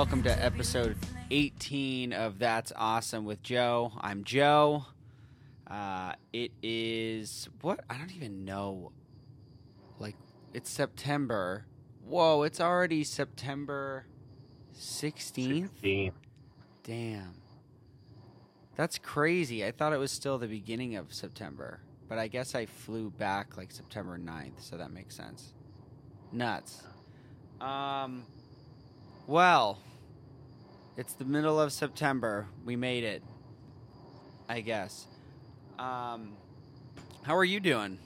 welcome 0.00 0.22
to 0.22 0.42
episode 0.42 0.96
18 1.30 2.14
of 2.14 2.38
That's 2.38 2.72
Awesome 2.74 3.26
with 3.26 3.42
Joe. 3.42 3.92
I'm 4.00 4.24
Joe. 4.24 4.86
Uh, 5.66 6.14
it 6.32 6.52
is 6.62 7.50
what? 7.60 7.84
I 7.90 7.98
don't 7.98 8.16
even 8.16 8.46
know. 8.46 8.92
Like, 9.98 10.16
it's 10.54 10.70
September. 10.70 11.66
Whoa, 12.06 12.44
it's 12.44 12.62
already 12.62 13.04
September 13.04 14.06
16th? 14.74 15.68
16. 15.68 16.12
Damn. 16.82 17.34
That's 18.76 18.96
crazy. 18.96 19.66
I 19.66 19.70
thought 19.70 19.92
it 19.92 19.98
was 19.98 20.10
still 20.10 20.38
the 20.38 20.48
beginning 20.48 20.96
of 20.96 21.12
September, 21.12 21.82
but 22.08 22.16
I 22.16 22.28
guess 22.28 22.54
I 22.54 22.64
flew 22.64 23.10
back 23.10 23.58
like 23.58 23.70
September 23.70 24.18
9th, 24.18 24.62
so 24.62 24.78
that 24.78 24.92
makes 24.92 25.14
sense. 25.14 25.52
Nuts. 26.32 26.84
Um 27.60 28.24
well, 29.26 29.78
it's 31.00 31.14
the 31.14 31.24
middle 31.24 31.58
of 31.58 31.72
September. 31.72 32.46
We 32.66 32.76
made 32.76 33.04
it. 33.04 33.22
I 34.48 34.60
guess. 34.60 35.06
Um 35.78 36.36
how 37.22 37.34
are 37.36 37.44
you 37.44 37.58
doing? 37.58 37.98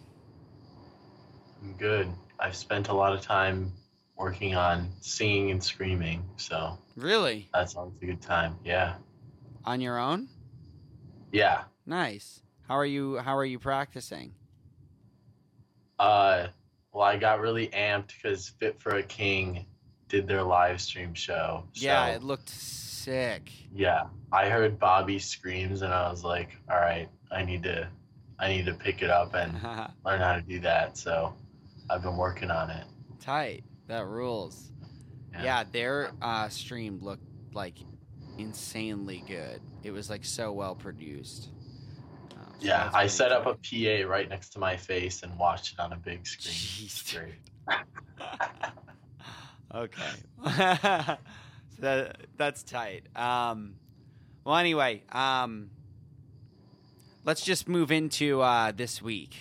I'm 1.63 1.73
good. 1.77 2.09
I've 2.39 2.55
spent 2.57 2.89
a 2.89 2.93
lot 2.95 3.13
of 3.13 3.21
time 3.21 3.73
working 4.17 4.55
on 4.55 4.91
singing 5.01 5.51
and 5.51 5.63
screaming, 5.63 6.23
so 6.37 6.79
Really? 6.97 7.49
that's 7.53 7.75
always 7.75 7.95
a 8.01 8.07
good 8.07 8.23
time. 8.23 8.57
Yeah. 8.65 8.95
On 9.65 9.81
your 9.81 9.99
own? 9.99 10.29
Yeah. 11.33 11.65
Nice. 11.87 12.43
How 12.69 12.75
are 12.75 12.87
you 12.87 13.19
how 13.19 13.37
are 13.37 13.45
you 13.45 13.59
practicing? 13.59 14.35
Uh, 15.99 16.49
well, 16.93 17.03
I 17.05 17.17
got 17.17 17.41
really 17.41 17.69
amped 17.69 18.09
because 18.15 18.49
Fit 18.61 18.81
for 18.81 18.97
a 18.97 19.03
King 19.03 19.67
did 20.09 20.27
their 20.29 20.43
live 20.43 20.81
stream 20.81 21.15
show. 21.15 21.65
yeah, 21.75 22.09
so, 22.09 22.13
it 22.15 22.23
looked 22.23 22.49
sick. 23.05 23.51
yeah. 23.75 24.05
I 24.33 24.49
heard 24.49 24.79
Bobby 24.81 25.19
screams 25.21 25.83
and 25.83 25.93
I 25.95 26.11
was 26.11 26.25
like, 26.25 26.51
all 26.69 26.81
right, 26.81 27.09
I 27.31 27.45
need 27.45 27.63
to, 27.65 27.89
I 28.39 28.49
need 28.49 28.67
to 28.67 28.75
pick 28.75 29.01
it 29.03 29.11
up 29.11 29.35
and 29.35 29.53
learn 30.05 30.21
how 30.21 30.35
to 30.35 30.43
do 30.43 30.59
that. 30.61 30.99
So 30.99 31.35
I've 31.89 32.03
been 32.03 32.17
working 32.17 32.51
on 32.51 32.71
it. 32.71 32.85
Tight. 33.21 33.63
That 33.87 34.07
rules. 34.07 34.73
Yeah, 35.41 35.65
their 35.71 36.13
uh, 36.23 36.49
stream 36.49 36.99
looked 37.03 37.27
like 37.55 37.77
insanely 38.39 39.23
good. 39.27 39.61
It 39.83 39.91
was 39.91 40.09
like 40.09 40.25
so 40.25 40.53
well 40.53 40.75
produced. 40.75 41.49
Uh, 42.33 42.35
so 42.59 42.67
Yeah, 42.67 42.91
I 42.95 43.07
set 43.09 43.31
up 43.33 43.47
a. 43.47 43.55
PA 43.55 44.09
right 44.09 44.29
next 44.29 44.51
to 44.51 44.59
my 44.59 44.77
face 44.77 45.23
and 45.23 45.37
watched 45.39 45.75
it 45.75 45.81
on 45.81 45.93
a 45.93 45.97
big 45.97 46.27
screen. 46.27 46.89
Jeez. 46.89 47.31
okay. 49.75 51.17
so 51.77 51.83
that 51.83 52.27
that's 52.37 52.63
tight. 52.63 53.05
Um, 53.17 53.75
well, 54.45 54.57
anyway, 54.57 55.03
um, 55.13 55.71
let's 57.25 57.45
just 57.45 57.69
move 57.69 57.91
into 57.91 58.41
uh, 58.41 58.73
this 58.73 59.01
week 59.01 59.35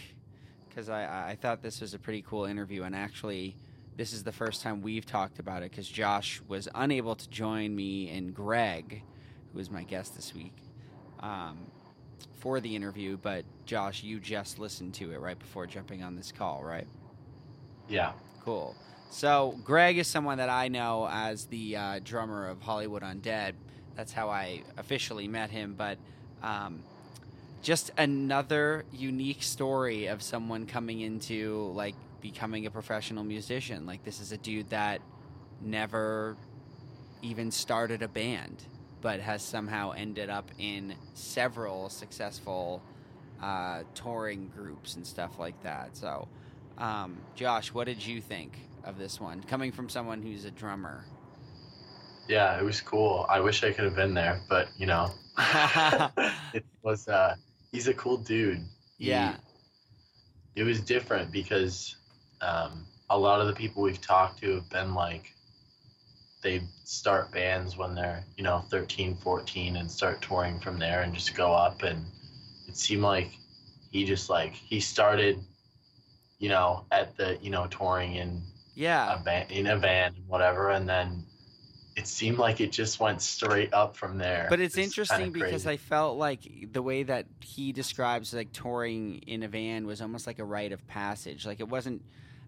because 0.69 0.89
I, 0.89 1.31
I 1.31 1.37
thought 1.39 1.61
this 1.61 1.81
was 1.81 1.93
a 1.93 1.99
pretty 1.99 2.21
cool 2.21 2.45
interview, 2.45 2.83
and 2.83 2.95
actually, 2.95 3.55
this 3.95 4.13
is 4.13 4.23
the 4.23 4.31
first 4.31 4.61
time 4.61 4.81
we've 4.81 5.05
talked 5.05 5.39
about 5.39 5.61
it 5.61 5.71
because 5.71 5.87
Josh 5.87 6.41
was 6.47 6.67
unable 6.73 7.15
to 7.15 7.29
join 7.29 7.75
me 7.75 8.09
and 8.09 8.33
Greg, 8.33 9.03
who 9.51 9.57
was 9.57 9.69
my 9.69 9.83
guest 9.83 10.15
this 10.15 10.33
week. 10.33 10.55
Um, 11.19 11.67
for 12.39 12.59
the 12.59 12.75
interview, 12.75 13.17
but 13.17 13.45
Josh, 13.65 14.03
you 14.03 14.19
just 14.19 14.59
listened 14.59 14.93
to 14.95 15.11
it 15.11 15.19
right 15.21 15.39
before 15.39 15.65
jumping 15.65 16.03
on 16.03 16.15
this 16.15 16.31
call, 16.31 16.61
right? 16.63 16.87
Yeah. 17.87 18.11
Cool. 18.43 18.75
So 19.13 19.55
Greg 19.63 19.99
is 19.99 20.07
someone 20.07 20.39
that 20.39 20.49
I 20.49 20.69
know 20.69 21.07
as 21.07 21.45
the 21.45 21.77
uh, 21.77 21.99
drummer 22.03 22.47
of 22.47 22.59
Hollywood 22.63 23.03
Undead. 23.03 23.53
That's 23.95 24.11
how 24.11 24.29
I 24.29 24.63
officially 24.75 25.27
met 25.27 25.51
him. 25.51 25.75
But 25.77 25.99
um, 26.41 26.81
just 27.61 27.91
another 27.95 28.85
unique 28.91 29.43
story 29.43 30.07
of 30.07 30.23
someone 30.23 30.65
coming 30.65 31.01
into 31.01 31.71
like 31.75 31.93
becoming 32.21 32.65
a 32.65 32.71
professional 32.71 33.23
musician. 33.23 33.85
Like 33.85 34.03
this 34.03 34.19
is 34.19 34.31
a 34.31 34.37
dude 34.37 34.71
that 34.71 34.99
never 35.61 36.35
even 37.21 37.51
started 37.51 38.01
a 38.01 38.07
band, 38.07 38.63
but 38.99 39.19
has 39.19 39.43
somehow 39.43 39.91
ended 39.91 40.31
up 40.31 40.49
in 40.57 40.95
several 41.13 41.87
successful 41.89 42.81
uh, 43.43 43.83
touring 43.93 44.51
groups 44.55 44.95
and 44.95 45.05
stuff 45.05 45.37
like 45.37 45.61
that. 45.61 45.95
So. 45.95 46.27
Um, 46.75 47.17
Josh, 47.35 47.71
what 47.71 47.85
did 47.85 48.03
you 48.03 48.19
think 48.19 48.57
of 48.83 48.97
this 48.97 49.19
one? 49.19 49.41
Coming 49.43 49.71
from 49.71 49.89
someone 49.89 50.21
who's 50.21 50.45
a 50.45 50.51
drummer. 50.51 51.03
Yeah, 52.27 52.57
it 52.59 52.63
was 52.63 52.79
cool. 52.81 53.25
I 53.29 53.39
wish 53.39 53.63
I 53.63 53.71
could 53.71 53.83
have 53.85 53.95
been 53.95 54.13
there, 54.13 54.41
but 54.49 54.69
you 54.77 54.85
know, 54.85 55.11
it 56.53 56.65
was. 56.81 57.07
Uh, 57.07 57.35
he's 57.71 57.87
a 57.87 57.93
cool 57.93 58.17
dude. 58.17 58.61
He- 58.97 59.09
Yeah. 59.09 59.35
it 60.55 60.63
was 60.63 60.79
different 60.79 61.31
because 61.31 61.97
um, 62.41 62.85
a 63.09 63.17
lot 63.17 63.41
of 63.41 63.47
the 63.47 63.53
people 63.53 63.83
we've 63.83 63.99
talked 64.01 64.39
to 64.41 64.55
have 64.55 64.69
been 64.69 64.93
like, 64.93 65.33
they 66.41 66.61
start 66.85 67.31
bands 67.31 67.77
when 67.77 67.95
they're 67.95 68.23
you 68.37 68.43
know 68.43 68.63
13, 68.69 69.15
14 69.17 69.75
and 69.77 69.89
start 69.91 70.21
touring 70.21 70.59
from 70.59 70.77
there 70.79 71.01
and 71.01 71.13
just 71.13 71.35
go 71.35 71.51
up 71.53 71.83
and 71.83 72.05
it 72.67 72.77
seemed 72.77 73.01
like 73.01 73.31
he 73.91 74.05
just 74.05 74.29
like 74.29 74.53
he 74.53 74.79
started, 74.79 75.39
you 76.39 76.47
know, 76.49 76.85
at 76.91 77.17
the 77.17 77.37
you 77.41 77.49
know 77.49 77.67
touring 77.67 78.15
in 78.15 78.41
yeah. 78.75 79.19
a 79.19 79.23
van 79.23 79.49
in 79.49 79.67
a 79.67 79.77
van 79.77 80.15
whatever 80.27 80.69
and 80.69 80.87
then 80.87 81.25
it 81.95 82.07
seemed 82.07 82.37
like 82.37 82.59
it 82.59 82.71
just 82.71 82.99
went 82.99 83.21
straight 83.21 83.73
up 83.73 83.95
from 83.95 84.17
there 84.17 84.47
But 84.49 84.59
it's 84.59 84.77
interesting 84.77 85.31
because. 85.31 85.67
I 85.67 85.77
felt 85.77 86.17
like 86.17 86.71
the 86.71 86.81
way 86.81 87.03
that 87.03 87.27
he 87.39 87.71
describes 87.71 88.33
like 88.33 88.51
touring 88.51 89.19
in 89.27 89.43
a 89.43 89.47
van 89.47 89.85
was 89.85 90.01
almost 90.01 90.27
like 90.27 90.39
a 90.39 90.43
rite 90.43 90.71
of 90.71 90.85
passage. 90.87 91.45
Like 91.45 91.59
it 91.59 91.69
wasn't. 91.69 92.01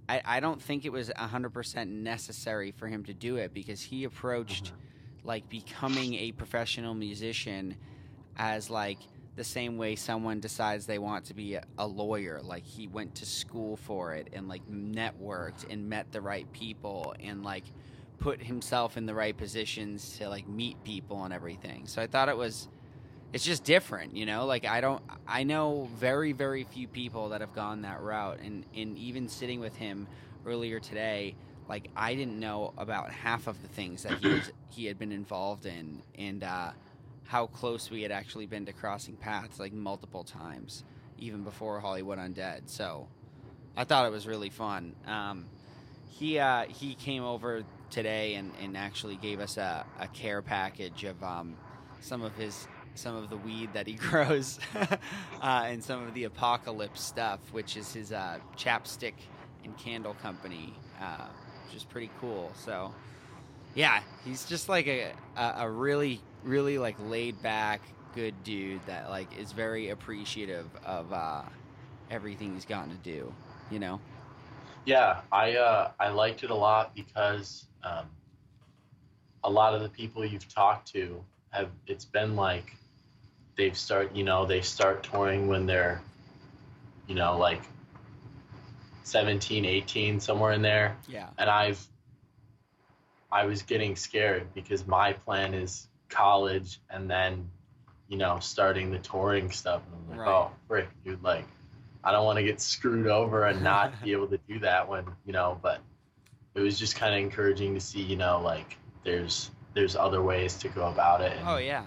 I, 0.08 0.22
I 0.26 0.40
don't 0.40 0.62
think 0.62 0.86
it 0.86 0.92
was 0.92 1.12
hundred 1.16 1.54
percent 1.54 1.90
necessary 1.92 2.72
for 2.72 2.88
him 2.88 3.04
to 3.06 3.14
do 3.14 3.38
it 3.38 3.54
because 3.54 3.82
he 3.82 4.04
approached 4.04 4.66
mm-hmm. 4.66 5.28
like 5.28 5.50
becoming 5.50 6.16
a 6.16 6.32
professional 6.32 6.94
musician 6.94 7.76
as 8.38 8.70
like 8.70 8.98
the 9.36 9.44
same 9.44 9.78
way 9.78 9.96
someone 9.96 10.40
decides 10.40 10.86
they 10.86 11.00
want 11.00 11.26
to 11.26 11.34
be 11.34 11.58
a, 11.78 11.88
lawyer 11.88 12.42
like 12.42 12.64
he 12.64 12.88
went 12.88 13.16
to 13.16 13.26
school 13.26 13.78
for 13.78 14.14
it 14.14 14.30
and 14.34 14.48
like 14.48 14.66
networked 14.70 15.70
and 15.70 15.90
met 15.90 16.12
the 16.12 16.22
right 16.22 16.52
people 16.54 17.14
and 17.20 17.44
like 17.44 17.64
put 18.20 18.42
himself 18.42 18.98
in 18.98 19.06
the 19.06 19.14
right 19.14 19.36
positions 19.38 20.18
to 20.18 20.30
like 20.30 20.48
meet 20.48 20.82
people 20.84 21.24
and 21.24 21.34
everything. 21.34 21.86
So 21.88 22.02
i 22.02 22.08
thought 22.08 22.30
it 22.30 22.38
was 22.38 22.68
it's 23.34 23.44
just 23.44 23.64
different 23.64 24.16
you 24.16 24.26
know? 24.26 24.46
Like 24.46 24.66
i 24.66 24.82
don't 24.82 25.04
i 25.28 25.44
know 25.44 25.90
very 25.96 26.32
very 26.32 26.64
few 26.64 26.88
people 26.88 27.30
that 27.30 27.42
have 27.42 27.54
gone 27.54 27.82
that 27.82 28.02
route 28.02 28.40
and 28.44 28.66
and 28.76 28.98
even 28.98 29.28
sitting 29.28 29.60
with 29.60 29.76
him 29.76 30.08
earlier 30.46 30.80
today 30.80 31.36
like 31.68 31.90
i 31.96 32.14
didn't 32.14 32.40
know 32.40 32.74
about 32.78 33.12
half 33.12 33.48
of 33.48 33.62
the 33.62 33.68
things 33.68 34.04
that 34.04 34.20
he 34.20 34.28
was 34.28 34.52
he 34.70 34.86
had 34.86 35.00
been 35.00 35.12
involved 35.12 35.66
in. 35.66 36.02
And 36.18 36.44
uh 36.44 36.72
how 37.26 37.48
close 37.48 37.90
we 37.90 38.02
had 38.02 38.12
actually 38.12 38.46
been 38.46 38.66
to 38.66 38.74
crossing 38.74 39.16
paths 39.16 39.60
like 39.60 39.74
multiple 39.74 40.24
times 40.24 40.84
even 41.18 41.44
before 41.44 41.80
hollywood 41.80 42.18
undead 42.18 42.62
so 42.66 43.08
i 43.76 43.84
thought 43.84 44.06
it 44.06 44.12
was 44.12 44.28
really 44.28 44.50
fun 44.50 44.94
um 45.08 45.46
he 46.10 46.40
uh 46.40 46.66
he 46.66 46.96
came 46.96 47.24
over 47.24 47.64
today 47.90 48.36
and 48.36 48.52
and 48.62 48.78
actually 48.78 49.16
gave 49.16 49.40
us 49.40 49.58
a, 49.58 49.86
a 50.00 50.08
care 50.10 50.42
package 50.42 51.04
of 51.04 51.22
um 51.24 51.56
some 52.02 52.22
of 52.22 52.36
his 52.36 52.68
some 52.96 53.16
of 53.16 53.30
the 53.30 53.38
weed 53.38 53.74
that 53.74 53.86
he 53.88 53.94
grows 54.10 54.60
uh, 54.76 54.98
and 55.42 55.84
some 55.84 56.04
of 56.04 56.14
the 56.14 56.24
apocalypse 56.24 57.02
stuff, 57.02 57.40
which 57.52 57.78
is 57.78 57.94
his 57.94 58.12
uh, 58.12 58.40
chapstick 58.58 59.14
and 59.64 59.78
candle 59.78 60.16
company, 60.22 60.74
uh, 61.00 61.28
which 61.66 61.76
is 61.76 61.84
pretty 61.84 62.10
cool. 62.20 62.52
So, 62.56 62.94
yeah, 63.76 64.02
he's 64.24 64.46
just 64.46 64.70
like 64.70 64.88
a, 64.88 65.12
a, 65.36 65.54
a 65.60 65.70
really, 65.70 66.22
really 66.46 66.78
like 66.78 66.96
laid 67.08 67.42
back, 67.42 67.82
good 68.14 68.34
dude 68.44 68.86
that 68.86 69.10
like 69.10 69.28
is 69.38 69.52
very 69.52 69.90
appreciative 69.90 70.68
of 70.86 71.12
uh, 71.12 71.42
everything 72.10 72.54
he's 72.54 72.66
gotten 72.66 72.92
to 72.92 72.98
do. 72.98 73.34
You 73.72 73.80
know? 73.80 74.00
Yeah, 74.86 75.22
I 75.32 75.56
uh, 75.56 75.92
I 76.00 76.10
liked 76.10 76.44
it 76.44 76.52
a 76.52 76.56
lot 76.56 76.96
because 76.96 77.66
um, 77.84 78.06
a 79.44 79.50
lot 79.50 79.74
of 79.74 79.82
the 79.82 79.90
people 79.90 80.26
you've 80.26 80.54
talked 80.54 80.92
to 80.94 81.24
have 81.50 81.70
it's 81.88 82.06
been 82.06 82.36
like 82.36 82.76
they've 83.58 83.78
start 83.78 84.16
you 84.16 84.24
know 84.24 84.46
they 84.46 84.62
start 84.62 85.04
touring 85.04 85.48
when 85.48 85.66
they're 85.66 86.02
you 87.08 87.16
know 87.16 87.38
like 87.38 87.62
17 89.04 89.66
18 89.66 90.20
somewhere 90.20 90.52
in 90.52 90.62
there 90.62 90.98
Yeah. 91.08 91.30
and 91.38 91.50
I've 91.50 91.86
I 93.32 93.46
was 93.46 93.62
getting 93.62 93.96
scared 93.96 94.54
because 94.54 94.86
my 94.88 95.14
plan 95.14 95.54
is 95.54 95.88
college 96.10 96.80
and 96.90 97.10
then 97.10 97.50
you 98.08 98.18
know 98.18 98.40
starting 98.40 98.92
the 98.92 99.00
touring 99.00 99.50
stuff 99.52 99.82
and 99.88 99.96
I'm 99.96 100.10
like 100.18 100.28
Right. 100.28 100.36
oh 100.36 100.52
frick 100.68 100.88
dude 101.04 101.24
like 101.24 101.46
I 102.04 102.12
don't 102.12 102.26
want 102.26 102.38
to 102.38 102.44
get 102.44 102.62
screwed 102.62 103.08
over 103.08 103.46
and 103.46 103.64
not 103.64 104.04
be 104.04 104.12
able 104.12 104.28
to 104.28 104.38
do 104.48 104.60
that 104.60 104.88
when 104.88 105.06
you 105.26 105.34
know 105.34 105.60
but 105.62 105.82
it 106.54 106.62
was 106.62 106.78
just 106.80 106.96
kind 106.96 107.14
of 107.14 107.20
encouraging 107.20 107.74
to 107.74 107.80
see 107.80 108.02
you 108.02 108.16
know 108.16 108.40
like 108.42 108.78
there's 109.04 109.52
there's 109.74 109.96
other 109.96 110.22
ways 110.22 110.56
to 110.58 110.70
go 110.70 110.88
about 110.88 111.22
it 111.22 111.34
and 111.38 111.48
Oh 111.48 111.58
yeah, 111.58 111.84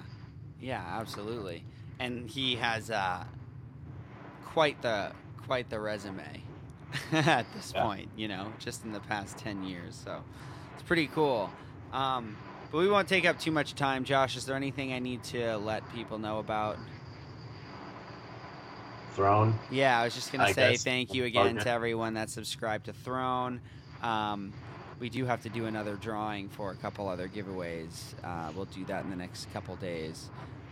yeah, 0.61 0.85
absolutely. 1.01 1.65
And 1.99 2.29
he 2.29 2.57
has 2.57 2.91
uh, 2.91 3.25
quite 4.45 4.81
the 4.83 5.13
quite 5.47 5.71
the 5.71 5.81
resume 5.81 6.43
at 7.13 7.47
this 7.55 7.73
Yeah. 7.75 7.83
point. 7.83 8.09
You 8.17 8.29
know, 8.29 8.53
just 8.59 8.85
in 8.85 8.93
the 8.93 9.01
past 9.01 9.39
ten 9.39 9.63
years. 9.65 9.95
So 10.05 10.23
it's 10.75 10.83
pretty 10.83 11.07
cool. 11.09 11.51
Um, 11.93 12.37
but 12.71 12.79
we 12.79 12.89
won't 12.89 13.09
take 13.09 13.25
up 13.25 13.39
too 13.39 13.51
much 13.51 13.75
time. 13.75 14.05
Josh, 14.05 14.37
is 14.37 14.45
there 14.47 14.57
anything 14.57 14.93
I 14.93 14.99
need 14.99 15.23
to 15.25 15.57
let 15.59 15.83
people 15.95 16.19
know 16.19 16.39
about? 16.39 16.77
Throne 19.15 19.59
Yeah, 19.71 19.99
I 20.01 20.05
was 20.05 20.15
just 20.15 20.31
gonna 20.31 20.53
say 20.55 20.73
guess. 20.73 20.85
thank 20.85 21.13
you 21.13 21.25
again 21.25 21.57
Okay. 21.57 21.65
to 21.65 21.71
everyone 21.71 22.15
that 22.15 22.31
subscribed 22.31 22.85
to 22.87 22.93
Throne. 22.93 23.61
Um, 24.03 24.53
we 25.01 25.09
do 25.09 25.25
have 25.27 25.43
to 25.43 25.49
do 25.49 25.67
another 25.67 25.97
drawing 25.97 26.49
for 26.49 26.71
a 26.71 26.77
couple 26.77 27.09
other 27.09 27.29
giveaways. 27.29 28.15
Uh, 28.23 28.53
we'll 28.55 28.65
do 28.67 28.85
that 28.85 29.03
in 29.05 29.11
the 29.11 29.17
next 29.17 29.53
couple 29.53 29.75
days. 29.77 30.29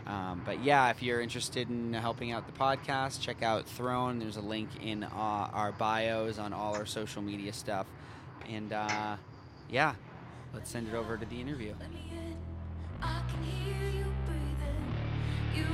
Um, 0.07 0.43
but 0.45 0.63
yeah, 0.63 0.91
if 0.91 1.03
you're 1.03 1.21
interested 1.21 1.69
in 1.69 1.93
helping 1.93 2.31
out 2.31 2.47
the 2.47 2.53
podcast, 2.53 3.21
check 3.21 3.43
out 3.43 3.67
Throne. 3.67 4.21
There's 4.21 4.37
a 4.37 4.41
link 4.41 4.69
in 4.81 5.03
uh, 5.03 5.09
our 5.13 5.73
bios 5.73 6.39
on 6.39 6.53
all 6.53 6.77
our 6.77 6.87
social 6.87 7.23
media 7.23 7.53
stuff. 7.53 7.87
And 8.49 8.73
uh, 8.73 9.17
yeah, 9.69 9.95
let's 10.57 10.71
send 10.71 10.89
it 10.89 10.95
over 10.95 11.19
to 11.19 11.27
the 11.27 11.39
interview. 11.39 11.75
You. 15.55 15.67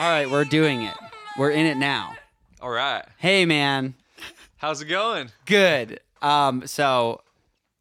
All 0.00 0.08
right, 0.08 0.30
we're 0.30 0.46
doing 0.46 0.80
it. 0.80 0.94
We're 1.36 1.50
in 1.50 1.66
it 1.66 1.76
now. 1.76 2.14
All 2.62 2.70
right. 2.70 3.04
Hey, 3.18 3.44
man. 3.44 3.92
How's 4.56 4.80
it 4.80 4.86
going? 4.86 5.30
Good. 5.44 6.00
Um, 6.22 6.66
so 6.66 7.20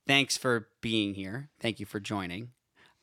thanks 0.06 0.36
for 0.36 0.68
being 0.82 1.14
here. 1.14 1.48
Thank 1.62 1.80
you 1.80 1.86
for 1.86 2.02
joining. 2.02 2.50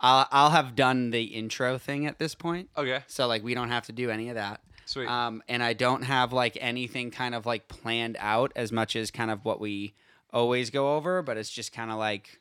I'll, 0.03 0.29
I'll 0.31 0.51
have 0.51 0.77
done 0.77 1.13
the 1.13 1.23
intro 1.23 1.79
thing 1.79 2.05
at 2.05 2.19
this 2.19 2.35
point. 2.35 2.69
Okay. 2.77 3.05
So 3.07 3.27
like 3.27 3.43
we 3.43 3.55
don't 3.55 3.71
have 3.71 3.87
to 3.87 3.93
do 3.93 4.11
any 4.11 4.29
of 4.29 4.35
that. 4.35 4.61
Sweet. 4.85 5.09
Um, 5.09 5.43
and 5.49 5.63
I 5.63 5.73
don't 5.73 6.03
have 6.03 6.35
like 6.35 6.59
anything 6.61 7.11
kind 7.11 7.35
of 7.35 7.47
like 7.47 7.69
planned 7.69 8.19
out 8.21 8.53
as 8.55 8.71
much 8.71 8.97
as 8.97 9.11
kind 9.11 9.31
of 9.31 9.47
what 9.47 9.61
we 9.61 9.95
always 10.31 10.69
go 10.69 10.95
over, 10.95 11.23
but 11.23 11.39
it's 11.39 11.49
just 11.49 11.73
kind 11.73 11.91
of 11.91 11.97
like 11.97 12.39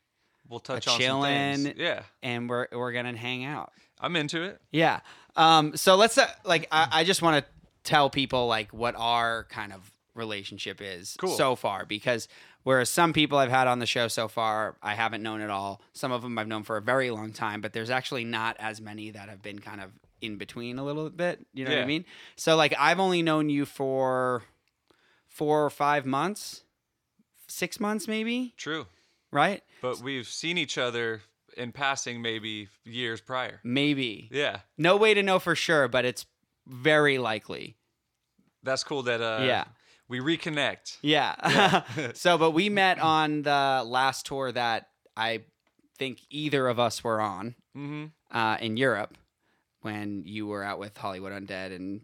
we'll 0.49 0.59
touch 0.59 0.89
on 0.89 0.99
some 0.99 1.21
things. 1.21 1.67
chillin'. 1.67 1.77
Yeah. 1.77 2.01
and 2.21 2.49
we're 2.49 2.67
we're 2.73 2.91
gonna 2.91 3.15
hang 3.15 3.45
out. 3.45 3.71
I'm 3.97 4.17
into 4.17 4.43
it. 4.43 4.59
Yeah. 4.73 4.99
Um, 5.35 5.75
so 5.75 5.95
let's 5.95 6.17
uh, 6.17 6.27
like 6.43 6.67
I, 6.71 6.87
I 6.91 7.03
just 7.03 7.21
want 7.21 7.43
to 7.43 7.51
tell 7.83 8.09
people 8.09 8.47
like 8.47 8.71
what 8.71 8.95
our 8.97 9.45
kind 9.49 9.73
of 9.73 9.91
relationship 10.13 10.79
is 10.81 11.15
Cool. 11.19 11.35
so 11.35 11.55
far 11.55 11.85
because 11.85 12.27
whereas 12.63 12.89
some 12.89 13.11
people 13.13 13.37
I've 13.37 13.49
had 13.51 13.67
on 13.67 13.79
the 13.79 13.85
show 13.85 14.07
so 14.07 14.27
far 14.27 14.75
I 14.81 14.95
haven't 14.95 15.21
known 15.21 15.41
at 15.41 15.49
all. 15.49 15.81
Some 15.93 16.11
of 16.11 16.21
them 16.21 16.37
I've 16.37 16.47
known 16.47 16.63
for 16.63 16.77
a 16.77 16.81
very 16.81 17.11
long 17.11 17.31
time, 17.33 17.59
but 17.61 17.73
there's 17.73 17.89
actually 17.89 18.23
not 18.23 18.55
as 18.59 18.79
many 18.79 19.11
that 19.11 19.27
have 19.29 19.41
been 19.41 19.59
kind 19.59 19.81
of 19.81 19.91
in 20.21 20.37
between 20.37 20.79
a 20.79 20.83
little 20.85 21.09
bit. 21.09 21.45
You 21.53 21.65
know 21.65 21.71
what 21.71 21.79
I 21.79 21.85
mean? 21.85 22.05
So 22.37 22.55
like 22.55 22.73
I've 22.79 22.99
only 22.99 23.21
known 23.21 23.49
you 23.49 23.65
for 23.65 24.43
four 25.27 25.65
or 25.65 25.69
five 25.69 26.05
months, 26.05 26.63
six 27.47 27.79
months 27.79 28.07
maybe, 28.07 28.53
True. 28.57 28.87
right? 29.31 29.61
But 29.81 29.99
we've 29.99 30.27
seen 30.27 30.57
each 30.57 30.77
other 30.77 31.21
in 31.57 31.71
passing 31.71 32.21
maybe 32.21 32.67
years 32.83 33.21
prior. 33.21 33.59
Maybe. 33.63 34.29
Yeah. 34.31 34.59
No 34.77 34.97
way 34.97 35.13
to 35.13 35.23
know 35.23 35.39
for 35.39 35.55
sure, 35.55 35.87
but 35.87 36.05
it's 36.05 36.25
very 36.67 37.17
likely. 37.17 37.77
That's 38.63 38.83
cool 38.83 39.03
that 39.03 39.21
uh 39.21 39.43
Yeah. 39.43 39.65
we 40.07 40.19
reconnect. 40.19 40.97
Yeah. 41.01 41.83
so, 42.13 42.37
but 42.37 42.51
we 42.51 42.69
met 42.69 42.99
on 42.99 43.43
the 43.43 43.83
last 43.85 44.25
tour 44.25 44.51
that 44.51 44.89
I 45.15 45.43
think 45.97 46.19
either 46.29 46.67
of 46.67 46.79
us 46.79 47.03
were 47.03 47.21
on 47.21 47.55
Mm-hmm. 47.77 48.05
uh, 48.37 48.57
in 48.61 48.77
Europe 48.77 49.17
when 49.81 50.23
you 50.25 50.47
were 50.47 50.63
out 50.63 50.79
with 50.79 50.97
Hollywood 50.97 51.31
Undead 51.33 51.75
and 51.75 52.01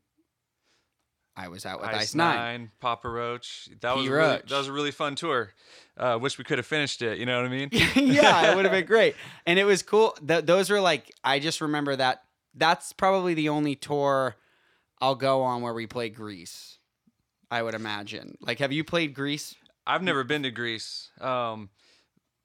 I 1.35 1.47
was 1.47 1.65
out 1.65 1.79
with 1.79 1.89
Ice, 1.89 1.95
Ice 1.95 2.15
Nine. 2.15 2.35
Nine, 2.35 2.71
Papa 2.79 3.09
Roach. 3.09 3.69
That 3.81 3.95
was 3.95 4.05
P. 4.05 4.11
really, 4.11 4.38
that 4.47 4.51
was 4.51 4.67
a 4.67 4.73
really 4.73 4.91
fun 4.91 5.15
tour. 5.15 5.51
Uh, 5.97 6.17
wish 6.21 6.38
we 6.38 6.43
could 6.43 6.57
have 6.57 6.65
finished 6.65 7.01
it. 7.01 7.19
You 7.19 7.25
know 7.25 7.38
what 7.38 7.45
I 7.45 7.50
mean? 7.50 7.69
yeah, 7.95 8.51
it 8.51 8.55
would 8.55 8.65
have 8.65 8.71
been 8.73 8.85
great. 8.88 9.15
And 9.45 9.57
it 9.57 9.63
was 9.63 9.81
cool. 9.81 10.15
Th- 10.25 10.43
those 10.43 10.69
were 10.69 10.81
like, 10.81 11.11
I 11.23 11.39
just 11.39 11.61
remember 11.61 11.95
that. 11.95 12.23
That's 12.53 12.91
probably 12.91 13.33
the 13.33 13.50
only 13.50 13.75
tour 13.75 14.35
I'll 15.00 15.15
go 15.15 15.41
on 15.43 15.61
where 15.61 15.73
we 15.73 15.88
play 15.88 16.09
Greece. 16.09 16.79
I 17.50 17.63
would 17.63 17.75
imagine. 17.75 18.38
Like, 18.41 18.59
have 18.59 18.71
you 18.71 18.83
played 18.83 19.13
Greece? 19.13 19.55
I've 19.88 20.03
never 20.03 20.23
been 20.23 20.43
to 20.43 20.51
Greece. 20.51 21.09
Um, 21.19 21.69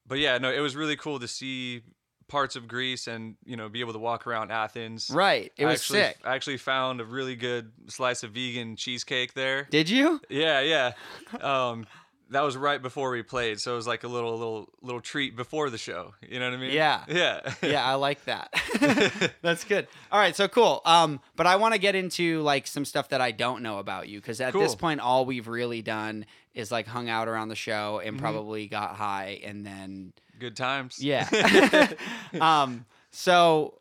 but 0.06 0.18
yeah, 0.18 0.38
no, 0.38 0.52
it 0.52 0.60
was 0.60 0.76
really 0.76 0.96
cool 0.96 1.18
to 1.20 1.28
see 1.28 1.82
parts 2.28 2.56
of 2.56 2.66
Greece 2.68 3.06
and 3.06 3.36
you 3.44 3.56
know 3.56 3.68
be 3.68 3.80
able 3.80 3.92
to 3.92 3.98
walk 3.98 4.26
around 4.26 4.50
Athens. 4.50 5.10
Right. 5.12 5.52
It 5.56 5.64
I 5.64 5.68
was 5.68 5.80
actually, 5.80 5.98
sick. 6.00 6.18
I 6.24 6.34
actually 6.34 6.56
found 6.58 7.00
a 7.00 7.04
really 7.04 7.36
good 7.36 7.72
slice 7.88 8.22
of 8.22 8.32
vegan 8.32 8.76
cheesecake 8.76 9.34
there. 9.34 9.66
Did 9.70 9.88
you? 9.88 10.20
Yeah, 10.28 10.60
yeah. 10.60 10.92
Um, 11.40 11.86
that 12.30 12.40
was 12.40 12.56
right 12.56 12.82
before 12.82 13.10
we 13.12 13.22
played, 13.22 13.60
so 13.60 13.74
it 13.74 13.76
was 13.76 13.86
like 13.86 14.02
a 14.02 14.08
little, 14.08 14.32
little, 14.36 14.68
little 14.82 15.00
treat 15.00 15.36
before 15.36 15.70
the 15.70 15.78
show. 15.78 16.12
You 16.28 16.40
know 16.40 16.46
what 16.50 16.58
I 16.58 16.60
mean? 16.60 16.72
Yeah. 16.72 17.04
yeah, 17.08 17.54
yeah, 17.62 17.84
I 17.86 17.94
like 17.94 18.24
that. 18.24 18.52
That's 19.42 19.62
good. 19.62 19.86
All 20.10 20.18
right, 20.18 20.34
so 20.34 20.48
cool. 20.48 20.82
Um, 20.84 21.20
but 21.36 21.46
I 21.46 21.54
want 21.54 21.74
to 21.74 21.78
get 21.80 21.94
into 21.94 22.40
like 22.42 22.66
some 22.66 22.84
stuff 22.84 23.10
that 23.10 23.20
I 23.20 23.30
don't 23.30 23.62
know 23.62 23.78
about 23.78 24.08
you 24.08 24.20
because 24.20 24.40
at 24.40 24.54
this 24.54 24.74
point, 24.74 24.98
all 24.98 25.24
we've 25.24 25.46
really 25.46 25.82
done 25.82 26.26
is 26.52 26.72
like 26.72 26.88
hung 26.88 27.08
out 27.08 27.28
around 27.28 27.48
the 27.48 27.54
show 27.54 27.98
Mm-hmm. 28.00 28.08
and 28.08 28.18
probably 28.18 28.66
got 28.66 28.96
high 28.96 29.40
and 29.44 29.64
then 29.64 30.12
Good 30.38 30.56
times. 30.56 30.98
yeah. 31.02 31.28
um, 32.40 32.84
so 33.10 33.78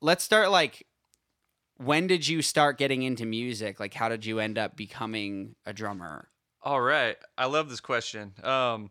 let's 0.00 0.24
start 0.24 0.50
like 0.50 0.86
when 1.76 2.06
did 2.06 2.26
you 2.28 2.42
start 2.42 2.76
getting 2.78 3.02
into 3.02 3.24
music? 3.24 3.80
Like, 3.80 3.94
how 3.94 4.08
did 4.10 4.24
you 4.26 4.38
end 4.38 4.58
up 4.58 4.76
becoming 4.76 5.54
a 5.64 5.72
drummer? 5.72 6.28
All 6.62 6.80
right. 6.80 7.16
I 7.38 7.46
love 7.46 7.70
this 7.70 7.80
question. 7.80 8.34
Um, 8.42 8.90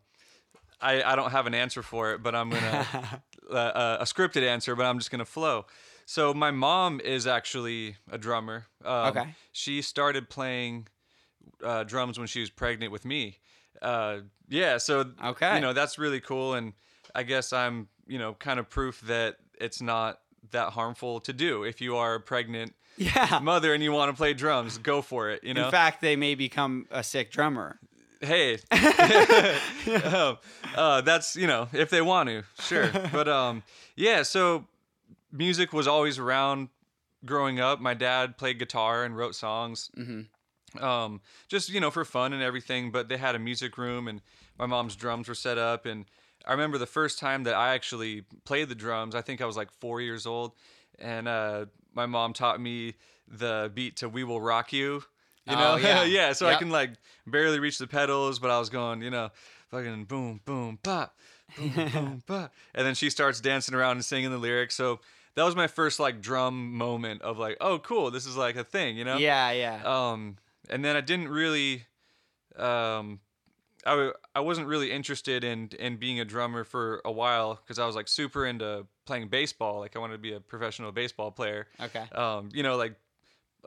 I 0.81 1.03
I 1.03 1.15
don't 1.15 1.31
have 1.31 1.45
an 1.45 1.53
answer 1.53 1.83
for 1.83 2.13
it, 2.13 2.23
but 2.23 2.33
I'm 2.35 2.49
gonna 2.49 2.87
uh, 3.51 3.53
uh, 3.53 3.97
a 3.99 4.05
scripted 4.05 4.41
answer, 4.43 4.75
but 4.75 4.85
I'm 4.85 4.97
just 4.97 5.11
gonna 5.11 5.25
flow. 5.25 5.65
So 6.05 6.33
my 6.33 6.49
mom 6.49 6.99
is 6.99 7.27
actually 7.27 7.97
a 8.11 8.17
drummer. 8.17 8.65
Um, 8.83 9.07
Okay. 9.09 9.35
She 9.51 9.83
started 9.83 10.29
playing 10.29 10.87
uh, 11.63 11.83
drums 11.83 12.17
when 12.17 12.25
she 12.27 12.39
was 12.39 12.49
pregnant 12.49 12.91
with 12.91 13.05
me. 13.05 13.37
Uh, 13.81 14.21
yeah. 14.47 14.77
So 14.79 15.11
Okay. 15.23 15.55
you 15.55 15.61
know 15.61 15.73
that's 15.73 15.99
really 15.99 16.21
cool, 16.21 16.55
and 16.55 16.73
I 17.19 17.23
guess 17.23 17.53
I'm 17.53 17.87
you 18.07 18.17
know 18.19 18.33
kind 18.33 18.59
of 18.59 18.69
proof 18.69 19.01
that 19.01 19.35
it's 19.59 19.81
not 19.81 20.19
that 20.51 20.69
harmful 20.73 21.19
to 21.21 21.33
do 21.33 21.63
if 21.63 21.81
you 21.81 21.97
are 21.97 22.17
pregnant 22.19 22.73
Yeah. 22.97 23.39
mother 23.43 23.73
and 23.73 23.83
you 23.83 23.91
want 23.91 24.09
to 24.11 24.17
play 24.17 24.33
drums, 24.33 24.77
go 24.77 25.01
for 25.01 25.29
it. 25.29 25.43
You 25.43 25.53
know. 25.53 25.65
In 25.65 25.71
fact, 25.71 26.01
they 26.01 26.15
may 26.15 26.35
become 26.35 26.87
a 26.91 27.03
sick 27.03 27.31
drummer. 27.31 27.79
hey, 28.21 28.57
um, 30.03 30.37
uh, 30.75 31.01
that's 31.01 31.35
you 31.35 31.47
know 31.47 31.67
if 31.73 31.89
they 31.89 32.01
want 32.01 32.29
to, 32.29 32.43
sure. 32.59 32.89
But 33.11 33.27
um, 33.27 33.63
yeah. 33.95 34.23
So 34.23 34.65
music 35.31 35.73
was 35.73 35.87
always 35.87 36.17
around 36.19 36.69
growing 37.25 37.59
up. 37.59 37.79
My 37.79 37.93
dad 37.93 38.37
played 38.37 38.59
guitar 38.59 39.03
and 39.03 39.15
wrote 39.15 39.35
songs. 39.35 39.89
Mm-hmm. 39.97 40.83
um, 40.83 41.21
just 41.47 41.69
you 41.69 41.79
know 41.79 41.91
for 41.91 42.05
fun 42.05 42.33
and 42.33 42.41
everything. 42.43 42.91
But 42.91 43.07
they 43.09 43.17
had 43.17 43.35
a 43.35 43.39
music 43.39 43.77
room, 43.77 44.07
and 44.07 44.21
my 44.57 44.65
mom's 44.65 44.95
drums 44.95 45.27
were 45.27 45.35
set 45.35 45.57
up. 45.57 45.85
And 45.85 46.05
I 46.49 46.53
remember 46.53 46.79
the 46.79 46.87
first 46.87 47.19
time 47.19 47.43
that 47.43 47.53
I 47.53 47.75
actually 47.75 48.23
played 48.43 48.69
the 48.69 48.75
drums. 48.75 49.13
I 49.13 49.21
think 49.21 49.39
I 49.39 49.45
was 49.45 49.55
like 49.55 49.71
four 49.79 50.01
years 50.01 50.25
old, 50.25 50.53
and 50.97 51.27
uh, 51.27 51.65
my 51.93 52.07
mom 52.07 52.33
taught 52.33 52.59
me 52.59 52.95
the 53.27 53.71
beat 53.73 53.97
to 53.97 54.09
"We 54.09 54.23
Will 54.23 54.41
Rock 54.41 54.73
You." 54.73 55.03
You 55.45 55.55
know, 55.55 55.73
Oh, 55.73 55.75
yeah. 55.81 56.03
yeah. 56.03 56.33
So 56.33 56.47
I 56.47 56.55
can 56.55 56.69
like 56.71 56.91
barely 57.27 57.59
reach 57.59 57.77
the 57.77 57.87
pedals, 57.87 58.39
but 58.39 58.49
I 58.51 58.57
was 58.59 58.69
going, 58.69 59.01
you 59.01 59.11
know, 59.11 59.29
fucking 59.69 60.05
boom, 60.05 60.41
boom, 60.43 60.79
pop, 60.81 61.15
boom, 61.57 61.71
boom, 61.93 62.23
bop, 62.27 62.51
and 62.75 62.85
then 62.85 62.95
she 62.95 63.09
starts 63.11 63.39
dancing 63.39 63.75
around 63.75 63.93
and 63.97 64.05
singing 64.05 64.31
the 64.31 64.37
lyrics. 64.39 64.75
So 64.75 64.99
that 65.35 65.43
was 65.43 65.55
my 65.55 65.67
first 65.67 65.99
like 65.99 66.19
drum 66.19 66.73
moment 66.73 67.21
of 67.21 67.37
like, 67.37 67.57
oh, 67.61 67.77
cool, 67.79 68.09
this 68.11 68.25
is 68.25 68.35
like 68.35 68.55
a 68.55 68.63
thing, 68.63 68.97
you 68.97 69.05
know? 69.05 69.17
Yeah, 69.17 69.51
yeah. 69.51 69.81
um 69.85 70.37
and 70.69 70.83
then 70.83 70.95
i 70.95 71.01
didn't 71.01 71.29
really 71.29 71.85
um 72.57 73.19
I, 73.89 74.11
I 74.35 74.39
wasn't 74.41 74.67
really 74.67 74.91
interested 74.91 75.43
in 75.43 75.69
in 75.79 75.97
being 75.97 76.19
a 76.19 76.25
drummer 76.25 76.63
for 76.63 77.01
a 77.03 77.11
while 77.11 77.55
because 77.55 77.79
I 77.79 77.85
was 77.85 77.95
like 77.95 78.07
super 78.07 78.45
into 78.45 78.85
playing 79.05 79.29
baseball. 79.29 79.79
Like 79.79 79.95
I 79.95 79.99
wanted 79.99 80.13
to 80.13 80.19
be 80.19 80.33
a 80.33 80.39
professional 80.39 80.91
baseball 80.91 81.31
player. 81.31 81.67
okay. 81.81 82.03
Um, 82.13 82.49
you 82.53 82.61
know, 82.61 82.77
like 82.77 82.95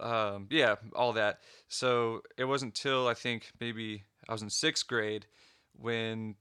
um, 0.00 0.47
yeah, 0.50 0.76
all 0.95 1.14
that. 1.14 1.41
So 1.69 2.23
it 2.38 2.45
wasn't 2.45 2.75
till 2.75 3.09
I 3.09 3.14
think 3.14 3.50
maybe 3.61 4.05
I 4.29 4.33
was 4.33 4.43
in 4.43 4.50
sixth 4.50 4.87
grade 4.87 5.26
when 5.76 6.37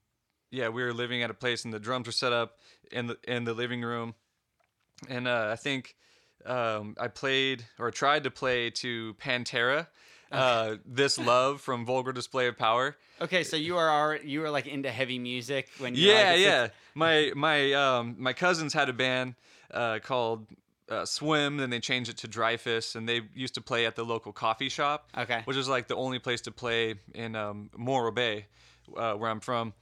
yeah 0.52 0.70
we 0.70 0.84
were 0.84 0.94
living 0.94 1.24
at 1.24 1.32
a 1.32 1.34
place 1.34 1.66
and 1.66 1.74
the 1.74 1.80
drums 1.80 2.06
were 2.06 2.14
set 2.14 2.34
up 2.34 2.58
in 2.92 3.08
the 3.08 3.18
in 3.28 3.46
the 3.46 3.54
living 3.54 3.82
room, 3.82 4.14
and 5.10 5.28
uh, 5.28 5.50
I 5.52 5.56
think 5.56 5.96
um, 6.46 6.96
I 7.00 7.08
played 7.08 7.66
or 7.80 7.90
tried 7.92 8.24
to 8.26 8.32
play 8.32 8.70
to 8.70 9.16
Pantera. 9.16 9.88
Uh, 10.38 10.78
this 10.86 11.18
love 11.20 11.60
from 11.60 11.86
Vulgar 11.86 12.14
Display 12.14 12.48
of 12.48 12.58
Power. 12.58 12.96
Okay, 13.20 13.44
so 13.44 13.58
you 13.58 13.76
are 13.78 14.18
you 14.24 14.40
were 14.40 14.50
like 14.50 14.66
into 14.66 14.90
heavy 14.90 15.20
music 15.20 15.68
when 15.78 15.94
you 15.94 16.08
Yeah, 16.10 16.32
like 16.32 16.40
yeah. 16.40 16.68
My 16.96 17.32
my 17.36 17.74
um 17.74 18.16
my 18.18 18.34
cousins 18.34 18.74
had 18.74 18.88
a 18.88 18.94
band 18.94 19.36
uh, 19.74 20.00
called 20.00 20.48
uh, 20.90 21.06
Swim, 21.06 21.58
then 21.58 21.70
they 21.70 21.80
changed 21.80 22.10
it 22.10 22.18
to 22.18 22.28
Dreyfus, 22.28 22.96
and 22.96 23.08
they 23.08 23.22
used 23.36 23.54
to 23.56 23.62
play 23.62 23.86
at 23.86 23.96
the 23.96 24.04
local 24.04 24.32
coffee 24.34 24.70
shop, 24.70 25.10
Okay. 25.18 25.42
which 25.46 25.58
is 25.58 25.68
like 25.70 25.88
the 25.88 25.96
only 25.96 26.20
place 26.20 26.42
to 26.42 26.52
play 26.52 26.96
in 27.14 27.36
um, 27.36 27.70
Morro 27.78 28.12
Bay, 28.12 28.46
uh, 28.98 29.14
where 29.14 29.30
I'm 29.30 29.40
from. 29.40 29.74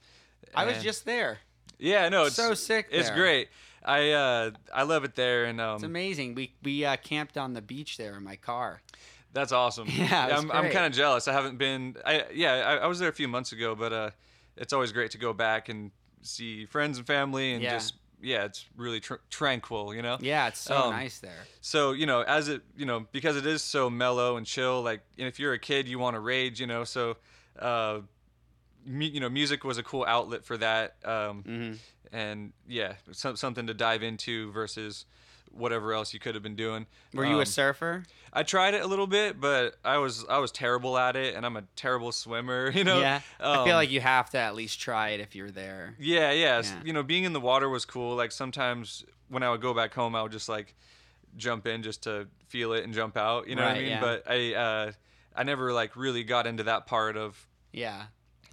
I 0.54 0.64
was 0.64 0.82
just 0.82 1.04
there. 1.04 1.38
yeah, 1.78 2.08
no, 2.08 2.24
it's 2.26 2.36
so 2.36 2.54
sick 2.54 2.88
It's 2.90 3.08
there. 3.08 3.16
great. 3.16 3.48
I 3.84 4.10
uh 4.10 4.50
I 4.74 4.82
love 4.82 5.04
it 5.04 5.14
there, 5.14 5.44
and 5.46 5.60
um 5.60 5.76
It's 5.76 5.84
amazing. 5.84 6.34
We 6.34 6.52
we 6.62 6.84
uh, 6.84 6.96
camped 6.96 7.38
on 7.38 7.54
the 7.54 7.62
beach 7.62 7.96
there 7.96 8.16
in 8.16 8.24
my 8.24 8.36
car. 8.36 8.82
That's 9.32 9.52
awesome. 9.52 9.88
Yeah, 9.96 10.28
was 10.28 10.44
I'm, 10.44 10.50
I'm 10.50 10.70
kind 10.70 10.86
of 10.86 10.92
jealous. 10.92 11.28
I 11.28 11.32
haven't 11.32 11.56
been. 11.58 11.96
I 12.04 12.24
yeah, 12.34 12.54
I, 12.54 12.76
I 12.78 12.86
was 12.86 12.98
there 12.98 13.08
a 13.08 13.12
few 13.12 13.28
months 13.28 13.52
ago, 13.52 13.74
but 13.74 13.92
uh, 13.92 14.10
it's 14.56 14.72
always 14.72 14.92
great 14.92 15.12
to 15.12 15.18
go 15.18 15.32
back 15.32 15.68
and 15.68 15.90
see 16.22 16.66
friends 16.66 16.98
and 16.98 17.06
family, 17.06 17.52
and 17.52 17.62
Yeah. 17.62 17.70
just 17.70 17.94
yeah, 18.22 18.44
it's 18.44 18.66
really 18.76 19.00
tr- 19.00 19.14
tranquil, 19.30 19.94
you 19.94 20.02
know. 20.02 20.18
Yeah, 20.20 20.48
it's 20.48 20.58
so 20.60 20.76
Um, 20.76 20.90
nice 20.90 21.20
there. 21.20 21.46
So 21.62 21.92
you 21.92 22.04
know, 22.06 22.20
as 22.22 22.48
it 22.48 22.62
you 22.76 22.84
know, 22.86 23.06
because 23.12 23.36
it 23.36 23.46
is 23.46 23.62
so 23.62 23.88
mellow 23.88 24.36
and 24.36 24.44
chill. 24.46 24.82
Like 24.82 25.00
if 25.16 25.38
you're 25.38 25.54
a 25.54 25.58
kid, 25.58 25.88
you 25.88 25.98
want 25.98 26.14
to 26.16 26.20
rage, 26.20 26.60
you 26.60 26.66
know. 26.66 26.84
So, 26.84 27.16
uh, 27.58 28.00
mu- 28.84 29.06
you 29.06 29.20
know, 29.20 29.28
music 29.30 29.64
was 29.64 29.78
a 29.78 29.82
cool 29.82 30.04
outlet 30.06 30.44
for 30.44 30.56
that. 30.58 30.96
Um, 31.04 31.42
hmm 31.42 31.72
and 32.12 32.52
yeah, 32.66 32.94
some, 33.12 33.36
something 33.36 33.68
to 33.68 33.74
dive 33.74 34.02
into 34.02 34.50
versus 34.50 35.04
whatever 35.52 35.92
else 35.92 36.14
you 36.14 36.20
could 36.20 36.34
have 36.34 36.42
been 36.42 36.56
doing. 36.56 36.86
Were 37.12 37.24
you 37.24 37.36
Um, 37.36 37.40
a 37.40 37.46
surfer? 37.46 38.04
I 38.32 38.44
tried 38.44 38.74
it 38.74 38.82
a 38.82 38.86
little 38.86 39.06
bit, 39.08 39.40
but 39.40 39.76
I 39.84 39.98
was 39.98 40.24
I 40.28 40.38
was 40.38 40.52
terrible 40.52 40.96
at 40.96 41.16
it, 41.16 41.34
and 41.34 41.44
I'm 41.44 41.56
a 41.56 41.62
terrible 41.76 42.12
swimmer. 42.12 42.70
You 42.74 42.84
know. 42.84 43.00
yeah. 43.00 43.20
I 43.40 43.54
feel 43.54 43.62
Um, 43.62 43.68
like 43.70 43.90
you 43.90 44.00
have 44.00 44.30
to 44.30 44.38
at 44.38 44.54
least 44.54 44.80
try 44.80 45.10
it 45.10 45.20
if 45.20 45.34
you're 45.34 45.50
there. 45.50 45.94
Yeah, 45.98 46.30
yeah, 46.32 46.62
Yeah. 46.62 46.80
You 46.84 46.92
know, 46.92 47.02
being 47.02 47.24
in 47.24 47.32
the 47.32 47.40
water 47.40 47.68
was 47.68 47.84
cool. 47.84 48.14
Like 48.16 48.32
sometimes 48.32 49.04
when 49.28 49.42
I 49.42 49.50
would 49.50 49.60
go 49.60 49.74
back 49.74 49.92
home, 49.94 50.14
I 50.14 50.22
would 50.22 50.32
just 50.32 50.48
like 50.48 50.74
jump 51.36 51.66
in 51.66 51.82
just 51.82 52.02
to 52.04 52.26
feel 52.48 52.72
it 52.72 52.84
and 52.84 52.92
jump 52.94 53.16
out. 53.16 53.48
You 53.48 53.54
know 53.56 53.62
what 53.64 53.72
I 53.76 53.78
mean? 53.78 53.88
yeah. 53.88 54.00
But 54.00 54.24
I 54.28 54.54
uh, 54.54 54.92
I 55.36 55.42
never 55.42 55.72
like 55.72 55.96
really 55.96 56.22
got 56.24 56.46
into 56.46 56.62
that 56.64 56.86
part 56.86 57.16
of 57.16 57.46
Yeah. 57.72 58.06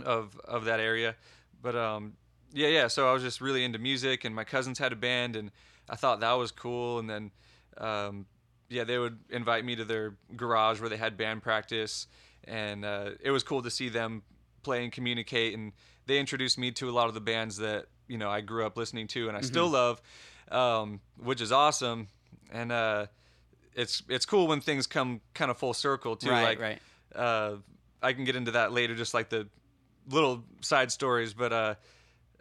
of 0.04 0.40
of 0.46 0.66
that 0.66 0.80
area. 0.80 1.16
But 1.62 1.76
um, 1.76 2.14
yeah, 2.54 2.68
yeah. 2.70 2.88
So 2.88 3.08
I 3.10 3.14
was 3.14 3.22
just 3.24 3.42
really 3.42 3.64
into 3.64 3.78
music, 3.80 4.26
and 4.26 4.34
my 4.36 4.44
cousins 4.44 4.80
had 4.80 4.92
a 4.94 4.96
band, 4.96 5.36
and 5.36 5.52
I 5.90 5.96
thought 5.96 6.20
that 6.22 6.34
was 6.34 6.52
cool. 6.52 7.00
And 7.00 7.10
then, 7.10 7.32
um, 7.78 8.26
yeah, 8.70 8.84
they 8.84 8.98
would 8.98 9.20
invite 9.30 9.66
me 9.66 9.76
to 9.76 9.86
their 9.86 10.16
garage 10.36 10.80
where 10.80 10.90
they 10.90 10.98
had 10.98 11.18
band 11.18 11.42
practice, 11.42 12.08
and 12.44 12.84
uh, 12.84 13.12
it 13.22 13.32
was 13.32 13.44
cool 13.44 13.62
to 13.62 13.72
see 13.72 13.90
them 13.90 14.24
play 14.64 14.84
and 14.84 14.92
communicate. 14.92 15.54
And 15.54 15.72
they 16.06 16.20
introduced 16.20 16.58
me 16.58 16.72
to 16.72 16.90
a 16.90 16.92
lot 16.92 17.08
of 17.08 17.14
the 17.14 17.22
bands 17.22 17.58
that 17.58 17.86
you 18.08 18.18
know 18.18 18.30
I 18.30 18.42
grew 18.42 18.66
up 18.66 18.78
listening 18.78 19.08
to, 19.08 19.30
and 19.30 19.38
I 19.38 19.42
still 19.42 19.70
love, 19.70 20.02
um, 20.52 21.00
which 21.18 21.42
is 21.42 21.52
awesome. 21.52 22.08
And 22.52 22.72
uh, 22.72 23.08
it's 23.74 24.04
it's 24.10 24.26
cool 24.26 24.48
when 24.48 24.60
things 24.60 24.88
come 24.88 25.22
kind 25.34 25.52
of 25.52 25.58
full 25.58 25.74
circle 25.74 26.16
too. 26.16 26.30
right. 26.30 26.44
like 26.44 26.60
right. 26.60 26.80
uh, 27.16 27.56
I 28.02 28.14
can 28.14 28.26
get 28.26 28.36
into 28.36 28.52
that 28.52 28.74
later, 28.74 28.96
just 28.96 29.14
like 29.14 29.30
the 29.30 29.48
little 30.10 30.44
side 30.62 30.92
stories. 30.92 31.34
But 31.34 31.54
uh, 31.54 31.76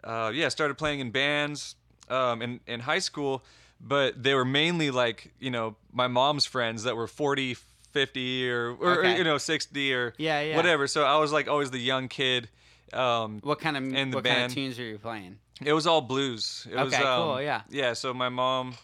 uh, 0.03 0.31
yeah, 0.33 0.49
started 0.49 0.77
playing 0.77 0.99
in 0.99 1.11
bands 1.11 1.75
um, 2.09 2.41
in 2.41 2.59
in 2.67 2.79
high 2.81 2.99
school, 2.99 3.43
but 3.81 4.21
they 4.21 4.33
were 4.33 4.45
mainly 4.45 4.91
like 4.91 5.31
you 5.39 5.51
know 5.51 5.75
my 5.91 6.07
mom's 6.07 6.45
friends 6.45 6.83
that 6.83 6.95
were 6.95 7.07
40, 7.07 7.55
50 7.91 8.49
or 8.49 8.71
or, 8.79 8.99
Okay. 8.99 9.17
you 9.17 9.23
know 9.23 9.37
60 9.37 9.93
or 9.93 10.13
Yeah, 10.17 10.41
yeah. 10.41 10.55
whatever. 10.55 10.87
So 10.87 11.03
I 11.03 11.17
was 11.17 11.31
like 11.31 11.47
always 11.47 11.71
the 11.71 11.79
young 11.79 12.07
kid. 12.07 12.49
Um, 12.93 13.39
What 13.43 13.59
kind 13.59 13.75
of 13.77 13.83
in 13.83 14.11
the 14.11 14.17
what 14.17 14.23
kind 14.25 14.35
band. 14.37 14.51
of 14.51 14.55
tunes 14.55 14.77
were 14.79 14.85
you 14.85 14.97
playing? 14.97 15.39
it 15.65 15.73
was 15.73 15.87
all 15.87 16.01
blues. 16.01 16.67
It 16.71 16.75
was, 16.75 16.93
Okay, 16.93 17.03
um, 17.03 17.23
cool, 17.23 17.41
yeah. 17.41 17.61
Yeah. 17.69 17.93
So 17.93 18.13
my 18.13 18.29
mom, 18.29 18.75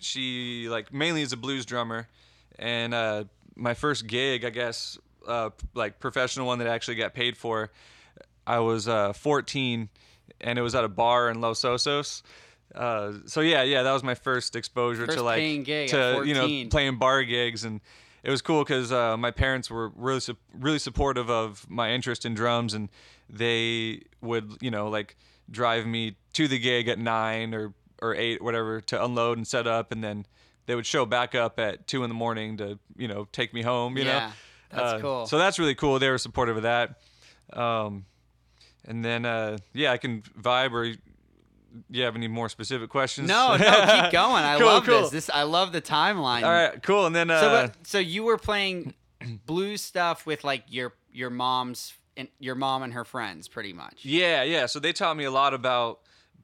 she 0.00 0.68
like 0.68 0.92
mainly 0.92 1.22
is 1.22 1.32
a 1.32 1.36
blues 1.36 1.64
drummer, 1.66 2.08
and 2.58 2.92
uh, 2.94 3.24
my 3.54 3.74
first 3.74 4.06
gig, 4.06 4.44
I 4.44 4.50
guess, 4.50 4.98
uh, 5.26 5.50
like 5.74 6.00
professional 6.00 6.46
one 6.46 6.58
that 6.58 6.68
I 6.68 6.74
actually 6.74 6.96
got 6.96 7.14
paid 7.14 7.36
for, 7.36 7.70
I 8.46 8.58
was 8.60 8.88
uh, 8.88 9.12
14, 9.12 9.88
and 10.40 10.58
it 10.58 10.62
was 10.62 10.74
at 10.74 10.84
a 10.84 10.88
bar 10.88 11.30
in 11.30 11.40
Los 11.40 11.62
Osos. 11.62 12.22
Uh, 12.74 13.12
so 13.26 13.40
yeah, 13.40 13.62
yeah, 13.62 13.82
that 13.82 13.92
was 13.92 14.02
my 14.02 14.14
first 14.14 14.54
exposure 14.56 15.06
First 15.06 15.18
to 15.18 15.24
like 15.24 15.38
to 15.88 16.22
you 16.24 16.34
know 16.34 16.70
playing 16.70 16.96
bar 16.98 17.22
gigs 17.24 17.64
and. 17.64 17.80
It 18.22 18.28
was 18.28 18.42
cool 18.42 18.62
because 18.64 18.92
uh, 18.92 19.16
my 19.16 19.30
parents 19.30 19.70
were 19.70 19.88
really 19.96 20.20
su- 20.20 20.36
really 20.52 20.78
supportive 20.78 21.30
of 21.30 21.64
my 21.70 21.92
interest 21.92 22.26
in 22.26 22.34
drums, 22.34 22.74
and 22.74 22.90
they 23.30 24.02
would 24.20 24.58
you 24.60 24.70
know 24.70 24.90
like 24.90 25.16
drive 25.50 25.86
me 25.86 26.16
to 26.34 26.46
the 26.46 26.58
gig 26.58 26.86
at 26.88 26.98
nine 26.98 27.54
or 27.54 27.72
or 28.02 28.14
eight 28.14 28.42
whatever 28.42 28.82
to 28.82 29.02
unload 29.02 29.38
and 29.38 29.46
set 29.46 29.66
up, 29.66 29.90
and 29.90 30.04
then 30.04 30.26
they 30.66 30.74
would 30.74 30.84
show 30.84 31.06
back 31.06 31.34
up 31.34 31.58
at 31.58 31.86
two 31.86 32.04
in 32.04 32.10
the 32.10 32.14
morning 32.14 32.58
to 32.58 32.78
you 32.94 33.08
know 33.08 33.26
take 33.32 33.54
me 33.54 33.62
home. 33.62 33.96
You 33.96 34.04
Yeah, 34.04 34.18
know, 34.18 34.32
that's 34.70 34.92
Uh, 34.92 34.98
cool. 35.00 35.26
So 35.26 35.38
that's 35.38 35.58
really 35.58 35.74
cool. 35.74 35.98
They 35.98 36.10
were 36.10 36.18
supportive 36.18 36.58
of 36.58 36.64
that. 36.64 37.00
Um, 37.54 38.04
and 38.84 39.02
then 39.02 39.24
uh, 39.24 39.56
yeah, 39.72 39.92
I 39.92 39.96
can 39.96 40.20
vibe 40.38 40.72
or. 40.72 40.94
You 41.88 42.02
have 42.04 42.16
any 42.16 42.28
more 42.28 42.48
specific 42.48 42.90
questions? 42.90 43.28
No, 43.28 43.56
no, 43.56 43.64
keep 44.02 44.12
going. 44.12 44.42
I 44.44 44.56
Cool, 44.58 44.66
love 44.66 44.84
cool. 44.86 45.00
this. 45.02 45.10
This 45.10 45.30
I 45.30 45.42
love 45.44 45.72
the 45.72 45.80
timeline. 45.80 46.42
All 46.42 46.50
right, 46.50 46.82
cool. 46.82 47.06
And 47.06 47.14
then 47.14 47.30
uh, 47.30 47.40
So, 47.40 47.52
what, 47.52 47.86
so 47.86 47.98
you 47.98 48.24
were 48.24 48.38
playing 48.38 48.94
blues 49.46 49.80
stuff 49.82 50.26
with 50.26 50.42
like 50.44 50.64
your 50.68 50.94
your 51.12 51.30
mom's 51.30 51.94
and 52.16 52.28
your 52.38 52.54
mom 52.56 52.82
and 52.82 52.92
her 52.94 53.04
friends, 53.04 53.46
pretty 53.48 53.72
much. 53.72 54.00
Yeah, 54.04 54.42
yeah. 54.42 54.66
So 54.66 54.80
they 54.80 54.92
taught 54.92 55.16
me 55.16 55.24
a 55.24 55.30
lot 55.30 55.54
about, 55.54 56.00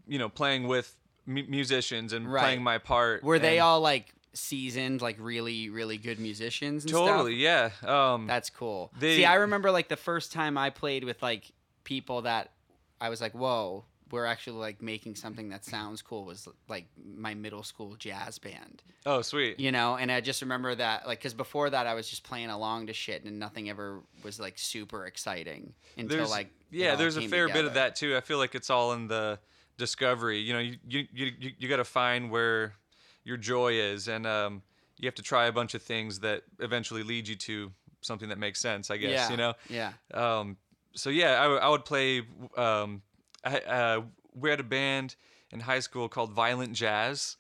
you 0.07 0.19
know, 0.19 0.29
playing 0.29 0.69
with 0.69 0.95
mu- 1.27 1.45
musicians 1.49 2.13
and 2.13 2.31
Right. 2.33 2.41
playing 2.43 2.63
my 2.63 2.79
part. 2.79 3.23
Were 3.25 3.39
they 3.41 3.59
all 3.59 3.81
like 3.81 4.13
seasoned, 4.33 5.03
like 5.03 5.17
really, 5.19 5.69
really 5.71 5.99
good 5.99 6.19
musicians? 6.21 6.85
And 6.85 6.93
totally? 6.93 7.41
Stuff? 7.43 7.73
Yeah. 7.83 8.13
Um, 8.15 8.27
That's 8.29 8.49
cool. 8.51 8.93
They- 8.99 9.17
See, 9.17 9.25
I 9.25 9.35
remember 9.35 9.71
like 9.73 9.89
the 9.89 9.97
first 9.97 10.31
time 10.33 10.57
I 10.57 10.71
played 10.71 11.03
with 11.05 11.21
like 11.23 11.51
people 11.85 12.23
that 12.23 12.53
I 13.01 13.09
was 13.09 13.21
like, 13.21 13.33
whoa, 13.35 13.85
we're 14.11 14.27
actually 14.27 14.59
like 14.59 14.81
making 14.81 15.17
something 15.17 15.49
that 15.49 15.65
sounds 15.65 16.03
cool. 16.03 16.25
Was 16.25 16.49
like 16.69 16.87
my 17.17 17.35
middle 17.35 17.63
school 17.63 17.97
jazz 17.97 18.39
band, 18.39 18.83
oh, 19.05 19.23
sweet. 19.23 19.59
you 19.59 19.73
know. 19.73 19.97
And 19.97 20.13
I 20.13 20.21
just 20.21 20.43
remember 20.43 20.75
that, 20.75 21.07
like, 21.07 21.19
because 21.19 21.35
before 21.35 21.71
that 21.71 21.87
I 21.87 21.95
was 21.95 22.09
just 22.09 22.23
playing 22.23 22.51
along 22.51 22.87
to 22.87 22.93
shit, 22.93 23.25
and 23.25 23.39
nothing 23.39 23.69
ever 23.69 24.01
was 24.23 24.39
like 24.39 24.59
super 24.59 25.07
exciting 25.07 25.73
until 25.97 26.19
There's 26.19 26.31
like 26.31 26.51
yeah. 26.71 26.95
There's 26.95 27.17
a 27.17 27.27
fair 27.29 27.49
bit 27.49 27.65
of 27.65 27.75
that 27.75 27.97
too. 27.97 28.17
I 28.17 28.21
feel 28.21 28.39
like 28.39 28.55
it's 28.55 28.71
all 28.71 28.93
in 28.93 29.09
the 29.09 29.39
discovery. 29.77 30.39
You 30.39 30.53
know, 30.55 30.61
you 30.61 30.77
you 30.87 31.07
you, 31.13 31.33
you, 31.39 31.51
you 31.59 31.69
got 31.69 31.79
to 31.79 31.85
find 31.85 32.31
where 32.31 32.75
your 33.25 33.37
joy 33.37 33.73
is, 33.73 34.09
and 34.09 34.27
um, 34.27 34.63
you 34.99 35.07
have 35.07 35.17
to 35.17 35.23
try 35.23 35.47
a 35.47 35.53
bunch 35.53 35.75
of 35.75 35.83
things 35.83 36.21
that 36.21 36.43
eventually 36.61 37.03
lead 37.03 37.27
you 37.27 37.37
to 37.37 37.73
something 38.03 38.29
that 38.29 38.39
makes 38.39 38.61
sense. 38.61 38.91
I 38.91 38.99
guess 38.99 39.11
yeah. 39.11 39.31
you 39.31 39.37
know. 39.37 39.55
Yeah. 39.69 39.93
Um, 40.15 40.57
so 40.95 41.11
yeah, 41.11 41.43
I, 41.43 41.47
I 41.47 41.69
would 41.69 41.85
play. 41.85 42.23
Um, 42.57 43.03
I, 43.47 43.59
uh, 43.61 44.03
we 44.35 44.51
had 44.51 44.61
a 44.61 44.65
band 44.65 45.17
in 45.53 45.61
high 45.61 45.81
school 45.81 46.09
called 46.09 46.33
Violent 46.33 46.73
Jazz, 46.75 47.37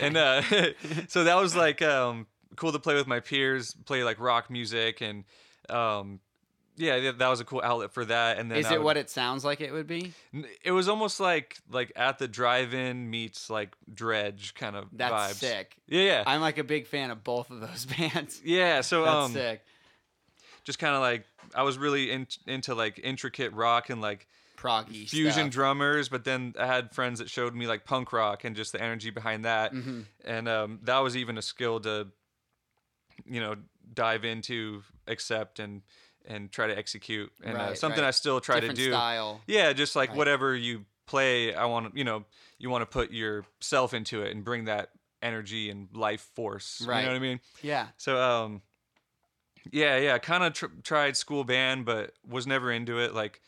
and 0.00 0.16
uh, 0.16 0.42
so 1.08 1.24
that 1.24 1.36
was 1.36 1.54
like 1.54 1.82
um, 1.82 2.26
cool 2.56 2.72
to 2.72 2.78
play 2.78 2.94
with 2.94 3.06
my 3.06 3.20
peers, 3.20 3.74
play 3.84 4.02
like 4.04 4.18
rock 4.18 4.50
music, 4.50 5.00
and 5.00 5.24
um, 5.68 6.20
yeah, 6.76 7.10
that 7.12 7.28
was 7.28 7.40
a 7.40 7.44
cool 7.44 7.60
outlet 7.62 7.92
for 7.92 8.04
that. 8.06 8.38
And 8.38 8.50
then 8.50 8.58
Is 8.58 8.66
I 8.66 8.74
it 8.74 8.78
would- 8.78 8.84
what 8.86 8.96
it 8.96 9.10
sounds 9.10 9.44
like 9.44 9.60
it 9.60 9.70
would 9.72 9.86
be? 9.86 10.12
It 10.64 10.72
was 10.72 10.88
almost 10.88 11.20
like 11.20 11.58
like 11.70 11.92
at 11.94 12.18
the 12.18 12.26
drive-in 12.26 13.10
meets 13.10 13.50
like 13.50 13.76
Dredg 13.92 14.54
kind 14.54 14.76
of 14.76 14.86
That's 14.92 15.12
vibes. 15.12 15.40
sick. 15.40 15.76
Yeah, 15.86 16.02
yeah, 16.02 16.22
I'm 16.26 16.40
like 16.40 16.56
a 16.58 16.64
big 16.64 16.86
fan 16.86 17.10
of 17.10 17.22
both 17.22 17.50
of 17.50 17.60
those 17.60 17.84
bands. 17.98 18.40
yeah. 18.44 18.80
So 18.80 19.04
That's 19.04 19.14
um, 19.26 19.32
sick. 19.34 19.62
just 20.64 20.78
kind 20.78 20.94
of 20.94 21.02
like 21.02 21.26
I 21.54 21.62
was 21.64 21.76
really 21.78 22.10
in, 22.10 22.26
into 22.46 22.74
like 22.74 22.98
intricate 23.02 23.52
rock 23.52 23.90
and 23.90 24.00
like 24.00 24.26
Proggy 24.60 25.08
fusion 25.08 25.32
stuff. 25.32 25.50
drummers, 25.50 26.08
but 26.08 26.24
then 26.24 26.54
I 26.58 26.66
had 26.66 26.92
friends 26.94 27.18
that 27.18 27.30
showed 27.30 27.54
me 27.54 27.66
like 27.66 27.84
punk 27.84 28.12
rock 28.12 28.44
and 28.44 28.54
just 28.54 28.72
the 28.72 28.82
energy 28.82 29.10
behind 29.10 29.44
that, 29.46 29.72
Mhm. 29.72 30.04
and 30.24 30.48
um, 30.48 30.80
that 30.82 30.98
was 30.98 31.16
even 31.16 31.38
a 31.38 31.42
skill 31.42 31.80
to, 31.80 32.08
you 33.24 33.40
know, 33.40 33.56
dive 33.94 34.24
into, 34.24 34.82
accept, 35.06 35.58
and 35.58 35.82
and 36.26 36.52
try 36.52 36.66
to 36.66 36.76
execute, 36.76 37.32
and 37.42 37.56
uh, 37.56 37.74
something 37.74 38.02
right. 38.02 38.08
I 38.08 38.10
still 38.12 38.40
try 38.42 38.56
Different 38.60 38.78
to 38.78 38.84
do. 38.84 38.90
style. 38.90 39.40
Yeah, 39.46 39.72
just 39.72 39.96
like 39.96 40.10
Right. 40.10 40.18
whatever 40.18 40.54
you 40.54 40.84
play, 41.06 41.54
I 41.54 41.64
want 41.64 41.96
you 41.96 42.04
know, 42.04 42.26
you 42.58 42.68
want 42.68 42.82
to 42.82 42.86
put 42.86 43.10
yourself 43.10 43.94
into 43.94 44.22
it 44.22 44.30
and 44.30 44.44
bring 44.44 44.66
that 44.66 44.90
energy 45.22 45.70
and 45.70 45.88
life 45.94 46.28
force. 46.34 46.82
Right. 46.86 47.00
You 47.00 47.06
know 47.06 47.12
what 47.12 47.16
I 47.16 47.20
mean? 47.20 47.40
Yeah. 47.62 47.88
So, 47.96 48.20
um, 48.20 48.62
yeah, 49.72 49.96
yeah, 49.98 50.18
kind 50.18 50.44
of 50.44 50.52
tr- 50.54 50.66
tried 50.82 51.16
school 51.16 51.44
band, 51.44 51.84
but 51.84 52.12
was 52.26 52.46
never 52.46 52.70
into 52.72 52.98
it. 53.00 53.12
Like, 53.14 53.40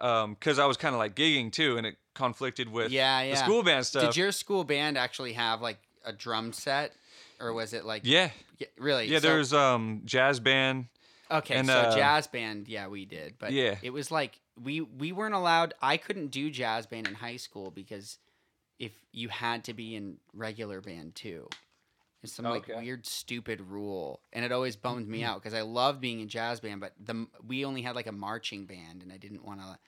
um, 0.00 0.36
cause 0.40 0.58
I 0.58 0.66
was 0.66 0.76
kind 0.76 0.94
of 0.94 0.98
like 0.98 1.14
gigging 1.14 1.50
too, 1.52 1.76
and 1.76 1.86
it 1.86 1.96
conflicted 2.14 2.68
with 2.70 2.90
Yeah, 2.92 3.22
yeah. 3.22 3.30
the 3.32 3.36
school 3.38 3.62
band 3.62 3.86
stuff. 3.86 4.04
Did 4.04 4.16
your 4.16 4.32
school 4.32 4.64
band 4.64 4.96
actually 4.98 5.32
have 5.34 5.60
like 5.60 5.78
a 6.04 6.12
drum 6.12 6.52
set, 6.52 6.92
or 7.40 7.52
was 7.52 7.72
it 7.72 7.84
like? 7.84 8.02
yeah, 8.04 8.30
Yeah, 8.58 8.66
really. 8.78 9.06
yeah. 9.06 9.18
So- 9.18 9.28
There's 9.28 9.52
um 9.52 10.02
jazz 10.04 10.40
band. 10.40 10.86
Okay, 11.30 11.54
And, 11.54 11.66
so 11.66 11.72
uh, 11.74 11.94
jazz 11.96 12.26
band, 12.26 12.68
yeah, 12.68 12.86
we 12.86 13.06
did, 13.06 13.34
but 13.38 13.52
Yeah. 13.52 13.76
it 13.82 13.90
was 13.90 14.10
like 14.10 14.38
we 14.62 14.80
we 14.82 15.10
weren't 15.10 15.34
allowed. 15.34 15.74
I 15.80 15.96
couldn't 15.96 16.28
do 16.28 16.50
jazz 16.50 16.86
band 16.86 17.08
in 17.08 17.14
high 17.14 17.36
school 17.38 17.70
because 17.70 18.18
if 18.78 18.92
you 19.12 19.28
had 19.30 19.64
to 19.64 19.72
be 19.74 19.96
in 19.96 20.18
regular 20.34 20.80
band 20.82 21.14
too, 21.14 21.48
it's 22.24 22.32
some 22.34 22.44
like 22.46 22.68
Okay. 22.68 22.80
weird 22.82 23.06
stupid 23.06 23.60
rule, 23.60 24.20
and 24.32 24.44
it 24.44 24.52
always 24.52 24.76
bummed 24.76 25.08
me 25.08 25.22
out 25.22 25.40
because 25.42 25.54
I 25.54 25.62
loved 25.62 26.00
being 26.00 26.20
in 26.20 26.28
jazz 26.28 26.60
band, 26.60 26.80
but 26.80 26.92
the 26.98 27.26
we 27.46 27.64
only 27.64 27.82
had 27.82 27.94
like 27.94 28.06
a 28.06 28.12
marching 28.12 28.66
band, 28.66 29.02
and 29.02 29.12
I 29.12 29.16
didn't 29.16 29.44
want 29.44 29.60
to 29.60 29.78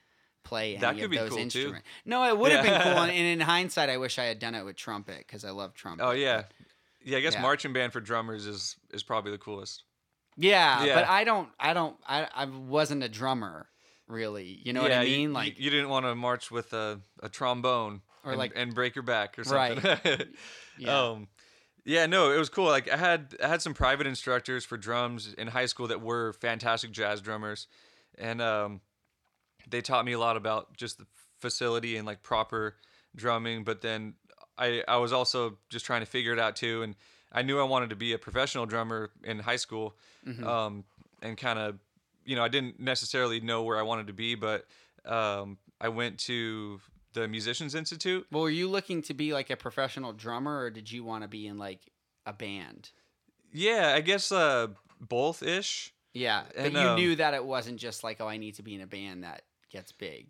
play 0.44 0.72
any 0.72 0.80
That 0.80 0.94
of 0.94 1.00
could 1.00 1.10
be 1.10 1.16
those 1.18 1.28
cool, 1.30 1.38
too. 1.38 1.42
instruments. 1.42 1.88
No, 2.04 2.24
it 2.28 2.38
would 2.38 2.52
have 2.52 2.64
Yeah. 2.64 2.84
been 2.84 2.92
cool, 2.94 3.02
and, 3.02 3.10
in 3.10 3.40
hindsight, 3.40 3.88
I 3.90 3.96
wish 3.96 4.18
I 4.18 4.24
had 4.24 4.38
done 4.38 4.54
it 4.54 4.64
with 4.64 4.76
trumpet 4.76 5.18
because 5.18 5.44
I 5.44 5.50
love 5.50 5.74
trumpet. 5.74 6.04
Oh 6.04 6.12
yeah, 6.12 6.44
yeah. 7.04 7.18
I 7.18 7.20
guess 7.20 7.34
Yeah. 7.34 7.42
marching 7.42 7.72
band 7.72 7.92
for 7.92 8.00
drummers 8.00 8.46
is 8.46 8.76
is 8.92 9.02
probably 9.02 9.32
the 9.32 9.38
coolest. 9.38 9.82
Yeah, 10.36 10.84
Yeah. 10.84 10.94
but 10.94 11.08
I 11.08 11.24
don't, 11.24 11.48
I 11.58 11.72
don't, 11.72 11.96
I, 12.06 12.28
I 12.34 12.44
wasn't 12.44 13.02
a 13.02 13.08
drummer, 13.08 13.68
really. 14.06 14.60
You 14.62 14.74
know 14.74 14.82
what 14.82 14.92
I 14.92 15.04
mean? 15.04 15.20
you, 15.20 15.28
like, 15.30 15.58
you 15.58 15.70
didn't 15.70 15.88
want 15.88 16.04
to 16.04 16.14
march 16.14 16.50
with 16.50 16.74
a, 16.74 17.00
a 17.22 17.30
trombone 17.30 18.02
Or 18.22 18.32
and, 18.32 18.38
like- 18.38 18.52
and 18.54 18.74
break 18.74 18.94
your 18.94 19.02
back 19.02 19.38
or 19.38 19.42
Right. 19.44 19.80
something. 19.80 20.26
yeah, 20.78 21.00
Um, 21.00 21.28
yeah, 21.86 22.04
no, 22.06 22.32
it 22.32 22.38
was 22.38 22.48
cool. 22.50 22.66
Like 22.66 22.90
I 22.92 22.96
had 22.96 23.34
I 23.42 23.48
had 23.48 23.62
some 23.62 23.72
private 23.72 24.06
instructors 24.06 24.64
for 24.64 24.76
drums 24.76 25.32
in 25.38 25.46
high 25.48 25.66
school 25.66 25.86
that 25.88 26.02
were 26.02 26.32
fantastic 26.34 26.90
jazz 26.90 27.20
drummers, 27.20 27.68
and 28.18 28.42
um, 28.42 28.80
they 29.70 29.80
taught 29.80 30.04
me 30.04 30.12
a 30.12 30.18
lot 30.18 30.36
about 30.36 30.76
just 30.76 30.98
the 30.98 31.06
facility 31.38 31.96
and 31.96 32.06
like 32.06 32.22
proper 32.22 32.74
drumming. 33.14 33.64
But 33.64 33.80
then 33.80 34.14
I 34.58 34.82
I 34.88 34.96
was 34.96 35.12
also 35.12 35.58
just 35.70 35.86
trying 35.86 36.00
to 36.00 36.06
figure 36.06 36.32
it 36.32 36.38
out 36.38 36.56
too, 36.56 36.82
and 36.82 36.96
I 37.32 37.42
knew 37.42 37.58
I 37.60 37.64
wanted 37.64 37.90
to 37.90 37.96
be 37.96 38.12
a 38.12 38.18
professional 38.18 38.66
drummer 38.66 39.10
in 39.24 39.38
high 39.38 39.56
school, 39.56 39.96
Mhm. 40.26 40.44
um, 40.44 40.84
and 41.22 41.36
kind 41.38 41.58
of 41.58 41.78
you 42.24 42.34
know 42.36 42.42
I 42.44 42.48
didn't 42.48 42.80
necessarily 42.80 43.38
know 43.40 43.62
where 43.62 43.78
I 43.78 43.82
wanted 43.82 44.08
to 44.08 44.12
be, 44.12 44.34
but 44.34 44.66
um, 45.04 45.58
I 45.80 45.88
went 45.88 46.18
to 46.20 46.80
the 47.16 47.26
Musicians 47.26 47.74
Institute. 47.74 48.26
well, 48.30 48.42
were 48.42 48.50
you 48.50 48.68
looking 48.68 49.02
to 49.02 49.14
be 49.14 49.32
like 49.32 49.50
a 49.50 49.56
professional 49.56 50.12
drummer, 50.12 50.60
or 50.60 50.70
did 50.70 50.92
you 50.92 51.02
want 51.02 51.22
to 51.22 51.28
be 51.28 51.46
in 51.46 51.58
like 51.58 51.80
a 52.26 52.32
band? 52.32 52.90
Yeah, 53.52 53.94
I 53.96 54.02
guess 54.02 54.30
uh, 54.30 54.68
both 55.00 55.42
ish. 55.42 55.94
Yeah, 56.12 56.44
but 56.54 56.66
And, 56.66 56.74
you 56.74 56.80
um, 56.80 56.96
knew 56.96 57.16
that 57.16 57.34
it 57.34 57.44
wasn't 57.44 57.78
just 57.78 58.04
like, 58.04 58.20
oh, 58.20 58.28
I 58.28 58.36
need 58.36 58.54
to 58.56 58.62
be 58.62 58.74
in 58.74 58.82
a 58.82 58.86
band 58.86 59.24
that 59.24 59.42
gets 59.70 59.92
big. 59.92 60.26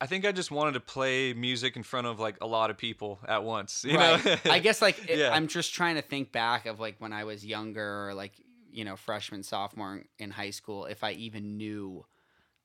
I 0.00 0.06
think 0.06 0.24
I 0.24 0.32
just 0.32 0.50
wanted 0.50 0.72
to 0.74 0.80
play 0.80 1.32
music 1.32 1.74
in 1.74 1.82
front 1.82 2.06
of 2.06 2.20
like 2.20 2.36
a 2.40 2.46
lot 2.46 2.70
of 2.70 2.76
people 2.76 3.18
at 3.26 3.42
once. 3.42 3.84
You 3.84 3.96
right. 3.96 4.24
know? 4.24 4.36
I 4.44 4.58
guess 4.60 4.80
like 4.80 5.10
it, 5.10 5.18
Yeah. 5.18 5.32
I'm 5.32 5.48
just 5.48 5.74
trying 5.74 5.96
to 5.96 6.02
think 6.02 6.32
back 6.32 6.66
of 6.66 6.78
like 6.78 6.96
when 6.98 7.12
I 7.12 7.24
was 7.24 7.44
younger, 7.44 8.08
or 8.08 8.14
like 8.14 8.32
you 8.70 8.84
know, 8.84 8.96
freshman, 8.96 9.42
sophomore 9.42 10.02
in 10.18 10.30
high 10.30 10.50
school, 10.50 10.84
if 10.84 11.02
I 11.02 11.12
even 11.12 11.56
knew 11.56 12.04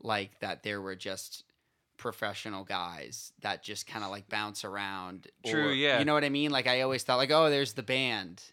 like 0.02 0.40
that 0.42 0.64
there 0.64 0.82
were 0.82 0.96
just 0.96 1.46
professional 2.04 2.66
guys 2.66 3.32
that 3.42 3.64
just 3.64 3.88
kind 3.88 4.04
of 4.04 4.12
like 4.12 4.28
bounce 4.30 4.64
around. 4.66 5.28
True, 5.46 5.70
or- 5.70 5.74
yeah. 5.74 6.00
You 6.00 6.06
know 6.06 6.14
what 6.14 6.24
I 6.26 6.30
mean? 6.30 6.52
Like 6.52 6.68
I 6.68 6.82
always 6.82 7.02
thought 7.04 7.16
like, 7.16 7.32
oh, 7.32 7.50
there's 7.50 7.74
the 7.74 7.82
band. 7.82 8.44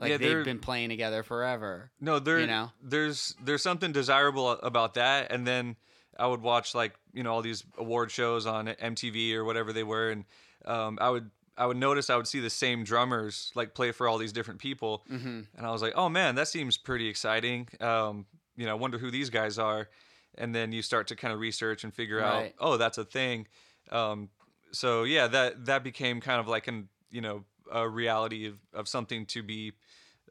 Like 0.00 0.10
Yeah, 0.10 0.16
they've 0.18 0.44
been 0.44 0.58
playing 0.58 0.90
together 0.90 1.22
forever. 1.22 1.90
no, 2.00 2.18
there. 2.18 2.38
you 2.40 2.46
know? 2.46 2.70
there's 2.82 3.34
there's 3.42 3.62
something 3.62 3.92
desirable 3.92 4.50
about 4.50 4.94
that, 4.94 5.32
and 5.32 5.46
then 5.46 5.76
I 6.18 6.26
would 6.26 6.42
watch 6.42 6.74
like 6.74 6.92
you 7.14 7.22
know 7.22 7.32
all 7.32 7.42
these 7.42 7.64
award 7.78 8.10
shows 8.10 8.46
on 8.46 8.66
MTV 8.66 9.34
or 9.34 9.44
whatever 9.44 9.72
they 9.72 9.84
were, 9.84 10.10
and 10.10 10.24
um, 10.66 10.98
I 11.00 11.08
would 11.10 11.30
I 11.56 11.66
would 11.66 11.76
notice 11.78 12.10
I 12.10 12.16
would 12.16 12.26
see 12.26 12.40
the 12.40 12.50
same 12.50 12.84
drummers 12.84 13.52
like 13.54 13.74
play 13.74 13.92
for 13.92 14.06
all 14.08 14.18
these 14.18 14.32
different 14.32 14.60
people, 14.60 15.02
hmm 15.08 15.40
and 15.56 15.66
I 15.66 15.70
was 15.70 15.80
like, 15.82 15.94
oh 15.96 16.08
man, 16.08 16.34
that 16.34 16.48
seems 16.48 16.76
pretty 16.78 17.08
exciting. 17.08 17.68
Um, 17.80 18.26
you 18.56 18.66
know, 18.66 18.72
I 18.72 18.74
wonder 18.74 18.98
who 18.98 19.10
these 19.10 19.30
guys 19.30 19.58
are, 19.58 19.88
and 20.36 20.54
then 20.54 20.72
you 20.72 20.82
start 20.82 21.08
to 21.08 21.16
kind 21.16 21.32
of 21.34 21.40
research 21.40 21.84
and 21.84 21.92
figure 21.94 22.20
out, 22.20 22.42
oh, 22.58 22.76
that's 22.76 22.98
a 22.98 23.04
thing. 23.04 23.46
Um, 23.90 24.30
so 24.72 25.02
yeah, 25.04 25.26
that 25.28 25.66
that 25.66 25.84
became 25.84 26.20
kind 26.20 26.40
of 26.40 26.48
like 26.48 26.66
an 26.68 26.88
you 27.10 27.20
know 27.20 27.44
a 27.70 27.88
reality 27.88 28.46
of, 28.46 28.58
of 28.74 28.88
something 28.88 29.26
to 29.26 29.42
be 29.42 29.72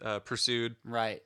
uh, 0.02 0.20
pursued, 0.20 0.76
Right. 0.84 1.22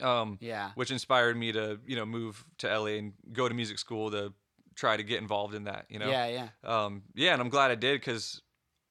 um, 0.00 0.38
Yeah. 0.40 0.70
which 0.74 0.90
inspired 0.90 1.36
me 1.36 1.52
to 1.52 1.78
you 1.86 1.96
know 1.96 2.06
move 2.06 2.44
to 2.58 2.66
LA 2.68 2.98
and 2.98 3.12
go 3.32 3.48
to 3.48 3.54
music 3.54 3.78
school 3.78 4.10
to 4.10 4.32
try 4.74 4.96
to 4.96 5.02
get 5.02 5.20
involved 5.20 5.54
in 5.54 5.64
that. 5.64 5.86
You 5.88 5.98
know, 5.98 6.08
Yeah. 6.10 6.26
Yeah. 6.26 6.48
um, 6.84 7.02
yeah, 7.14 7.32
and 7.32 7.40
I'm 7.42 7.48
glad 7.48 7.70
I 7.70 7.74
did 7.74 8.00
because, 8.00 8.40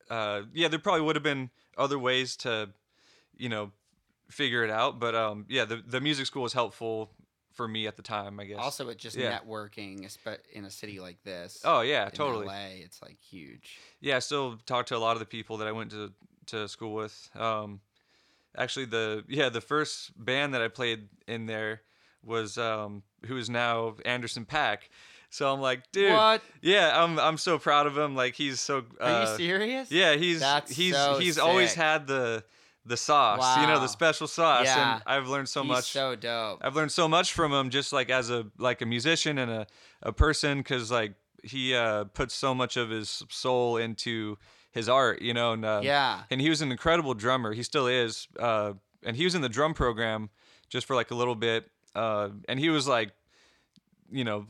uh, 0.10 0.42
yeah, 0.54 0.68
there 0.68 0.80
probably 0.80 1.02
would 1.02 1.16
have 1.16 1.24
been 1.24 1.50
other 1.78 1.98
ways 2.00 2.36
to, 2.38 2.70
you 3.38 3.50
know, 3.50 3.72
figure 4.30 4.64
it 4.64 4.70
out. 4.70 5.00
But 5.00 5.16
um, 5.16 5.46
yeah, 5.50 5.66
the 5.66 5.78
the 5.86 6.02
music 6.02 6.26
school 6.26 6.44
was 6.44 6.54
helpful 6.54 7.12
for 7.58 7.68
me 7.68 7.88
at 7.88 7.98
the 7.98 8.04
time, 8.04 8.40
I 8.40 8.46
guess. 8.46 8.60
Also, 8.60 8.86
with 8.86 8.98
just 8.98 9.18
Yeah. 9.18 9.40
networking, 9.40 10.08
in 10.54 10.64
a 10.64 10.72
city 10.72 11.00
like 11.00 11.22
this. 11.24 11.62
oh 11.66 11.82
yeah, 11.82 12.06
in 12.06 12.12
totally. 12.12 12.46
LA, 12.46 12.68
it's 12.86 13.02
like 13.02 13.20
huge. 13.20 13.80
Yeah, 14.00 14.16
I 14.16 14.20
still 14.20 14.58
talk 14.66 14.86
to 14.88 14.96
a 14.96 15.00
lot 15.00 15.14
of 15.14 15.20
the 15.20 15.26
people 15.26 15.58
that 15.58 15.68
I 15.68 15.72
went 15.72 15.92
to 15.92 16.14
to 16.48 16.68
school 16.70 16.94
with. 16.94 17.30
Um, 17.36 17.82
actually, 18.56 18.86
the 18.86 19.26
yeah 19.28 19.50
the 19.50 19.60
first 19.60 20.12
band 20.24 20.54
that 20.54 20.62
I 20.62 20.70
played 20.70 21.10
in 21.28 21.48
there 21.48 21.82
was 22.24 22.58
um, 22.58 23.04
who 23.26 23.38
is 23.38 23.50
now 23.50 23.96
Anderson 24.06 24.46
.Paak. 24.46 24.90
So 25.30 25.52
I'm 25.52 25.60
like, 25.60 25.92
dude, 25.92 26.14
What? 26.14 26.42
yeah, 26.62 27.04
I'm 27.04 27.20
I'm 27.20 27.38
so 27.38 27.60
proud 27.60 27.88
of 27.88 27.98
him. 27.98 28.16
Like 28.16 28.36
he's 28.36 28.60
so. 28.60 28.86
Are 29.02 29.10
uh, 29.10 29.32
you 29.32 29.38
serious? 29.38 29.92
Yeah, 29.92 30.16
he's 30.16 30.40
That's 30.40 30.72
he's 30.72 30.96
so 30.96 31.20
he's 31.20 31.38
always 31.38 31.74
had 31.74 32.08
the 32.08 32.44
the 32.88 32.98
sauce, 32.98 33.58
you 33.62 33.68
know, 33.68 33.80
the 33.80 33.88
special 33.88 34.28
sauce, 34.28 34.66
Yeah. 34.66 34.94
and 34.96 35.04
I've 35.06 35.28
learned 35.28 35.50
so 35.50 35.62
He's 35.64 35.70
much. 35.70 35.92
so 35.92 36.16
dope. 36.16 36.60
I've 36.62 36.76
learned 36.76 36.92
so 36.92 37.08
much 37.08 37.34
from 37.34 37.52
him, 37.52 37.70
just 37.70 37.92
like 37.94 38.10
as 38.10 38.30
a 38.30 38.48
like 38.58 38.82
a 38.82 38.86
musician 38.86 39.38
and 39.38 39.52
a 39.52 39.68
a 40.02 40.12
person, 40.12 40.60
because 40.60 40.90
like 40.92 41.14
he 41.44 41.76
uh, 41.76 42.06
puts 42.06 42.34
so 42.34 42.56
much 42.56 42.78
of 42.78 42.90
his 42.90 43.24
soul 43.30 43.78
into 43.78 44.38
his 44.72 44.88
art, 44.90 45.22
you 45.22 45.34
know, 45.34 45.54
and 45.54 45.66
uh, 45.66 45.82
yeah. 45.84 46.24
and 46.32 46.40
he 46.42 46.50
was 46.50 46.62
an 46.62 46.72
incredible 46.72 47.14
drummer. 47.14 47.54
He 47.54 47.64
still 47.64 47.88
is, 47.88 48.28
uh, 48.40 48.74
and 49.04 49.16
he 49.16 49.24
was 49.24 49.36
in 49.36 49.42
the 49.42 49.50
drum 49.50 49.74
program 49.74 50.30
just 50.70 50.88
for 50.88 50.96
like 50.96 51.12
a 51.12 51.16
little 51.16 51.36
bit, 51.36 51.70
uh, 51.96 52.30
and 52.48 52.60
he 52.60 52.70
was 52.70 52.88
like, 52.88 53.12
you 54.12 54.24
know. 54.24 54.48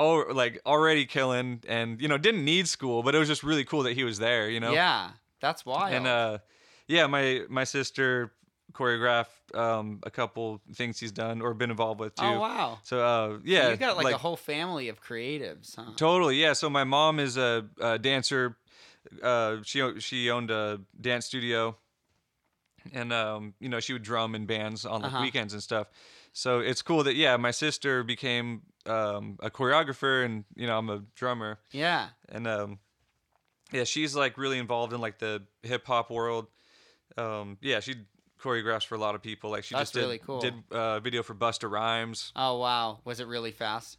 Oh, 0.00 0.26
like 0.32 0.60
already 0.64 1.06
killing, 1.06 1.60
and 1.66 2.00
you 2.00 2.06
know, 2.06 2.18
didn't 2.18 2.44
need 2.44 2.68
school, 2.68 3.02
but 3.02 3.16
it 3.16 3.18
was 3.18 3.26
just 3.26 3.42
really 3.42 3.64
cool 3.64 3.82
that 3.82 3.94
he 3.94 4.04
was 4.04 4.20
there, 4.20 4.48
you 4.48 4.60
know. 4.60 4.70
Yeah. 4.70 5.10
That's 5.40 5.66
wild. 5.66 5.92
And 5.92 6.06
uh, 6.06 6.38
yeah, 6.88 7.06
my 7.06 7.42
my 7.48 7.64
sister 7.64 8.32
choreographed 8.72 9.54
um, 9.54 10.00
a 10.02 10.10
couple 10.10 10.60
things 10.74 11.00
he's 11.00 11.10
done 11.12 11.40
or 11.40 11.54
been 11.54 11.70
involved 11.70 12.00
with 12.00 12.14
too. 12.14 12.24
oh 12.24 12.40
wow. 12.40 12.78
So 12.82 13.00
uh, 13.00 13.38
yeah, 13.44 13.70
you 13.70 13.76
got 13.76 13.96
like, 13.96 14.14
a 14.14 14.18
whole 14.18 14.36
family 14.36 14.88
of 14.88 15.00
creatives, 15.00 15.76
huh? 15.76 15.92
totally 15.96 16.36
yeah. 16.36 16.52
So 16.52 16.68
my 16.68 16.84
mom 16.84 17.18
is 17.20 17.36
a, 17.36 17.66
a 17.80 17.98
dancer. 17.98 18.56
Uh, 19.22 19.56
she 19.62 20.00
she 20.00 20.30
owned 20.30 20.50
a 20.50 20.80
dance 21.00 21.24
studio, 21.26 21.76
and 22.92 23.12
um, 23.12 23.54
you 23.60 23.68
know 23.68 23.80
she 23.80 23.92
would 23.92 24.02
drum 24.02 24.34
in 24.34 24.46
bands 24.46 24.84
on 24.84 25.02
like 25.02 25.12
Uh-huh. 25.12 25.22
weekends 25.22 25.52
and 25.52 25.62
stuff. 25.62 25.88
So 26.32 26.60
it's 26.60 26.82
cool 26.82 27.04
that 27.04 27.14
yeah, 27.16 27.36
my 27.36 27.50
sister 27.52 28.02
became 28.04 28.62
um, 28.86 29.38
a 29.40 29.50
choreographer, 29.50 30.24
and 30.24 30.44
you 30.54 30.66
know 30.66 30.78
I'm 30.78 30.90
a 30.90 31.02
drummer, 31.14 31.58
Yeah. 31.72 32.08
and 32.28 32.46
um, 32.46 32.78
yeah, 33.72 33.84
she's 33.84 34.14
like 34.14 34.38
really 34.38 34.58
involved 34.58 34.92
in 34.92 35.00
like 35.00 35.18
the 35.18 35.42
hip 35.62 35.86
hop 35.86 36.10
world. 36.10 36.46
Um, 37.18 37.58
yeah, 37.60 37.80
she 37.80 37.94
choreographs 38.42 38.86
for 38.86 38.94
a 38.94 38.98
lot 38.98 39.14
of 39.14 39.22
people. 39.22 39.50
Like 39.50 39.64
she 39.64 39.74
That's 39.74 39.90
just 39.90 39.94
did, 39.94 40.00
really 40.00 40.18
cool. 40.18 40.40
did 40.40 40.54
uh, 40.70 41.00
video 41.00 41.22
for 41.22 41.34
Busta 41.34 41.70
Rhymes. 41.70 42.32
Oh 42.36 42.58
wow. 42.58 43.00
Was 43.04 43.20
it 43.20 43.26
really 43.26 43.52
fast? 43.52 43.96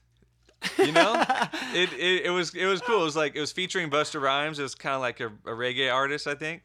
You 0.78 0.92
know, 0.92 1.24
it, 1.74 1.94
it 1.94 2.26
it 2.26 2.30
was 2.32 2.54
it 2.56 2.66
was 2.66 2.82
cool. 2.82 3.02
It 3.02 3.06
was 3.06 3.16
like 3.16 3.36
it 3.36 3.40
was 3.42 3.52
featuring 3.52 3.90
Busta 3.90 4.22
Rhymes. 4.22 4.60
It 4.60 4.64
was 4.64 4.76
kind 4.76 4.96
of 4.96 5.02
like 5.02 5.20
a, 5.20 5.28
a 5.28 5.56
reggae 5.56 5.94
artist, 5.94 6.28
I 6.28 6.36
think. 6.36 6.64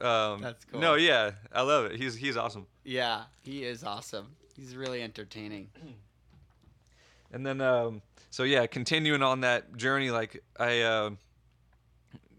Um, 0.00 0.40
That's 0.40 0.64
cool. 0.64 0.80
No, 0.80 0.94
yeah, 0.94 1.32
I 1.52 1.62
love 1.62 1.86
it. 1.86 1.96
He's 1.96 2.14
he's 2.14 2.36
awesome. 2.36 2.66
Yeah. 2.84 3.24
He 3.40 3.64
is 3.64 3.84
awesome. 3.84 4.36
He's 4.56 4.76
really 4.76 5.02
entertaining. 5.02 5.68
And 7.32 7.46
then, 7.46 7.60
um, 7.60 8.02
so 8.30 8.42
yeah, 8.42 8.66
continuing 8.66 9.22
on 9.22 9.42
that 9.42 9.76
journey, 9.76 10.10
like 10.10 10.42
I, 10.58 10.80
uh, 10.80 11.10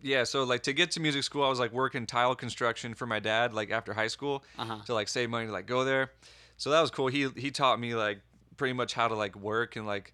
yeah, 0.01 0.23
so 0.23 0.43
like 0.43 0.63
to 0.63 0.73
get 0.73 0.91
to 0.91 0.99
music 0.99 1.23
school, 1.23 1.43
I 1.43 1.49
was 1.49 1.59
like 1.59 1.71
working 1.71 2.05
tile 2.05 2.35
construction 2.35 2.93
for 2.93 3.05
my 3.05 3.19
dad, 3.19 3.53
like 3.53 3.71
after 3.71 3.93
high 3.93 4.07
school, 4.07 4.43
Uh-huh. 4.57 4.77
to 4.85 4.93
like 4.93 5.07
save 5.07 5.29
money 5.29 5.45
to 5.47 5.51
like 5.51 5.65
go 5.67 5.83
there. 5.83 6.11
So 6.57 6.69
that 6.71 6.81
was 6.81 6.91
cool. 6.91 7.07
He 7.07 7.27
he 7.37 7.51
taught 7.51 7.79
me 7.79 7.95
like 7.95 8.21
pretty 8.57 8.73
much 8.73 8.93
how 8.93 9.07
to 9.07 9.15
like 9.15 9.35
work 9.35 9.75
and 9.75 9.85
like 9.87 10.13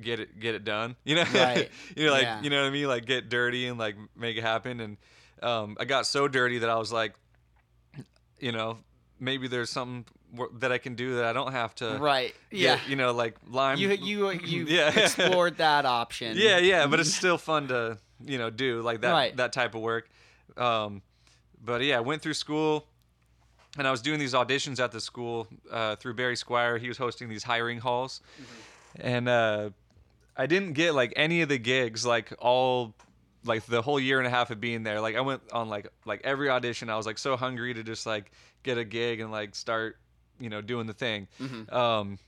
get 0.00 0.20
it 0.20 0.38
get 0.40 0.54
it 0.54 0.64
done. 0.64 0.96
You 1.04 1.16
know, 1.16 1.24
Right. 1.34 1.70
you 1.96 2.06
know, 2.06 2.12
like 2.12 2.22
Yeah. 2.22 2.42
you 2.42 2.50
know 2.50 2.60
what 2.62 2.68
I 2.68 2.70
mean, 2.70 2.88
like 2.88 3.04
get 3.06 3.28
dirty 3.28 3.66
and 3.66 3.78
like 3.78 3.96
make 4.16 4.36
it 4.36 4.42
happen. 4.42 4.80
And 4.80 4.96
um, 5.42 5.76
I 5.80 5.84
got 5.84 6.06
so 6.06 6.28
dirty 6.28 6.58
that 6.58 6.70
I 6.70 6.76
was 6.76 6.92
like, 6.92 7.14
you 8.38 8.52
know, 8.52 8.78
maybe 9.20 9.48
there's 9.48 9.70
something 9.70 10.04
that 10.58 10.72
I 10.72 10.78
can 10.78 10.94
do 10.94 11.16
that 11.16 11.24
I 11.24 11.32
don't 11.32 11.52
have 11.52 11.74
to. 11.76 11.96
Right. 11.98 12.34
get, 12.50 12.58
Yeah. 12.60 12.78
you 12.88 12.96
know, 12.96 13.12
like 13.12 13.36
lime. 13.48 13.78
You 13.78 13.90
you 13.90 14.30
you 14.30 14.64
Yeah. 14.68 14.98
explored 14.98 15.58
that 15.58 15.84
option. 15.86 16.36
Yeah, 16.38 16.58
yeah, 16.58 16.86
but 16.86 17.00
it's 17.00 17.14
still 17.14 17.38
fun 17.38 17.68
to 17.68 17.98
you 18.24 18.38
know 18.38 18.50
do 18.50 18.80
like 18.82 19.00
that 19.02 19.12
Right. 19.12 19.36
that 19.36 19.52
type 19.52 19.74
of 19.74 19.80
work. 19.82 20.08
Um, 20.56 21.02
but 21.64 21.82
yeah, 21.82 21.98
I 21.98 22.00
went 22.00 22.22
through 22.22 22.34
school, 22.34 22.86
and 23.78 23.86
I 23.86 23.90
was 23.90 24.00
doing 24.02 24.18
these 24.18 24.32
auditions 24.34 24.78
at 24.80 24.92
the 24.92 25.00
school 25.00 25.46
uh, 25.70 25.96
through 25.96 26.14
Barry 26.14 26.36
Squire. 26.36 26.78
He 26.78 26.88
was 26.88 26.98
hosting 26.98 27.28
these 27.28 27.42
hiring 27.42 27.78
halls, 27.78 28.20
and 29.00 29.28
uh, 29.28 29.70
I 30.36 30.46
didn't 30.46 30.72
get 30.74 30.94
like 30.94 31.12
any 31.16 31.42
of 31.42 31.48
the 31.48 31.58
gigs 31.58 32.04
like 32.06 32.32
all 32.38 32.94
like 33.44 33.64
the 33.66 33.80
whole 33.82 34.00
year 34.00 34.18
and 34.18 34.26
a 34.26 34.30
half 34.30 34.50
of 34.50 34.60
being 34.60 34.82
there. 34.82 35.00
Like 35.00 35.16
I 35.16 35.20
went 35.20 35.42
on 35.52 35.68
like 35.68 35.88
like 36.04 36.20
every 36.24 36.48
audition. 36.50 36.88
I 36.90 36.96
was 36.96 37.06
like 37.06 37.18
so 37.18 37.36
hungry 37.36 37.74
to 37.74 37.82
just 37.82 38.06
like 38.06 38.30
get 38.62 38.78
a 38.78 38.84
gig 38.84 39.20
and 39.20 39.30
like 39.30 39.54
start 39.54 39.96
you 40.40 40.48
know 40.50 40.60
doing 40.60 40.86
the 40.86 40.94
thing. 40.94 41.28
Mhm. 41.40 41.72
Um, 41.72 42.18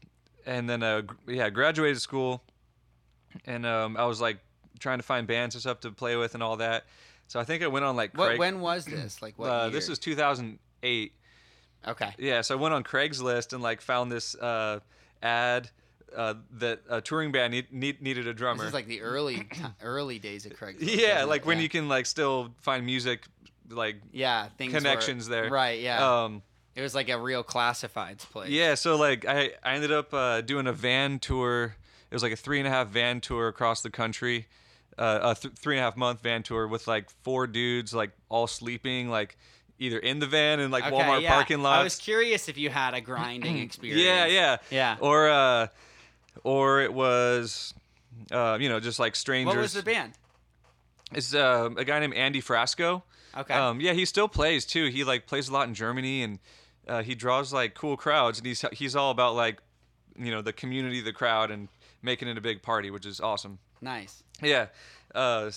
and 0.47 0.69
then 0.69 0.83
uh, 0.83 1.03
yeah, 1.27 1.51
graduated 1.51 2.01
school, 2.01 2.43
and 3.47 3.65
um, 3.67 3.97
I 3.97 4.05
was 4.07 4.21
like 4.21 4.39
trying 4.79 4.99
to 4.99 5.03
find 5.05 5.27
bands 5.27 5.55
and 5.55 5.63
stuff 5.63 5.81
to 5.81 5.91
play 5.91 6.17
with 6.17 6.35
and 6.35 6.43
all 6.43 6.57
that. 6.59 6.85
So 7.29 7.39
I 7.39 7.45
think 7.45 7.63
I 7.63 7.67
went 7.67 7.85
on 7.85 7.97
like 7.97 8.17
What 8.17 8.39
when 8.39 8.61
was 8.61 8.85
this? 8.87 9.21
Like 9.21 9.39
what 9.39 9.51
uh, 9.51 9.63
year? 9.65 9.71
this 9.71 9.89
was 9.89 9.99
2008. 9.99 11.13
Okay. 11.87 12.15
Yeah, 12.19 12.41
so 12.41 12.57
I 12.57 12.61
went 12.61 12.75
on 12.75 12.83
Craigslist 12.85 13.53
and 13.53 13.63
like 13.63 13.81
found 13.81 14.11
this 14.11 14.35
uh, 14.35 14.81
ad 15.23 15.71
uh, 16.17 16.35
that 16.53 16.81
a 16.89 17.01
touring 17.01 17.31
band 17.33 17.53
need, 17.53 17.73
need, 17.73 18.01
needed 18.03 18.27
a 18.27 18.33
drummer. 18.35 18.61
This 18.61 18.69
is 18.69 18.75
like 18.75 18.87
the 18.89 19.03
early 19.03 19.47
early 19.83 20.19
days 20.19 20.47
of 20.47 20.53
Craigslist. 20.53 20.79
yeah, 21.01 21.25
like 21.25 21.43
it? 21.43 21.47
when 21.47 21.59
Yeah. 21.59 21.63
you 21.65 21.69
can 21.69 21.89
like 21.89 22.07
still 22.07 22.55
find 22.63 22.85
music 22.87 23.25
like 23.71 23.97
yeah 24.13 24.49
things 24.57 24.73
were- 24.73 24.79
connections 24.81 25.29
there. 25.29 25.51
Right. 25.51 25.81
Yeah. 25.81 26.23
Um, 26.25 26.43
it 26.75 26.83
was 26.83 26.95
like 26.95 27.09
a 27.09 27.19
real 27.19 27.43
classifieds 27.43 28.21
place. 28.21 28.51
Yeah, 28.51 28.75
so 28.77 28.97
like 28.97 29.27
I, 29.27 29.51
I 29.65 29.75
ended 29.75 29.91
up 29.93 30.15
uh, 30.15 30.41
doing 30.43 30.67
a 30.69 30.73
van 30.73 31.19
tour. 31.19 31.75
It 32.11 32.15
was 32.15 32.23
like 32.23 32.33
a 32.33 32.37
three 32.37 32.59
and 32.59 32.67
a 32.69 32.71
half 32.71 32.89
van 32.89 33.21
tour 33.21 33.49
across 33.49 33.83
the 33.83 33.91
country, 33.91 34.47
uh, 34.99 35.21
a 35.23 35.35
th- 35.35 35.55
three 35.55 35.77
and 35.77 35.81
a 35.81 35.85
half 35.85 35.97
month 35.97 36.23
van 36.23 36.43
tour 36.43 36.67
with 36.69 36.87
like 36.89 37.09
four 37.23 37.47
dudes, 37.47 37.95
like 37.95 38.11
all 38.29 38.47
sleeping, 38.47 39.09
like 39.09 39.37
either 39.79 39.99
in 39.99 40.19
the 40.19 40.27
van 40.27 40.59
and 40.61 40.73
like 40.73 40.85
Okay, 40.85 40.95
Walmart 40.97 41.23
yeah. 41.23 41.33
parking 41.35 41.63
lots. 41.63 41.81
I 41.81 41.85
was 41.85 41.97
curious 41.97 42.49
if 42.49 42.59
you 42.59 42.69
had 42.71 42.95
a 42.95 43.01
grinding 43.01 43.59
experience. 43.67 44.03
yeah, 44.03 44.27
yeah, 44.27 44.57
Yeah. 44.71 44.97
Or 45.01 45.29
uh, 45.29 45.67
or 46.45 46.81
it 46.83 46.93
was, 46.93 47.75
uh, 48.31 48.59
you 48.61 48.69
know, 48.69 48.81
just 48.81 48.99
like 48.99 49.17
strangers. 49.17 49.55
What 49.55 49.61
was 49.63 49.73
the 49.75 49.83
band? 49.83 50.13
It's 51.13 51.35
uh, 51.35 51.71
a 51.77 51.85
guy 51.85 52.01
named 52.01 52.15
Andy 52.15 52.43
Frasco. 52.43 53.03
Okay. 53.37 53.55
Um, 53.55 53.81
yeah, 53.81 53.93
he 53.93 54.05
still 54.05 54.29
plays 54.29 54.67
too. 54.67 54.87
He 54.87 55.05
like 55.05 55.27
plays 55.27 55.49
a 55.49 55.53
lot 55.53 55.69
in 55.69 55.75
Germany, 55.75 56.23
and 56.23 56.39
uh, 56.87 57.03
he 57.03 57.15
draws 57.15 57.53
like 57.53 57.75
cool 57.75 57.97
crowds. 57.97 58.39
And 58.39 58.47
he's 58.47 58.65
he's 58.73 58.95
all 58.97 59.11
about 59.11 59.35
like, 59.35 59.59
you 60.19 60.31
know, 60.31 60.43
the 60.43 60.53
community, 60.53 61.01
the 61.01 61.13
crowd, 61.13 61.51
and 61.51 61.69
making 62.03 62.29
it 62.29 62.37
a 62.37 62.41
big 62.41 62.63
party, 62.63 62.91
which 62.91 63.07
is 63.07 63.21
awesome. 63.21 63.59
nice. 63.81 64.23
Yeah. 64.43 64.67
Uh, 65.15 65.51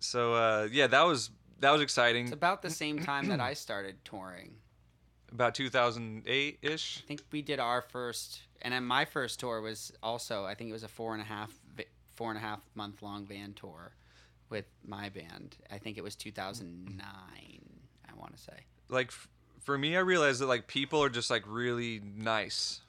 so 0.00 0.34
uh, 0.34 0.68
yeah, 0.70 0.86
that 0.88 1.02
was 1.02 1.30
that 1.60 1.70
was 1.70 1.80
exciting. 1.80 2.24
It's 2.24 2.32
about 2.34 2.62
the 2.62 2.70
same 2.70 2.98
time 3.04 3.28
that 3.28 3.40
I 3.40 3.54
started 3.54 3.96
touring. 4.04 4.54
About 5.32 5.54
2008 5.56 6.58
ish. 6.62 7.02
I 7.04 7.06
think 7.08 7.22
we 7.32 7.42
did 7.42 7.58
our 7.58 7.82
first, 7.82 8.40
and 8.62 8.72
then 8.72 8.84
my 8.84 9.04
first 9.04 9.40
tour 9.40 9.60
was 9.60 9.92
also. 10.02 10.44
I 10.44 10.54
think 10.54 10.70
it 10.70 10.72
was 10.72 10.84
a 10.84 10.88
four 10.88 11.12
and 11.12 11.20
a 11.22 11.24
half, 11.24 11.50
four 12.14 12.30
and 12.30 12.38
a 12.38 12.40
half 12.40 12.60
month 12.74 13.02
long 13.02 13.26
van 13.26 13.52
tour 13.54 13.92
with 14.48 14.66
my 14.86 15.08
band. 15.08 15.56
I 15.72 15.78
think 15.78 15.98
it 15.98 16.04
was 16.04 16.14
2009. 16.14 17.02
I 18.08 18.14
want 18.20 18.36
to 18.36 18.40
say. 18.42 18.52
Like 18.88 19.08
f- 19.08 19.28
for 19.62 19.76
me, 19.76 19.96
I 19.96 20.00
realized 20.00 20.40
that 20.40 20.46
like 20.46 20.66
people 20.68 21.02
are 21.02 21.08
just 21.08 21.30
like 21.30 21.42
really 21.46 22.00
nice. 22.16 22.80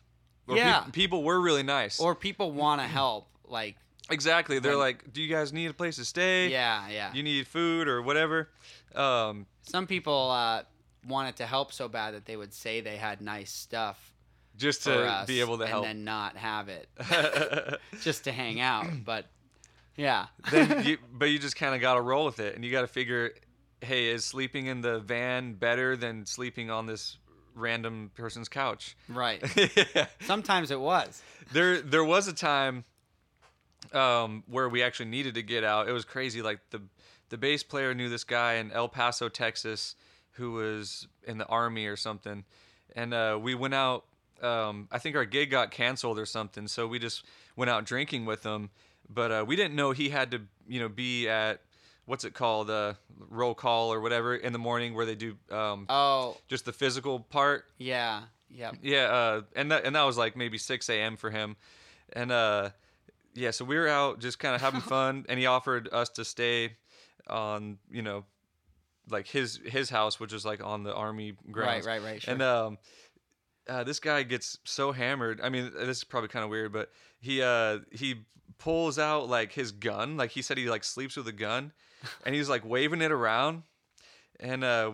Or 0.48 0.56
Yeah. 0.58 0.82
peop- 0.82 0.94
people 0.94 1.24
were 1.24 1.40
really 1.40 1.64
nice. 1.64 2.00
Or 2.00 2.14
people 2.14 2.52
want 2.52 2.80
to 2.82 2.88
help. 2.88 3.28
Like, 3.48 3.78
exactly. 4.10 4.60
They're 4.60 4.76
like- 4.76 5.12
"Do 5.14 5.22
you 5.22 5.28
guys 5.34 5.52
need 5.54 5.68
a 5.70 5.74
place 5.74 5.96
to 5.98 6.06
stay? 6.06 6.50
yeah, 6.50 6.88
yeah. 6.90 7.12
You 7.14 7.24
need 7.24 7.48
food 7.48 7.88
or 7.88 8.02
whatever." 8.02 8.50
Um, 8.94 9.46
Some 9.64 9.88
people 9.88 10.32
uh, 10.32 10.64
wanted 11.08 11.36
to 11.38 11.46
help 11.46 11.74
so 11.74 11.88
bad 11.88 12.14
that 12.16 12.26
they 12.26 12.36
would 12.38 12.54
say 12.54 12.82
they 12.82 12.98
had 12.98 13.22
nice 13.22 13.52
stuff 13.52 14.14
just 14.58 14.84
to 14.86 15.24
be 15.28 15.42
able 15.42 15.58
to 15.58 15.68
help, 15.68 15.86
and 15.86 15.98
then 16.00 16.06
not 16.06 16.38
have 16.38 16.70
it, 16.70 16.88
just 18.02 18.24
to 18.24 18.32
hang 18.32 18.62
out. 18.62 18.86
But 19.04 19.26
yeah, 19.98 20.28
then 20.52 20.86
you, 20.86 20.98
but 21.12 21.26
you 21.30 21.40
just 21.40 21.56
kind 21.58 21.76
of 21.76 21.82
got 21.82 21.96
to 21.96 22.02
roll 22.02 22.26
with 22.26 22.40
it, 22.40 22.56
and 22.56 22.64
you 22.64 22.72
got 22.72 22.82
to 22.82 22.88
figure, 22.88 23.32
hey, 23.82 24.08
is 24.08 24.24
sleeping 24.24 24.68
in 24.68 24.82
the 24.82 25.00
van 25.00 25.54
better 25.54 25.98
than 25.98 26.26
sleeping 26.26 26.70
on 26.72 26.86
this 26.86 27.18
random 27.54 28.12
person's 28.16 28.48
couch? 28.50 28.96
right. 29.10 29.42
Yeah. 29.94 30.08
Sometimes 30.22 30.72
it 30.72 30.80
was. 30.80 31.22
There, 31.54 31.80
there 31.82 32.04
was 32.04 32.28
a 32.28 32.34
time 32.34 32.84
um, 33.94 34.44
where 34.48 34.70
we 34.70 34.82
actually 34.84 35.08
needed 35.10 35.36
to 35.36 35.44
get 35.44 35.64
out. 35.64 35.88
It 35.88 35.92
was 35.92 36.06
crazy. 36.06 36.42
Like 36.42 36.60
the 36.72 36.82
the 37.30 37.38
bass 37.38 37.64
player 37.64 37.94
knew 37.94 38.10
this 38.10 38.24
guy 38.24 38.54
in 38.56 38.72
El 38.72 38.88
Paso, 38.88 39.30
Texas, 39.30 39.96
who 40.34 40.52
was 40.54 41.08
in 41.24 41.38
the 41.38 41.46
army 41.48 41.88
or 41.88 41.96
something, 41.96 42.44
and 42.96 43.14
uh, 43.14 43.38
we 43.42 43.56
went 43.56 43.74
out. 43.74 44.06
Um, 44.42 44.88
I 44.92 45.00
think 45.00 45.16
our 45.16 45.26
gig 45.26 45.50
got 45.50 45.72
canceled 45.72 46.20
or 46.20 46.26
something, 46.26 46.68
so 46.68 46.88
we 46.88 47.00
just 47.00 47.24
went 47.56 47.70
out 47.70 47.86
drinking 47.86 48.26
with 48.26 48.44
him. 48.46 48.70
But 49.10 49.32
uh, 49.32 49.46
we 49.48 49.56
didn't 49.56 49.76
know 49.76 49.92
he 49.92 50.10
had 50.10 50.32
to, 50.32 50.42
you 50.68 50.80
know, 50.80 50.90
be 50.90 51.30
at 51.30 51.62
what's 52.06 52.26
it 52.26 52.34
called, 52.34 52.70
uh, 52.70 52.94
roll 53.30 53.56
call 53.56 53.94
or 53.94 54.02
whatever 54.02 54.36
in 54.36 54.52
the 54.52 54.60
morning 54.60 54.94
where 54.94 55.06
they 55.06 55.16
do 55.16 55.36
um, 55.52 55.86
Oh, 55.90 56.38
just 56.48 56.66
the 56.66 56.74
physical 56.74 57.20
part. 57.20 57.66
yeah. 57.78 58.24
Yep. 58.50 58.76
Yeah, 58.84 59.04
uh, 59.06 59.42
and 59.56 59.72
that 59.72 59.86
and 59.86 59.96
that 59.96 60.04
was 60.04 60.18
like 60.18 60.36
maybe 60.38 60.58
6 60.58 60.88
a.m. 60.90 61.18
for 61.18 61.30
him, 61.32 61.56
and 62.14 62.32
uh, 62.32 62.70
yeah, 63.36 63.52
so 63.52 63.64
we 63.66 63.76
were 63.78 63.88
out 63.88 64.20
just 64.20 64.40
kind 64.40 64.56
of 64.56 64.62
having 64.62 64.82
fun, 64.96 65.26
and 65.30 65.38
he 65.40 65.46
offered 65.46 65.90
us 65.92 66.10
to 66.10 66.26
stay 66.26 66.78
on, 67.28 67.78
you 67.92 68.02
know, 68.02 68.24
like 69.10 69.28
his 69.28 69.60
his 69.66 69.90
house, 69.90 70.20
which 70.20 70.34
is 70.34 70.46
like 70.46 70.64
on 70.64 70.84
the 70.84 70.94
army 70.94 71.34
Right, 71.46 71.52
grounds. 71.52 71.86
right, 71.86 72.02
right. 72.02 72.22
Sure. 72.22 72.34
And 72.34 72.42
um, 72.42 72.78
uh, 73.70 73.84
this 73.84 74.00
guy 74.00 74.24
gets 74.24 74.58
so 74.64 74.92
hammered. 74.92 75.42
I 75.42 75.50
mean, 75.50 75.72
this 75.76 75.98
is 75.98 76.04
probably 76.04 76.30
kind 76.30 76.44
of 76.44 76.50
weird, 76.50 76.72
but 76.74 76.92
he 77.20 77.42
uh 77.42 77.80
he 77.92 78.26
pulls 78.58 78.98
out 78.98 79.28
like 79.30 79.52
his 79.52 79.72
gun. 79.72 80.18
Like 80.18 80.32
he 80.32 80.42
said, 80.42 80.58
he 80.58 80.70
like 80.70 80.84
sleeps 80.84 81.16
with 81.18 81.28
a 81.28 81.32
gun, 81.34 81.72
and 82.26 82.34
he's 82.34 82.50
like 82.50 82.64
waving 82.66 83.02
it 83.02 83.12
around. 83.12 83.64
And 84.40 84.64
uh, 84.64 84.92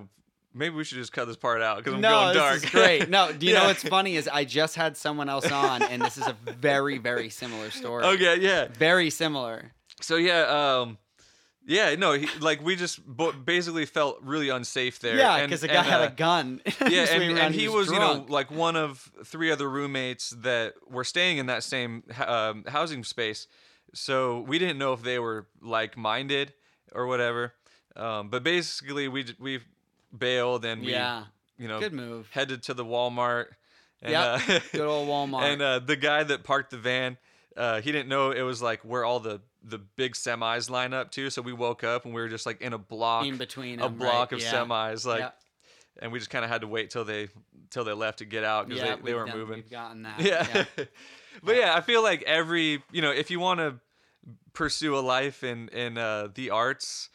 maybe 0.53 0.75
we 0.75 0.83
should 0.83 0.97
just 0.97 1.13
cut 1.13 1.25
this 1.25 1.37
part 1.37 1.61
out 1.61 1.77
because 1.77 1.93
I'm 1.93 2.01
no, 2.01 2.09
going 2.09 2.27
this 2.27 2.37
dark. 2.37 2.55
is 2.55 2.69
great. 2.69 3.09
No, 3.09 3.31
do 3.37 3.45
you 3.45 3.53
know 3.53 3.65
what's 3.65 3.83
funny 3.83 4.15
is 4.15 4.27
I 4.27 4.45
just 4.45 4.75
had 4.75 4.97
someone 4.97 5.29
else 5.29 5.51
on, 5.51 5.81
and 5.83 6.01
this 6.01 6.17
is 6.17 6.27
a 6.27 6.35
very, 6.51 6.97
very 6.97 7.29
similar 7.29 7.71
story. 7.71 8.05
Okay, 8.11 8.39
yeah. 8.39 8.67
Very 8.77 9.09
similar. 9.09 9.71
So 10.01 10.15
yeah, 10.17 10.41
um, 10.81 10.97
yeah, 11.65 11.95
no, 11.95 12.13
he, 12.13 12.27
like 12.39 12.61
we 12.61 12.75
just 12.75 12.99
basically 13.45 13.85
felt 13.85 14.19
really 14.21 14.49
unsafe 14.49 14.99
there. 14.99 15.15
Yeah, 15.15 15.43
because 15.43 15.61
the 15.61 15.67
guy 15.67 15.75
and, 15.75 15.87
had 15.87 16.01
uh, 16.01 16.05
a 16.05 16.09
gun. 16.09 16.61
Yeah, 16.89 17.05
and, 17.09 17.23
and 17.23 17.37
around, 17.37 17.53
he 17.53 17.67
was, 17.67 17.89
you 17.89 17.99
know, 17.99 18.25
like 18.27 18.51
one 18.51 18.75
of 18.75 19.11
three 19.25 19.51
other 19.51 19.69
roommates 19.69 20.31
that 20.31 20.73
were 20.89 21.03
staying 21.03 21.37
in 21.37 21.45
that 21.45 21.63
same 21.63 22.03
um, 22.25 22.65
housing 22.67 23.03
space. 23.03 23.47
So 23.93 24.41
we 24.41 24.57
didn't 24.57 24.77
know 24.77 24.93
if 24.93 25.03
they 25.03 25.19
were 25.19 25.47
like 25.61 25.95
minded 25.95 26.53
or 26.93 27.07
whatever. 27.07 27.53
Um, 27.95 28.29
but 28.29 28.43
basically, 28.43 29.07
we 29.07 29.25
we 29.39 29.59
bailed 30.17 30.65
and 30.65 30.81
we, 30.81 30.91
Yeah. 30.91 31.25
you 31.57 31.67
know, 31.67 31.79
Good 31.79 31.93
move. 31.93 32.27
headed 32.31 32.63
to 32.63 32.73
the 32.73 32.85
Walmart. 32.85 33.47
And, 34.01 34.11
Yep. 34.11 34.49
uh, 34.49 34.59
Good 34.71 34.81
old 34.87 35.07
Walmart. 35.07 35.43
And 35.53 35.61
uh, 35.61 35.79
the 35.79 35.95
guy 35.95 36.23
that 36.23 36.43
parked 36.43 36.71
the 36.71 36.77
van, 36.77 37.17
uh, 37.55 37.81
he 37.81 37.91
didn't 37.91 38.09
know 38.09 38.31
it 38.31 38.41
was 38.41 38.61
like 38.61 38.81
where 38.81 39.03
all 39.05 39.19
the 39.19 39.41
the 39.63 39.77
big 39.77 40.13
semis 40.13 40.71
line 40.71 40.91
up 40.91 41.11
to. 41.11 41.29
So 41.29 41.41
we 41.43 41.53
woke 41.53 41.83
up 41.83 42.05
and 42.05 42.13
we 42.15 42.21
were 42.21 42.29
just 42.29 42.47
like 42.47 42.61
in 42.61 42.73
a 42.73 42.79
block, 42.79 43.27
in 43.27 43.37
between 43.37 43.79
a 43.79 43.83
them, 43.83 43.97
block 43.97 44.31
right? 44.31 44.41
of 44.41 44.41
yeah. 44.41 44.53
semis, 44.53 45.05
like, 45.05 45.19
yeah. 45.19 45.29
and 46.01 46.11
we 46.11 46.17
just 46.17 46.31
kind 46.31 46.43
of 46.43 46.49
had 46.49 46.61
to 46.61 46.67
wait 46.67 46.89
till 46.89 47.05
they 47.05 47.27
till 47.69 47.83
they 47.83 47.93
left 47.93 48.17
to 48.19 48.25
get 48.25 48.43
out 48.43 48.67
because 48.67 48.83
yeah, 48.83 48.95
they, 48.95 49.01
they 49.03 49.13
weren't 49.13 49.29
done- 49.29 49.37
moving. 49.37 49.55
We've 49.57 49.69
gotten 49.69 50.01
that. 50.01 50.19
Yeah. 50.19 50.65
but 51.43 51.55
yeah, 51.55 51.75
I 51.75 51.81
feel 51.81 52.01
like 52.01 52.23
every 52.23 52.81
you 52.91 53.03
know, 53.03 53.11
if 53.11 53.29
you 53.29 53.39
want 53.39 53.59
to 53.59 53.75
pursue 54.53 54.97
a 54.97 54.99
life 55.01 55.43
in 55.43 55.69
in 55.69 55.97
uh, 55.97 56.29
the 56.33 56.49
arts, 56.49 57.09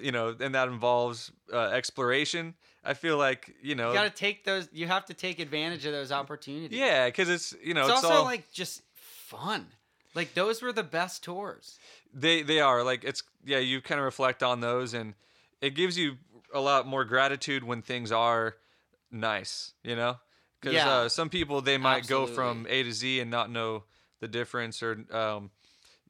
you 0.00 0.12
know, 0.12 0.34
and 0.38 0.54
that 0.54 0.68
involves 0.68 1.30
uh, 1.52 1.68
exploration, 1.68 2.54
I 2.84 2.94
feel 2.94 3.16
like 3.16 3.54
you 3.62 3.74
know, 3.74 3.88
You 3.88 3.94
got 3.94 4.04
to 4.04 4.10
take 4.10 4.44
those. 4.44 4.68
You 4.72 4.86
have 4.86 5.06
to 5.06 5.14
take 5.14 5.38
advantage 5.38 5.86
of 5.86 5.92
those 5.92 6.12
opportunities. 6.12 6.78
yeah, 6.78 7.06
because 7.06 7.28
it's 7.28 7.54
you 7.62 7.74
know, 7.74 7.82
it's, 7.82 7.90
it's, 7.90 8.04
also 8.04 8.16
all 8.16 8.24
like 8.24 8.50
just 8.52 8.82
fun. 8.94 9.66
Like 10.14 10.34
those 10.34 10.62
were 10.62 10.72
the 10.72 10.82
best 10.82 11.22
tours. 11.22 11.78
they 12.14 12.42
they 12.42 12.60
are 12.60 12.82
like 12.82 13.04
it's 13.04 13.22
yeah, 13.44 13.58
you 13.58 13.80
kind 13.80 13.98
of 13.98 14.04
reflect 14.04 14.42
on 14.42 14.60
those, 14.60 14.94
and 14.94 15.14
it 15.60 15.74
gives 15.74 15.98
you 15.98 16.16
a 16.54 16.60
lot 16.60 16.86
more 16.86 17.04
gratitude 17.04 17.64
when 17.64 17.82
things 17.82 18.12
are 18.12 18.56
nice, 19.10 19.74
you 19.82 19.96
know. 19.96 20.18
Because 20.60 20.76
Yeah. 20.76 20.90
uh, 20.90 21.08
some 21.08 21.28
people 21.28 21.60
they 21.60 21.78
might 21.78 22.06
go 22.06 22.26
from 22.26 22.66
A 22.68 22.82
to 22.82 22.92
Z 22.92 23.20
and 23.20 23.30
not 23.30 23.50
know 23.50 23.84
the 24.20 24.28
difference, 24.28 24.82
or 24.82 25.04
um, 25.10 25.50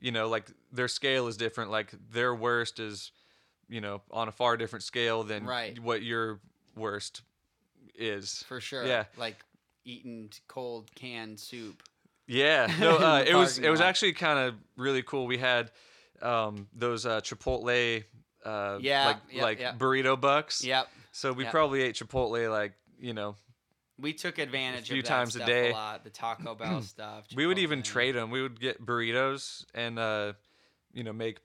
you 0.01 0.13
know, 0.13 0.29
like 0.29 0.47
their 0.73 0.89
scale 0.89 1.27
is 1.27 1.37
different. 1.37 1.71
Like 1.71 1.93
their 2.11 2.35
worst 2.35 2.79
is, 2.79 3.11
you 3.69 3.81
know, 3.81 4.03
on 4.11 4.29
a 4.29 4.33
far 4.33 4.57
different 4.57 4.83
scale 4.83 5.23
than 5.25 5.45
Right. 5.45 5.79
what 5.79 6.03
your 6.03 6.41
worst 6.77 7.23
is. 7.95 8.45
For 8.49 8.61
sure. 8.61 8.85
Yeah. 8.87 9.05
Like 9.17 9.37
eating 9.85 10.31
cold 10.49 10.91
canned 10.95 11.39
soup. 11.41 11.83
Yeah, 12.29 12.67
no, 12.81 12.97
uh, 12.99 13.25
it 13.27 13.35
was 13.37 13.59
it 13.59 13.69
was 13.71 13.81
actually 13.81 14.13
kind 14.13 14.39
of 14.49 14.55
really 14.77 15.03
cool. 15.03 15.27
We 15.27 15.39
had 15.39 15.71
um, 16.21 16.67
those 16.75 17.07
uh, 17.07 17.21
Chipotle, 17.21 18.03
uh, 18.45 18.79
Yeah, 18.81 19.07
like 19.07 19.17
yep, 19.31 19.43
like 19.43 19.61
yep. 19.61 19.79
burrito 19.79 20.21
bucks. 20.21 20.65
Yep. 20.65 20.89
So 21.13 21.33
we 21.33 21.45
yep. 21.45 21.53
probably 21.53 21.83
ate 21.83 21.95
Chipotle 21.95 22.51
like 22.51 22.73
you 22.99 23.15
know 23.15 23.37
We 23.97 24.13
took 24.13 24.39
advantage 24.39 24.91
a 24.91 24.95
few 24.95 24.99
of 25.03 25.05
that 25.05 25.09
times 25.09 25.37
a 25.37 25.47
day. 25.47 25.71
a 25.71 25.75
lot. 25.75 26.03
The 26.03 26.11
Taco 26.11 26.57
Bell 26.57 26.83
stuff. 26.83 27.27
we 27.37 27.47
would 27.47 27.59
even 27.59 27.83
trade 27.85 28.17
them. 28.17 28.31
We 28.33 28.43
would 28.43 28.59
get 28.59 28.85
burritos 28.85 29.65
and 29.73 29.97
uh, 29.97 30.33
you 30.93 31.05
know 31.05 31.13
make 31.13 31.39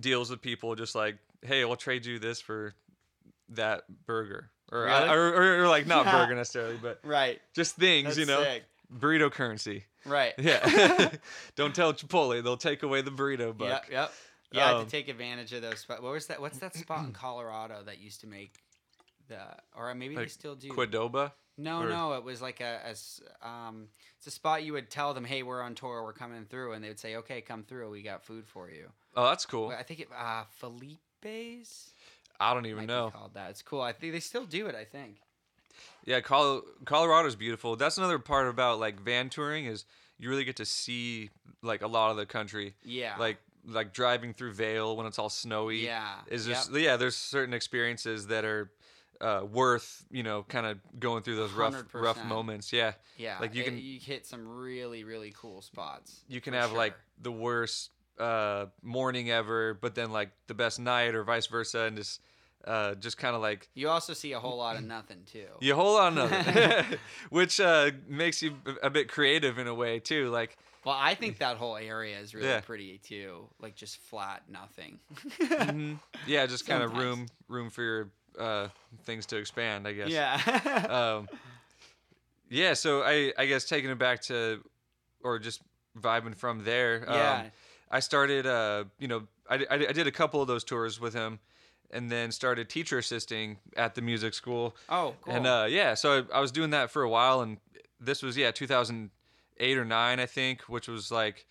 deals 0.00 0.30
with 0.30 0.40
people 0.42 0.74
just 0.74 0.94
like 0.94 1.16
hey 1.42 1.64
we'll 1.64 1.76
trade 1.76 2.04
you 2.04 2.18
this 2.18 2.40
for 2.40 2.74
that 3.50 3.82
burger 4.06 4.50
or 4.72 4.84
Really? 4.84 5.08
or, 5.08 5.28
or, 5.34 5.62
or 5.62 5.68
like 5.68 5.86
not 5.86 6.04
burger 6.10 6.34
necessarily 6.34 6.76
but 6.82 6.98
Right. 7.04 7.40
just 7.54 7.76
things 7.76 8.06
That's 8.16 8.18
you 8.18 8.26
know 8.26 8.42
sick. 8.42 8.64
burrito 8.92 9.30
currency. 9.30 9.84
Right. 10.04 10.34
Yeah. 10.38 11.10
Don't 11.56 11.74
tell 11.74 11.92
Chipotle. 11.92 12.42
They'll 12.42 12.56
take 12.56 12.82
away 12.84 13.02
the 13.02 13.10
burrito 13.10 13.46
Yep. 13.46 13.58
buck. 13.58 13.86
Yep. 13.90 14.12
You 14.52 14.60
had 14.60 14.74
Um, 14.74 14.84
to 14.84 14.90
take 14.90 15.08
advantage 15.08 15.52
of 15.52 15.62
those. 15.62 15.80
Spot. 15.80 16.00
What 16.02 16.12
was 16.12 16.26
that? 16.28 16.40
What's 16.40 16.58
that 16.58 16.74
spot 16.76 17.04
in 17.04 17.12
Colorado 17.24 17.82
that 17.84 17.98
used 17.98 18.20
to 18.20 18.28
make 18.28 18.54
the? 19.28 19.40
Or 19.76 19.92
maybe 19.94 20.14
they 20.14 20.28
still 20.28 20.54
do. 20.54 20.68
Qdoba. 20.70 21.32
No, 21.58 21.82
or- 21.82 21.88
no, 21.88 22.12
it 22.14 22.24
was 22.24 22.42
like 22.42 22.60
a, 22.60 22.80
a 23.42 23.46
um, 23.48 23.88
it's 24.18 24.26
a 24.26 24.30
spot 24.30 24.62
you 24.64 24.72
would 24.74 24.90
tell 24.90 25.14
them, 25.14 25.24
hey, 25.24 25.42
we're 25.42 25.62
on 25.62 25.74
tour, 25.74 26.02
we're 26.02 26.12
coming 26.12 26.44
through, 26.48 26.72
and 26.72 26.84
they 26.84 26.88
would 26.88 26.98
say, 27.00 27.16
okay, 27.16 27.40
come 27.40 27.62
through, 27.62 27.90
we 27.90 28.02
got 28.02 28.22
food 28.24 28.46
for 28.46 28.70
you. 28.70 28.88
Oh, 29.16 29.24
that's 29.26 29.46
cool. 29.46 29.72
I 29.76 29.82
think 29.82 30.00
it, 30.00 30.08
uh, 30.16 30.44
Felipe's 30.50 31.90
I 32.38 32.52
don't 32.54 32.66
even 32.66 32.86
know. 32.86 33.10
called 33.10 33.34
that. 33.34 33.50
It's 33.50 33.62
cool. 33.62 33.80
I 33.80 33.92
think 33.92 34.12
they 34.12 34.20
still 34.20 34.44
do 34.44 34.66
it. 34.66 34.74
I 34.74 34.84
think. 34.84 35.16
Yeah, 36.04 36.20
Col- 36.20 36.62
Colorado's 36.84 37.34
beautiful. 37.36 37.76
That's 37.76 37.98
another 37.98 38.18
part 38.18 38.48
about 38.48 38.78
like 38.78 39.00
van 39.00 39.28
touring 39.30 39.64
is 39.66 39.84
you 40.18 40.28
really 40.30 40.44
get 40.44 40.56
to 40.56 40.64
see 40.64 41.30
like 41.62 41.82
a 41.82 41.86
lot 41.86 42.10
of 42.10 42.16
the 42.16 42.26
country. 42.26 42.74
Yeah. 42.84 43.14
Like 43.18 43.38
like 43.68 43.92
driving 43.92 44.32
through 44.32 44.52
Vail 44.52 44.96
when 44.96 45.06
it's 45.06 45.18
all 45.18 45.28
snowy. 45.30 45.84
Yeah, 45.84 46.14
Is 46.28 46.46
yep. 46.46 46.56
just 46.58 46.72
yeah. 46.74 46.96
There's 46.96 47.16
certain 47.16 47.54
experiences 47.54 48.26
that 48.28 48.44
are 48.44 48.70
uh, 49.20 49.42
worth 49.50 50.04
you 50.10 50.22
know 50.22 50.42
kind 50.42 50.66
of 50.66 50.78
going 51.00 51.22
through 51.22 51.36
those 51.36 51.52
rough 51.52 51.74
rough 51.92 52.18
100%. 52.18 52.26
moments. 52.26 52.72
Yeah. 52.72 52.92
Yeah, 53.16 53.38
like 53.40 53.54
you 53.54 53.62
it- 53.62 53.66
can- 53.66 53.78
you 53.78 53.98
hit 54.00 54.26
some 54.26 54.46
really 54.46 55.04
really 55.04 55.32
cool 55.36 55.62
spots. 55.62 56.24
You 56.28 56.40
can 56.40 56.54
have 56.54 56.72
like 56.72 56.94
the 57.20 57.32
worst 57.32 57.90
uh, 58.18 58.66
morning 58.82 59.30
ever, 59.30 59.74
but 59.74 59.94
then 59.94 60.10
like 60.10 60.30
the 60.46 60.54
best 60.54 60.78
night 60.80 61.14
or 61.14 61.22
vice 61.24 61.46
versa, 61.46 61.80
and 61.80 61.96
just 61.96 62.20
uh, 62.66 62.94
just 62.96 63.16
kind 63.18 63.36
of 63.36 63.42
like 63.42 63.68
You 63.74 63.88
also 63.90 64.12
see 64.12 64.32
a 64.32 64.40
whole 64.40 64.56
lot 64.56 64.76
of 64.76 64.82
nothing 64.84 65.22
too. 65.30 65.46
You 65.60 65.74
hold 65.74 66.00
on 66.00 66.14
to 66.16 66.28
it, 66.92 66.98
which 67.30 67.60
uh, 67.60 67.90
makes 68.08 68.42
you 68.42 68.56
a 68.82 68.90
bit 68.90 69.08
creative 69.08 69.58
in 69.58 69.66
a 69.68 69.74
way 69.74 70.00
too. 70.00 70.30
Like, 70.30 70.56
Well, 70.84 70.96
I 70.98 71.14
think 71.14 71.38
that 71.38 71.58
whole 71.58 71.76
area 71.76 72.18
is 72.18 72.34
really 72.34 72.48
Yeah. 72.48 72.60
pretty 72.60 72.98
too. 72.98 73.48
Like 73.60 73.76
just 73.76 73.98
flat 73.98 74.42
nothing. 74.50 74.98
mhm, 75.38 76.00
yeah, 76.26 76.46
just 76.46 76.66
kind 76.66 76.82
of 76.82 76.94
room 76.96 77.26
room 77.48 77.70
for 77.70 77.82
your 77.82 78.10
uh, 78.38 78.68
things 79.04 79.26
to 79.26 79.36
expand, 79.36 79.86
I 79.86 79.92
guess. 79.92 80.08
Yeah. 80.08 80.38
Um, 81.18 81.28
yeah. 82.48 82.74
So 82.74 83.02
I 83.02 83.32
I 83.36 83.46
guess 83.46 83.64
taking 83.64 83.90
it 83.90 83.98
back 83.98 84.20
to, 84.22 84.62
or 85.22 85.38
just 85.38 85.62
vibing 86.00 86.34
from 86.34 86.64
there. 86.64 87.04
Yeah. 87.08 87.40
Um, 87.40 87.46
I 87.90 88.00
started. 88.00 88.46
Uh, 88.46 88.84
you 88.98 89.08
know, 89.08 89.26
I, 89.48 89.56
I 89.70 89.74
I 89.88 89.92
did 89.92 90.06
a 90.06 90.12
couple 90.12 90.40
of 90.40 90.48
those 90.48 90.64
tours 90.64 91.00
with 91.00 91.14
him, 91.14 91.38
and 91.90 92.10
then 92.10 92.30
started 92.30 92.68
teacher 92.68 92.98
assisting 92.98 93.58
at 93.76 93.94
the 93.94 94.02
music 94.02 94.34
school. 94.34 94.76
oh, 94.88 95.14
cool. 95.22 95.34
And 95.34 95.46
uh, 95.46 95.66
yeah, 95.68 95.94
so 95.94 96.24
I, 96.32 96.38
I 96.38 96.40
was 96.40 96.52
doing 96.52 96.70
that 96.70 96.90
for 96.90 97.02
a 97.02 97.08
while, 97.08 97.40
and 97.40 97.58
this 98.00 98.22
was 98.22 98.36
yeah 98.36 98.50
2008 98.50 99.78
or 99.78 99.84
nine 99.84 100.20
I 100.20 100.26
think, 100.26 100.62
which 100.62 100.88
was 100.88 101.10
like 101.10 101.46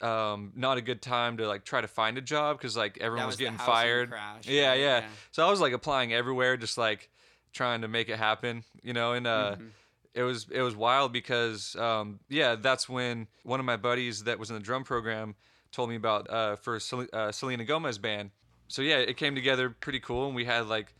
um, 0.00 0.52
not 0.54 0.78
a 0.78 0.80
good 0.80 1.02
time 1.02 1.36
to 1.38 1.46
like 1.48 1.64
try 1.64 1.80
to 1.80 1.88
find 1.88 2.18
a 2.18 2.20
job 2.20 2.58
because 2.58 2.76
like 2.76 2.98
everyone 3.00 3.26
was, 3.26 3.34
was 3.34 3.38
getting 3.40 3.58
fired. 3.58 4.10
crash, 4.10 4.46
yeah, 4.46 4.70
right? 4.70 4.80
yeah, 4.80 4.98
Yeah. 5.00 5.06
So 5.32 5.46
I 5.46 5.50
was 5.50 5.60
like 5.60 5.72
applying 5.72 6.12
everywhere, 6.12 6.56
just 6.56 6.78
like 6.78 7.10
trying 7.52 7.82
to 7.82 7.88
make 7.88 8.08
it 8.08 8.18
happen, 8.18 8.64
you 8.82 8.92
know. 8.92 9.12
And 9.12 9.26
uh, 9.26 9.56
Mhm. 9.58 9.70
it 10.14 10.22
was 10.22 10.46
it 10.50 10.62
was 10.62 10.74
wild 10.76 11.12
because 11.12 11.74
um, 11.76 12.20
yeah, 12.28 12.54
that's 12.54 12.88
when 12.88 13.26
one 13.42 13.60
of 13.60 13.66
my 13.66 13.76
buddies 13.76 14.24
that 14.24 14.38
was 14.38 14.50
in 14.50 14.54
the 14.54 14.62
drum 14.62 14.84
program 14.84 15.34
told 15.72 15.88
me 15.90 15.96
about 15.96 16.28
uh, 16.30 16.56
for 16.56 16.78
Sel- 16.80 17.06
uh, 17.12 17.30
Selena 17.32 17.64
Gomez 17.64 17.98
band. 17.98 18.30
So 18.68 18.82
yeah, 18.82 18.98
it 18.98 19.16
came 19.16 19.34
together 19.34 19.70
pretty 19.70 20.00
cool, 20.00 20.26
and 20.26 20.34
we 20.36 20.44
had 20.44 20.66
like 20.66 20.94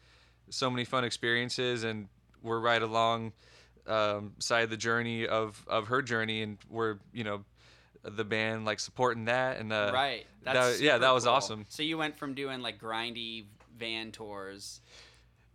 so 0.51 0.71
many 0.71 0.85
fun 0.85 1.05
experiences, 1.05 1.85
and 1.85 2.09
we're 2.43 2.61
right 2.61 2.83
along 2.83 3.33
um, 3.87 4.33
side 4.39 4.65
of 4.65 4.71
the 4.71 4.77
journey 4.77 5.27
of 5.27 5.65
of 5.69 5.89
her 5.89 6.03
journey, 6.03 6.43
and 6.43 6.59
we're 6.69 6.97
you 7.13 7.25
know 7.25 7.45
the 8.03 8.25
band 8.25 8.65
like 8.65 8.81
supporting 8.81 9.27
that, 9.27 9.59
and 9.59 9.73
uh, 9.73 9.91
right. 9.93 10.27
that- 10.45 10.55
That's 10.55 10.81
yeah, 10.81 10.99
that 10.99 11.13
was 11.13 11.25
cool. 11.25 11.33
awesome. 11.33 11.67
So 11.69 11.83
you 11.83 11.99
went 11.99 12.17
from 12.19 12.35
doing 12.35 12.61
like 12.61 12.81
grindy 12.81 13.47
van 13.79 14.11
tours 14.11 14.81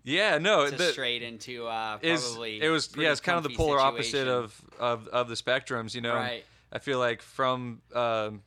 yeah, 0.04 0.38
no, 0.38 0.70
to 0.70 0.76
the- 0.76 0.92
straight 0.92 1.24
into 1.24 1.66
uh, 1.66 1.98
probably 1.98 2.62
it 2.62 2.70
was 2.70 2.90
yeah, 2.98 3.12
it's 3.12 3.22
kind 3.22 3.38
of 3.38 3.44
the 3.44 3.56
polar 3.56 3.80
opposite 3.80 4.28
of, 4.28 4.60
of 4.80 5.08
of 5.08 5.30
the 5.30 5.36
spectrums, 5.36 5.96
you 5.96 6.02
know. 6.02 6.16
Right. 6.16 6.44
I 6.72 6.80
feel 6.80 7.00
like 7.00 7.22
from 7.22 7.82
um, 7.96 8.42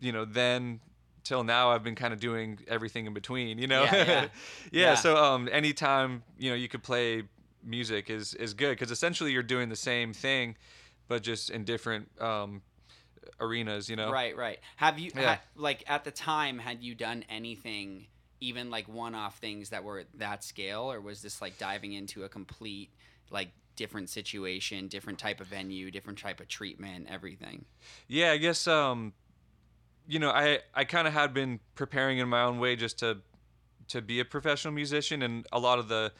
you 0.00 0.12
know 0.12 0.24
then 0.24 0.80
till 1.22 1.42
now 1.42 1.70
I've 1.70 1.82
been 1.82 1.94
kind 1.94 2.12
of 2.12 2.20
doing 2.20 2.58
everything 2.68 3.06
in 3.06 3.14
between, 3.14 3.58
you 3.58 3.66
know. 3.66 3.84
Yeah, 3.84 3.94
yeah. 3.94 4.06
yeah, 4.06 4.28
Yeah. 4.72 4.94
So 4.94 5.16
um, 5.16 5.48
anytime 5.50 6.22
you 6.38 6.50
know 6.50 6.56
you 6.56 6.68
could 6.68 6.82
play 6.82 7.22
music 7.62 8.10
is 8.10 8.34
is 8.34 8.52
good 8.52 8.70
because 8.70 8.90
essentially 8.90 9.32
you're 9.32 9.42
doing 9.42 9.70
the 9.70 9.76
same 9.76 10.12
thing, 10.12 10.54
but 11.08 11.22
just 11.22 11.48
in 11.48 11.64
different 11.64 12.10
um, 12.20 12.60
arenas, 13.40 13.88
you 13.88 13.96
know. 13.96 14.10
Right, 14.10 14.36
right. 14.36 14.58
Have 14.76 14.98
you 14.98 15.10
Yeah. 15.14 15.36
ha- 15.36 15.40
like 15.56 15.84
at 15.86 16.04
the 16.04 16.10
time 16.10 16.58
had 16.58 16.82
you 16.82 16.94
done 16.94 17.24
anything 17.28 18.06
even 18.40 18.70
like 18.70 18.86
one-off 18.88 19.38
things 19.38 19.70
that 19.70 19.84
were 19.84 20.00
at 20.00 20.06
that 20.14 20.44
scale 20.44 20.90
or 20.92 21.00
was 21.00 21.22
this 21.22 21.40
like 21.40 21.56
diving 21.58 21.92
into 21.92 22.24
a 22.24 22.28
complete 22.28 22.90
like 23.30 23.48
different 23.76 24.10
situation, 24.10 24.86
different 24.88 25.18
type 25.18 25.40
of 25.40 25.46
venue, 25.46 25.90
different 25.90 26.18
type 26.18 26.40
of 26.40 26.48
treatment, 26.48 27.06
everything? 27.10 27.64
Yeah, 28.06 28.32
I 28.32 28.36
guess 28.36 28.66
um, 28.66 29.12
you 30.06 30.18
know, 30.18 30.30
I 30.30 30.60
I 30.74 30.84
kind 30.84 31.06
of 31.08 31.14
had 31.14 31.32
been 31.32 31.60
preparing 31.74 32.18
in 32.18 32.28
my 32.28 32.42
own 32.42 32.58
way 32.58 32.76
just 32.76 32.98
to 33.00 33.18
to 33.88 34.02
be 34.02 34.20
a 34.20 34.24
professional 34.24 34.72
musician, 34.72 35.22
and 35.22 35.46
a 35.52 35.58
lot 35.58 35.78
of 35.78 35.88
the 35.88 36.12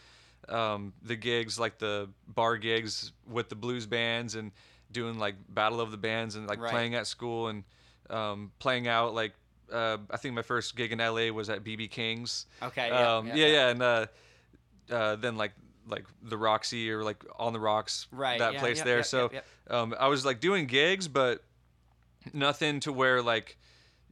um, 0.48 0.92
the 1.02 1.16
gigs, 1.16 1.58
like 1.58 1.78
the 1.78 2.10
bar 2.28 2.56
gigs 2.56 3.12
with 3.26 3.48
the 3.48 3.54
blues 3.54 3.86
bands, 3.86 4.34
and 4.34 4.52
doing 4.94 5.18
like 5.18 5.34
battle 5.50 5.80
of 5.82 5.90
the 5.90 5.98
bands, 5.98 6.34
and 6.36 6.46
like 6.46 6.58
Right. 6.60 6.70
playing 6.72 6.94
at 6.94 7.06
school, 7.06 7.48
and 7.48 7.64
um, 8.08 8.52
playing 8.58 8.88
out 8.88 9.14
like. 9.14 9.34
Uh, 9.72 9.96
I 10.10 10.18
think 10.18 10.34
my 10.34 10.42
first 10.42 10.76
gig 10.76 10.92
in 10.92 10.98
LA 10.98 11.30
was 11.32 11.48
at 11.48 11.64
BB 11.64 11.90
King's. 11.90 12.44
Okay, 12.62 12.88
yeah, 12.88 13.16
um, 13.16 13.26
yeah, 13.28 13.34
yeah, 13.34 13.46
yeah. 13.46 13.68
and 13.70 13.82
uh, 13.82 14.06
uh, 14.90 15.16
then 15.16 15.36
like 15.36 15.52
like 15.88 16.04
the 16.22 16.36
Roxy 16.36 16.90
or 16.90 17.02
like 17.02 17.24
on 17.38 17.52
the 17.54 17.58
Rocks, 17.60 18.06
Right, 18.12 18.38
that 18.38 18.52
yeah, 18.54 18.60
place 18.60 18.76
yep, 18.78 18.86
there. 18.86 18.96
yep, 18.98 19.06
so 19.06 19.30
yep. 19.32 19.46
Um, 19.70 19.94
I 19.98 20.08
was 20.08 20.24
like 20.24 20.40
doing 20.40 20.66
gigs, 20.66 21.08
but 21.08 21.42
nothing 22.32 22.80
to 22.80 22.92
where 22.92 23.22
like 23.22 23.56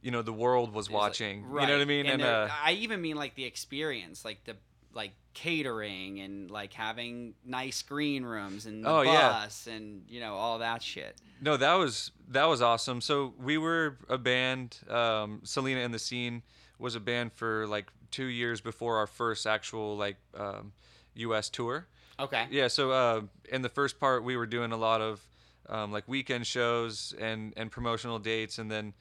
you 0.01 0.11
know 0.11 0.21
the 0.23 0.33
world 0.33 0.69
was 0.73 0.87
was, 0.87 0.89
like- 0.89 1.01
watching. 1.01 1.41
You 1.41 1.47
know 1.47 1.55
what 1.59 1.69
I 1.81 1.85
mean? 1.85 2.05
And, 2.07 2.13
And, 2.13 2.23
there- 2.23 2.43
uh, 2.45 2.51
I 2.63 2.71
even 2.73 3.01
mean 3.01 3.15
like 3.15 3.35
the 3.35 3.45
experience, 3.45 4.25
like 4.25 4.43
the 4.45 4.55
like 4.93 5.11
catering 5.33 6.19
and 6.19 6.49
like 6.51 6.73
having 6.73 7.33
nice 7.45 7.81
green 7.81 8.23
rooms 8.23 8.65
and 8.65 8.83
the 8.85 8.89
Oh, 8.89 9.01
yeah. 9.01 9.29
bus 9.29 9.67
and 9.67 10.03
you 10.07 10.19
know 10.19 10.35
all 10.35 10.59
that 10.59 10.81
shit. 10.81 11.15
No, 11.41 11.57
that 11.57 11.73
was 11.75 12.11
that 12.29 12.45
was 12.45 12.61
awesome. 12.61 13.01
So 13.01 13.33
we 13.39 13.57
were 13.57 13.97
a 14.09 14.17
band. 14.17 14.77
Um, 14.89 15.41
Selena 15.43 15.81
and 15.81 15.93
the 15.93 15.99
Scene 15.99 16.43
was 16.79 16.95
a 16.95 16.99
band 16.99 17.33
for 17.33 17.67
like 17.67 17.87
two 18.11 18.25
years 18.25 18.61
before 18.61 18.97
our 18.97 19.07
first 19.07 19.47
actual 19.47 19.97
like 19.97 20.17
um, 20.37 20.71
U.S. 21.15 21.49
tour. 21.49 21.87
Okay. 22.19 22.45
Yeah. 22.51 22.67
So 22.67 22.91
uh, 22.91 23.21
in 23.51 23.61
the 23.63 23.69
first 23.69 23.99
part, 23.99 24.23
we 24.23 24.37
were 24.37 24.45
doing 24.45 24.71
a 24.71 24.77
lot 24.77 25.01
of 25.01 25.25
um, 25.69 25.91
like 25.91 26.03
weekend 26.07 26.45
shows 26.45 27.13
and 27.19 27.53
and 27.57 27.71
promotional 27.71 28.19
dates, 28.19 28.59
and 28.59 28.69
then 28.69 28.93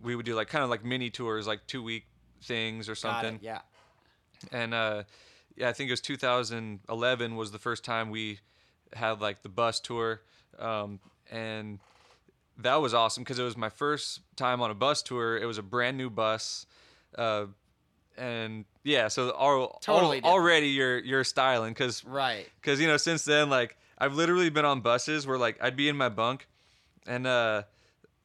we 0.00 0.16
would 0.16 0.26
do 0.26 0.34
like 0.34 0.48
kind 0.48 0.64
of 0.64 0.70
like 0.70 0.84
mini 0.84 1.10
tours, 1.10 1.46
like 1.46 1.66
two 1.66 1.82
week 1.82 2.06
things 2.42 2.88
or 2.88 2.94
something. 2.94 3.38
Yeah. 3.42 3.60
and 4.52 4.74
uh, 4.74 5.02
yeah, 5.56 5.68
I 5.68 5.72
think 5.72 5.88
it 5.88 5.92
was 5.92 6.00
2011 6.00 7.36
was 7.36 7.52
the 7.52 7.58
first 7.58 7.84
time 7.84 8.10
we 8.10 8.40
had 8.94 9.20
like 9.20 9.42
the 9.42 9.48
bus 9.48 9.80
tour, 9.80 10.20
um, 10.58 11.00
and 11.30 11.78
that 12.58 12.76
was 12.76 12.94
awesome 12.94 13.22
because 13.24 13.38
it 13.38 13.42
was 13.44 13.56
my 13.56 13.68
first 13.68 14.20
time 14.36 14.60
on 14.60 14.70
a 14.70 14.74
bus 14.74 15.02
tour. 15.02 15.36
It 15.36 15.46
was 15.46 15.58
a 15.58 15.62
brand 15.62 15.96
new 15.96 16.10
bus, 16.10 16.66
uh, 17.18 17.46
and 18.16 18.64
yeah, 18.84 19.08
so 19.08 19.30
all, 19.30 19.78
Totally 19.80 20.04
al- 20.04 20.12
different. 20.12 20.24
already 20.26 20.68
you're 20.68 20.98
you're 20.98 21.24
styling 21.24 21.72
because 21.72 22.04
Right. 22.04 22.48
because 22.60 22.80
you 22.80 22.86
know 22.86 22.96
since 22.96 23.24
then 23.24 23.50
like 23.50 23.76
I've 23.98 24.14
literally 24.14 24.50
been 24.50 24.64
on 24.64 24.80
buses 24.80 25.26
where 25.26 25.38
like 25.38 25.56
I'd 25.62 25.76
be 25.76 25.88
in 25.88 25.96
my 25.96 26.08
bunk, 26.08 26.46
and 27.06 27.26
uh, 27.26 27.62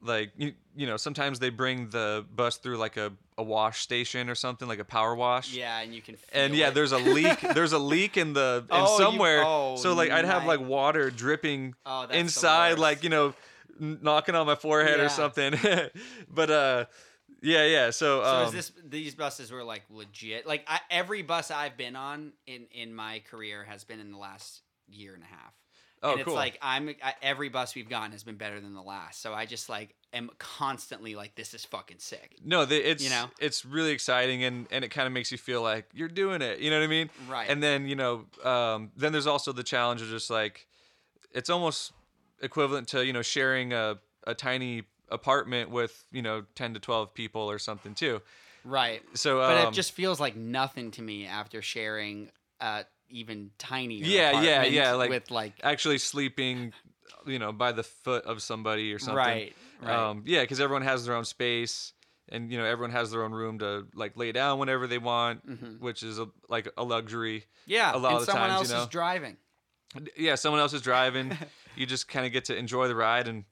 like 0.02 0.32
you, 0.38 0.54
you 0.76 0.86
know 0.86 0.98
sometimes 0.98 1.39
they 1.39 1.50
bring 1.50 1.89
the 1.89 2.26
bus 2.36 2.58
through 2.58 2.78
like 2.78 2.98
a, 2.98 3.12
a 3.39 3.43
wash 3.43 3.80
station 3.82 4.30
or 4.30 4.36
something 4.36 4.67
like 4.67 4.80
a 4.80 4.84
power 4.86 5.15
wash 5.15 5.54
Yeah, 5.54 5.80
and 5.80 5.95
you 5.95 6.02
can. 6.02 6.17
And 6.34 6.54
yeah, 6.54 6.67
it. 6.67 6.73
there's 6.75 6.91
a 6.91 6.97
leak. 6.97 7.39
There's 7.56 7.71
a 7.73 7.80
leak 7.80 8.17
in 8.17 8.34
the 8.34 8.63
in 8.65 8.75
Oh, 8.75 8.91
you- 8.97 9.04
somewhere. 9.04 9.43
oh, 9.45 9.78
so 9.78 9.93
like 9.93 10.12
I'd 10.12 10.25
have 10.25 10.45
like 10.45 10.60
water 10.60 11.10
dripping 11.10 11.73
Oh, 11.86 12.04
inside, 12.12 12.78
like 12.80 13.04
you 13.04 13.10
know, 13.10 13.34
knocking 13.80 14.36
on 14.36 14.45
my 14.45 14.56
forehead 14.56 14.99
Yeah. 14.99 15.06
or 15.06 15.10
something. 15.10 15.54
but 16.30 16.49
uh, 16.52 16.86
yeah, 17.41 17.65
yeah. 17.65 17.89
So, 17.91 18.21
So 18.21 18.30
um, 18.30 18.45
is 18.47 18.52
this 18.52 18.71
these 18.86 19.15
buses 19.15 19.52
were 19.52 19.63
like 19.63 19.84
legit? 19.89 20.45
Like 20.45 20.65
I, 20.67 20.80
every 20.91 21.21
bus 21.21 21.49
I've 21.52 21.78
been 21.78 21.95
on 21.95 22.34
in 22.45 22.67
in 22.71 22.93
my 22.93 23.21
career 23.32 23.63
has 23.63 23.86
been 23.86 23.99
in 24.02 24.12
the 24.12 24.17
last 24.17 24.62
year 24.88 25.13
and 25.13 25.23
a 25.23 25.28
half. 25.28 25.54
Oh, 26.04 26.12
and 26.12 26.20
it's 26.20 26.28
cool. 26.28 26.36
like 26.36 26.58
I'm 26.62 26.90
I, 27.04 27.14
every 27.22 27.50
bus 27.50 27.76
we've 27.76 27.90
gotten 27.90 28.12
has 28.12 28.24
been 28.24 28.36
better 28.36 28.60
than 28.60 28.74
the 28.74 28.82
last. 28.82 29.22
So 29.22 29.34
I 29.34 29.46
just 29.46 29.70
like 29.70 29.96
am 30.14 30.30
constantly 30.38 31.16
like 31.16 31.36
this 31.36 31.54
is 31.54 31.66
fucking 31.66 32.00
sick. 32.00 32.38
no, 32.44 32.66
the, 32.66 32.78
it's 32.78 33.04
you 33.04 33.10
know? 33.10 33.30
it's 33.40 33.66
really 33.66 33.92
exciting 33.92 34.44
and 34.44 34.68
and 34.72 34.84
it 34.84 34.90
kind 34.90 35.08
of 35.08 35.14
makes 35.14 35.32
you 35.32 35.38
feel 35.38 35.62
like 35.62 35.86
you're 35.94 36.08
doing 36.08 36.42
it. 36.42 36.60
You 36.60 36.70
know 36.70 36.80
what 36.80 36.86
I 36.86 36.88
mean? 36.88 37.10
Right. 37.28 37.50
And 37.50 37.62
then 37.62 37.88
you 37.88 37.96
know, 37.96 38.26
um, 38.44 38.92
then 38.96 39.12
there's 39.12 39.28
also 39.28 39.52
the 39.52 39.64
challenge 39.64 40.02
of 40.02 40.10
just 40.10 40.30
like, 40.30 40.68
it's 41.34 41.50
almost 41.50 41.94
equivalent 42.42 42.88
to 42.90 43.06
you 43.06 43.14
know 43.14 43.22
sharing 43.22 43.74
a 43.74 43.98
a 44.26 44.34
tiny 44.34 44.84
apartment 45.10 45.70
with 45.70 46.06
you 46.12 46.22
know 46.22 46.44
10 46.56 46.76
to 46.76 46.80
12 46.80 47.14
people 47.14 47.42
or 47.42 47.60
something 47.60 47.94
too. 47.94 48.22
Right. 48.66 49.02
So, 49.14 49.40
But 49.40 49.58
um, 49.58 49.68
it 49.70 49.74
just 49.74 49.94
feels 49.94 50.20
like 50.20 50.36
nothing 50.36 50.92
to 50.92 51.02
me 51.02 51.26
after 51.26 51.62
sharing 51.62 52.30
uh 52.62 52.84
even 53.10 53.52
tinier 53.58 54.06
Yeah, 54.06 54.41
yeah, 54.41 54.63
yeah, 54.63 54.93
like- 54.93 55.10
with 55.10 55.32
like 55.32 55.54
actually 55.63 55.98
sleeping, 55.98 56.74
you 57.26 57.39
know, 57.39 57.52
by 57.52 57.72
the 57.72 57.84
foot 57.84 58.26
of 58.26 58.41
somebody 58.41 58.93
or 58.93 59.00
something. 59.00 59.15
right, 59.15 59.56
right. 59.82 59.95
Um, 60.10 60.24
yeah, 60.26 60.41
because 60.41 60.60
everyone 60.60 60.84
has 60.84 61.06
their 61.06 61.15
own 61.15 61.26
space, 61.26 61.93
and 62.30 62.52
you 62.52 62.58
know, 62.58 62.65
everyone 62.65 62.91
has 62.91 63.12
their 63.12 63.24
own 63.24 63.32
room 63.32 63.60
to 63.60 63.88
like 63.93 64.15
lay 64.17 64.32
down 64.32 64.60
whenever 64.60 64.88
they 64.88 64.98
want, 65.00 65.45
Mhm. 65.48 65.80
which 65.80 66.04
is 66.04 66.19
a, 66.19 66.28
like 66.48 66.67
a 66.78 66.84
luxury. 66.84 67.45
yeah, 67.65 67.95
a 67.95 67.98
lot 67.98 68.10
and 68.13 68.19
of 68.22 68.26
the 68.26 68.32
someone 68.32 68.50
times, 68.50 68.60
else 68.62 68.69
you 68.69 68.76
know. 68.76 68.82
is 68.84 68.88
driving. 68.89 69.38
Yeah, 70.15 70.36
someone 70.36 70.62
else 70.62 70.74
is 70.74 70.82
driving. 70.84 71.36
you 71.76 71.86
just 71.88 72.08
kind 72.08 72.26
of 72.26 72.32
get 72.32 72.45
to 72.45 72.56
enjoy 72.56 72.88
the 72.88 72.95
ride 72.95 73.28
and 73.28 73.45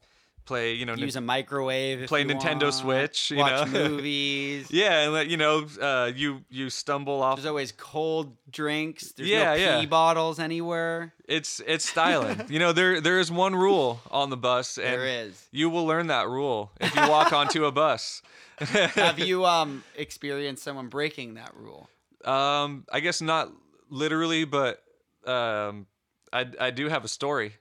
play. 0.48 0.74
You 0.74 0.86
know, 0.86 0.96
Use 0.96 1.16
a 1.16 1.22
microwave. 1.22 2.08
Play 2.08 2.24
Nintendo 2.26 2.64
want, 2.64 2.74
Switch, 2.74 3.30
you 3.32 3.38
watch 3.38 3.72
know? 3.72 3.90
movies. 3.90 4.68
yeah, 4.72 5.02
and 5.04 5.14
let- 5.14 5.28
you 5.28 5.38
know, 5.38 5.68
uh, 5.80 6.12
you 6.16 6.44
you 6.50 6.70
stumble 6.72 7.22
off. 7.22 7.38
There's 7.38 7.46
always 7.46 7.72
cold 7.72 8.36
drinks. 8.50 9.12
There's 9.12 9.30
Yeah, 9.30 9.54
no 9.54 9.80
yeah. 9.82 9.86
bottles 9.86 10.40
anywhere. 10.40 11.14
It's 11.28 11.62
it's 11.68 11.88
styling. 11.88 12.42
you 12.50 12.58
know, 12.58 12.72
there 12.74 13.00
there 13.02 13.20
is 13.20 13.32
one 13.32 13.54
rule 13.56 14.00
on 14.10 14.32
the 14.32 14.38
bus, 14.38 14.78
and 14.80 14.88
There 14.88 15.06
is. 15.06 15.48
you 15.52 15.70
will 15.70 15.86
learn 15.86 16.08
that 16.08 16.28
rule 16.28 16.72
if 16.82 16.96
you 16.96 17.02
walk 17.08 17.32
onto 17.34 17.66
a 17.66 17.72
bus. 17.72 18.22
Have 18.60 19.20
you 19.20 19.46
um 19.46 19.84
experienced 19.96 20.64
someone 20.64 20.88
breaking 20.88 21.36
that 21.36 21.52
rule? 21.56 21.90
Um, 22.26 22.86
I 22.92 23.00
guess 23.02 23.22
not 23.22 23.52
literally, 23.90 24.46
but 24.46 24.82
um, 25.26 25.86
I 26.34 26.46
I 26.60 26.72
do 26.72 26.90
have 26.90 27.06
a 27.06 27.08
story. 27.08 27.54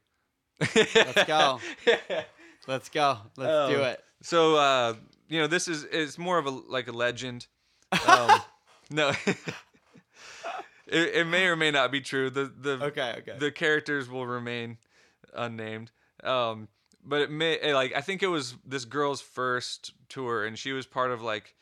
Let's 0.75 1.25
go. 1.25 1.61
Let's 2.67 2.89
go. 2.89 3.19
Let's 3.37 3.73
do 3.73 3.79
Um, 3.79 3.85
it. 3.87 4.05
So 4.23 4.57
uh, 4.57 4.95
you 5.29 5.41
know, 5.41 5.47
this 5.47 5.69
is 5.69 5.85
it's 5.85 6.19
more 6.19 6.39
of 6.39 6.47
a 6.47 6.51
like 6.51 6.89
a 6.89 6.93
legend. 6.93 7.47
Um, 8.09 8.41
no, 8.91 9.13
it, 10.87 11.15
it 11.15 11.27
may 11.27 11.47
or 11.47 11.57
may 11.57 11.71
not 11.71 11.91
be 11.93 12.01
true. 12.01 12.31
The 12.31 12.45
the 12.61 12.85
Okay, 12.87 13.15
okay. 13.19 13.37
the 13.39 13.51
characters 13.51 14.09
will 14.09 14.27
remain 14.27 14.79
unnamed. 15.35 15.91
Um, 16.25 16.69
but 17.05 17.23
it 17.23 17.31
may 17.31 17.59
eh, 17.59 17.75
like 17.75 17.95
I 17.95 18.01
think 18.01 18.23
it 18.23 18.29
was 18.29 18.55
this 18.65 18.85
girl's 18.85 19.21
first 19.21 19.93
tour, 20.09 20.45
and 20.45 20.59
she 20.59 20.73
was 20.73 20.87
part 20.87 21.11
of 21.11 21.23
like 21.23 21.55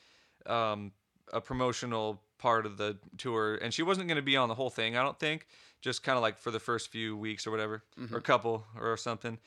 um, 0.46 0.92
a 1.32 1.40
promotional 1.40 2.20
part 2.38 2.66
of 2.66 2.76
the 2.76 2.96
tour, 3.18 3.56
and 3.56 3.72
she 3.72 3.82
wasn't 3.82 4.08
going 4.08 4.16
to 4.16 4.22
be 4.22 4.36
on 4.36 4.48
the 4.48 4.54
whole 4.54 4.70
thing. 4.70 4.96
I 4.96 5.02
don't 5.02 5.18
think, 5.18 5.46
just 5.80 6.02
kind 6.02 6.16
of 6.16 6.22
like 6.22 6.38
for 6.38 6.50
the 6.50 6.60
first 6.60 6.90
few 6.90 7.16
weeks 7.16 7.46
or 7.46 7.50
whatever, 7.50 7.82
or 8.12 8.18
a 8.18 8.22
couple 8.22 8.64
or 8.80 8.96
something. 8.96 9.38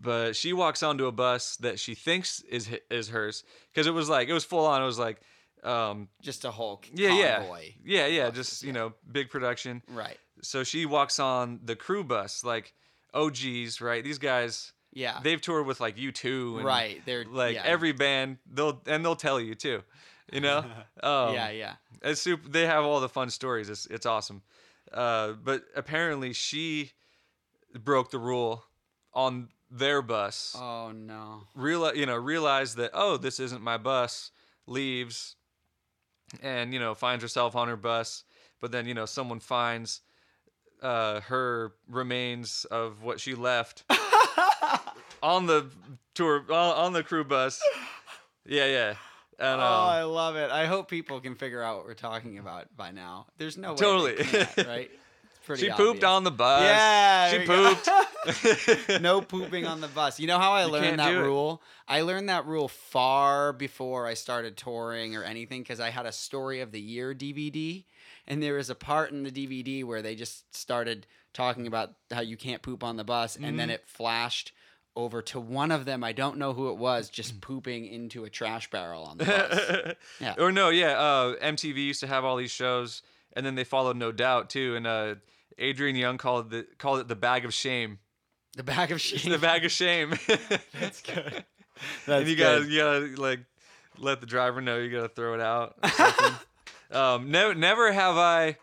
But 0.00 0.36
she 0.36 0.52
walks 0.52 0.82
onto 0.82 1.06
a 1.06 1.12
bus 1.12 1.56
that 1.56 1.78
she 1.78 1.94
thinks 1.94 2.40
is 2.48 2.68
is 2.90 3.08
hers 3.08 3.42
because 3.72 3.86
it 3.86 3.92
was 3.94 4.08
like 4.08 4.28
it 4.28 4.32
was 4.32 4.44
full 4.44 4.64
on. 4.66 4.80
It 4.82 4.86
was 4.86 4.98
like 4.98 5.20
um, 5.64 6.08
Just 6.22 6.44
a 6.44 6.50
whole 6.52 6.80
c- 6.84 6.92
yeah, 6.94 7.12
yeah, 7.18 7.44
yeah, 7.84 8.06
yeah, 8.06 8.30
just 8.30 8.62
you 8.62 8.72
know, 8.72 8.92
big 9.10 9.28
production 9.28 9.82
Right. 9.88 10.16
so 10.40 10.62
she 10.62 10.86
walks 10.86 11.18
on 11.18 11.58
the 11.64 11.74
crew 11.74 12.04
bus 12.04 12.44
like 12.44 12.74
OGs, 13.12 13.80
right? 13.80 14.04
These 14.04 14.18
guys, 14.18 14.72
Yeah. 14.92 15.18
they've 15.20 15.40
toured 15.40 15.66
with 15.66 15.80
like 15.80 15.96
U2 15.96 16.62
right. 16.62 17.02
They're 17.04 17.24
like 17.24 17.56
yeah. 17.56 17.62
every 17.64 17.90
band. 17.90 18.38
They'll 18.46 18.80
and 18.86 19.04
they'll 19.04 19.16
tell 19.16 19.40
you 19.40 19.56
too, 19.56 19.82
you 20.32 20.40
know. 20.40 20.64
Um, 21.02 21.34
yeah, 21.34 21.50
yeah. 21.50 21.74
it's 22.02 22.20
super. 22.20 22.48
They 22.48 22.66
have 22.66 22.84
all 22.84 23.00
the 23.00 23.08
fun 23.08 23.30
stories. 23.30 23.68
It's 23.68 23.86
it's 23.86 24.06
awesome. 24.06 24.42
Uh, 24.92 25.32
but 25.32 25.64
apparently 25.74 26.32
she 26.32 26.92
broke 27.82 28.10
the 28.12 28.18
rule 28.18 28.64
on 29.12 29.48
their 29.70 30.02
bus. 30.02 30.56
Oh 30.58 30.92
no. 30.92 31.44
Realize 31.54 31.96
you 31.96 32.06
know, 32.06 32.16
realized 32.16 32.76
that 32.76 32.90
oh, 32.94 33.16
this 33.16 33.40
isn't 33.40 33.62
my 33.62 33.76
bus. 33.76 34.30
Leaves, 34.66 35.36
and 36.42 36.74
you 36.74 36.78
know, 36.80 36.94
finds 36.94 37.22
herself 37.22 37.56
on 37.56 37.68
her 37.68 37.76
bus. 37.76 38.24
But 38.60 38.70
then 38.72 38.86
you 38.86 38.94
know, 38.94 39.06
someone 39.06 39.40
finds 39.40 40.02
uh, 40.82 41.20
her 41.20 41.72
remains 41.88 42.64
of 42.66 43.02
what 43.02 43.20
she 43.20 43.34
left 43.34 43.84
on 45.22 45.46
the 45.46 45.66
tour 46.14 46.44
on, 46.52 46.92
the 46.92 47.02
crew 47.02 47.24
bus. 47.24 47.60
Yeah, 48.46 48.66
yeah. 48.66 48.94
And, 49.40 49.60
oh, 49.60 49.64
um, 49.64 49.88
I 49.88 50.02
love 50.02 50.36
it. 50.36 50.50
I 50.50 50.66
hope 50.66 50.88
people 50.88 51.20
can 51.20 51.36
figure 51.36 51.62
out 51.62 51.76
what 51.76 51.86
we're 51.86 51.94
talking 51.94 52.38
about 52.38 52.76
by 52.76 52.90
now. 52.90 53.26
There's 53.38 53.56
no 53.56 53.72
way 53.72 53.78
Totally. 53.78 54.16
right? 54.66 54.90
Pretty 55.48 55.62
she 55.64 55.70
pooped 55.70 56.04
obvious. 56.04 56.04
on 56.04 56.24
the 56.24 56.30
bus. 56.30 56.62
Yeah, 56.62 57.30
she 57.30 57.36
there 57.38 57.40
we 57.40 57.46
go. 57.46 57.74
pooped. 57.74 59.00
no 59.02 59.20
pooping 59.20 59.66
on 59.66 59.80
the 59.80 59.88
bus. 59.88 60.20
You 60.20 60.26
know 60.26 60.38
how 60.38 60.52
I 60.52 60.66
You 60.66 60.70
learned 60.72 60.98
that 60.98 61.10
do 61.10 61.18
it. 61.18 61.22
rule? 61.22 61.62
I 61.88 62.02
learned 62.02 62.28
that 62.28 62.46
rule 62.46 62.68
far 62.68 63.52
before 63.52 64.06
I 64.06 64.14
started 64.14 64.56
touring 64.56 65.16
or 65.16 65.24
anything 65.24 65.62
because 65.62 65.80
I 65.80 65.90
had 65.90 66.04
a 66.06 66.12
story 66.12 66.60
of 66.60 66.70
the 66.70 66.80
year 66.80 67.14
DVD, 67.14 67.84
and 68.26 68.42
there 68.42 68.54
was 68.54 68.68
a 68.70 68.74
part 68.74 69.10
in 69.10 69.22
the 69.24 69.30
DVD 69.30 69.84
where 69.84 70.02
they 70.02 70.14
just 70.14 70.54
started 70.54 71.06
talking 71.32 71.66
about 71.66 71.94
how 72.12 72.20
you 72.20 72.36
can't 72.36 72.60
poop 72.62 72.84
on 72.84 72.96
the 72.96 73.04
bus, 73.04 73.36
and 73.36 73.44
Mm-hmm. 73.46 73.56
then 73.56 73.70
it 73.70 73.84
flashed 73.86 74.52
over 74.96 75.22
to 75.22 75.38
one 75.40 75.70
of 75.70 75.84
them. 75.84 76.02
I 76.04 76.12
don't 76.12 76.36
know 76.38 76.52
who 76.52 76.68
it 76.70 76.76
was, 76.76 77.08
just 77.08 77.40
pooping 77.40 77.86
into 77.86 78.24
a 78.24 78.30
trash 78.30 78.68
barrel 78.70 79.04
on 79.04 79.16
the 79.18 79.24
bus. 79.24 79.94
Yeah. 80.20 80.34
Or 80.38 80.52
no, 80.52 80.68
yeah. 80.68 80.98
Uh, 80.98 81.36
MTV 81.36 81.76
used 81.76 82.00
to 82.00 82.06
have 82.06 82.24
all 82.24 82.36
these 82.36 82.50
shows, 82.50 83.00
and 83.34 83.46
then 83.46 83.54
they 83.54 83.64
followed 83.64 83.96
No 83.96 84.12
Doubt 84.12 84.50
too. 84.50 84.74
And 84.76 84.86
uh, 84.86 85.14
Adrian 85.58 85.96
Young 85.96 86.18
called 86.18 86.52
it 86.54 86.78
called 86.78 87.00
it 87.00 87.08
the 87.08 87.16
bag 87.16 87.44
of 87.44 87.52
shame. 87.54 87.98
the 88.56 88.62
bag 88.62 88.92
of 88.92 89.00
shame. 89.02 89.30
the 89.30 89.38
bag 89.38 89.64
of 89.64 89.70
shame. 89.72 90.14
That's 90.80 91.00
good. 91.02 91.44
and 92.06 92.26
you 92.26 92.36
gotta 92.36 92.64
you 92.64 92.78
gotta 92.78 93.20
like 93.20 93.40
let 93.98 94.20
the 94.20 94.26
driver 94.26 94.60
know 94.60 94.78
you 94.78 94.90
gotta 94.90 95.08
throw 95.08 95.34
it 95.34 95.40
out. 95.40 95.76
um, 96.90 97.30
never 97.30 97.54
never 97.54 97.92
have 97.92 98.16
I 98.16 98.56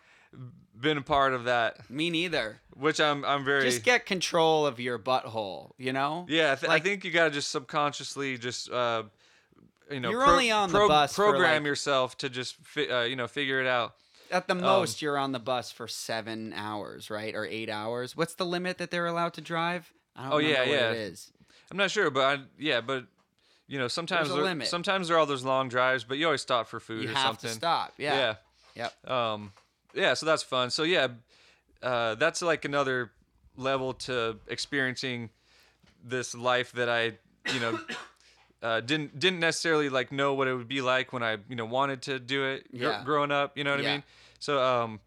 been 0.78 0.98
a 0.98 1.02
part 1.02 1.32
of 1.32 1.44
that, 1.44 1.88
Me 1.90 2.10
neither. 2.10 2.60
which 2.74 3.00
I'm 3.00 3.24
I'm 3.24 3.44
very 3.44 3.62
Just 3.62 3.82
get 3.82 4.04
control 4.06 4.66
of 4.66 4.78
your 4.78 4.98
butthole, 4.98 5.70
you 5.78 5.92
know? 5.92 6.26
yeah. 6.28 6.52
I, 6.52 6.54
th- 6.56 6.68
like- 6.68 6.82
I 6.82 6.84
think 6.84 7.04
you 7.04 7.10
gotta 7.10 7.30
just 7.30 7.50
subconsciously 7.50 8.36
just 8.38 8.70
uh, 8.70 9.04
you 9.90 10.00
know 10.00 10.10
You're 10.10 10.24
only 10.26 10.50
on 10.50 10.70
the 10.70 10.80
bus 10.86 11.14
program 11.14 11.62
like- 11.62 11.66
yourself 11.66 12.18
to 12.18 12.28
just 12.28 12.56
fi- 12.56 12.88
uh, 12.90 13.02
you 13.04 13.16
know 13.16 13.26
figure 13.26 13.60
it 13.60 13.66
out. 13.66 13.94
At 14.30 14.48
the 14.48 14.54
Um, 14.54 14.60
most, 14.60 15.02
you're 15.02 15.18
on 15.18 15.32
the 15.32 15.38
bus 15.38 15.70
for 15.72 15.86
seven 15.88 16.52
hours, 16.52 17.10
right, 17.10 17.34
or 17.34 17.44
eight 17.46 17.70
hours. 17.70 18.16
What's 18.16 18.34
the 18.34 18.46
limit 18.46 18.78
that 18.78 18.90
they're 18.90 19.06
allowed 19.06 19.34
to 19.34 19.40
drive? 19.40 19.92
I 20.14 20.24
don't 20.24 20.32
Oh, 20.34 20.38
yeah, 20.38 20.62
yeah. 20.64 20.90
it 20.90 20.96
is. 20.96 21.30
I'm 21.70 21.76
not 21.76 21.90
sure, 21.90 22.10
but 22.10 22.24
I, 22.38 22.42
yeah, 22.58 22.80
but 22.80 23.04
you 23.68 23.78
know, 23.78 23.88
sometimes 23.88 24.30
a 24.30 24.34
there- 24.34 24.42
limit. 24.44 24.68
sometimes 24.68 25.08
there 25.08 25.16
are 25.16 25.20
all 25.20 25.26
those 25.26 25.44
long 25.44 25.68
drives, 25.68 26.04
but 26.04 26.18
you 26.18 26.26
always 26.26 26.40
stop 26.42 26.68
for 26.68 26.78
food 26.80 27.04
You 27.04 27.10
or 27.10 27.14
have 27.14 27.22
something. 27.26 27.50
to 27.50 27.56
stop. 27.56 27.92
Yeah. 27.98 28.34
Yeah. 28.74 28.90
Yep. 29.04 29.10
Um, 29.10 29.52
yeah, 29.94 30.14
so 30.14 30.26
that's 30.26 30.42
fun. 30.42 30.70
So 30.70 30.82
yeah, 30.84 31.08
uh, 31.82 32.14
that's 32.16 32.42
like 32.42 32.64
another 32.64 33.10
level 33.56 33.94
to 33.94 34.38
experiencing 34.48 35.30
this 36.04 36.34
life 36.34 36.72
that 36.72 36.88
I, 36.88 37.12
you 37.52 37.60
know, 37.60 37.78
uh, 38.62 38.80
didn't 38.80 39.18
didn't 39.18 39.40
necessarily 39.40 39.88
like 39.88 40.10
know 40.12 40.34
what 40.34 40.48
it 40.48 40.54
would 40.54 40.68
be 40.68 40.80
like 40.80 41.12
when 41.12 41.22
I, 41.22 41.36
you 41.48 41.56
know, 41.56 41.66
wanted 41.66 42.02
to 42.02 42.18
do 42.18 42.44
it 42.44 42.70
gr- 42.76 43.04
growing 43.04 43.30
up. 43.30 43.56
You 43.58 43.64
know 43.64 43.72
what 43.72 43.82
Yeah. 43.82 43.88
I 43.90 43.92
mean? 43.94 44.02
So 44.38 44.62
um, 44.62 45.00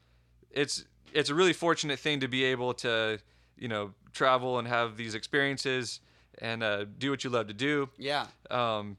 it's 0.52 0.86
it's 1.14 1.30
a 1.30 1.36
really 1.36 1.54
fortunate 1.54 2.00
thing 2.00 2.20
to 2.20 2.28
be 2.28 2.44
able 2.46 2.74
to, 2.76 3.20
you 3.58 3.68
know, 3.68 3.94
travel 4.14 4.60
and 4.60 4.68
have 4.68 4.98
these 4.98 5.16
experiences 5.16 6.00
and 6.40 6.62
uh, 6.64 6.86
do 6.98 7.10
what 7.10 7.24
you 7.24 7.30
love 7.30 7.48
to 7.48 7.54
do 7.54 7.90
Yeah. 7.98 8.28
um, 8.52 8.98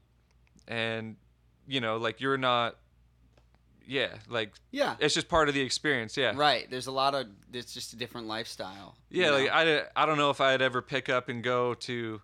and 0.67 1.15
you 1.67 1.79
know, 1.81 1.97
like 1.97 2.19
you're 2.21 2.37
not, 2.37 2.75
yeah, 3.87 4.09
like 4.29 4.53
Yeah. 4.71 4.95
it's 4.99 5.13
just 5.13 5.27
part 5.27 5.47
of 5.47 5.53
the 5.55 5.61
experience. 5.61 6.17
Yeah, 6.17 6.33
Right. 6.35 6.69
There's 6.69 6.87
a 6.87 6.91
lot 6.91 7.15
of. 7.15 7.27
It's 7.53 7.73
just 7.73 7.93
a 7.93 7.95
different 7.95 8.27
lifestyle. 8.27 8.95
yeah. 9.09 9.27
know? 9.29 9.37
Like 9.39 9.49
I, 9.51 9.83
I 9.95 10.05
don't 10.05 10.17
know 10.17 10.29
if 10.29 10.39
I'd 10.41 10.61
ever 10.61 10.81
pick 10.81 11.09
up 11.09 11.29
and 11.29 11.43
go 11.43 11.73
to, 11.75 12.21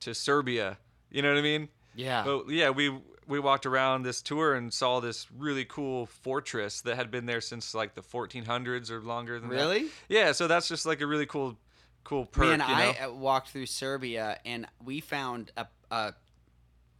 to 0.00 0.14
Serbia. 0.14 0.78
You 1.14 1.22
know 1.22 1.28
what 1.28 1.38
I 1.38 1.42
mean? 1.42 1.68
yeah. 1.94 2.24
But 2.24 2.48
yeah, 2.48 2.70
we 2.70 2.92
we 3.28 3.38
walked 3.38 3.66
around 3.66 4.02
this 4.02 4.20
tour 4.20 4.54
and 4.54 4.72
saw 4.72 4.98
this 4.98 5.26
really 5.38 5.64
cool 5.64 6.06
fortress 6.06 6.80
that 6.82 6.96
had 6.96 7.10
been 7.10 7.24
there 7.24 7.40
since 7.40 7.72
like 7.72 7.94
the 7.94 8.02
1400s 8.02 8.90
or 8.90 9.00
longer 9.00 9.38
than 9.38 9.48
that. 9.48 9.54
Really? 9.54 9.86
Yeah. 10.08 10.32
So 10.32 10.48
that's 10.48 10.68
just 10.68 10.84
like 10.84 11.00
a 11.00 11.06
really 11.06 11.24
cool, 11.24 11.56
cool 12.02 12.26
perk. 12.26 12.58
Man, 12.58 12.68
you 12.68 12.76
know? 12.76 12.94
I 13.00 13.04
uh, 13.04 13.12
walked 13.12 13.50
through 13.50 13.66
Serbia 13.66 14.38
and 14.44 14.66
we 14.84 15.00
found 15.00 15.52
a, 15.56 15.66
a, 15.90 16.14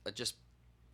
a 0.06 0.12
just 0.12 0.36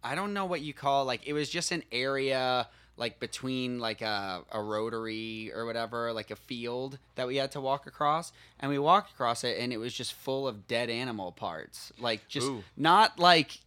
I 0.02 0.14
don't 0.14 0.32
know 0.32 0.46
what 0.46 0.62
you 0.62 0.72
call 0.72 1.04
like 1.04 1.26
it 1.26 1.34
was 1.34 1.50
just 1.50 1.72
an 1.72 1.84
area 1.92 2.68
like 3.00 3.18
between 3.18 3.80
like 3.80 4.02
a, 4.02 4.42
a 4.52 4.62
rotary 4.62 5.50
or 5.52 5.64
whatever 5.64 6.12
like 6.12 6.30
a 6.30 6.36
field 6.36 6.98
that 7.14 7.26
we 7.26 7.36
had 7.36 7.50
to 7.50 7.60
walk 7.60 7.86
across 7.86 8.30
and 8.60 8.70
we 8.70 8.78
walked 8.78 9.10
across 9.10 9.42
it 9.42 9.56
and 9.58 9.72
it 9.72 9.78
was 9.78 9.94
just 9.94 10.12
full 10.12 10.46
of 10.46 10.68
dead 10.68 10.90
animal 10.90 11.32
parts 11.32 11.92
like 11.98 12.28
just 12.28 12.46
Ooh. 12.46 12.62
not 12.76 13.18
like 13.18 13.58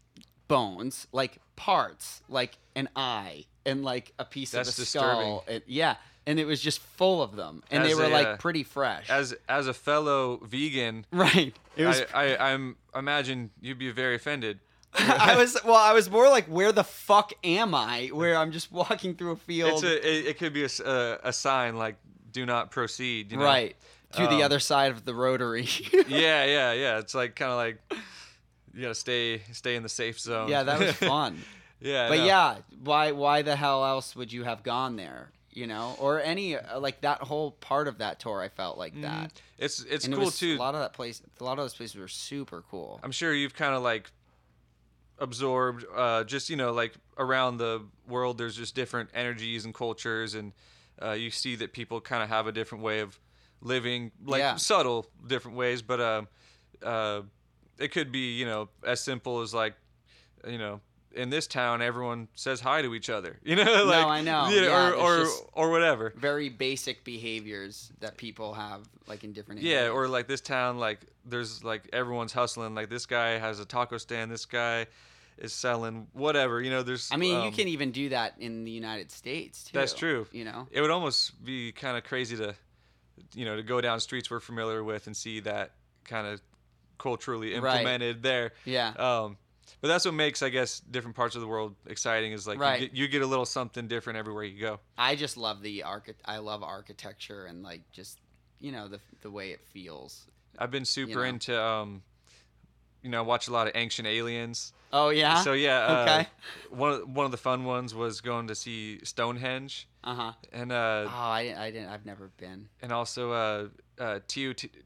bones 0.47 1.07
like 1.11 1.39
parts 1.55 2.21
like 2.29 2.57
an 2.75 2.87
eye 2.95 3.43
and 3.65 3.83
like 3.83 4.13
a 4.19 4.25
piece 4.25 4.51
That's 4.51 4.69
of 4.69 4.75
a 4.75 4.81
disturbing. 4.81 5.09
skull 5.09 5.45
and, 5.47 5.63
yeah 5.65 5.95
and 6.27 6.39
it 6.39 6.45
was 6.45 6.61
just 6.61 6.79
full 6.79 7.21
of 7.21 7.35
them 7.35 7.63
and 7.71 7.83
they 7.83 7.95
were 7.95 8.05
a, 8.05 8.09
like 8.09 8.27
uh, 8.27 8.37
pretty 8.37 8.63
fresh 8.63 9.09
as 9.09 9.35
as 9.49 9.67
a 9.67 9.73
fellow 9.73 10.39
vegan, 10.43 11.05
right 11.11 11.55
was 11.77 12.03
I, 12.13 12.35
I 12.35 12.51
I'm 12.53 12.75
imagine 12.95 13.49
you'd 13.59 13.79
be 13.79 13.91
very 13.91 14.15
offended. 14.15 14.59
I 14.99 15.35
was 15.37 15.57
well. 15.65 15.75
I 15.75 15.93
was 15.93 16.09
more 16.09 16.29
like, 16.29 16.45
where 16.45 16.71
the 16.71 16.83
fuck 16.83 17.33
am 17.43 17.73
I? 17.73 18.07
Where 18.13 18.35
I'm 18.37 18.51
just 18.51 18.71
walking 18.71 19.15
through 19.15 19.31
a 19.31 19.35
field, 19.37 19.71
It's 19.73 19.83
a 19.83 19.95
it, 20.19 20.25
it 20.27 20.37
could 20.37 20.53
be 20.53 20.63
a 20.63 21.33
sign 21.33 21.77
like 21.77 21.95
do 22.31 22.45
not 22.45 22.71
proceed. 22.71 23.31
You 23.31 23.37
know? 23.37 23.43
right 23.45 23.75
to 24.13 24.21
the 24.27 24.35
Um, 24.37 24.41
other 24.43 24.59
side 24.59 24.91
of 24.91 25.05
the 25.05 25.13
rotary. 25.15 25.67
Yeah, 26.07 26.45
yeah, 26.45 26.73
yeah. 26.73 26.99
It's 26.99 27.15
like 27.15 27.35
kind 27.35 27.51
of 27.51 27.57
like 27.57 27.77
you 28.73 28.81
gotta 28.81 28.95
stay 28.95 29.41
stay 29.51 29.75
in 29.75 29.83
the 29.83 29.89
safe 29.89 30.19
zone. 30.19 30.49
yeah, 30.49 30.63
that 30.63 30.79
was 30.79 30.91
fun. 30.95 31.41
yeah, 31.79 32.07
but 32.09 32.19
yeah, 32.19 32.57
why 32.83 33.11
why 33.11 33.41
the 33.41 33.55
hell 33.55 33.83
else 33.85 34.15
would 34.15 34.31
you 34.31 34.43
have 34.43 34.63
gone 34.63 34.95
there? 34.95 35.31
You 35.51 35.67
know, 35.67 35.95
or 35.99 36.19
any 36.19 36.55
uh, 36.57 36.79
like 36.79 37.01
that 37.01 37.19
whole 37.21 37.51
part 37.51 37.87
of 37.87 37.99
that 37.99 38.19
tour, 38.19 38.41
I 38.41 38.49
felt 38.49 38.77
like 38.79 38.99
that. 39.01 39.39
it's 39.59 39.83
it's 39.83 40.05
and 40.05 40.13
cool 40.15 40.23
it 40.23 40.25
was, 40.25 40.39
too. 40.39 40.55
A 40.55 40.57
lot 40.57 40.73
of 40.73 40.81
that 40.81 40.93
place, 40.93 41.21
a 41.39 41.43
lot 41.43 41.53
of 41.59 41.63
those 41.63 41.75
places 41.75 41.95
were 41.95 42.07
super 42.07 42.63
cool. 42.71 42.99
I'm 43.03 43.11
sure 43.11 43.33
you've 43.35 43.53
kind 43.55 43.75
of 43.75 43.83
like 43.83 44.09
absorbed 45.19 45.85
uh, 45.95 46.23
just 46.23 46.49
you 46.49 46.55
know 46.55 46.71
like 46.73 46.93
around 47.17 47.57
the 47.57 47.81
world. 48.07 48.37
There's 48.37 48.55
just 48.55 48.75
different 48.75 49.09
energies 49.13 49.65
and 49.65 49.73
cultures, 49.73 50.33
and 50.35 50.53
uh, 51.01 51.11
you 51.11 51.31
see 51.31 51.55
that 51.57 51.73
people 51.73 52.01
kind 52.01 52.23
of 52.23 52.29
have 52.29 52.47
a 52.47 52.51
different 52.51 52.83
way 52.83 52.99
of 52.99 53.19
living, 53.61 54.11
like 54.25 54.39
Yeah. 54.39 54.55
subtle 54.55 55.05
different 55.27 55.57
ways. 55.57 55.81
But 55.81 55.99
uh, 55.99 56.21
uh, 56.83 57.21
it 57.77 57.89
could 57.91 58.11
be 58.11 58.37
you 58.37 58.45
know 58.45 58.69
as 58.85 59.01
simple 59.01 59.41
as 59.41 59.53
like 59.53 59.75
you 60.47 60.57
know. 60.57 60.81
In 61.13 61.29
this 61.29 61.45
town, 61.47 61.81
everyone 61.81 62.27
says 62.33 62.59
hi 62.59 62.81
to 62.81 62.93
each 62.95 63.09
other. 63.09 63.39
You 63.43 63.55
know, 63.55 63.85
like 63.85 64.01
no, 64.01 64.09
I 64.09 64.21
know. 64.21 64.49
you 64.49 64.61
Yeah, 64.61 64.91
or 64.91 64.93
or, 64.95 65.27
or 65.53 65.69
whatever. 65.71 66.13
Very 66.15 66.49
basic 66.49 67.03
behaviors 67.03 67.91
that 67.99 68.17
people 68.17 68.53
have, 68.53 68.81
like 69.07 69.23
in 69.23 69.31
different. 69.33 69.61
Yeah, 69.61 69.89
or 69.89 70.07
like 70.07 70.27
this 70.27 70.41
town, 70.41 70.79
like 70.79 70.99
there's 71.25 71.63
like 71.63 71.89
everyone's 71.93 72.33
hustling. 72.33 72.73
Like 72.75 72.89
this 72.89 73.05
guy 73.05 73.37
has 73.37 73.59
a 73.59 73.65
taco 73.65 73.97
stand. 73.97 74.31
This 74.31 74.45
guy 74.45 74.87
is 75.37 75.53
selling 75.53 76.07
whatever. 76.13 76.61
You 76.61 76.71
know, 76.71 76.83
there's. 76.83 77.09
I 77.11 77.17
mean, 77.17 77.41
you 77.41 77.47
um, 77.49 77.53
can 77.53 77.67
even 77.67 77.91
do 77.91 78.09
that 78.09 78.33
in 78.39 78.63
the 78.63 78.71
United 78.71 79.11
States 79.11 79.65
too. 79.65 79.77
That's 79.77 79.93
true. 79.93 80.25
You 80.31 80.45
know. 80.45 80.67
It 80.71 80.81
would 80.81 80.91
almost 80.91 81.43
be 81.43 81.71
kind 81.71 81.97
of 81.97 82.03
crazy 82.03 82.37
to, 82.37 82.55
you 83.35 83.45
know, 83.45 83.55
to 83.55 83.63
go 83.63 83.81
down 83.81 83.99
streets 83.99 84.31
we're 84.31 84.39
familiar 84.39 84.83
with 84.83 85.07
and 85.07 85.15
see 85.15 85.39
that 85.41 85.71
kind 86.05 86.27
of 86.27 86.41
culturally 86.97 87.57
Right. 87.59 87.77
implemented 87.77 88.23
there. 88.23 88.53
Yeah. 88.65 88.89
Um, 88.97 89.37
but 89.81 89.87
that's 89.87 90.05
what 90.05 90.13
makes, 90.13 90.41
I 90.41 90.49
guess, 90.49 90.79
different 90.79 91.15
parts 91.15 91.35
of 91.35 91.41
the 91.41 91.47
world 91.47 91.75
exciting. 91.87 92.31
Is 92.31 92.47
like 92.47 92.59
Right. 92.59 92.81
you, 92.81 92.87
get, 92.87 92.97
you 92.97 93.07
get 93.07 93.21
a 93.21 93.27
little 93.27 93.45
something 93.45 93.87
different 93.87 94.17
everywhere 94.19 94.43
you 94.43 94.59
go. 94.59 94.79
I 94.97 95.15
just 95.15 95.37
love 95.37 95.61
the 95.61 95.83
archi- 95.83 96.13
I 96.25 96.37
love 96.37 96.63
architecture 96.63 97.45
and 97.45 97.63
like 97.63 97.81
just 97.91 98.19
you 98.59 98.71
know 98.71 98.87
the 98.87 98.99
the 99.21 99.31
way 99.31 99.51
it 99.51 99.61
feels. 99.73 100.25
I've 100.57 100.71
been 100.71 100.85
super 100.85 101.21
know. 101.23 101.29
into, 101.29 101.59
um, 101.61 102.03
you 103.01 103.09
know, 103.09 103.17
I 103.19 103.21
watch 103.21 103.47
a 103.47 103.51
lot 103.51 103.67
of 103.67 103.73
Ancient 103.75 104.07
Aliens. 104.07 104.71
Oh 104.91 105.09
yeah. 105.09 105.41
So 105.41 105.53
yeah, 105.53 105.79
uh, 105.79 106.01
Okay. 106.01 106.27
one 106.69 106.91
of, 106.93 107.09
one 107.09 107.25
of 107.25 107.31
the 107.31 107.37
fun 107.37 107.63
ones 107.65 107.95
was 107.95 108.21
going 108.21 108.47
to 108.47 108.55
see 108.55 108.99
Stonehenge, 109.03 109.87
Uh 110.03 110.13
huh. 110.15 110.31
and 110.51 110.71
uh, 110.71 111.05
Oh, 111.07 111.09
I, 111.09 111.55
I 111.57 111.71
didn't. 111.71 111.89
I've 111.89 112.05
never 112.05 112.29
been. 112.37 112.69
and 112.81 112.91
also 112.91 113.31
uh, 113.31 113.67
uh, 113.99 114.19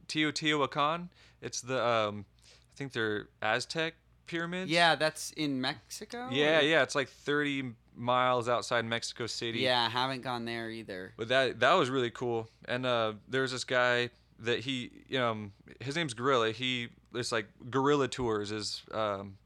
Teotihuacan. 0.08 1.10
It's 1.42 1.62
the 1.62 1.86
um, 1.86 2.26
I 2.50 2.78
think 2.78 2.94
they're 2.94 3.28
Aztec 3.42 3.96
pyramids. 4.28 4.70
Yeah, 4.70 4.96
that's 4.96 5.32
in 5.32 5.60
Mexico. 5.62 6.28
Yeah, 6.32 6.60
or- 6.60 6.62
yeah. 6.64 6.84
It's 6.84 6.96
like 6.96 7.10
30 7.10 7.72
miles 7.96 8.48
outside 8.48 8.86
Mexico 8.86 9.26
City. 9.28 9.60
Yeah, 9.60 9.86
I 9.86 9.90
haven't 9.90 10.22
gone 10.22 10.46
there 10.46 10.70
either. 10.70 11.14
But 11.18 11.30
that 11.30 11.60
that 11.62 11.74
was 11.74 11.90
really 11.90 12.12
cool. 12.12 12.48
And 12.66 12.86
uh, 12.86 13.14
there's 13.28 13.52
this 13.52 13.64
guy 13.64 14.10
that 14.40 14.60
he 14.60 14.92
you 15.08 15.18
know, 15.18 15.50
his 15.80 15.96
name's 15.96 16.14
Gorilla. 16.14 16.52
He 16.52 16.90
it's 17.16 17.32
like 17.32 17.48
Gorilla 17.72 18.08
Tours 18.08 18.52
is 18.52 18.84
um 18.92 19.38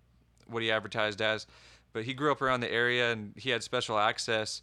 what 0.47 0.61
he 0.63 0.71
advertised 0.71 1.21
as. 1.21 1.47
But 1.93 2.03
he 2.03 2.13
grew 2.13 2.31
up 2.31 2.41
around 2.41 2.59
the 2.61 2.71
area 2.71 3.11
and 3.11 3.33
he 3.37 3.49
had 3.51 3.63
special 3.63 3.97
access 3.99 4.61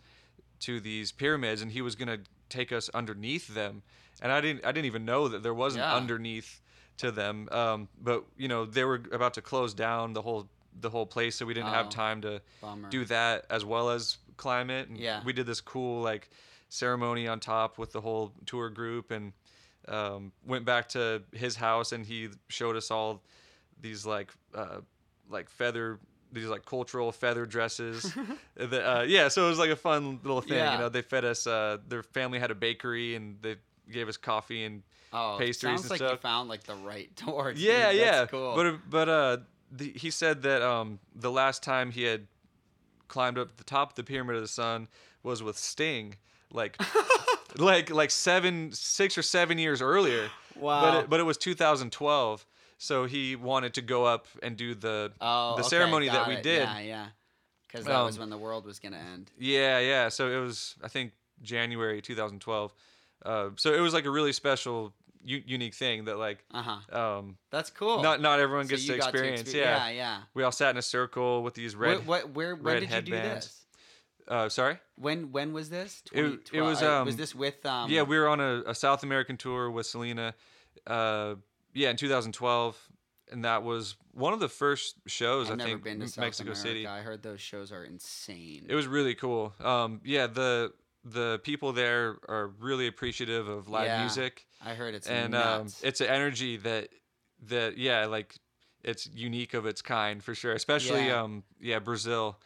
to 0.61 0.81
these 0.81 1.13
pyramids 1.13 1.63
and 1.63 1.71
he 1.73 1.81
was 1.83 1.95
gonna 1.95 2.19
take 2.51 2.73
us 2.73 2.89
underneath 2.95 3.49
them. 3.55 3.83
And 4.21 4.33
I 4.33 4.41
didn't 4.41 4.67
I 4.67 4.73
didn't 4.73 4.87
even 4.87 5.05
know 5.07 5.29
that 5.29 5.43
there 5.43 5.55
was 5.55 5.75
an 5.77 5.81
Yeah. 5.81 5.95
underneath 5.95 6.61
to 6.99 7.11
them. 7.11 7.49
Um, 7.51 7.89
but 8.03 8.25
you 8.37 8.49
know 8.49 8.65
they 8.65 8.85
were 8.85 9.03
about 9.13 9.35
to 9.35 9.43
close 9.43 9.75
down 9.75 10.13
the 10.13 10.23
whole 10.23 10.49
the 10.81 10.91
whole 10.91 11.07
place, 11.07 11.37
so 11.37 11.45
we 11.47 11.55
didn't 11.55 11.71
Oh. 11.71 11.73
have 11.73 11.89
time 11.89 12.21
to 12.23 12.41
Bummer. 12.61 12.89
do 12.91 13.05
that 13.07 13.47
as 13.51 13.65
well 13.65 13.91
as 13.91 14.19
climb 14.37 14.71
it. 14.71 14.89
And 14.89 14.99
Yeah. 14.99 15.23
we 15.25 15.33
did 15.33 15.47
this 15.47 15.61
cool 15.61 16.03
like 16.03 16.31
ceremony 16.69 17.27
on 17.27 17.41
top 17.41 17.79
with 17.79 17.93
the 17.93 18.01
whole 18.01 18.33
tour 18.47 18.69
group 18.71 19.11
and 19.11 19.33
um, 19.89 20.33
went 20.47 20.65
back 20.67 20.89
to 20.91 21.23
his 21.33 21.57
house 21.57 21.93
and 21.93 22.05
he 22.05 22.29
showed 22.49 22.77
us 22.77 22.91
all 22.91 23.23
these 23.81 24.05
like 24.05 24.33
uh, 24.55 24.81
like 25.31 25.49
feather 25.49 25.99
these 26.31 26.47
like 26.47 26.67
cultural 26.67 27.11
feather 27.11 27.47
dresses 27.47 28.15
that, 28.57 28.85
uh, 28.87 29.03
yeah 29.03 29.29
so 29.29 29.47
it 29.47 29.49
was 29.49 29.59
like 29.59 29.71
a 29.71 29.77
fun 29.77 30.21
little 30.23 30.43
thing 30.43 30.59
Yeah. 30.59 30.73
you 30.73 30.79
know 30.79 30.89
they 30.91 31.01
fed 31.01 31.25
us 31.25 31.47
uh, 31.47 31.79
their 31.89 32.03
family 32.03 32.39
had 32.39 32.51
a 32.51 32.55
bakery 32.55 33.15
and 33.15 33.39
they 33.41 33.57
gave 33.91 34.09
us 34.09 34.19
coffee 34.19 34.65
and 34.65 34.83
oh, 35.13 35.37
pastries 35.39 35.81
sounds 35.81 35.83
and 35.91 36.01
like 36.01 36.11
you 36.11 36.17
found 36.19 36.49
like 36.49 36.65
the 36.65 36.75
right 36.77 37.15
door. 37.17 37.53
dude. 37.55 37.63
yeah, 37.63 37.87
That's 37.93 37.97
yeah. 37.99 38.27
Cool. 38.27 38.55
But 38.57 38.77
but 38.91 39.09
uh, 39.09 39.37
the, 39.73 39.91
he 39.93 40.11
said 40.11 40.43
that 40.43 40.63
um, 40.63 40.99
the 41.15 41.31
last 41.31 41.63
time 41.63 41.91
he 41.91 42.03
had 42.05 42.27
climbed 43.09 43.39
up 43.39 43.57
the 43.57 43.65
top 43.65 43.91
of 43.91 43.95
the 43.97 44.05
pyramid 44.05 44.37
of 44.37 44.43
the 44.43 44.49
sun 44.49 44.89
was 45.23 45.43
with 45.43 45.57
Sting, 45.59 46.15
like 46.53 46.81
like 47.57 47.91
like 47.91 48.11
seven, 48.11 48.71
six 48.73 49.17
or 49.19 49.23
seven 49.23 49.59
years 49.59 49.81
earlier. 49.83 50.29
But 50.55 50.63
Wow. 50.63 50.99
it, 51.01 51.11
but 51.11 51.21
it 51.21 51.23
was 51.23 51.39
2012, 51.39 52.45
so 52.79 53.05
he 53.05 53.37
wanted 53.37 53.75
to 53.75 53.83
go 53.83 54.05
up 54.05 54.27
and 54.43 54.57
do 54.57 54.75
the 54.75 55.13
oh, 55.21 55.55
the 55.55 55.61
okay, 55.61 55.69
ceremony 55.69 56.09
that 56.09 56.27
we 56.27 56.35
it. 56.35 56.43
did. 56.43 56.63
Yeah, 56.63 56.79
yeah. 56.81 57.07
Because 57.69 57.85
that 57.87 58.03
was 58.03 58.17
Um, 58.17 58.21
when 58.23 58.31
the 58.31 58.39
world 58.39 58.65
was 58.65 58.79
gonna 58.81 58.97
end. 58.97 59.31
Yeah, 59.39 59.79
yeah. 59.79 60.09
So 60.09 60.31
it 60.31 60.41
was, 60.41 60.75
I 60.83 60.89
think, 60.89 61.13
January 61.43 62.01
2012. 62.03 62.75
Uh, 63.25 63.51
so 63.57 63.73
it 63.75 63.81
was 63.81 63.93
like 63.95 64.07
a 64.07 64.11
really 64.11 64.33
special, 64.33 64.95
u- 65.23 65.43
unique 65.47 65.75
thing 65.75 66.05
that 66.07 66.19
like, 66.19 66.45
Uh 66.53 66.63
huh. 66.63 66.99
um, 67.19 67.37
That's 67.51 67.71
cool. 67.71 68.03
not 68.03 68.21
not 68.21 68.41
everyone 68.41 68.67
So 68.67 68.71
gets 68.71 68.83
you 68.87 68.97
to 68.97 68.97
experience. 68.97 69.53
yeah. 69.55 69.89
yeah, 69.89 69.91
yeah. 69.91 70.19
We 70.35 70.43
all 70.43 70.53
sat 70.53 70.71
in 70.71 70.77
a 70.77 70.83
circle 70.83 71.43
with 71.43 71.55
these 71.55 71.75
red. 71.77 71.99
What, 71.99 72.07
what, 72.07 72.31
where, 72.35 72.55
when 72.57 72.65
red 72.65 72.81
did 72.81 72.91
you 72.93 73.03
do 73.03 73.13
headbands. 73.15 73.47
this? 73.47 73.65
Uh, 74.27 74.49
sorry. 74.49 74.79
When 74.97 75.33
when 75.33 75.53
was 75.53 75.71
this? 75.71 76.03
It- 76.13 76.51
it 76.53 76.61
was, 76.61 76.83
uh, 76.83 77.03
was 77.05 77.15
um, 77.15 77.17
this 77.17 77.35
with 77.35 77.65
um 77.65 77.91
yeah, 77.91 78.03
we 78.03 78.19
were 78.19 78.29
on 78.29 78.41
a, 78.41 78.63
a 78.67 78.75
South 78.75 79.03
American 79.03 79.37
tour 79.37 79.71
with 79.71 79.87
Selena. 79.87 80.35
Uh, 80.87 81.37
yeah, 81.75 81.91
in 81.91 81.97
2012, 81.97 82.77
and 83.31 83.45
that 83.45 83.63
was 83.63 83.97
one 84.13 84.33
of 84.33 84.41
the 84.41 84.49
first 84.49 84.97
shows 85.07 85.47
I've 85.49 85.53
I 85.55 85.57
never 85.57 85.71
think 85.71 85.85
been 85.85 86.01
to 86.01 86.09
South 86.09 86.19
Mexico 86.25 86.51
America. 86.51 86.61
City. 86.69 86.87
I 86.87 87.01
heard 87.01 87.23
those 87.23 87.41
shows 87.41 87.73
are 87.73 87.85
insane. 87.85 88.67
It 88.69 88.75
was 88.75 88.87
really 88.87 89.15
cool. 89.15 89.55
Um, 89.61 90.01
yeah, 90.05 90.27
the 90.27 90.73
the 91.05 91.41
people 91.43 91.73
there 91.73 92.17
are 92.29 92.49
really 92.59 92.87
appreciative 92.87 93.49
of 93.49 93.69
live 93.69 93.87
Yeah, 93.87 94.01
music, 94.01 94.47
I 94.65 94.75
heard 94.75 94.95
it's 94.95 95.07
and 95.07 95.35
um, 95.35 95.69
it's 95.83 96.01
an 96.01 96.09
energy 96.09 96.57
that 96.59 96.89
that 97.47 97.79
yeah, 97.79 98.07
like 98.07 98.35
it's 98.85 99.09
unique 99.13 99.55
of 99.55 99.67
its 99.67 99.83
kind 99.83 100.23
for 100.23 100.35
sure. 100.35 100.53
Especially 100.53 101.07
Yeah. 101.07 101.23
um, 101.23 101.45
yeah, 101.61 101.79
Brazil. 101.79 102.39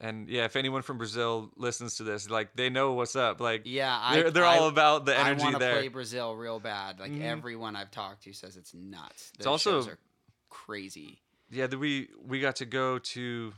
And 0.00 0.28
yeah, 0.28 0.44
if 0.44 0.56
anyone 0.56 0.82
from 0.82 0.98
Brazil 0.98 1.50
listens 1.56 1.96
to 1.96 2.02
this, 2.02 2.28
like 2.28 2.54
they 2.56 2.68
know 2.68 2.92
what's 2.94 3.16
up. 3.16 3.40
Like 3.40 3.62
yeah, 3.64 3.98
I, 4.02 4.14
they're, 4.16 4.30
they're 4.30 4.44
I, 4.44 4.58
all 4.58 4.68
about 4.68 5.06
the 5.06 5.16
I 5.16 5.30
energy 5.30 5.44
want 5.44 5.54
to 5.54 5.58
there. 5.60 5.76
play 5.76 5.88
Brazil 5.88 6.34
real 6.34 6.58
bad. 6.60 6.98
Like 7.00 7.12
Mhm. 7.12 7.22
everyone 7.22 7.76
I've 7.76 7.90
talked 7.90 8.24
to 8.24 8.32
says 8.32 8.56
it's 8.56 8.74
nuts. 8.74 9.32
It's 9.38 9.46
also- 9.46 9.86
crazy. 10.50 11.18
Yeah, 11.50 11.66
the, 11.68 11.78
we 11.78 12.08
we 12.24 12.40
got 12.40 12.56
to 12.56 12.66
go 12.66 12.98
to 12.98 13.52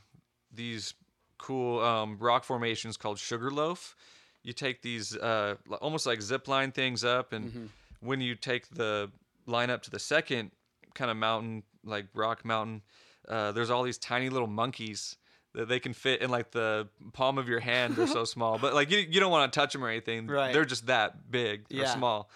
these 0.53 0.95
cool 1.39 1.81
um, 1.81 2.19
rock 2.19 2.45
formations 2.45 2.97
called 2.97 3.19
Sugarloaf. 3.19 3.97
You 4.43 4.53
take 4.53 4.83
these 4.83 5.17
uh, 5.17 5.57
almost 5.81 6.07
like 6.07 6.23
zip 6.23 6.49
line 6.49 6.73
things 6.73 7.05
up, 7.05 7.33
and 7.33 7.45
Mm-hmm. 7.51 7.67
when 8.01 8.21
you 8.21 8.35
take 8.35 8.69
the 8.71 9.11
line 9.47 9.71
up 9.71 9.83
to 9.83 9.91
the 9.91 9.99
second 9.99 10.51
kind 10.95 11.11
of 11.11 11.17
mountain, 11.17 11.63
like 11.85 12.07
rock 12.15 12.45
mountain, 12.45 12.83
uh, 13.29 13.53
there's 13.53 13.71
all 13.71 13.83
these 13.83 13.99
tiny 13.99 14.29
little 14.31 14.47
monkeys 14.49 15.17
that 15.55 15.69
they 15.69 15.81
can 15.81 15.93
fit 15.93 16.21
in 16.23 16.31
like 16.31 16.51
the 16.53 16.89
palm 17.13 17.39
of 17.39 17.49
your 17.49 17.61
hand. 17.61 17.97
They're 17.97 18.07
so 18.07 18.25
small, 18.37 18.59
but 18.59 18.75
like 18.75 18.91
you 18.91 18.99
you 18.99 19.19
don't 19.21 19.31
want 19.33 19.53
to 19.53 19.59
touch 19.59 19.73
them 19.73 19.85
or 19.85 19.89
anything. 19.89 20.27
Right. 20.29 20.53
They're 20.53 20.65
just 20.65 20.87
that 20.87 21.31
big 21.31 21.63
or 21.73 21.77
Yeah. 21.77 21.95
small. 21.95 22.31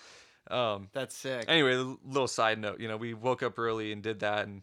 Um, 0.51 0.89
That's 0.93 1.17
sick. 1.17 1.45
anyway, 1.49 1.75
a 1.75 1.97
little 2.05 2.27
side 2.29 2.59
note. 2.59 2.81
You 2.81 2.89
know, 2.89 2.97
we 2.97 3.15
woke 3.15 3.43
up 3.43 3.59
early 3.59 3.93
and 3.93 4.03
did 4.03 4.21
that, 4.21 4.47
and 4.49 4.63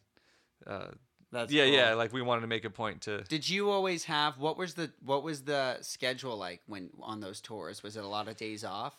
uh, 0.68 0.88
That's 1.32 1.52
yeah, 1.52 1.66
cool. 1.66 1.74
yeah. 1.74 1.94
Like 1.94 2.12
we 2.14 2.22
wanted 2.22 2.42
to 2.42 2.48
make 2.48 2.66
a 2.66 2.70
point 2.70 3.02
to. 3.02 3.22
Did 3.24 3.48
you 3.48 3.70
always 3.70 4.06
have 4.06 4.38
what 4.40 4.58
was 4.58 4.74
the 4.74 4.92
what 5.04 5.24
was 5.24 5.44
the 5.44 5.78
schedule 5.82 6.36
like 6.38 6.62
when 6.68 6.90
on 7.02 7.20
those 7.20 7.40
tours? 7.42 7.84
Was 7.84 7.96
it 7.98 8.04
a 8.04 8.08
lot 8.08 8.28
of 8.28 8.36
days 8.38 8.64
off? 8.64 8.96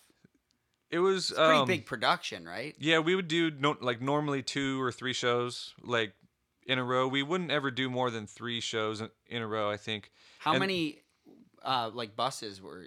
It 0.91 0.99
was 0.99 1.31
It's 1.31 1.39
a 1.39 1.45
pretty 1.45 1.61
um, 1.61 1.67
big 1.67 1.87
production, 1.87 2.45
right? 2.47 2.75
Yeah, 2.79 2.99
we 3.01 3.15
would 3.15 3.29
do 3.29 3.51
no, 3.51 3.77
like 3.81 4.01
normally 4.01 4.43
two 4.43 4.81
or 4.83 4.91
three 4.93 5.13
shows 5.13 5.75
like 5.83 6.13
in 6.67 6.79
a 6.79 6.85
row. 6.85 7.09
We 7.09 7.23
wouldn't 7.23 7.51
ever 7.51 7.71
do 7.71 7.89
more 7.91 8.11
than 8.11 8.27
three 8.27 8.61
shows 8.61 9.01
in- 9.01 9.11
in 9.29 9.43
a 9.43 9.47
row. 9.47 9.71
I 9.71 9.77
think. 9.77 10.11
How 10.39 10.53
And- 10.53 10.61
many 10.61 11.03
uh, 11.65 11.91
like 11.93 12.15
buses 12.17 12.61
were 12.63 12.87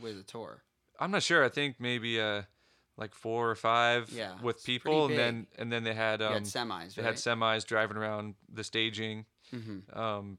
with 0.00 0.16
the 0.16 0.22
tour? 0.22 0.62
I'm 1.00 1.10
not 1.10 1.22
sure. 1.22 1.44
I 1.44 1.48
think 1.48 1.76
maybe 1.78 2.20
uh 2.20 2.42
like 2.98 3.14
four 3.14 3.48
or 3.48 3.54
five 3.54 4.10
Yeah, 4.12 4.34
with 4.42 4.62
people, 4.64 5.06
and 5.06 5.16
then 5.16 5.46
and 5.56 5.72
then 5.72 5.84
they 5.84 5.94
had 5.94 6.20
um 6.20 6.32
had 6.34 6.42
semis, 6.44 6.94
they 6.96 7.02
right? 7.02 7.08
had 7.08 7.14
semis 7.16 7.64
driving 7.64 7.96
around 7.96 8.34
the 8.52 8.64
staging. 8.64 9.24
Mhm. 9.54 9.96
Um, 9.96 10.38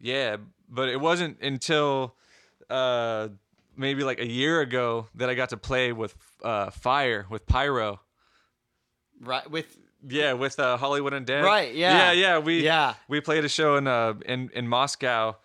yeah, 0.00 0.36
but 0.68 0.88
it 0.90 1.00
wasn't 1.00 1.40
until 1.40 2.16
uh 2.68 3.28
maybe 3.76 4.02
like 4.04 4.18
a 4.20 4.26
year 4.26 4.60
ago 4.60 5.06
that 5.14 5.30
I 5.30 5.34
got 5.34 5.48
to 5.50 5.56
play 5.56 5.92
with 5.92 6.14
uh 6.42 6.70
fire 6.70 7.26
with 7.30 7.46
pyro. 7.46 8.00
Right 9.20 9.48
with 9.50 9.76
Yeah, 10.06 10.34
with 10.34 10.58
uh, 10.60 10.76
Hollywood 10.76 11.12
Undead. 11.12 11.42
Right, 11.42 11.74
yeah. 11.74 11.92
Yeah, 11.96 12.12
yeah. 12.12 12.38
We 12.38 12.64
Yeah. 12.64 12.94
we 13.08 13.20
played 13.20 13.44
a 13.44 13.48
show 13.48 13.76
in 13.76 13.86
uh 13.86 14.14
in 14.26 14.50
in 14.52 14.68
Moscow, 14.68 15.36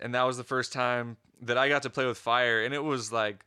and 0.00 0.14
that 0.14 0.22
was 0.24 0.36
the 0.36 0.44
first 0.44 0.72
time 0.72 1.16
that 1.42 1.56
I 1.58 1.68
got 1.68 1.82
to 1.82 1.90
play 1.90 2.06
with 2.06 2.18
fire, 2.18 2.62
and 2.64 2.74
it 2.74 2.82
was 2.84 3.12
like, 3.12 3.46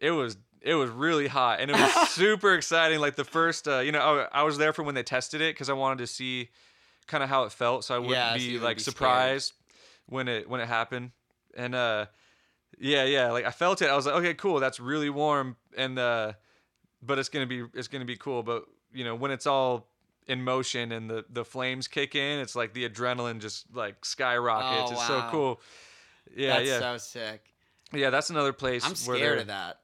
it 0.00 0.12
was 0.12 0.36
it 0.62 0.74
was 0.74 0.90
really 0.90 1.28
hot, 1.28 1.60
and 1.60 1.70
it 1.70 1.74
was 1.76 1.92
super 2.10 2.54
exciting. 2.54 2.98
Like 3.00 3.16
the 3.16 3.24
first, 3.24 3.66
uh, 3.68 3.78
you 3.80 3.92
know, 3.92 4.26
I, 4.32 4.40
I 4.40 4.42
was 4.42 4.58
there 4.58 4.72
for 4.72 4.82
when 4.82 4.94
they 4.94 5.02
tested 5.02 5.40
it 5.40 5.54
because 5.54 5.68
I 5.70 5.74
wanted 5.74 5.98
to 5.98 6.06
see 6.06 6.48
kind 7.06 7.22
of 7.22 7.28
how 7.30 7.44
it 7.44 7.52
felt, 7.52 7.84
so 7.84 7.94
I 7.94 7.98
wouldn't 7.98 8.16
Yeah, 8.16 8.34
be 8.34 8.48
wouldn't 8.48 8.62
like 8.64 8.76
be 8.76 8.82
scared. 8.82 8.94
surprised 8.94 9.52
when 10.06 10.28
it 10.28 10.48
when 10.48 10.60
it 10.60 10.68
happened, 10.68 11.12
and 11.56 11.74
uh, 11.74 12.06
yeah, 12.78 13.04
yeah. 13.04 13.30
Like 13.32 13.44
I 13.44 13.50
felt 13.50 13.82
it. 13.82 13.88
I 13.90 13.96
was 13.96 14.06
like, 14.06 14.16
okay, 14.16 14.34
cool. 14.34 14.60
That's 14.60 14.78
really 14.80 15.10
warm, 15.10 15.56
and 15.76 15.98
uh, 15.98 16.32
but 17.02 17.18
it's 17.18 17.28
gonna 17.28 17.46
be 17.46 17.64
it's 17.74 17.88
gonna 17.88 18.04
be 18.04 18.16
cool. 18.16 18.42
But 18.42 18.64
you 18.92 19.04
know, 19.04 19.14
when 19.14 19.30
it's 19.30 19.46
all 19.46 19.88
in 20.26 20.42
motion 20.44 20.92
and 20.92 21.08
the 21.08 21.24
the 21.30 21.44
flames 21.44 21.88
kick 21.88 22.14
in, 22.14 22.40
it's 22.40 22.54
like 22.54 22.74
the 22.74 22.88
adrenaline 22.88 23.40
just 23.40 23.66
like 23.74 24.04
skyrockets. 24.04 24.90
Oh, 24.90 24.94
it's 24.94 25.06
so 25.06 25.22
cool. 25.30 25.60
Yeah, 26.36 26.58
that's 26.58 26.68
yeah, 26.68 26.78
so 26.80 26.98
sick. 26.98 27.54
yeah. 27.92 28.10
That's 28.10 28.28
another 28.30 28.52
place. 28.52 28.84
I'm 28.84 28.94
scared 28.94 29.38
of 29.40 29.46
that 29.46 29.78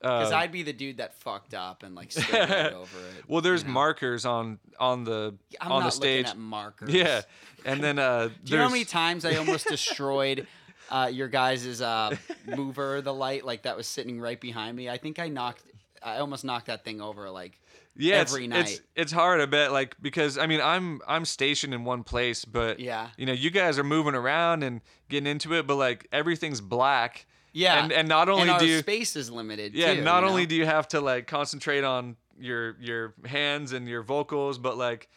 because 0.00 0.32
uh, 0.32 0.36
I'd 0.36 0.52
be 0.52 0.62
the 0.62 0.72
dude 0.72 0.98
that 0.98 1.14
fucked 1.14 1.54
up 1.54 1.82
and 1.82 1.94
like 1.94 2.12
stood 2.12 2.34
over 2.72 2.98
it. 3.18 3.24
well, 3.28 3.40
there's 3.40 3.62
you 3.62 3.68
know? 3.68 3.74
markers 3.74 4.24
on 4.24 4.58
on 4.78 5.04
the 5.04 5.34
I'm 5.60 5.72
on 5.72 5.80
not 5.80 5.86
the 5.86 5.90
stage. 5.92 6.26
looking 6.26 6.38
at 6.40 6.44
markers. 6.44 6.90
Yeah, 6.90 7.22
and 7.64 7.82
then 7.82 7.98
uh, 7.98 8.28
Do 8.44 8.52
you 8.52 8.56
know 8.58 8.64
how 8.64 8.70
many 8.70 8.84
times 8.84 9.24
I 9.24 9.36
almost 9.36 9.66
destroyed 9.66 10.46
uh, 10.90 11.10
your 11.12 11.28
guys' 11.28 11.80
uh, 11.80 12.16
mover, 12.46 13.02
the 13.02 13.12
light, 13.14 13.44
like 13.44 13.62
that 13.62 13.76
was 13.76 13.86
sitting 13.86 14.20
right 14.20 14.40
behind 14.40 14.76
me? 14.76 14.88
I 14.88 14.96
think 14.96 15.18
I 15.18 15.28
knocked, 15.28 15.62
I 16.02 16.18
almost 16.18 16.44
knocked 16.44 16.66
that 16.66 16.84
thing 16.84 17.00
over. 17.00 17.28
Like, 17.30 17.60
yeah, 17.96 18.16
every 18.16 18.44
it's, 18.44 18.50
night. 18.50 18.60
It's 18.68 18.80
it's 18.96 19.12
hard, 19.12 19.40
I 19.40 19.46
bet, 19.46 19.72
like 19.72 19.96
because 20.00 20.38
I 20.38 20.46
mean 20.46 20.60
I'm 20.60 21.00
I'm 21.06 21.24
stationed 21.24 21.74
in 21.74 21.84
one 21.84 22.04
place, 22.04 22.44
but 22.44 22.80
Yeah. 22.80 23.08
you 23.18 23.26
know 23.26 23.32
you 23.32 23.50
guys 23.50 23.78
are 23.78 23.84
moving 23.84 24.14
around 24.14 24.62
and 24.62 24.80
getting 25.08 25.26
into 25.26 25.52
it, 25.54 25.66
but 25.66 25.76
like 25.76 26.06
everything's 26.12 26.60
black. 26.60 27.26
Yeah. 27.52 27.82
and 27.82 27.92
and 27.92 28.08
not 28.08 28.28
only 28.28 28.42
and 28.42 28.50
our 28.52 28.58
do 28.58 28.66
you 28.66 28.78
space 28.78 29.16
is 29.16 29.30
limited. 29.30 29.74
yeah 29.74 29.94
too, 29.94 30.02
not 30.02 30.24
only 30.24 30.42
know? 30.42 30.48
do 30.50 30.54
you 30.56 30.66
have 30.66 30.88
to 30.88 31.00
like 31.00 31.26
concentrate 31.26 31.84
on 31.84 32.16
your 32.38 32.76
your 32.80 33.14
hands 33.24 33.72
and 33.72 33.88
your 33.88 34.02
vocals, 34.02 34.58
but 34.58 34.76
like 34.76 35.08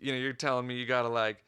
you 0.00 0.12
know 0.12 0.18
you're 0.18 0.32
telling 0.32 0.66
me 0.66 0.74
you 0.74 0.86
gotta 0.86 1.08
like 1.08 1.44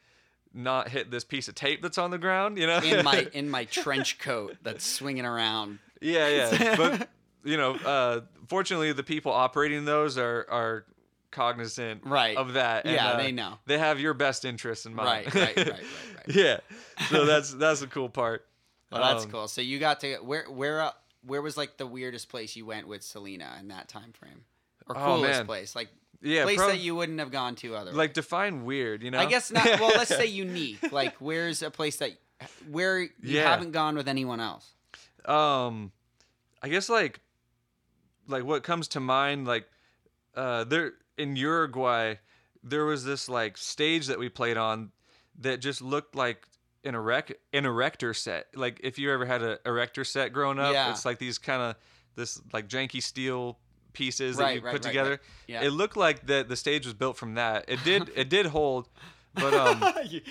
not 0.53 0.89
hit 0.89 1.11
this 1.11 1.23
piece 1.23 1.47
of 1.47 1.55
tape 1.55 1.81
that's 1.81 1.97
on 1.97 2.09
the 2.11 2.17
ground, 2.17 2.57
you 2.57 2.65
know? 2.65 2.79
in 2.79 3.03
my 3.05 3.27
in 3.33 3.49
my 3.49 3.65
trench 3.65 4.19
coat 4.19 4.57
that's 4.63 4.85
swinging 4.85 5.25
around. 5.25 5.79
Yeah, 6.01 6.27
yeah. 6.29 6.75
But 6.77 7.09
you 7.43 7.57
know, 7.57 7.75
uh, 7.75 8.21
fortunately, 8.47 8.91
the 8.93 9.03
people 9.03 9.31
operating 9.31 9.85
those 9.85 10.17
are 10.17 10.45
are 10.49 10.85
cognizant 11.31 12.01
Right. 12.03 12.35
of 12.35 12.53
that. 12.53 12.85
and, 12.85 12.95
Yeah, 12.95 13.09
uh, 13.09 13.17
they 13.17 13.31
know. 13.31 13.59
They 13.65 13.77
have 13.77 13.99
your 13.99 14.13
best 14.13 14.45
interests 14.45 14.85
in 14.85 14.95
mind. 14.95 15.33
Right, 15.33 15.35
right, 15.35 15.57
right, 15.57 15.67
right, 15.67 15.83
right. 16.27 16.35
yeah. 16.35 16.57
So 17.09 17.25
that's 17.25 17.53
that's 17.53 17.81
the 17.81 17.87
cool 17.87 18.09
part. 18.09 18.46
Well, 18.91 19.01
that's 19.01 19.25
Um, 19.25 19.31
cool. 19.31 19.47
So 19.47 19.61
you 19.61 19.79
got 19.79 19.99
to 20.01 20.15
where 20.17 20.45
where 20.49 20.81
uh, 20.81 20.91
where 21.25 21.41
was 21.41 21.57
like 21.57 21.77
the 21.77 21.85
weirdest 21.87 22.29
place 22.29 22.55
you 22.55 22.65
went 22.65 22.87
with 22.87 23.03
Selena 23.03 23.55
in 23.59 23.67
that 23.69 23.87
time 23.89 24.13
frame, 24.13 24.43
or 24.87 24.97
Oh, 24.97 25.03
coolest 25.05 25.39
man. 25.39 25.45
place, 25.45 25.75
like 25.75 25.89
Yeah, 26.21 26.43
place 26.43 26.57
prob- 26.57 26.69
that 26.71 26.79
you 26.79 26.95
wouldn't 26.95 27.19
have 27.19 27.31
gone 27.31 27.55
to 27.55 27.75
otherwise. 27.75 27.95
Like 27.97 28.13
define 28.13 28.63
weird, 28.65 29.03
you 29.03 29.11
know? 29.11 29.19
I 29.19 29.25
guess 29.25 29.51
not. 29.51 29.65
Well, 29.65 29.89
let's 29.89 30.09
say 30.15 30.25
unique. 30.45 30.91
Like, 30.91 31.15
where's 31.17 31.61
a 31.61 31.69
place 31.69 31.97
that 31.97 32.11
where 32.69 32.99
you 33.01 33.09
Yeah. 33.21 33.49
haven't 33.49 33.71
gone 33.71 33.95
with 33.95 34.07
anyone 34.07 34.39
else? 34.39 34.71
um 35.25 35.91
i 36.61 36.69
guess 36.69 36.87
like 36.87 37.19
like 38.27 38.45
what 38.45 38.63
comes 38.63 38.87
to 38.87 38.99
mind 39.01 39.45
like 39.45 39.67
uh 40.35 40.63
there 40.63 40.93
in 41.17 41.35
uruguay 41.35 42.15
there 42.63 42.85
was 42.85 43.03
this 43.03 43.27
like 43.27 43.57
stage 43.57 44.07
that 44.07 44.19
we 44.19 44.29
played 44.29 44.55
on 44.55 44.91
that 45.39 45.57
just 45.59 45.81
looked 45.81 46.15
like 46.15 46.47
an 46.87 46.95
erect 46.95 47.33
an 47.53 47.65
erector 47.65 48.13
set 48.13 48.47
like 48.55 48.79
if 48.83 48.97
you 48.97 49.11
ever 49.11 49.25
had 49.25 49.43
an 49.43 49.57
erector 49.65 50.03
set 50.03 50.33
growing 50.33 50.57
up 50.59 50.73
Yeah. 50.73 50.89
it's 50.89 51.05
like 51.05 51.19
these 51.19 51.37
kind 51.37 51.61
of 51.61 51.75
this 52.15 52.41
like 52.53 52.67
janky 52.67 53.01
steel 53.03 53.59
pieces 53.93 54.37
that 54.37 54.55
you 54.55 54.61
right, 54.61 54.73
put 54.73 54.83
right, 54.83 54.89
together 54.89 55.09
right. 55.11 55.19
Yeah. 55.47 55.63
it 55.63 55.71
looked 55.71 55.97
like 55.97 56.27
that 56.27 56.49
the 56.49 56.55
stage 56.55 56.85
was 56.85 56.93
built 56.93 57.17
from 57.17 57.35
that 57.35 57.65
it 57.67 57.83
did 57.83 58.09
it 58.15 58.29
did 58.29 58.47
hold 58.47 58.87
but 59.35 59.53
um 59.53 59.83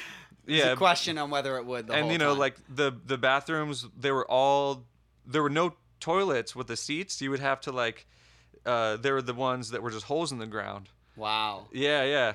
yeah 0.47 0.73
a 0.73 0.77
question 0.77 1.19
on 1.19 1.31
whether 1.31 1.57
it 1.57 1.67
would. 1.67 1.89
The 1.89 1.95
and 1.95 2.11
you 2.11 2.19
know 2.19 2.31
time. 2.31 2.39
like 2.39 2.57
the 2.75 2.93
the 3.05 3.19
bathrooms 3.19 3.87
they 3.99 4.11
were 4.13 4.29
all 4.31 4.85
there 5.27 5.43
were 5.43 5.51
no 5.51 5.75
toilets 6.01 6.55
with 6.55 6.67
the 6.69 6.77
seats 6.77 7.21
you 7.21 7.31
would 7.31 7.41
have 7.41 7.61
to 7.63 7.73
like 7.73 8.07
uh 8.65 8.97
they 8.97 9.11
were 9.11 9.23
the 9.23 9.35
ones 9.35 9.71
that 9.71 9.83
were 9.83 9.91
just 9.91 10.05
holes 10.07 10.31
in 10.33 10.39
the 10.39 10.47
ground 10.47 10.89
wow. 11.17 11.67
yeah 11.73 12.05
yeah 12.05 12.35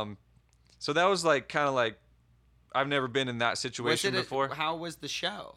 um 0.00 0.16
so 0.78 0.92
that 0.92 1.04
was 1.04 1.24
like 1.24 1.48
kind 1.48 1.68
of 1.68 1.74
like 1.74 1.98
i've 2.74 2.88
never 2.88 3.08
been 3.08 3.28
in 3.28 3.38
that 3.38 3.58
situation 3.58 4.14
it 4.14 4.18
a- 4.18 4.20
before 4.22 4.48
how 4.48 4.76
was 4.76 4.96
the 4.96 5.08
show? 5.08 5.56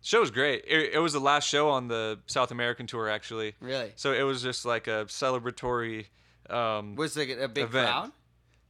show 0.00 0.20
was 0.20 0.30
great 0.30 0.64
it, 0.66 0.94
it 0.94 0.98
was 0.98 1.12
the 1.12 1.20
last 1.20 1.48
show 1.48 1.68
on 1.70 1.88
the 1.88 2.18
south 2.26 2.50
american 2.50 2.86
tour 2.86 3.08
actually 3.08 3.54
Really? 3.60 3.92
so 3.96 4.12
it 4.12 4.22
was 4.22 4.42
just 4.42 4.64
like 4.64 4.86
a 4.86 5.06
celebratory 5.06 6.06
um 6.50 6.96
Was 6.96 7.16
it 7.16 7.30
a 7.40 7.48
big 7.48 7.64
Event. 7.64 7.86
crowd? 7.88 8.12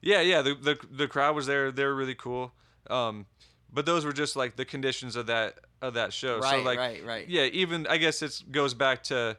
Yeah, 0.04 0.20
yeah. 0.20 0.42
The, 0.42 0.54
the 0.54 0.78
the 0.90 1.06
crowd 1.08 1.36
was 1.36 1.46
there. 1.46 1.70
They 1.70 1.84
were 1.84 1.94
really 1.94 2.16
cool. 2.16 2.52
Um, 2.90 3.26
but 3.72 3.86
those 3.86 4.04
were 4.04 4.12
just 4.12 4.34
like 4.34 4.56
the 4.56 4.64
conditions 4.64 5.14
of 5.16 5.26
that 5.26 5.54
of 5.80 5.94
that 5.94 6.12
show. 6.12 6.40
so 6.40 6.46
Right, 6.48 6.64
like, 6.64 6.78
right, 6.78 7.04
right. 7.06 7.28
Yeah, 7.28 7.44
even 7.44 7.86
I 7.86 7.98
guess 7.98 8.20
it 8.20 8.42
goes 8.50 8.74
back 8.74 9.04
to, 9.04 9.36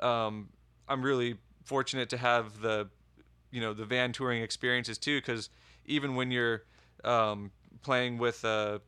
um, 0.00 0.48
I'm 0.88 1.02
really 1.02 1.36
fortunate 1.64 2.08
to 2.10 2.16
have 2.16 2.60
the, 2.62 2.88
you 3.50 3.60
know, 3.60 3.74
the 3.74 3.84
van 3.84 4.12
touring 4.12 4.42
experiences 4.42 4.96
too, 4.98 5.18
because 5.20 5.50
even 5.84 6.16
when 6.16 6.30
you're 6.30 6.62
um, 7.04 7.50
playing 7.82 8.18
with 8.18 8.44
a 8.44 8.80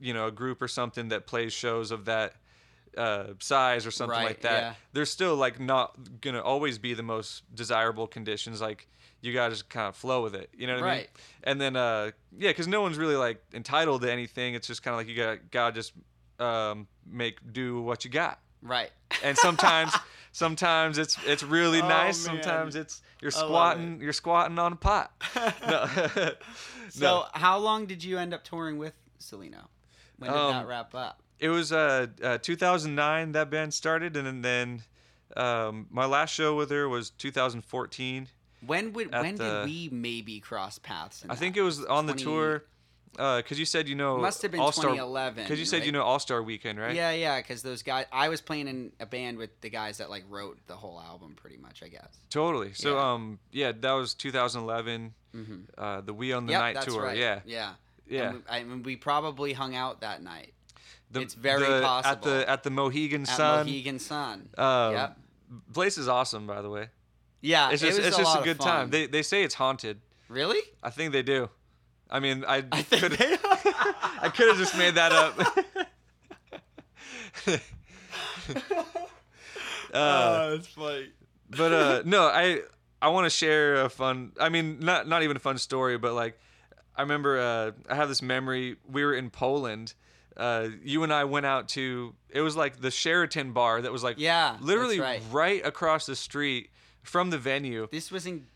you 0.00 0.14
know 0.14 0.26
a 0.28 0.32
group 0.32 0.62
or 0.62 0.68
something 0.68 1.08
that 1.08 1.26
plays 1.26 1.52
shows 1.52 1.90
of 1.90 2.06
that 2.06 2.34
uh, 2.96 3.28
size 3.38 3.86
or 3.86 3.90
something 3.90 4.18
Right, 4.18 4.26
like 4.26 4.40
that, 4.42 4.62
yeah. 4.62 4.74
they're 4.92 5.04
still 5.04 5.36
like 5.36 5.60
not 5.60 6.20
gonna 6.20 6.40
always 6.40 6.78
be 6.78 6.94
the 6.94 7.02
most 7.02 7.42
desirable 7.54 8.06
conditions. 8.06 8.60
Like 8.60 8.88
you 9.20 9.32
gotta 9.32 9.52
just 9.52 9.68
kind 9.68 9.88
of 9.88 9.96
flow 9.96 10.22
with 10.22 10.34
it. 10.34 10.50
You 10.56 10.66
know 10.66 10.74
what 10.74 10.82
I 10.82 10.86
mean? 10.86 10.98
Right. 10.98 11.10
And 11.44 11.60
then 11.60 11.76
uh, 11.76 12.10
yeah, 12.36 12.50
because 12.50 12.66
no 12.66 12.80
one's 12.80 12.98
really 12.98 13.16
like 13.16 13.42
entitled 13.54 14.02
to 14.02 14.10
anything. 14.10 14.54
It's 14.54 14.66
just 14.66 14.82
kind 14.82 14.94
of 14.94 14.98
like 14.98 15.08
you 15.08 15.16
got 15.16 15.50
gotta 15.50 15.74
just 15.74 15.92
um, 16.40 16.88
make 17.06 17.38
do 17.52 17.80
what 17.82 18.04
you 18.04 18.10
got. 18.10 18.40
Right. 18.62 18.90
And 19.22 19.36
sometimes 19.38 19.92
sometimes 20.32 20.98
it's 20.98 21.16
it's 21.26 21.42
really 21.42 21.80
Oh, 21.80 21.88
nice. 21.88 22.26
man. 22.26 22.36
Sometimes 22.42 22.76
it's 22.76 23.02
you're 23.20 23.32
I 23.34 23.40
love 23.40 23.48
squatting 23.48 24.00
you're 24.00 24.12
squatting 24.12 24.58
on 24.58 24.72
a 24.72 24.76
pot. 24.76 25.12
no. 25.66 26.30
So, 26.92 27.26
how 27.34 27.58
long 27.58 27.86
did 27.86 28.02
you 28.02 28.18
end 28.18 28.34
up 28.34 28.42
touring 28.42 28.76
with 28.76 28.94
Selena? 29.18 29.68
When 30.18 30.28
did 30.30 30.36
Um, 30.36 30.52
that 30.54 30.66
wrap 30.66 30.92
up? 30.92 31.22
It 31.38 31.48
was 31.48 31.70
uh, 31.72 32.08
uh 32.22 32.38
2009 32.38 33.32
that 33.32 33.48
band 33.48 33.72
started 33.72 34.16
and 34.16 34.44
then 34.44 34.82
um, 35.36 35.86
my 35.90 36.04
last 36.06 36.30
show 36.34 36.56
with 36.56 36.70
her 36.70 36.88
was 36.88 37.10
2014. 37.10 38.26
When 38.66 38.92
would 38.92 39.12
when 39.12 39.36
the- 39.36 39.62
did 39.62 39.64
we 39.66 39.88
maybe 39.92 40.40
cross 40.40 40.78
paths? 40.78 41.22
In 41.24 41.30
I 41.30 41.36
think 41.36 41.56
it 41.56 41.62
was 41.62 41.84
on 41.84 42.06
the 42.06 42.12
20 42.12 42.24
tour 42.24 42.64
because 43.12 43.58
you 43.58 43.64
said 43.64 43.88
you 43.88 43.94
know 43.94 44.16
Must 44.18 44.40
have 44.42 44.50
been 44.50 44.60
All-Star 44.60 44.84
2011, 44.84 45.44
Because 45.44 45.58
you 45.58 45.64
said 45.66 45.84
you 45.84 45.92
know 45.92 46.04
Allstar 46.04 46.44
Weekend, 46.44 46.78
right? 46.78 46.94
Yeah, 46.94 47.10
yeah, 47.12 47.38
because 47.40 47.62
those 47.62 47.82
guys. 47.82 48.06
I 48.12 48.28
was 48.28 48.40
playing 48.40 48.68
in 48.68 48.92
a 49.00 49.06
band 49.06 49.36
with 49.38 49.60
the 49.60 49.68
guys 49.70 49.98
that 49.98 50.08
like 50.10 50.24
wrote 50.28 50.58
the 50.66 50.76
whole 50.76 51.00
album, 51.00 51.34
pretty 51.36 51.56
much. 51.56 51.82
I 51.82 51.88
guess. 51.88 52.08
Totally. 52.30 52.72
So 52.74 52.94
Yeah. 52.94 53.12
um 53.12 53.38
yeah, 53.50 53.72
that 53.72 53.92
was 53.92 54.14
2011. 54.14 55.14
Mm-hmm. 55.36 55.54
Uh, 55.78 56.00
the 56.00 56.12
We 56.14 56.32
on 56.32 56.46
the 56.46 56.52
yep, 56.52 56.60
Night 56.60 56.80
tour. 56.82 57.02
right. 57.02 57.16
Yeah. 57.16 57.40
yeah, 57.44 57.72
Yeah. 58.08 58.28
And 58.30 58.34
we, 58.38 58.42
I 58.48 58.64
mean, 58.64 58.82
we 58.82 58.96
probably 58.96 59.52
hung 59.52 59.74
out 59.76 60.00
that 60.00 60.22
night 60.22 60.52
The- 61.12 61.20
It's 61.20 61.34
very 61.34 61.66
the- 61.66 62.02
At 62.04 62.22
the 62.22 62.48
at 62.48 62.62
the 62.64 62.70
Mohegan 62.70 63.22
at 63.22 63.28
Sun. 63.28 63.66
Mohegan 63.66 63.98
Sun. 63.98 64.48
Um, 64.58 64.92
Yep. 64.94 65.16
Place 65.74 65.98
is 65.98 66.06
awesome, 66.08 66.46
by 66.46 66.62
the 66.62 66.70
way. 66.70 66.88
Yeah, 67.42 67.70
It's 67.70 67.82
it 67.82 67.86
just 67.86 67.98
was 67.98 68.06
it's 68.08 68.16
a 68.18 68.20
just 68.22 68.38
a 68.38 68.42
good 68.42 68.60
time. 68.60 68.90
They 68.90 69.06
they 69.06 69.22
say 69.22 69.42
it's 69.42 69.54
haunted. 69.54 70.00
really? 70.28 70.60
I 70.82 70.90
think 70.90 71.12
they 71.12 71.22
do. 71.22 71.48
I 72.10 72.20
mean, 72.20 72.44
I, 72.46 72.64
I 72.72 72.82
could 72.82 73.12
I 74.22 74.30
could 74.34 74.48
have 74.48 74.58
just 74.58 74.76
made 74.76 74.96
that 74.96 75.12
up. 75.12 75.38
uh, 79.94 80.50
that's 80.50 80.66
funny. 80.68 81.08
but 81.50 81.72
uh, 81.72 82.02
no, 82.04 82.24
I 82.24 82.60
I 83.00 83.08
want 83.08 83.26
to 83.26 83.30
share 83.30 83.82
a 83.82 83.88
fun. 83.88 84.32
I 84.40 84.48
mean, 84.48 84.80
not 84.80 85.08
not 85.08 85.22
even 85.22 85.36
a 85.36 85.40
fun 85.40 85.58
story, 85.58 85.98
but 85.98 86.14
like 86.14 86.38
I 86.96 87.02
remember 87.02 87.38
uh, 87.38 87.72
I 87.88 87.94
have 87.94 88.08
this 88.08 88.22
memory. 88.22 88.76
We 88.90 89.04
were 89.04 89.14
in 89.14 89.30
Poland. 89.30 89.94
Uh, 90.36 90.68
you 90.82 91.02
and 91.02 91.12
I 91.12 91.24
went 91.24 91.46
out 91.46 91.68
to. 91.70 92.14
It 92.30 92.40
was 92.40 92.56
like 92.56 92.80
the 92.80 92.90
Sheraton 92.90 93.52
bar 93.52 93.82
that 93.82 93.92
was 93.92 94.02
like 94.02 94.16
Yeah, 94.18 94.56
literally 94.60 95.00
right. 95.00 95.64
across 95.64 96.06
the 96.06 96.16
street 96.16 96.70
from 97.02 97.30
the 97.30 97.38
venue. 97.38 97.88
This 97.90 98.10
was 98.10 98.26
in. 98.26 98.46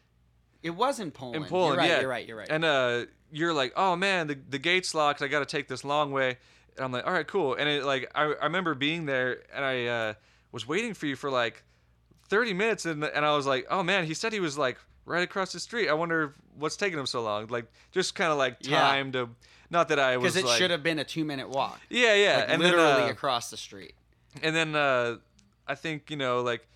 It 0.65 0.71
was 0.75 0.99
in 0.99 1.11
Poland. 1.11 1.45
in 1.45 1.49
Poland. 1.49 1.75
You're 1.75 1.79
right, 1.83 1.89
yeah, 1.91 2.01
You're 2.01 2.09
right. 2.11 2.27
You're 2.27 2.37
right. 2.39 2.49
And 2.51 2.65
uh, 2.65 3.05
you're 3.31 3.53
like, 3.53 3.75
oh 3.77 3.95
man, 3.95 4.27
the 4.27 4.39
the 4.49 4.59
gate's 4.59 4.95
locked. 4.95 5.23
I 5.23 5.29
got 5.29 5.41
to 5.41 5.47
take 5.47 5.69
this 5.69 5.85
long 5.85 6.11
way. 6.11 6.39
And 6.77 6.85
I'm 6.85 6.91
like, 6.91 7.07
all 7.07 7.12
right, 7.12 7.27
cool. 7.27 7.55
And 7.55 7.69
it 7.69 7.85
like 7.85 8.11
I, 8.15 8.23
I 8.23 8.45
remember 8.45 8.75
being 8.75 9.05
there, 9.07 9.43
and 9.55 9.65
I 9.65 9.87
uh, 9.87 10.15
was 10.51 10.67
waiting 10.67 10.95
for 10.95 11.07
you 11.07 11.15
for 11.17 11.31
like 11.31 11.62
30 12.29 12.55
minutes, 12.55 12.87
and 12.87 13.05
and 13.05 13.25
I 13.25 13.37
was 13.37 13.47
like, 13.47 13.67
oh 13.71 13.83
man, 13.83 14.07
he 14.07 14.15
said 14.15 14.33
he 14.33 14.41
was 14.41 14.57
like 14.57 14.79
right 15.05 15.23
across 15.23 15.53
the 15.53 15.61
street. 15.61 15.89
I 15.89 15.93
wonder 15.93 16.33
what's 16.59 16.77
taking 16.77 16.99
him 16.99 17.07
so 17.07 17.23
long. 17.23 17.47
Like 17.49 17.67
just 17.93 18.15
kind 18.15 18.33
of 18.33 18.39
like 18.39 18.57
Yeah. 18.61 18.81
time 18.81 19.12
to. 19.12 19.29
Not 19.71 19.89
that 19.89 19.99
I 19.99 20.17
was 20.17 20.35
because 20.35 20.45
it 20.45 20.49
like, 20.49 20.59
should 20.59 20.71
have 20.71 20.83
been 20.83 20.99
a 20.99 21.05
two 21.05 21.25
minute 21.25 21.49
walk. 21.49 21.81
Yeah, 21.91 22.15
yeah, 22.15 22.37
Like 22.39 22.47
and 22.51 22.62
literally 22.62 22.93
then, 22.95 23.09
uh, 23.09 23.12
across 23.12 23.51
the 23.51 23.57
street. 23.57 23.95
and 24.43 24.55
then 24.55 24.75
uh, 24.75 25.17
I 25.67 25.75
think 25.75 26.11
you 26.11 26.17
know 26.17 26.43
like 26.43 26.67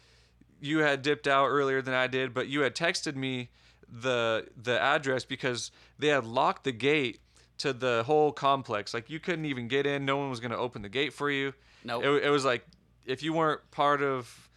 you 0.61 0.79
had 0.81 1.03
dipped 1.03 1.29
out 1.29 1.47
earlier 1.47 1.81
than 1.81 1.95
I 1.95 2.07
did, 2.09 2.35
but 2.35 2.49
you 2.49 2.61
had 2.63 2.75
texted 2.75 3.15
me 3.15 3.51
the 3.91 4.47
the 4.57 4.81
address 4.81 5.25
because 5.25 5.71
they 5.99 6.09
had 6.09 6.25
locked 6.25 6.65
the 6.65 6.73
gate 6.73 7.21
to 7.59 7.73
the 7.73 8.03
whole 8.07 8.33
complex. 8.33 8.95
Like 8.95 9.11
you 9.11 9.21
couldn't 9.21 9.47
even 9.47 9.69
get 9.69 9.87
in. 9.87 10.05
No 10.05 10.17
one 10.17 10.31
was 10.31 10.41
going 10.41 10.53
to 10.53 10.59
open 10.59 10.83
the 10.83 10.89
gate 10.89 11.13
for 11.13 11.31
you. 11.31 11.53
Nope. 11.85 12.05
It, 12.05 12.25
it 12.25 12.31
was 12.31 12.45
like 12.45 12.67
if 13.07 13.23
you 13.23 13.33
weren't 13.33 13.69
part 13.71 14.03
of 14.03 14.49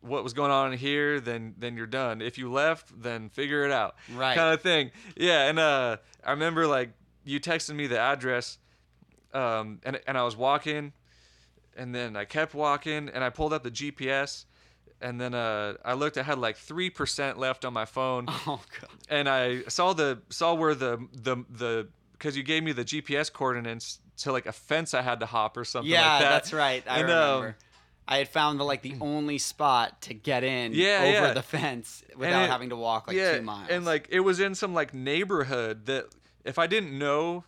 what 0.00 0.22
was 0.22 0.34
going 0.34 0.50
on 0.50 0.72
here, 0.72 1.20
then 1.20 1.54
then 1.58 1.76
you're 1.76 1.86
done. 1.86 2.20
If 2.20 2.38
you 2.38 2.52
left, 2.52 2.90
then 3.02 3.28
figure 3.28 3.64
it 3.64 3.70
out. 3.72 3.96
Right. 4.14 4.36
Kind 4.36 4.54
of 4.54 4.60
thing. 4.60 4.90
Yeah. 5.16 5.48
And 5.48 5.58
uh, 5.58 5.96
I 6.24 6.30
remember 6.30 6.66
like 6.66 6.90
you 7.24 7.40
texted 7.40 7.74
me 7.74 7.86
the 7.86 7.98
address, 7.98 8.58
um, 9.32 9.80
and 9.84 9.98
and 10.06 10.16
I 10.18 10.22
was 10.22 10.36
walking, 10.36 10.92
and 11.76 11.94
then 11.94 12.16
I 12.16 12.24
kept 12.24 12.54
walking, 12.54 13.08
and 13.08 13.24
I 13.24 13.30
pulled 13.30 13.52
up 13.52 13.62
the 13.62 13.70
GPS. 13.70 14.44
And 15.04 15.20
then 15.20 15.34
uh, 15.34 15.74
I 15.84 15.92
looked. 15.94 16.16
I 16.18 16.22
had 16.22 16.38
like 16.38 16.56
three 16.56 16.88
percent 16.90 17.38
left 17.38 17.64
on 17.64 17.72
my 17.74 17.84
phone, 17.84 18.24
Oh 18.46 18.60
god. 18.80 18.90
and 19.10 19.28
I 19.28 19.62
saw 19.68 19.92
the 19.92 20.20
saw 20.30 20.54
where 20.54 20.74
the 20.74 21.06
the 21.12 21.36
the 21.50 21.88
because 22.12 22.36
you 22.36 22.42
gave 22.42 22.62
me 22.62 22.72
the 22.72 22.84
GPS 22.84 23.30
coordinates 23.32 23.98
to 24.18 24.32
like 24.32 24.46
a 24.46 24.52
fence 24.52 24.94
I 24.94 25.02
had 25.02 25.20
to 25.20 25.26
hop 25.26 25.56
or 25.56 25.64
something 25.64 25.90
Yeah, 25.92 26.00
like 26.14 26.20
that. 26.22 26.30
that's 26.30 26.52
right. 26.54 26.82
I 26.88 27.00
And, 27.00 27.10
um, 27.10 27.34
remember. 27.40 27.56
I 28.08 28.16
had 28.18 28.28
found 28.28 28.58
the 28.60 28.64
like 28.64 28.80
the 28.82 28.94
only 29.00 29.38
spot 29.38 30.00
to 30.02 30.14
get 30.14 30.42
in 30.44 30.72
Yeah, 30.72 31.00
over 31.02 31.26
yeah. 31.28 31.32
the 31.34 31.42
fence 31.42 32.02
without 32.16 32.44
it- 32.44 32.50
having 32.50 32.70
to 32.70 32.76
walk 32.76 33.06
like 33.08 33.16
yeah, 33.16 33.36
two 33.36 33.42
miles. 33.42 33.68
and 33.70 33.84
like 33.84 34.06
it 34.10 34.20
was 34.20 34.40
in 34.40 34.54
some 34.54 34.72
like 34.74 34.94
neighborhood 34.94 35.86
that 35.86 36.06
if 36.44 36.58
I 36.58 36.66
didn't 36.66 36.98
know 36.98 37.44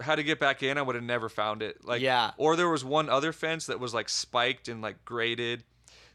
how 0.00 0.14
to 0.14 0.22
get 0.22 0.38
back 0.40 0.62
in, 0.62 0.78
I 0.78 0.82
would 0.82 0.94
have 0.94 1.04
never 1.04 1.28
found 1.28 1.62
it. 1.62 1.84
Like 1.84 2.00
Yeah. 2.00 2.30
or 2.38 2.56
there 2.56 2.68
was 2.68 2.84
one 2.84 3.08
other 3.08 3.32
fence 3.32 3.66
that 3.66 3.78
was 3.80 3.92
like 3.94 4.08
spiked 4.08 4.68
and 4.68 4.80
like 4.82 5.04
graded 5.04 5.64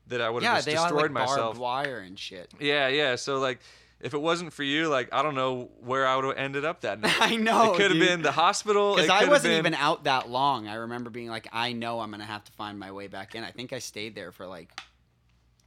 that 0.08 0.22
I 0.22 0.30
would 0.30 0.44
have 0.44 0.52
yeah, 0.52 0.58
just 0.58 0.66
they 0.68 0.76
all 0.76 0.84
destroyed 0.86 1.02
like 1.04 1.12
myself. 1.12 1.38
barbed 1.58 1.60
wire 1.60 2.00
and 2.00 2.18
shit. 2.20 2.52
Yeah, 2.60 2.88
yeah. 2.90 3.16
So 3.16 3.40
like, 3.40 3.60
if 4.02 4.14
it 4.14 4.22
wasn't 4.22 4.52
for 4.52 4.64
you, 4.64 4.90
like 4.90 5.10
I 5.14 5.24
don't 5.24 5.36
know 5.36 5.70
where 5.82 6.06
I 6.06 6.16
would 6.18 6.26
have 6.26 6.38
ended 6.38 6.66
up 6.66 6.82
that 6.82 7.00
night. 7.02 7.16
I 7.20 7.36
know, 7.38 7.74
It 7.74 7.78
could 7.78 7.92
have 7.92 8.00
been 8.00 8.22
the 8.22 8.32
hospital. 8.34 8.96
Because 8.96 9.10
I 9.10 9.26
wasn't 9.30 9.52
been- 9.54 9.60
even 9.60 9.74
out 9.76 10.04
that 10.04 10.30
long. 10.30 10.68
I 10.68 10.76
remember 10.76 11.10
being 11.10 11.30
like, 11.30 11.48
I 11.54 11.72
know 11.74 12.00
I'm 12.02 12.12
gonna 12.12 12.26
have 12.26 12.44
to 12.44 12.52
find 12.54 12.78
my 12.78 12.92
way 12.92 13.08
back 13.08 13.34
in. 13.36 13.44
I 13.44 13.52
think 13.52 13.72
I 13.72 13.80
stayed 13.80 14.14
there 14.16 14.32
for 14.32 14.46
like 14.46 14.78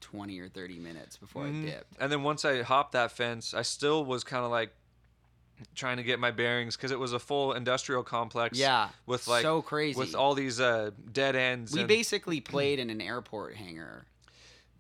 twenty 0.01 0.39
or 0.39 0.49
thirty 0.49 0.78
minutes 0.78 1.16
before 1.16 1.45
Mhm. 1.45 1.62
I 1.62 1.70
dipped. 1.70 1.97
And 2.01 2.12
then 2.12 2.22
once 2.22 2.45
I 2.45 2.62
hopped 2.62 2.93
that 2.93 3.12
fence, 3.12 3.55
I 3.55 3.62
still 3.62 4.05
was 4.05 4.22
kind 4.22 4.45
of 4.45 4.51
like 4.51 4.70
trying 5.74 5.97
to 5.97 6.03
get 6.03 6.18
my 6.20 6.30
bearings 6.30 6.76
because 6.76 6.91
it 6.91 6.99
was 6.99 7.14
a 7.14 7.18
full 7.18 7.55
industrial 7.55 8.03
complex. 8.03 8.59
Yeah, 8.59 8.91
with 9.07 9.26
like 9.26 9.41
so 9.43 9.62
crazy. 9.62 9.99
with 9.99 10.14
all 10.14 10.34
these 10.34 10.61
uh, 10.61 10.91
dead 11.12 11.34
ends. 11.34 11.72
we 11.72 11.80
and- 11.80 11.89
basically 11.89 12.41
played 12.43 12.78
in 12.78 12.91
an 12.91 13.01
airport 13.01 13.55
hangar 13.57 14.05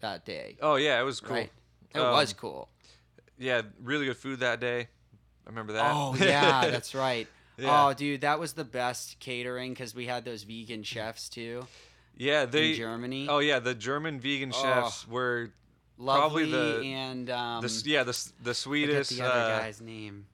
that 0.00 0.24
day. 0.24 0.56
Oh 0.60 0.76
yeah, 0.76 1.00
it 1.00 1.04
was 1.04 1.20
cool. 1.20 1.36
Right. 1.36 1.50
It 1.94 1.98
Um, 2.00 2.12
was 2.12 2.32
cool. 2.32 2.68
Yeah, 3.38 3.62
really 3.82 4.06
good 4.06 4.16
food 4.16 4.40
that 4.40 4.60
day. 4.60 4.80
I 5.46 5.48
remember 5.48 5.74
that. 5.74 5.92
Oh 5.94 6.14
yeah, 6.20 6.68
that's 6.70 6.94
right. 6.94 7.26
Yeah. 7.58 7.86
Oh 7.88 7.92
dude, 7.94 8.20
that 8.22 8.38
was 8.38 8.52
the 8.54 8.64
best 8.64 9.18
catering 9.20 9.72
because 9.72 9.94
we 9.94 10.06
had 10.06 10.24
those 10.24 10.42
vegan 10.42 10.82
chefs 10.82 11.28
too 11.28 11.66
yeah. 12.16 12.44
They. 12.46 12.70
in 12.70 12.76
Germany. 12.76 13.26
Oh 13.28 13.38
yeah, 13.38 13.58
the 13.58 13.74
German 13.74 14.20
vegan 14.20 14.52
Oh. 14.54 14.62
chefs 14.62 15.06
were 15.08 15.50
Lovely 15.98 16.50
probably 16.50 16.50
the- 16.50 16.86
and 16.94 17.30
um, 17.30 17.62
the 17.62 17.82
yeah 17.86 18.02
the 18.04 18.30
the 18.42 18.52
sweetest. 18.54 19.16
the 19.16 19.22
other 19.22 19.54
uh, 19.54 19.58
guy's 19.60 19.80
name. 19.80 20.26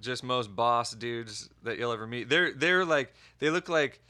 just 0.00 0.24
most 0.24 0.54
boss 0.56 0.92
dudes 0.92 1.50
that 1.62 1.78
you'll 1.78 1.92
ever 1.92 2.06
meet. 2.06 2.28
They're 2.30 2.52
they're 2.54 2.84
like 2.86 3.12
they 3.38 3.50
look 3.50 3.68
like, 3.68 4.00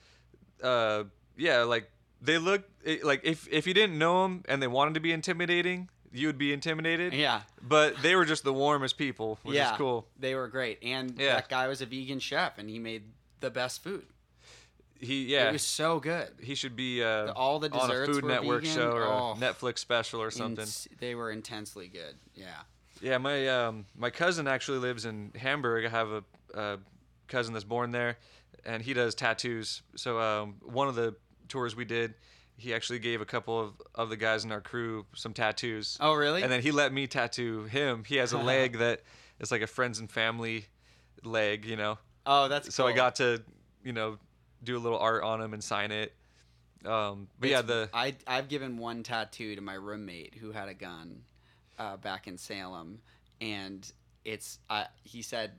uh 0.62 1.04
yeah 1.36 1.62
like 1.62 1.90
they 2.20 2.38
look 2.38 2.62
like 3.02 3.20
if 3.24 3.48
if 3.50 3.66
you 3.66 3.74
didn't 3.74 3.98
know 3.98 4.22
them 4.22 4.44
and 4.48 4.62
they 4.62 4.66
wanted 4.68 4.94
to 4.94 5.00
be 5.00 5.12
intimidating, 5.12 5.88
you 6.12 6.26
would 6.26 6.38
be 6.38 6.52
intimidated. 6.52 7.12
Yeah, 7.14 7.42
But 7.62 8.02
they 8.02 8.14
were 8.16 8.24
just 8.24 8.42
the 8.44 8.52
warmest 8.52 8.98
people, 8.98 9.38
which 9.42 9.56
yeah, 9.56 9.72
is 9.72 9.78
cool. 9.78 10.06
They 10.18 10.34
were 10.34 10.48
great, 10.48 10.78
and 10.82 11.14
Yeah. 11.18 11.34
that 11.34 11.48
guy 11.48 11.68
was 11.68 11.80
a 11.80 11.86
vegan 11.86 12.18
chef, 12.20 12.58
and 12.58 12.68
he 12.68 12.78
made 12.78 13.04
the 13.40 13.50
best 13.50 13.82
food. 13.82 14.06
He 14.98 15.24
yeah 15.32 15.48
It 15.48 15.52
was 15.52 15.62
so 15.62 15.98
good. 15.98 16.28
he 16.42 16.54
should 16.54 16.76
be 16.76 17.02
uh, 17.02 17.26
The- 17.26 17.32
all 17.34 17.58
the 17.58 17.70
on 17.72 17.90
a 17.90 18.06
Food 18.06 18.24
Network 18.24 18.62
vegan. 18.62 18.76
show 18.76 18.90
or 18.92 19.04
Oh. 19.04 19.32
a 19.32 19.34
Netflix 19.36 19.78
special 19.78 20.20
or 20.20 20.30
something. 20.30 20.62
Ins- 20.62 20.88
they 20.98 21.14
were 21.14 21.30
intensely 21.30 21.88
good. 21.88 22.16
Yeah. 22.34 22.48
Yeah, 23.00 23.16
my 23.16 23.48
um, 23.48 23.86
my 23.96 24.10
cousin 24.10 24.46
actually 24.46 24.78
lives 24.78 25.06
in 25.06 25.32
Hamburg. 25.34 25.86
I 25.86 25.88
have 25.88 26.10
a, 26.10 26.24
a 26.52 26.78
cousin 27.28 27.54
that's 27.54 27.64
born 27.64 27.92
there, 27.92 28.18
and 28.66 28.82
he 28.82 28.92
does 28.92 29.14
tattoos. 29.14 29.80
So 29.96 30.20
um, 30.20 30.56
one 30.60 30.86
of 30.88 30.96
the 30.96 31.14
tours 31.50 31.76
we 31.76 31.84
did, 31.84 32.14
he 32.56 32.74
actually 32.74 32.98
gave 32.98 33.20
a 33.20 33.26
couple 33.26 33.60
of, 33.60 33.72
of 33.94 34.08
the 34.10 34.16
guys 34.16 34.44
in 34.44 34.52
our 34.52 34.60
crew 34.60 35.06
some 35.14 35.32
tattoos. 35.34 35.98
Oh 36.00 36.14
really? 36.14 36.42
And 36.42 36.50
then 36.50 36.62
he 36.62 36.70
let 36.70 36.92
me 36.92 37.06
tattoo 37.06 37.64
him. 37.64 38.04
He 38.04 38.16
has 38.16 38.32
a 38.32 38.38
leg 38.52 38.78
that 38.78 39.02
is 39.38 39.50
like 39.50 39.62
a 39.62 39.66
friends 39.66 39.98
and 39.98 40.10
family 40.10 40.66
leg, 41.24 41.64
you 41.64 41.76
know. 41.76 41.98
oh, 42.26 42.48
that's 42.48 42.74
So 42.74 42.86
I 42.86 42.92
got 42.92 43.16
to, 43.16 43.42
you 43.84 43.92
know, 43.92 44.18
do 44.62 44.76
a 44.76 44.80
little 44.80 44.98
art 44.98 45.22
on 45.22 45.40
him 45.40 45.54
and 45.54 45.62
sign 45.62 45.90
it. 45.90 46.14
Um, 46.84 47.28
but 47.38 47.50
yeah, 47.50 47.62
the 47.62 47.90
I 47.92 48.14
I've 48.26 48.48
given 48.48 48.78
one 48.78 49.02
tattoo 49.02 49.54
to 49.54 49.60
my 49.60 49.74
roommate 49.74 50.34
who 50.34 50.50
had 50.50 50.68
a 50.68 50.74
gun 50.74 51.22
uh, 51.78 51.98
back 51.98 52.26
in 52.26 52.38
Salem, 52.38 53.00
and 53.40 53.90
it's 54.24 54.58
uh, 54.70 54.84
he 55.04 55.20
said 55.20 55.52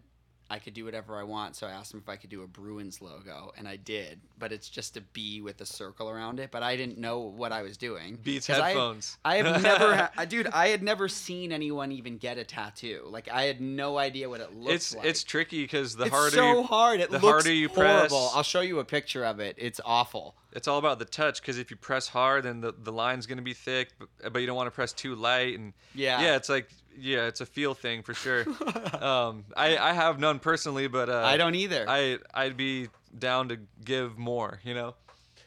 I 0.51 0.59
could 0.59 0.73
do 0.73 0.85
whatever 0.85 1.17
I 1.17 1.23
want. 1.23 1.55
So 1.55 1.65
I 1.65 1.71
asked 1.71 1.93
him 1.93 1.99
if 2.03 2.09
I 2.09 2.15
could 2.17 2.29
do 2.29 2.43
a 2.43 2.47
Bruins 2.47 3.01
logo, 3.01 3.51
and 3.57 3.67
I 3.67 3.77
did. 3.77 4.19
But 4.37 4.51
it's 4.51 4.67
just 4.69 4.97
a 4.97 5.01
B 5.13 5.41
with 5.41 5.61
a 5.61 5.65
circle 5.65 6.09
around 6.09 6.39
it. 6.39 6.51
But 6.51 6.61
I 6.61 6.75
didn't 6.75 6.97
know 6.97 7.19
what 7.19 7.51
I 7.51 7.61
was 7.61 7.77
doing. 7.77 8.17
Beats 8.23 8.47
'Cause 8.47 8.59
I- 8.59 8.67
headphones. 8.69 9.17
I, 9.23 9.37
have 9.37 9.61
never, 9.63 9.95
ha- 10.15 10.25
dude. 10.25 10.47
I 10.47 10.67
had 10.67 10.83
never 10.83 11.07
seen 11.07 11.51
anyone 11.51 11.91
even 11.91 12.17
get 12.17 12.37
a 12.37 12.43
tattoo. 12.43 13.03
Like 13.07 13.29
I 13.31 13.43
had 13.43 13.61
no 13.61 13.97
idea 13.97 14.29
what 14.29 14.41
it 14.41 14.53
looks 14.55 14.73
it's 14.75 14.95
like. 14.95 15.05
it's 15.05 15.23
tricky 15.23 15.63
because 15.63 15.95
the 15.95 16.05
it's 16.05 16.13
harder 16.13 16.35
so 16.35 16.51
you, 16.57 16.63
hard. 16.63 16.99
It 16.99 17.09
the 17.11 17.19
looks 17.19 17.25
harder 17.25 17.53
you 17.53 17.69
horrible. 17.69 17.99
press- 18.09 18.31
I'll 18.35 18.43
show 18.43 18.61
you 18.61 18.79
a 18.79 18.85
picture 18.85 19.23
of 19.23 19.39
it. 19.39 19.55
It's 19.57 19.79
awful. 19.85 20.35
it's 20.53 20.67
all 20.67 20.79
about 20.79 20.99
the 20.99 21.05
touch 21.05 21.41
because 21.41 21.57
if 21.57 21.71
you 21.71 21.77
press 21.77 22.09
hard 22.09 22.43
then 22.43 22.59
the, 22.59 22.73
the 22.83 22.91
line's 22.91 23.25
going 23.25 23.37
to 23.37 23.43
be 23.43 23.53
thick 23.53 23.87
but, 23.97 24.33
but 24.33 24.39
you 24.39 24.45
don't 24.47 24.57
want 24.57 24.67
to 24.67 24.71
press 24.71 24.91
too 24.91 25.15
light 25.15 25.57
and 25.57 25.71
Yeah. 25.95 26.19
yeah 26.21 26.35
it's 26.35 26.49
like 26.49 26.67
yeah 26.97 27.27
it's 27.27 27.41
a 27.41 27.45
feel 27.45 27.73
thing 27.73 28.03
for 28.03 28.13
sure 28.13 28.45
um 29.01 29.45
i 29.55 29.77
i 29.77 29.93
have 29.93 30.19
none 30.19 30.39
personally 30.39 30.87
but 30.87 31.09
uh 31.09 31.21
I 31.25 31.37
don't 31.37 31.55
either. 31.55 31.85
i 31.87 32.17
i'd 32.33 32.57
be 32.57 32.89
down 33.17 33.49
to 33.49 33.57
give 33.83 34.17
more 34.17 34.59
you 34.63 34.73
know 34.73 34.95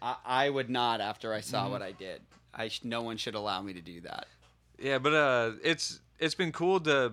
I, 0.03 0.17
I 0.25 0.51
would 0.51 0.69
not 0.69 1.01
after 1.01 1.33
I 1.33 1.39
Mm-hmm. 1.39 1.51
saw 1.51 1.71
what 1.71 1.81
I 1.81 1.93
did. 1.93 2.21
I 2.53 2.69
sh- 2.69 2.83
no 2.85 3.01
one 3.01 3.17
should 3.17 3.35
allow 3.35 3.63
me 3.63 3.73
to 3.73 3.81
do 3.81 4.03
that. 4.03 4.27
yeah 4.79 4.99
but 4.99 5.15
uh 5.15 5.53
it's 5.63 6.01
it's 6.19 6.35
been 6.35 6.53
cool 6.53 6.79
to 6.81 7.13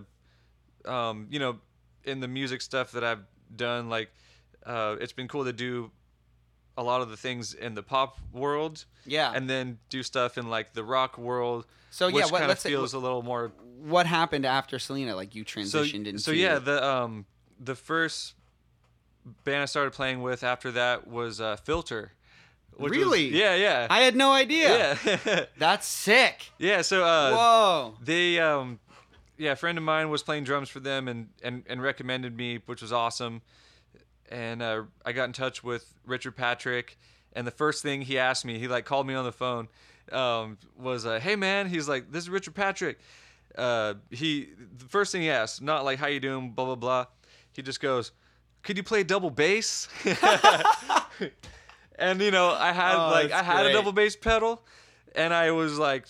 um 0.86 1.28
you 1.30 1.40
know 1.40 1.60
in 2.04 2.20
the 2.20 2.28
music 2.28 2.62
stuff 2.62 2.92
that 2.92 3.04
i've 3.04 3.24
done 3.56 3.88
like 3.90 4.10
uh 4.66 4.96
it's 5.00 5.14
been 5.14 5.28
cool 5.28 5.46
to 5.46 5.54
do 5.54 5.90
a 6.78 6.84
lot 6.84 7.02
of 7.02 7.10
the 7.10 7.18
things 7.18 7.54
in 7.54 7.74
the 7.76 7.84
pop 7.84 8.18
world 8.32 8.86
Yeah. 9.06 9.32
and 9.36 9.50
then 9.50 9.78
do 9.90 10.04
stuff 10.04 10.38
in 10.38 10.50
like 10.50 10.74
the 10.74 10.84
rock 10.84 11.18
world 11.18 11.66
So, 11.90 12.08
yeah, 12.08 12.16
which 12.16 12.24
what- 12.26 12.32
kind 12.34 12.44
of 12.44 12.50
let's 12.50 12.62
say- 12.62 12.70
feels 12.70 12.94
a 12.94 13.00
little 13.00 13.22
more 13.24 13.52
what 13.82 14.06
happened 14.06 14.46
after 14.46 14.78
Selena? 14.80 15.16
Like 15.16 15.34
you 15.36 15.44
so, 15.44 15.60
transitioned 15.60 16.06
into. 16.08 16.20
so 16.20 16.32
yeah 16.32 16.60
the 16.60 16.84
um 16.86 17.26
the 17.60 17.76
first 17.76 18.36
band 19.44 19.62
i 19.62 19.66
started 19.66 19.92
playing 19.92 20.22
with 20.22 20.44
after 20.44 20.72
that 20.72 21.08
was 21.08 21.40
uh 21.42 21.56
filter 21.58 22.12
which 22.78 22.92
was- 22.92 22.98
Really? 23.00 23.28
yeah 23.28 23.54
yeah 23.56 23.88
I 23.90 24.00
had 24.02 24.16
no 24.16 24.32
idea. 24.32 24.98
yeah 25.06 25.46
That's 25.58 25.86
sick. 25.86 26.52
yeah 26.58 26.82
so 26.82 27.04
uh 27.04 27.32
Whoa. 27.36 27.94
they 28.04 28.40
um 28.40 28.80
yeah 29.38 29.52
a 29.52 29.56
friend 29.56 29.78
of 29.78 29.84
mine 29.84 30.10
was 30.10 30.24
playing 30.24 30.44
drums 30.46 30.70
for 30.70 30.80
them 30.80 31.08
and 31.08 31.30
and, 31.44 31.64
and 31.68 31.82
recommended 31.82 32.36
me 32.38 32.60
which 32.66 32.82
was 32.82 32.94
awesome 32.94 33.42
and 34.32 34.62
uh, 34.62 34.84
i 35.06 35.12
got 35.12 35.26
in 35.26 35.34
touch 35.34 35.64
with 35.64 35.94
richard 36.06 36.36
patrick 36.36 36.98
and 37.34 37.46
the 37.46 37.52
first 37.52 37.84
thing 37.84 38.02
he 38.02 38.18
asked 38.18 38.46
me 38.46 38.58
he 38.58 38.68
like 38.68 38.86
called 38.86 39.06
me 39.06 39.14
on 39.14 39.24
the 39.26 39.32
phone 39.32 39.68
um, 40.12 40.58
was 40.80 41.06
uh, 41.06 41.20
hey 41.20 41.36
man 41.36 41.68
he's 41.68 41.88
like 41.88 42.12
this 42.12 42.24
is 42.24 42.30
richard 42.30 42.56
patrick 42.56 43.00
uh, 43.58 43.94
he 44.10 44.50
the 44.78 44.86
first 44.86 45.12
thing 45.12 45.22
he 45.22 45.30
asked 45.30 45.62
not 45.62 45.84
like 45.86 46.00
how 46.00 46.08
you 46.08 46.20
doing 46.20 46.52
blah 46.52 46.66
blah 46.66 46.76
blah 46.76 47.06
he 47.54 47.62
just 47.62 47.80
goes 47.82 48.12
could 48.64 48.78
you 48.78 48.84
play 48.84 49.04
double 49.04 49.30
bass 49.30 49.88
and 52.00 52.22
you 52.22 52.32
know 52.32 52.50
i 52.52 52.72
had 52.72 52.96
Oh, 52.96 53.10
like 53.12 53.32
i 53.32 53.44
had 53.44 53.62
great. 53.64 53.70
a 53.72 53.74
double 53.74 53.92
bass 53.92 54.16
pedal 54.16 54.64
and 55.16 55.34
i 55.34 55.52
was 55.52 55.78
like 55.78 56.06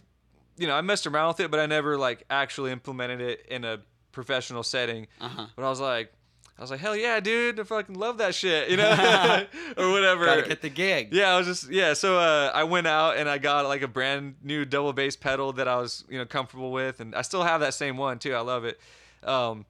you 0.57 0.67
know, 0.67 0.75
I 0.75 0.81
messed 0.81 1.07
around 1.07 1.29
with 1.29 1.39
it, 1.39 1.49
but 1.49 1.59
I 1.59 1.65
never 1.65 1.97
like 1.97 2.23
actually 2.29 2.71
implemented 2.71 3.19
it 3.19 3.47
in 3.49 3.63
a 3.65 3.79
professional 4.11 4.61
setting. 4.61 5.07
Uh-huh. 5.19 5.47
But 5.55 5.65
I 5.65 5.69
was 5.69 5.79
like, 5.79 6.13
I 6.61 6.63
was 6.63 6.69
like, 6.69 6.79
hell 6.79 6.95
yeah, 6.95 7.19
dude, 7.19 7.59
I 7.59 7.63
fucking 7.63 7.95
love 7.95 8.19
that 8.19 8.35
shit, 8.35 8.69
you 8.69 8.77
know, 8.77 8.91
or 9.77 9.89
whatever. 9.89 10.25
Gotta 10.25 10.43
get 10.47 10.61
the 10.61 10.69
gig. 10.69 11.09
yeah, 11.11 11.33
I 11.33 11.37
was 11.39 11.47
just 11.47 11.71
yeah. 11.71 11.93
So 11.93 12.19
uh, 12.19 12.51
I 12.53 12.65
went 12.65 12.85
out 12.85 13.17
and 13.17 13.27
I 13.27 13.39
got 13.39 13.65
like 13.65 13.81
a 13.81 13.87
brand 13.87 14.35
new 14.43 14.63
double 14.63 14.93
bass 14.93 15.15
pedal 15.15 15.53
that 15.53 15.67
I 15.67 15.77
was 15.77 16.03
you 16.07 16.19
know 16.19 16.25
comfortable 16.25 16.71
with, 16.71 16.99
and 16.99 17.15
I 17.15 17.23
still 17.23 17.41
have 17.41 17.61
that 17.61 17.73
same 17.73 17.97
one 17.97 18.19
too. 18.19 18.35
I 18.35 18.41
love 18.41 18.63
it. 18.65 18.79
Um, 19.23 19.65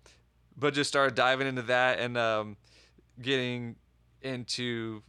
but 0.58 0.74
just 0.74 0.90
started 0.90 1.16
diving 1.16 1.48
into 1.48 1.62
that 1.64 2.00
and 2.00 2.18
um, 2.18 2.58
getting 3.22 3.78
into 4.22 5.02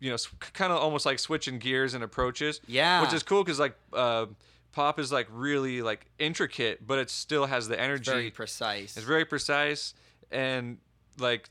you 0.00 0.10
know 0.10 0.16
kind 0.54 0.72
of 0.72 0.78
almost 0.80 1.06
like 1.06 1.20
switching 1.20 1.60
gears 1.60 1.94
and 1.94 2.02
approaches 2.04 2.60
Yeah. 2.66 3.00
which 3.00 3.12
is 3.12 3.22
cool 3.22 3.44
because 3.44 3.58
like 3.60 3.76
uh, 3.92 4.26
pop 4.72 4.98
is 4.98 5.10
like 5.12 5.26
really 5.30 5.82
like 5.82 6.06
intricate 6.18 6.86
but 6.86 6.98
it 6.98 7.10
still 7.10 7.46
has 7.46 7.66
the 7.68 7.80
energy 7.80 8.02
it's 8.02 8.08
very 8.10 8.30
precise. 8.30 8.96
it's 8.96 9.06
very 9.06 9.24
precise 9.24 9.94
and 10.30 10.78
like 11.18 11.48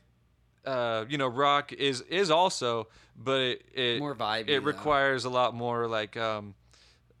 uh, 0.66 1.04
you 1.08 1.18
know 1.18 1.28
rock 1.28 1.72
is 1.72 2.00
is 2.02 2.30
also 2.30 2.88
but 3.16 3.40
it, 3.40 3.62
it 3.74 3.98
More 3.98 4.14
vibey, 4.14 4.42
it 4.48 4.60
though. 4.60 4.66
requires 4.66 5.24
a 5.24 5.30
lot 5.30 5.54
more 5.54 5.86
like 5.88 6.16
um 6.16 6.54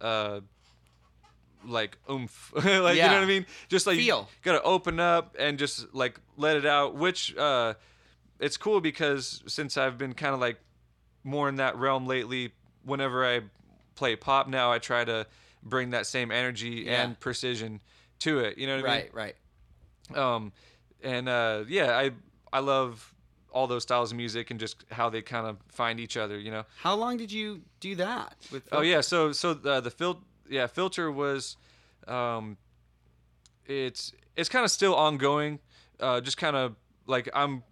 uh 0.00 0.40
like 1.66 1.98
oomph 2.10 2.52
like 2.56 2.96
you 2.96 3.02
know 3.02 3.08
what 3.14 3.22
i 3.22 3.26
mean 3.26 3.44
just 3.68 3.86
like 3.86 3.96
Feel. 3.96 4.20
you 4.20 4.26
gotta 4.42 4.62
open 4.62 5.00
up 5.00 5.34
and 5.38 5.58
just 5.58 5.92
like 5.92 6.20
let 6.36 6.56
it 6.56 6.64
out 6.64 6.94
which 6.94 7.36
uh 7.36 7.74
it's 8.38 8.56
cool 8.56 8.80
because 8.80 9.42
since 9.46 9.76
i've 9.76 9.98
been 9.98 10.14
kind 10.14 10.34
of 10.34 10.40
like 10.40 10.58
more 11.24 11.48
in 11.48 11.56
that 11.56 11.76
realm 11.76 12.06
lately 12.06 12.52
whenever 12.84 13.26
i 13.26 13.40
play 13.96 14.14
pop 14.14 14.46
now 14.48 14.70
i 14.70 14.78
try 14.78 15.04
to 15.04 15.26
bring 15.64 15.90
that 15.90 16.06
same 16.06 16.30
energy 16.30 16.84
Yeah. 16.86 17.02
and 17.02 17.18
precision 17.18 17.80
to 18.20 18.38
it 18.38 18.56
you 18.56 18.66
know 18.68 18.76
what 18.80 18.88
i 18.88 18.94
mean 18.98 19.06
right, 19.12 19.34
right. 20.14 20.16
um 20.16 20.52
and 21.02 21.28
uh 21.28 21.64
yeah 21.68 21.96
i 21.98 22.12
i 22.52 22.58
love 22.60 23.14
all 23.50 23.66
those 23.66 23.82
styles 23.82 24.10
of 24.12 24.16
music 24.16 24.50
and 24.50 24.60
just 24.60 24.84
how 24.90 25.08
they 25.08 25.22
kind 25.22 25.46
of 25.46 25.56
find 25.68 25.98
each 26.00 26.16
other 26.16 26.38
you 26.38 26.50
know 26.50 26.64
How 26.82 26.94
long 26.94 27.16
did 27.16 27.32
you 27.32 27.62
do 27.80 27.94
that? 27.96 28.36
With 28.52 28.68
oh 28.72 28.82
yeah 28.82 29.00
so 29.00 29.32
so 29.32 29.54
the 29.54 29.80
the 29.80 29.90
fil- 29.90 30.22
yeah 30.48 30.66
filter 30.66 31.10
was 31.10 31.56
um 32.06 32.56
it's 33.66 34.12
it's 34.36 34.48
kind 34.48 34.64
of 34.64 34.70
still 34.70 34.94
ongoing 34.94 35.58
uh 36.00 36.20
just 36.20 36.36
kind 36.36 36.56
of 36.56 36.74
like 37.06 37.28
i'm 37.34 37.62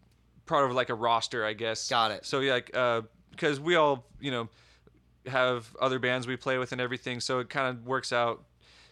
part 0.47 0.69
of 0.69 0.75
like 0.77 0.89
a 0.91 0.95
roster 0.95 1.45
i 1.45 1.53
guess 1.53 1.89
Got 1.89 2.11
it. 2.11 2.27
so 2.27 2.41
yeah 2.41 2.53
like 2.55 2.71
uh 2.77 3.03
because 3.31 3.61
we 3.61 3.75
all 3.77 4.07
you 4.21 4.31
know 4.31 4.49
have 5.27 5.75
other 5.81 5.99
bands 5.99 6.27
we 6.27 6.37
play 6.37 6.57
with 6.59 6.73
and 6.73 6.81
everything 6.81 7.21
so 7.21 7.39
it 7.41 7.49
kind 7.51 7.69
of 7.77 7.87
works 7.87 8.13
out 8.13 8.45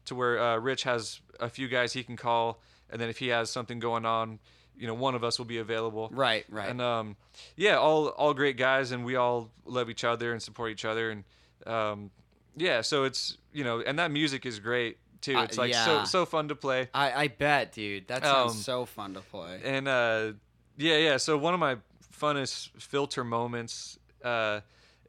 to 0.07 0.14
where 0.14 0.39
uh, 0.41 0.57
rich 0.59 0.82
has 0.82 1.20
a 1.41 1.49
few 1.49 1.68
guys 1.68 1.93
he 1.93 2.03
can 2.03 2.16
call 2.16 2.61
and 2.91 3.01
then 3.01 3.09
if 3.09 3.18
he 3.18 3.28
has 3.28 3.51
something 3.51 3.78
going 3.78 4.05
on 4.05 4.39
you 4.79 4.87
know 4.87 4.95
one 4.95 5.14
of 5.14 5.22
us 5.25 5.39
will 5.39 5.45
be 5.47 5.59
available 5.59 6.09
Right, 6.12 6.45
right. 6.49 6.68
and 6.68 6.81
um, 6.81 7.16
yeah, 7.57 7.77
all 7.77 8.09
all 8.09 8.35
great 8.35 8.57
guys, 8.57 8.91
and 8.93 9.05
we 9.05 9.16
all 9.16 9.51
love 9.64 9.89
each 9.91 10.05
other 10.05 10.33
and 10.33 10.43
support 10.43 10.70
each 10.72 10.85
other, 10.85 11.11
and 11.11 11.25
um, 11.66 12.11
yeah, 12.57 12.81
so 12.83 13.05
it's 13.05 13.39
you 13.53 13.64
know, 13.64 13.81
and 13.81 13.99
that 13.99 14.11
music 14.11 14.45
is 14.47 14.59
great 14.59 14.99
too. 15.20 15.37
Uh, 15.37 15.45
It's 15.45 15.57
like 15.59 15.70
yeah. 15.72 15.85
so 15.85 16.05
so 16.05 16.27
fun 16.27 16.49
to 16.49 16.55
play, 16.57 16.89
I, 16.93 17.12
I 17.25 17.29
bet, 17.29 17.72
dude. 17.72 18.09
That 18.09 18.22
sounds 18.25 18.53
Um, 18.53 18.59
so 18.59 18.85
fun 18.87 19.14
to 19.14 19.20
play. 19.20 19.61
and 19.64 19.87
uh, 19.89 20.33
yeah, 20.77 20.97
yeah. 20.99 21.16
So 21.18 21.39
one 21.39 21.55
of 21.55 21.61
my 21.61 21.77
funnest 22.12 22.70
filter 22.81 23.25
moments, 23.25 23.99
uh, 24.25 24.61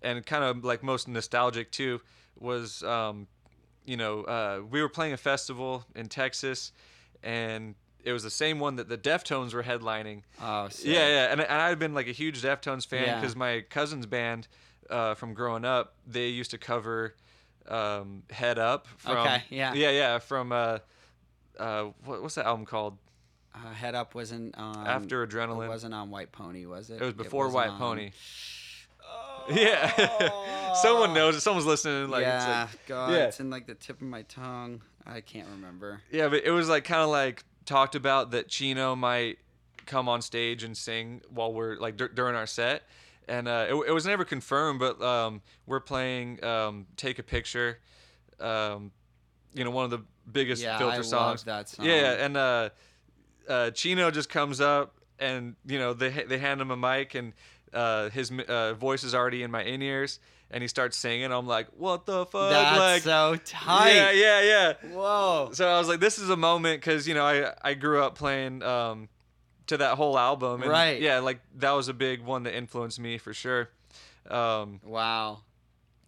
and 0.01 0.25
kind 0.25 0.43
of 0.43 0.63
like 0.63 0.83
most 0.83 1.07
nostalgic 1.07 1.71
too, 1.71 2.01
was 2.39 2.83
um, 2.83 3.27
you 3.85 3.97
know, 3.97 4.23
uh, 4.23 4.61
we 4.69 4.81
were 4.81 4.89
playing 4.89 5.13
a 5.13 5.17
festival 5.17 5.85
in 5.95 6.07
Texas, 6.07 6.71
and 7.23 7.75
it 8.05 8.13
was 8.13 8.23
the 8.23 8.29
same 8.29 8.59
one 8.59 8.77
that 8.77 8.87
the 8.87 8.97
Deftones 8.97 9.53
were 9.53 9.63
headlining. 9.63 10.21
Oh, 10.41 10.69
sick. 10.69 10.85
Yeah, 10.85 11.07
yeah, 11.07 11.31
and, 11.31 11.41
and 11.41 11.51
I've 11.61 11.79
been 11.79 11.93
like 11.93 12.07
a 12.07 12.11
huge 12.13 12.41
Deftones 12.41 12.85
fan 12.87 13.03
Yeah. 13.05 13.19
because 13.19 13.35
my 13.35 13.61
cousin's 13.69 14.05
band 14.05 14.47
uh, 14.89 15.15
from 15.15 15.33
growing 15.33 15.65
up, 15.65 15.95
they 16.07 16.27
used 16.27 16.51
to 16.51 16.57
cover 16.57 17.15
um, 17.67 18.23
"Head 18.29 18.59
Up." 18.59 18.87
From, 18.97 19.17
Okay, 19.17 19.41
yeah. 19.49 19.73
yeah, 19.73 19.89
yeah, 19.89 20.19
from 20.19 20.51
uh, 20.51 20.77
uh, 21.59 21.85
what, 22.05 22.21
what's 22.21 22.35
that 22.35 22.45
album 22.45 22.65
called? 22.65 22.97
Uh, 23.55 23.71
Head 23.73 23.95
Up 23.95 24.13
wasn't 24.15 24.55
on. 24.57 24.85
After 24.85 25.25
Adrenaline. 25.25 25.65
It 25.65 25.69
wasn't 25.69 25.93
on 25.93 26.11
White 26.11 26.31
Pony, 26.31 26.65
was 26.65 26.89
it? 26.89 27.01
It 27.01 27.05
was 27.05 27.13
before 27.13 27.45
wasn't 27.45 27.55
White 27.55 27.69
on- 27.71 27.79
Pony. 27.79 28.11
Yeah, 29.49 30.73
someone 30.81 31.13
knows. 31.13 31.41
Someone's 31.43 31.67
listening. 31.67 32.09
Like, 32.09 32.21
it's 32.21 32.27
yeah, 32.45 32.67
like- 32.71 32.85
God, 32.87 33.11
yeah. 33.11 33.25
it's 33.25 33.39
in 33.39 33.51
like 33.51 33.67
the 33.67 33.75
tip 33.75 33.97
of 34.01 34.07
my 34.07 34.23
tongue. 34.23 34.81
I 35.05 35.21
can't 35.21 35.47
remember. 35.49 36.01
Yeah, 36.11 36.29
but 36.29 36.43
it 36.45 36.49
was 36.51 36.67
like 36.67 36.83
kind 36.83 37.01
of 37.03 37.09
like 37.09 37.43
talked 37.65 37.95
about 37.95 38.31
that 38.31 38.47
Chino 38.47 38.95
might 38.95 39.37
come 39.85 40.09
on 40.09 40.21
stage 40.21 40.63
and 40.63 40.75
sing 40.75 41.21
while 41.29 41.53
we're 41.53 41.75
like 41.77 41.97
dur- 41.97 42.07
during 42.09 42.35
our 42.35 42.47
set, 42.47 42.83
and 43.27 43.47
uh, 43.47 43.65
it, 43.69 43.75
it 43.89 43.91
was 43.91 44.05
never 44.05 44.25
confirmed. 44.25 44.79
But 44.79 45.01
um, 45.01 45.41
we're 45.65 45.79
playing 45.79 46.43
um, 46.43 46.85
"Take 46.97 47.19
a 47.19 47.23
Picture," 47.23 47.79
um, 48.39 48.91
you 49.53 49.63
know, 49.63 49.71
one 49.71 49.85
of 49.85 49.91
the 49.91 50.01
biggest 50.31 50.63
Yeah, 50.63 50.77
filter 50.77 50.99
I 50.99 51.01
songs. 51.01 51.41
love 51.41 51.45
that 51.45 51.69
song. 51.69 51.85
Yeah, 51.85 52.25
and 52.25 52.37
uh, 52.37 52.69
uh, 53.47 53.71
Chino 53.71 54.11
just 54.11 54.29
comes 54.29 54.61
up, 54.61 54.95
and 55.19 55.55
you 55.65 55.79
know 55.79 55.93
they 55.93 56.09
they 56.09 56.37
hand 56.37 56.61
him 56.61 56.71
a 56.71 56.77
mic, 56.77 57.15
and 57.15 57.33
uh, 57.73 58.09
his 58.09 58.31
uh, 58.31 58.73
voice 58.73 59.03
is 59.03 59.13
already 59.13 59.43
in 59.43 59.51
my 59.51 59.63
in 59.63 59.81
ears, 59.81 60.19
and 60.51 60.61
he 60.61 60.67
starts 60.67 60.95
singing. 60.97 61.31
I'm 61.31 61.47
like, 61.47 61.67
what 61.77 62.05
the 62.05 62.25
fuck? 62.25 62.49
That's 62.51 62.79
like, 62.79 63.01
so 63.01 63.35
tight. 63.45 63.93
yeah, 63.95 64.11
yeah, 64.11 64.41
yeah 64.41 64.73
Whoa. 64.93 65.49
so 65.53 65.67
I 65.67 65.77
was 65.79 65.87
like, 65.87 65.99
this 65.99 66.17
is 66.19 66.29
a 66.29 66.37
moment 66.37 66.81
because 66.81 67.07
you 67.07 67.13
know 67.13 67.25
I 67.25 67.53
I 67.61 67.73
grew 67.73 68.01
up 68.01 68.15
playing 68.15 68.63
um 68.63 69.09
to 69.67 69.77
that 69.77 69.95
whole 69.97 70.17
album 70.17 70.61
and 70.61 70.69
Right. 70.71 71.01
yeah 71.01 71.19
like 71.19 71.39
that 71.57 71.71
was 71.71 71.87
a 71.87 71.93
big 71.93 72.21
one 72.21 72.43
that 72.43 72.55
influenced 72.55 72.99
me 72.99 73.17
for 73.17 73.33
sure. 73.33 73.69
Um 74.29 74.79
Wow. 74.83 75.39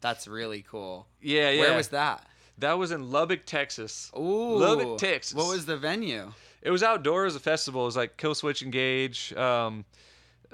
That's 0.02 0.28
really 0.28 0.62
cool. 0.70 1.08
yeah 1.22 1.50
yeah 1.50 1.62
Where 1.62 1.76
was 1.78 1.88
that? 1.90 2.24
that 2.60 2.78
was 2.78 2.92
in 2.92 3.12
Lubbock 3.12 3.46
Texas. 3.46 4.12
Ooh. 4.18 4.58
Lubbock, 4.58 4.98
Texas. 5.00 5.36
What 5.36 5.48
was 5.50 5.66
the 5.66 5.78
venue? 5.78 6.32
it 6.62 6.72
was 6.72 6.82
outdoors. 6.84 7.36
A 7.36 7.40
festival 7.40 7.82
it 7.84 7.86
was 7.86 7.96
like 7.98 8.18
Killswitch 8.18 8.62
Engage. 8.64 9.32
Um, 9.36 9.86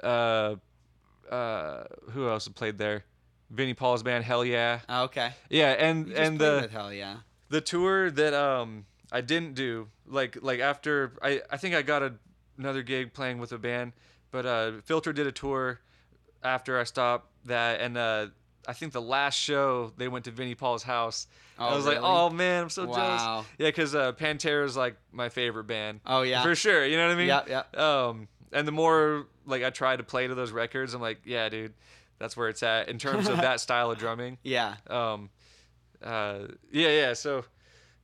uh, 0.02 0.56
uh, 1.30 1.84
who 2.10 2.28
else 2.28 2.46
played 2.48 2.76
there? 2.78 3.04
Vinnie 3.54 3.74
Paul's 3.74 4.02
band, 4.02 4.24
Hellyeah. 4.24 4.82
Okay. 4.88 5.30
Yeah, 5.50 5.70
and 5.70 6.10
and 6.12 6.38
the 6.38 6.68
hell 6.70 6.92
yeah. 6.92 7.16
the 7.48 7.60
tour 7.60 8.10
that 8.10 8.34
um 8.34 8.86
I 9.12 9.20
didn't 9.20 9.54
do 9.54 9.88
like 10.06 10.38
like 10.42 10.60
after 10.60 11.12
I 11.22 11.40
I 11.50 11.56
think 11.56 11.74
I 11.74 11.82
got 11.82 12.02
a, 12.02 12.14
another 12.58 12.82
gig 12.82 13.12
playing 13.12 13.38
with 13.38 13.52
a 13.52 13.58
band, 13.58 13.92
but 14.30 14.44
uh 14.46 14.72
Filter 14.84 15.12
did 15.12 15.26
a 15.26 15.32
tour 15.32 15.80
after 16.42 16.78
I 16.78 16.84
stopped 16.84 17.30
that 17.46 17.80
and 17.80 17.96
uh 17.96 18.26
I 18.66 18.72
think 18.72 18.92
the 18.92 19.02
last 19.02 19.34
show 19.38 19.92
they 19.98 20.08
went 20.08 20.24
to 20.24 20.30
Vinnie 20.30 20.54
Paul's 20.54 20.82
house. 20.82 21.26
Oh, 21.58 21.66
I 21.66 21.76
was 21.76 21.86
like, 21.86 21.98
oh 22.00 22.30
man, 22.30 22.62
I'm 22.64 22.70
so 22.70 22.86
Wow. 22.86 22.94
jealous. 22.96 23.46
Yeah, 23.58 23.68
because 23.68 23.94
uh, 23.94 24.12
Pantera 24.12 24.64
is 24.64 24.74
like 24.76 24.96
my 25.12 25.28
favorite 25.28 25.64
band. 25.64 26.00
Oh 26.06 26.22
yeah. 26.22 26.42
for 26.42 26.54
sure. 26.54 26.84
You 26.86 26.96
know 26.96 27.06
what 27.06 27.12
I 27.14 27.18
mean? 27.18 27.28
Yeah, 27.28 27.62
yeah. 27.76 28.06
Um, 28.08 28.26
and 28.52 28.66
the 28.66 28.72
more 28.72 29.26
like 29.46 29.62
I 29.62 29.70
try 29.70 29.94
to 29.96 30.02
play 30.02 30.26
to 30.26 30.34
those 30.34 30.50
records, 30.50 30.94
I'm 30.94 31.02
like, 31.02 31.18
yeah, 31.26 31.48
dude, 31.50 31.74
that's 32.18 32.36
where 32.36 32.48
it's 32.48 32.62
at 32.62 32.88
in 32.88 32.98
terms 32.98 33.28
of 33.28 33.36
that 33.48 33.60
style 33.60 33.90
of 33.90 33.98
drumming. 33.98 34.38
Yeah. 34.42 34.76
Um, 34.88 35.30
uh, 36.02 36.46
yeah, 36.72 36.88
yeah. 36.88 37.12
So 37.14 37.44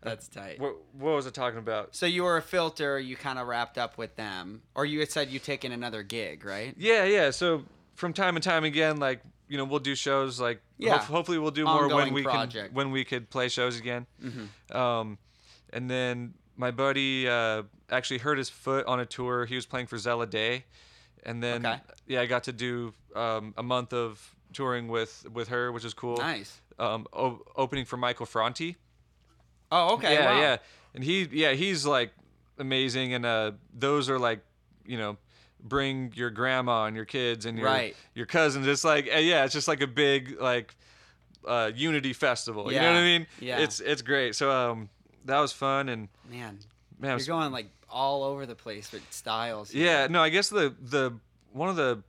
That's 0.02 0.28
tight. 0.28 0.58
what, 0.60 0.76
what 0.92 1.14
was 1.14 1.26
I 1.26 1.30
talking 1.30 1.58
about? 1.58 1.94
So 1.94 2.06
you 2.06 2.22
were 2.24 2.36
a 2.36 2.42
filter. 2.42 2.98
You 2.98 3.16
kind 3.16 3.38
of 3.38 3.46
wrapped 3.46 3.78
up 3.78 3.98
with 3.98 4.16
them, 4.16 4.62
or 4.74 4.84
you 4.86 5.00
had 5.00 5.10
said 5.10 5.28
you 5.30 5.38
taken 5.38 5.72
another 5.72 6.02
gig, 6.02 6.44
right? 6.44 6.74
Yeah, 6.78 7.04
yeah. 7.04 7.30
So 7.30 7.64
from 7.94 8.12
time 8.12 8.36
and 8.36 8.42
time 8.42 8.64
again, 8.64 8.98
like 8.98 9.20
you 9.48 9.58
know, 9.58 9.64
we'll 9.64 9.80
do 9.80 9.94
shows. 9.94 10.40
Like 10.40 10.60
Yeah. 10.78 10.98
hope- 10.98 11.08
hopefully 11.08 11.38
we'll 11.38 11.50
do 11.50 11.64
more 11.64 11.88
when 11.88 12.14
we 12.14 12.22
project. 12.22 12.68
can 12.68 12.74
when 12.74 12.90
we 12.92 13.04
could 13.04 13.28
play 13.30 13.48
shows 13.48 13.78
again. 13.78 14.06
Mm-hmm. 14.22 14.76
Um, 14.76 15.18
and 15.72 15.90
then 15.90 16.34
my 16.56 16.70
buddy 16.70 17.28
uh, 17.28 17.64
actually 17.90 18.18
hurt 18.18 18.38
his 18.38 18.48
foot 18.48 18.86
on 18.86 19.00
a 19.00 19.06
tour. 19.06 19.44
He 19.46 19.54
was 19.56 19.66
playing 19.66 19.86
for 19.88 19.98
Zella 19.98 20.26
Day, 20.26 20.64
and 21.24 21.42
then 21.42 21.66
Okay. 21.66 21.80
yeah, 22.06 22.20
I 22.22 22.26
got 22.26 22.44
to 22.44 22.52
do 22.52 22.94
um, 23.14 23.54
a 23.56 23.62
month 23.62 23.92
of 23.92 24.34
touring 24.52 24.88
with 24.88 25.26
with 25.32 25.48
her, 25.48 25.70
which 25.72 25.84
is 25.84 25.94
cool. 25.94 26.16
Nice. 26.16 26.60
Um, 26.78 27.06
o- 27.12 27.42
opening 27.56 27.84
for 27.84 27.96
Michael 27.96 28.26
Franti. 28.26 28.76
Oh, 29.72 29.94
okay. 29.94 30.14
yeah, 30.14 30.30
wow. 30.34 30.40
yeah, 30.40 30.56
and 30.94 31.04
he 31.04 31.28
yeah 31.30 31.52
he's 31.52 31.86
like 31.86 32.12
amazing, 32.58 33.14
and 33.14 33.24
uh, 33.24 33.52
those 33.72 34.08
are 34.10 34.18
like 34.18 34.40
you 34.84 34.98
know 34.98 35.16
bring 35.62 36.10
your 36.16 36.30
grandma 36.30 36.86
and 36.86 36.96
your 36.96 37.04
kids 37.04 37.44
and 37.46 37.58
your 37.58 37.66
Right. 37.66 37.94
your 38.14 38.26
cousins. 38.26 38.66
It's 38.66 38.84
like 38.84 39.08
uh, 39.14 39.18
yeah, 39.18 39.44
it's 39.44 39.52
just 39.54 39.68
like 39.68 39.80
a 39.82 39.86
big 39.86 40.40
like 40.40 40.74
uh, 41.46 41.70
unity 41.74 42.12
festival. 42.12 42.72
Yeah. 42.72 42.80
You 42.80 42.86
know 42.88 42.92
what 42.94 42.98
I 43.00 43.04
mean? 43.04 43.26
yeah. 43.40 43.58
It's 43.60 43.80
it's 43.80 44.02
great. 44.02 44.34
So 44.34 44.50
um, 44.50 44.88
that 45.26 45.38
was 45.38 45.52
fun 45.52 45.88
and 45.88 46.08
Man, 46.30 46.58
man, 46.98 47.10
you're 47.10 47.14
was- 47.16 47.26
going 47.28 47.52
like 47.52 47.66
all 47.88 48.22
over 48.24 48.46
the 48.46 48.54
place 48.54 48.90
with 48.92 49.02
styles. 49.12 49.74
yeah. 49.74 50.06
No, 50.08 50.22
I 50.22 50.30
guess 50.30 50.48
the 50.48 50.74
the 50.80 51.12
one 51.52 51.68
of 51.68 51.76
the 51.76 52.02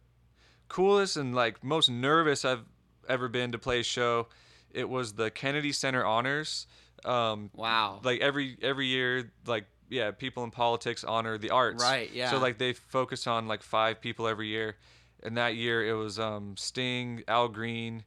coolest 0.72 1.18
and 1.18 1.36
like 1.36 1.64
most 1.64 1.90
nervous 1.90 2.46
I've 2.46 2.64
ever 3.08 3.28
been 3.28 3.52
to 3.52 3.60
play 3.60 3.80
a 3.82 3.84
show. 3.84 4.28
It 4.72 4.88
was 4.90 5.14
the 5.14 5.30
Kennedy 5.30 5.72
Center 5.74 6.06
Honors. 6.06 6.68
Um, 7.04 7.50
Wow. 7.54 8.00
like 8.04 8.22
every 8.22 8.58
every 8.62 8.86
year 8.88 9.32
like 9.48 9.66
yeah 9.90 10.12
people 10.12 10.44
in 10.44 10.52
politics 10.52 11.04
honor 11.04 11.38
the 11.38 11.50
arts 11.50 11.82
Right, 11.84 12.12
yeah. 12.14 12.30
so 12.30 12.38
like 12.38 12.58
they 12.60 12.74
focus 12.74 13.26
on 13.28 13.48
like 13.48 13.64
five 13.64 14.00
people 14.02 14.28
every 14.28 14.48
year 14.50 14.78
and 15.24 15.36
that 15.38 15.56
year 15.56 15.84
it 15.86 15.94
was 15.94 16.20
um 16.20 16.56
sting 16.58 17.24
al 17.28 17.48
green 17.50 18.04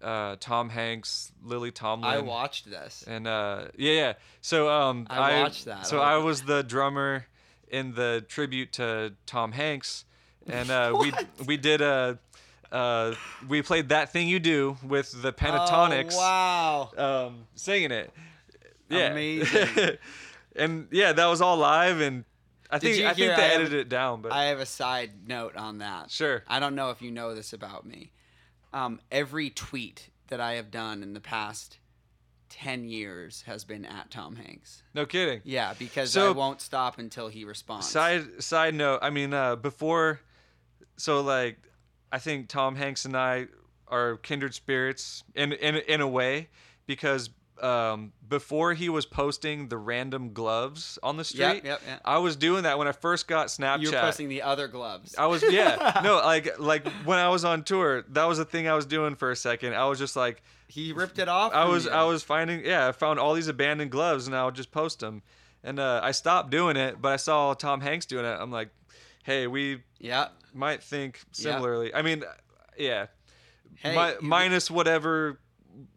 uh 0.00 0.36
tom 0.38 0.68
hanks 0.70 1.32
lily 1.42 1.72
tomlin 1.72 2.08
I 2.10 2.20
watched 2.20 2.70
this. 2.70 3.02
and 3.08 3.26
uh 3.26 3.66
yeah 3.76 3.92
yeah 3.92 4.12
so 4.40 4.70
um 4.70 5.06
I 5.10 5.42
watched 5.42 5.64
that. 5.64 5.86
so 5.86 5.98
I 6.00 6.14
i 6.14 6.16
was 6.18 6.42
the 6.42 6.62
drummer 6.62 7.26
in 7.66 7.94
the 7.94 8.24
tribute 8.28 8.72
to 8.74 9.14
tom 9.26 9.50
hanks 9.52 10.04
and 10.48 10.70
uh 10.70 10.94
we 10.98 11.12
we 11.46 11.56
did 11.56 11.80
a 11.80 12.18
uh 12.72 13.14
we 13.48 13.62
played 13.62 13.88
that 13.90 14.12
thing 14.12 14.28
you 14.28 14.38
do 14.40 14.76
with 14.82 15.20
the 15.22 15.32
Pentatonix 15.32 16.12
Oh, 16.14 16.18
wow. 16.18 17.26
um, 17.26 17.46
singing 17.54 17.90
it. 17.92 18.12
Yeah. 18.90 19.10
Amazing. 19.12 19.96
and 20.56 20.88
yeah, 20.90 21.12
that 21.12 21.26
was 21.26 21.40
all 21.40 21.56
live, 21.56 22.00
and 22.00 22.24
I 22.70 22.78
think 22.78 23.04
I 23.04 23.14
think 23.14 23.16
they 23.16 23.32
I 23.32 23.40
have- 23.40 23.60
edited 23.60 23.80
it 23.80 23.88
down, 23.88 24.20
but 24.22 24.32
I 24.32 24.44
have 24.46 24.60
a 24.60 24.66
side 24.66 25.26
note 25.26 25.56
on 25.56 25.78
that. 25.78 26.10
sure. 26.10 26.42
I 26.48 26.58
don't 26.60 26.74
know 26.74 26.90
if 26.90 27.00
you 27.02 27.10
know 27.10 27.34
this 27.34 27.52
about 27.52 27.86
me. 27.86 28.12
Um, 28.72 29.00
every 29.10 29.48
tweet 29.48 30.10
that 30.28 30.40
I 30.40 30.54
have 30.54 30.70
done 30.70 31.02
in 31.02 31.14
the 31.14 31.20
past 31.20 31.78
10 32.50 32.88
years 32.88 33.42
has 33.46 33.64
been 33.64 33.86
at 33.86 34.10
Tom 34.10 34.36
Hanks. 34.36 34.82
No 34.94 35.06
kidding. 35.06 35.40
Yeah, 35.44 35.72
because 35.78 36.10
So- 36.12 36.28
I 36.28 36.32
won't 36.32 36.60
stop 36.60 36.98
until 36.98 37.28
he 37.28 37.44
responds. 37.44 37.88
Side 37.88 38.42
side 38.42 38.74
note, 38.74 38.98
I 39.00 39.08
mean, 39.10 39.32
uh, 39.32 39.56
before, 39.56 40.20
so 40.98 41.22
like, 41.22 41.58
I 42.12 42.18
think 42.18 42.48
Tom 42.48 42.76
Hanks 42.76 43.04
and 43.06 43.16
I 43.16 43.46
are 43.86 44.16
kindred 44.18 44.54
spirits 44.54 45.24
in 45.34 45.52
in 45.52 45.76
in 45.76 46.00
a 46.02 46.08
way 46.08 46.48
because 46.86 47.30
um, 47.62 48.12
before 48.28 48.74
he 48.74 48.88
was 48.88 49.04
posting 49.06 49.68
the 49.68 49.76
random 49.76 50.32
gloves 50.32 50.98
on 51.02 51.16
the 51.16 51.24
street, 51.24 51.40
Yep, 51.40 51.64
yep, 51.64 51.82
yep. 51.86 52.00
I 52.04 52.18
was 52.18 52.36
doing 52.36 52.62
that 52.62 52.78
when 52.78 52.86
I 52.86 52.92
first 52.92 53.26
got 53.26 53.48
Snapchat. 53.48 53.80
You 53.80 53.90
were 53.90 53.98
posting 54.00 54.28
the 54.28 54.42
other 54.42 54.68
gloves. 54.68 55.14
I 55.16 55.26
was 55.26 55.42
yeah 55.42 56.00
no 56.04 56.16
like 56.16 56.58
like 56.58 56.86
when 57.04 57.18
I 57.18 57.28
was 57.30 57.44
on 57.44 57.64
tour 57.64 58.04
that 58.10 58.24
was 58.24 58.38
the 58.38 58.44
thing 58.44 58.68
I 58.68 58.74
was 58.74 58.86
doing 58.86 59.16
for 59.16 59.30
a 59.30 59.36
second 59.36 59.74
I 59.74 59.86
was 59.86 59.98
just 59.98 60.16
like 60.16 60.42
he 60.68 60.92
ripped 60.92 61.18
it 61.18 61.28
off. 61.28 61.52
I 61.52 61.64
was 61.64 61.86
you. 61.86 61.90
I 61.90 62.04
was 62.04 62.22
finding 62.22 62.64
yeah 62.64 62.88
I 62.88 62.92
found 62.92 63.18
all 63.18 63.34
these 63.34 63.48
abandoned 63.48 63.90
gloves 63.90 64.26
and 64.26 64.36
I 64.36 64.44
would 64.44 64.54
just 64.54 64.70
post 64.70 65.00
them 65.00 65.22
and 65.64 65.80
uh, 65.80 66.00
I 66.02 66.12
stopped 66.12 66.50
doing 66.50 66.76
it 66.76 67.00
but 67.00 67.12
I 67.12 67.16
saw 67.16 67.54
Tom 67.54 67.80
Hanks 67.80 68.06
doing 68.06 68.24
it 68.24 68.36
I'm 68.40 68.52
like 68.52 68.68
hey 69.28 69.46
we 69.46 69.82
Yeah. 70.00 70.28
might 70.54 70.82
think 70.82 71.20
Yeah. 71.34 71.42
similarly 71.52 71.94
I 71.94 72.00
mean 72.02 72.24
yeah 72.78 73.06
Hey, 73.76 73.92
you- 73.94 74.16
minus 74.22 74.70
whatever 74.70 75.38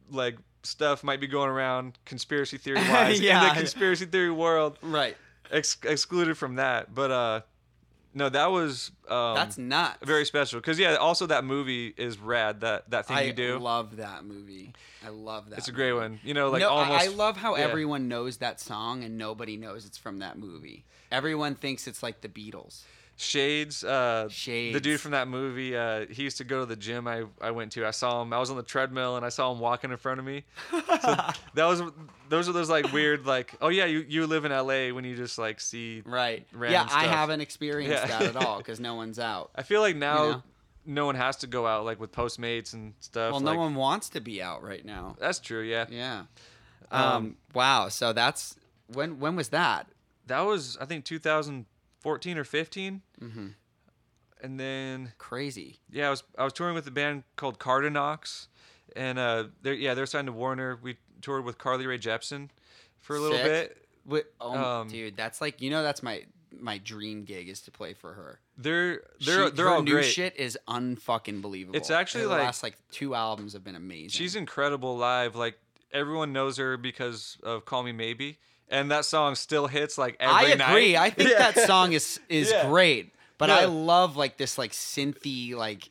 like 0.10 0.38
stuff 0.64 1.02
might 1.04 1.22
be 1.22 1.28
going 1.28 1.50
around 1.50 1.98
conspiracy 2.06 2.58
theory 2.64 2.78
wise 2.80 3.20
yeah. 3.22 3.38
in 3.40 3.44
Yeah. 3.48 3.50
the 3.54 3.60
conspiracy 3.60 4.06
theory 4.06 4.32
world 4.32 4.78
Right. 4.82 5.16
ex- 5.50 5.78
excluded 5.84 6.38
from 6.38 6.56
that 6.56 6.94
but 6.94 7.10
uh 7.12 7.42
no 8.14 8.28
that 8.28 8.52
was 8.52 8.92
um, 9.08 9.36
That's 9.36 9.58
not 9.58 10.06
very 10.06 10.26
special 10.26 10.60
because 10.60 10.78
yeah 10.78 10.96
also 10.96 11.26
that 11.28 11.46
movie 11.46 11.94
is 11.96 12.18
rad 12.20 12.60
that 12.62 12.90
that 12.90 13.08
thing 13.08 13.16
I 13.16 13.22
you 13.22 13.34
do 13.34 13.56
I 13.56 13.60
love 13.60 13.96
that 13.96 14.26
movie. 14.26 14.74
I 15.06 15.10
love 15.10 15.50
that. 15.52 15.60
it's 15.60 15.70
a 15.70 15.72
great 15.72 15.94
movie. 15.94 16.02
one 16.10 16.20
you 16.22 16.34
know 16.34 16.50
like 16.50 16.60
no, 16.60 16.68
I- 16.68 16.72
almost 16.84 17.06
I 17.06 17.08
love 17.08 17.38
how 17.38 17.56
yeah. 17.56 17.64
everyone 17.64 18.10
knows 18.10 18.38
that 18.38 18.60
song 18.60 19.06
and 19.06 19.18
nobody 19.18 19.56
knows 19.56 19.86
it's 19.86 19.98
from 19.98 20.20
that 20.20 20.38
movie. 20.38 20.84
Everyone 21.10 21.56
thinks 21.56 21.88
it's 21.88 22.04
like 22.04 22.20
the 22.22 22.30
Beatles. 22.30 22.84
Shades 23.18 23.84
uh 23.84 24.28
the 24.48 24.80
dude 24.82 25.00
from 25.00 25.12
that 25.12 25.28
movie 25.28 25.76
uh 25.78 26.06
he 26.10 26.24
used 26.24 26.38
to 26.38 26.44
go 26.44 26.62
to 26.62 26.66
the 26.66 26.76
gym 26.76 27.08
i 27.08 27.24
i 27.40 27.52
went 27.52 27.72
to 27.72 27.86
i 27.86 27.92
saw 27.92 28.22
him 28.22 28.34
i 28.34 28.40
was 28.40 28.50
on 28.50 28.58
the 28.58 28.64
treadmill 28.64 29.16
and 29.16 29.24
i 29.24 29.30
saw 29.30 29.52
him 29.52 29.60
walking 29.60 29.92
in 29.92 29.98
front 29.98 30.20
of 30.20 30.26
me 30.26 30.44
so 30.72 30.78
that 31.54 31.66
was 31.66 31.84
those 32.30 32.50
are 32.50 32.52
those 32.52 32.70
like 32.70 32.92
weird 32.92 33.26
like 33.28 33.54
oh 33.62 33.68
yeah 33.70 33.86
you 33.86 34.04
you 34.08 34.26
live 34.26 34.44
in 34.44 34.52
la 34.52 34.64
when 34.96 35.04
you 35.04 35.16
just 35.16 35.38
like 35.38 35.60
see 35.62 36.02
Right. 36.04 36.48
Random 36.52 36.88
yeah, 36.90 36.96
I 36.96 37.06
haven't 37.06 37.42
experienced 37.42 38.08
Yeah. 38.08 38.20
that 38.20 38.36
at 38.36 38.36
all 38.36 38.58
because 38.60 38.80
no 38.80 38.96
one's 38.96 39.20
out. 39.20 39.52
i 39.56 39.62
feel 39.62 39.82
like 39.82 39.96
now 39.96 40.16
know? 40.32 40.44
no 40.86 41.06
one 41.06 41.16
has 41.16 41.38
to 41.38 41.48
go 41.48 41.68
out 41.68 41.86
like 41.86 42.00
with 42.00 42.12
postmates 42.12 42.74
and 42.74 42.94
stuff 43.02 43.34
Well, 43.34 43.42
like, 43.42 43.54
no 43.56 43.60
one 43.62 43.76
wants 43.76 44.10
to 44.10 44.22
be 44.22 44.42
out 44.42 44.64
right 44.64 44.84
now. 44.84 45.16
that's 45.20 45.38
true 45.40 45.62
yeah 45.62 45.86
Yeah. 45.90 46.24
Um, 46.90 47.04
Um. 47.04 47.36
Wow. 47.54 47.90
So 47.90 48.14
that's 48.14 48.56
when. 48.88 49.20
When 49.20 49.36
was 49.36 49.50
that? 49.50 49.88
that 50.28 50.42
was 50.42 50.78
i 50.82 50.86
think 50.86 51.04
2014 52.04 52.38
or 52.38 52.44
15 52.44 53.02
Mm-hmm. 53.22 53.48
and 54.42 54.60
then 54.60 55.14
Crazy. 55.18 55.80
yeah, 55.92 56.08
I 56.08 56.10
was 56.10 56.24
I 56.38 56.44
was 56.44 56.54
touring 56.54 56.74
with 56.76 56.88
a 56.88 56.92
band 56.92 57.24
called 57.36 57.60
Cardiknox, 57.60 58.48
and 58.96 59.20
uh, 59.20 59.46
they're 59.62 59.74
yeah 59.74 59.94
they're 59.94 60.06
signed 60.08 60.28
to 60.28 60.32
Warner. 60.34 60.80
We 60.82 60.98
toured 61.22 61.46
with 61.46 61.58
Carly 61.58 61.86
Rae 61.86 62.00
Jepsen 62.00 62.50
for 63.00 63.16
a 63.16 63.20
little 63.20 63.38
Sick. 63.38 63.46
bit. 63.46 63.78
Wait, 64.06 64.24
oh, 64.40 64.58
Um, 64.82 64.88
dude, 64.88 65.16
that's 65.16 65.42
like 65.42 65.62
you 65.62 65.70
know 65.70 65.84
that's 65.84 66.02
my 66.02 66.24
my 66.60 66.80
dream 66.80 67.24
gig 67.24 67.48
is 67.50 67.62
to 67.62 67.72
play 67.72 67.94
for 67.94 68.14
her. 68.14 68.40
They're 68.58 69.04
they're 69.24 69.46
She- 69.50 69.52
they're 69.56 69.66
her 69.68 69.76
all 69.76 69.84
new 69.84 69.92
great. 69.94 70.06
shit 70.06 70.36
is 70.38 70.58
unfucking 70.68 71.42
believable. 71.42 71.78
It's 71.78 71.92
actually 71.92 72.24
the 72.24 72.30
like- 72.30 72.42
last 72.44 72.64
like 72.64 72.78
two 72.92 73.14
albums 73.16 73.54
have 73.54 73.64
been 73.64 73.76
amazing. 73.76 74.10
She's 74.10 74.36
incredible 74.36 74.98
live. 74.98 75.36
Like 75.36 75.58
everyone 75.94 76.34
knows 76.34 76.58
her 76.58 76.78
because 76.78 77.38
of 77.44 77.66
Call 77.66 77.84
Me 77.84 77.92
Maybe, 77.92 78.40
and 78.72 78.90
that 78.90 79.06
song 79.06 79.36
still 79.36 79.68
hits 79.68 79.98
like 79.98 80.18
I 80.20 80.42
every 80.46 80.64
agree. 80.64 80.94
night. 80.94 81.02
I 81.02 81.10
think 81.12 81.30
Yeah. 81.30 81.52
that 81.52 81.60
song 81.68 81.94
is 81.94 82.20
is 82.30 82.50
Yeah. 82.50 82.68
great, 82.68 83.14
but 83.38 83.50
Yeah. 83.50 83.58
I 83.58 83.66
love 83.66 84.18
like 84.18 84.38
this 84.38 84.58
like 84.58 84.72
synthy 84.72 85.54
like 85.54 85.90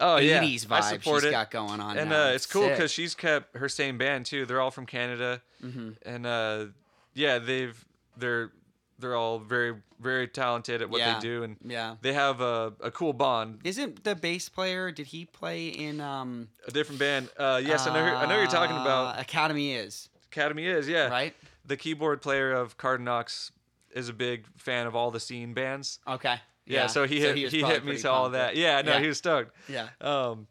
oh 0.00 0.16
yeah, 0.16 0.42
80s 0.42 0.66
I 0.70 0.80
vibe 0.80 0.84
support 0.90 1.22
she's 1.22 1.28
it. 1.28 1.32
got 1.32 1.50
going 1.50 1.80
on. 1.80 1.96
and 1.98 2.12
uh, 2.12 2.32
it's 2.34 2.46
cool 2.46 2.68
because 2.68 2.90
she's 2.90 3.14
kept 3.14 3.56
her 3.56 3.68
same 3.68 3.98
band 3.98 4.26
too. 4.26 4.44
They're 4.46 4.60
all 4.60 4.70
from 4.72 4.86
Canada, 4.86 5.40
Mhm. 5.64 5.96
and 6.04 6.26
uh, 6.26 6.66
yeah, 7.14 7.38
they've 7.38 7.76
they're 8.16 8.50
they're 8.98 9.14
all 9.14 9.38
very 9.38 9.74
very 10.00 10.28
talented 10.28 10.82
at 10.82 10.88
what 10.90 11.00
Yeah. 11.00 11.14
they 11.14 11.20
do, 11.20 11.42
and 11.42 11.56
yeah. 11.64 11.96
they 12.02 12.12
have 12.12 12.40
a, 12.42 12.72
a 12.80 12.90
cool 12.90 13.12
bond. 13.14 13.60
Isn't 13.64 14.04
the 14.04 14.14
bass 14.14 14.48
player? 14.50 14.90
Did 14.90 15.06
he 15.08 15.24
play 15.26 15.68
in? 15.68 16.00
um 16.02 16.48
A 16.66 16.70
different 16.70 16.98
band. 16.98 17.28
Uh, 17.38 17.60
yes, 17.64 17.86
I 17.86 17.92
know. 17.94 18.04
I 18.04 18.26
know 18.26 18.36
you're 18.38 18.46
talking 18.46 18.76
uh, 18.76 18.80
about. 18.82 19.18
Academy 19.20 19.72
is 19.74 20.08
Academy 20.30 20.66
is 20.66 20.86
yeah. 20.88 21.08
right. 21.08 21.34
The 21.66 21.76
keyboard 21.76 22.22
player 22.22 22.52
of 22.52 22.76
Cardiknox 22.78 23.50
is 23.92 24.08
a 24.08 24.12
big 24.12 24.44
fan 24.56 24.86
of 24.86 24.94
all 24.94 25.10
the 25.10 25.20
scene 25.20 25.52
bands. 25.54 25.98
Okay. 26.06 26.36
Yeah, 26.66 26.86
so 26.88 27.06
he 27.06 27.20
hit 27.20 27.36
he 27.36 27.60
probably 27.60 27.74
hit 27.74 27.84
me 27.84 27.96
to 27.98 28.10
all 28.10 28.30
that. 28.30 28.56
Yeah, 28.56 28.82
no, 28.82 28.92
Yeah. 28.94 29.00
he 29.00 29.06
was 29.08 29.18
stoked. 29.18 29.54
Yeah. 29.68 29.88
Um, 30.00 30.46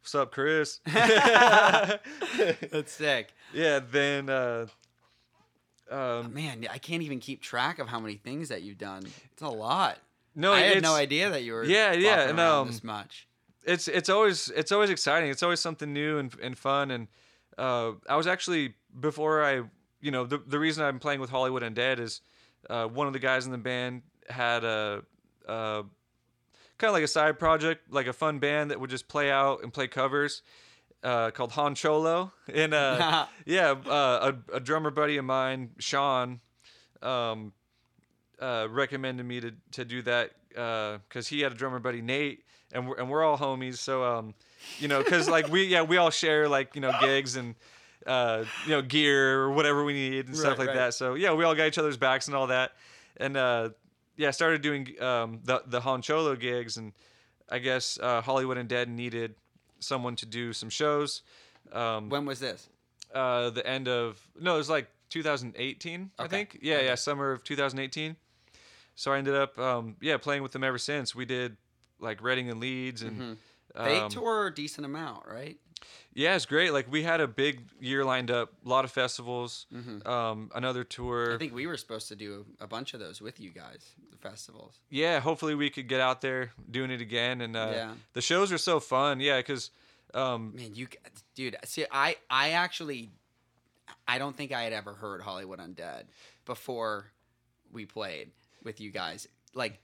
what's 0.00 0.14
up, 0.14 0.32
Chris? 0.32 0.80
That's 2.70 2.92
sick. 2.92 3.32
yeah, 3.52 3.80
then 3.90 4.28
uh, 4.28 4.66
um, 5.90 5.98
Oh, 5.98 6.22
Man, 6.24 6.66
I 6.70 6.78
can't 6.78 7.02
even 7.02 7.18
keep 7.20 7.40
track 7.42 7.78
of 7.78 7.88
how 7.88 8.00
many 8.00 8.14
things 8.14 8.48
that 8.48 8.62
you've 8.62 8.78
done. 8.78 9.04
It's 9.32 9.42
a 9.42 9.48
lot. 9.48 9.98
no, 10.34 10.52
I 10.52 10.60
had 10.60 10.82
no 10.82 10.94
idea 10.94 11.30
that 11.30 11.42
you 11.42 11.52
were 11.52 11.64
Yeah, 11.64 11.92
yeah, 11.92 12.28
and, 12.28 12.38
um, 12.40 12.68
this 12.68 12.84
much. 12.84 13.26
it's 13.64 13.88
it's 13.88 14.08
always 14.08 14.48
it's 14.50 14.72
always 14.72 14.90
exciting. 14.90 15.30
It's 15.30 15.42
always 15.42 15.60
something 15.60 15.92
new 15.92 16.18
and 16.18 16.34
and 16.40 16.56
fun. 16.58 16.90
And 16.90 17.08
uh, 17.58 17.92
I 18.08 18.16
was 18.16 18.26
actually 18.26 18.74
before 19.00 19.44
I 19.44 19.62
you 20.00 20.10
know 20.10 20.24
the 20.24 20.38
the 20.38 20.58
reason 20.58 20.84
I'm 20.84 20.98
playing 20.98 21.20
with 21.20 21.30
Hollywood 21.30 21.62
Undead 21.62 21.98
is 21.98 22.20
uh, 22.68 22.86
one 22.86 23.06
of 23.06 23.12
the 23.12 23.18
guys 23.18 23.46
in 23.46 23.52
the 23.52 23.58
band 23.58 24.02
had 24.28 24.64
a. 24.64 25.02
Uh, 25.48 25.82
kind 26.80 26.88
of 26.88 26.94
like 26.94 27.04
a 27.04 27.08
side 27.08 27.38
project, 27.38 27.92
like 27.92 28.06
a 28.06 28.12
fun 28.12 28.38
band 28.38 28.70
that 28.70 28.80
would 28.80 28.88
just 28.88 29.06
play 29.06 29.30
out 29.30 29.62
and 29.62 29.72
play 29.72 29.86
covers, 29.86 30.42
uh, 31.04 31.30
called 31.30 31.52
Han 31.52 31.74
Cholo. 31.74 32.32
And 32.52 32.74
uh, 32.74 33.26
yeah, 33.44 33.72
uh, 33.86 34.32
a, 34.52 34.56
a 34.56 34.60
drummer 34.60 34.90
buddy 34.90 35.18
of 35.18 35.24
mine, 35.24 35.70
Sean, 35.78 36.40
um, 37.02 37.52
uh, 38.40 38.66
recommended 38.70 39.24
me 39.26 39.40
to, 39.40 39.52
to 39.72 39.84
do 39.84 40.02
that 40.02 40.32
because 40.48 41.28
he 41.28 41.40
had 41.40 41.52
a 41.52 41.54
drummer 41.54 41.78
buddy 41.78 42.00
Nate, 42.00 42.44
and 42.72 42.88
we're 42.88 42.96
and 42.96 43.08
we're 43.08 43.22
all 43.22 43.38
homies. 43.38 43.76
So 43.76 44.02
um, 44.02 44.34
you 44.78 44.88
know, 44.88 45.02
because 45.02 45.28
like 45.28 45.48
we 45.48 45.64
yeah 45.64 45.82
we 45.82 45.96
all 45.96 46.10
share 46.10 46.48
like 46.48 46.74
you 46.74 46.80
know 46.80 46.92
gigs 47.00 47.36
and 47.36 47.54
uh, 48.06 48.44
you 48.64 48.70
know 48.70 48.82
gear 48.82 49.40
or 49.42 49.50
whatever 49.52 49.84
we 49.84 49.92
need 49.92 50.26
and 50.26 50.36
stuff 50.36 50.50
Right, 50.50 50.58
like 50.60 50.68
right. 50.68 50.76
that. 50.76 50.94
So 50.94 51.14
yeah, 51.14 51.32
we 51.34 51.44
all 51.44 51.54
got 51.54 51.66
each 51.66 51.78
other's 51.78 51.96
backs 51.96 52.26
and 52.28 52.36
all 52.36 52.46
that, 52.48 52.72
and 53.16 53.36
uh, 53.36 53.70
yeah, 54.16 54.28
I 54.28 54.30
started 54.32 54.62
doing 54.62 55.00
um, 55.02 55.40
the 55.44 55.62
the 55.66 55.80
Han 55.80 56.02
Cholo 56.02 56.36
gigs, 56.36 56.76
and 56.76 56.92
I 57.48 57.58
guess 57.58 57.98
uh, 58.02 58.20
Hollywood 58.20 58.56
Undead 58.56 58.88
needed 58.88 59.34
someone 59.80 60.16
to 60.16 60.26
do 60.26 60.52
some 60.52 60.68
shows. 60.70 61.22
Um, 61.72 62.08
When 62.08 62.24
was 62.26 62.40
this? 62.40 62.68
uh, 63.14 63.50
the 63.50 63.66
end 63.66 63.88
of 63.88 64.20
no, 64.38 64.54
it 64.54 64.58
was 64.58 64.70
like 64.70 64.88
2018, 65.10 66.10
I 66.18 66.28
think. 66.28 66.58
Yeah, 66.62 66.80
yeah, 66.80 66.94
summer 66.94 67.32
of 67.32 67.42
2018. 67.44 68.16
So 68.94 69.12
I 69.12 69.18
ended 69.18 69.34
up, 69.34 69.58
um, 69.58 69.96
yeah, 70.00 70.16
playing 70.18 70.42
with 70.42 70.52
them 70.52 70.62
ever 70.62 70.78
since. 70.78 71.14
We 71.14 71.24
did 71.24 71.56
like 72.00 72.22
Reading 72.22 72.50
and 72.50 72.60
Leeds, 72.60 73.02
and 73.02 73.20
Mm-hmm. 73.20 73.84
They 73.84 73.98
um, 74.00 74.10
tour 74.10 74.48
a 74.48 74.54
decent 74.54 74.84
amount, 74.84 75.26
right? 75.28 75.56
Yeah, 76.14 76.34
it's 76.36 76.46
great. 76.46 76.72
Like 76.72 76.90
we 76.90 77.02
had 77.02 77.20
a 77.20 77.28
big 77.28 77.62
year 77.80 78.04
lined 78.04 78.30
up, 78.30 78.52
a 78.64 78.68
lot 78.68 78.84
of 78.84 78.90
festivals, 78.90 79.66
um, 80.06 80.50
another 80.54 80.84
tour. 80.84 81.26
Mm-hmm. 81.26 81.34
I 81.34 81.38
think 81.38 81.54
we 81.54 81.66
were 81.66 81.76
supposed 81.76 82.08
to 82.08 82.16
do 82.16 82.44
a 82.60 82.66
bunch 82.66 82.94
of 82.94 83.00
those 83.00 83.20
with 83.20 83.40
you 83.40 83.50
guys, 83.50 83.84
the 84.10 84.16
festivals. 84.18 84.78
yeah, 84.90 85.20
hopefully 85.20 85.54
we 85.54 85.70
could 85.70 85.88
get 85.88 86.00
out 86.00 86.20
there 86.20 86.52
doing 86.70 86.90
it 86.90 87.00
again. 87.00 87.40
And 87.40 87.56
uh, 87.56 87.70
Yeah. 87.72 87.94
the 88.12 88.20
shows 88.20 88.50
are 88.52 88.58
so 88.58 88.80
fun. 88.80 89.20
Yeah, 89.20 89.38
because 89.38 89.70
um, 90.14 90.54
Man, 90.56 90.74
you, 90.74 90.88
dude. 91.34 91.56
See, 91.64 91.86
I, 91.90 92.16
I 92.28 92.50
actually, 92.50 93.10
I 94.08 94.18
don't 94.18 94.36
think 94.36 94.50
I 94.52 94.62
had 94.62 94.72
ever 94.72 94.92
heard 94.94 95.20
Hollywood 95.22 95.60
Undead 95.60 96.04
before 96.44 97.06
we 97.72 97.86
played 97.86 98.30
with 98.64 98.80
you 98.80 98.90
guys. 98.90 99.28
Like, 99.54 99.78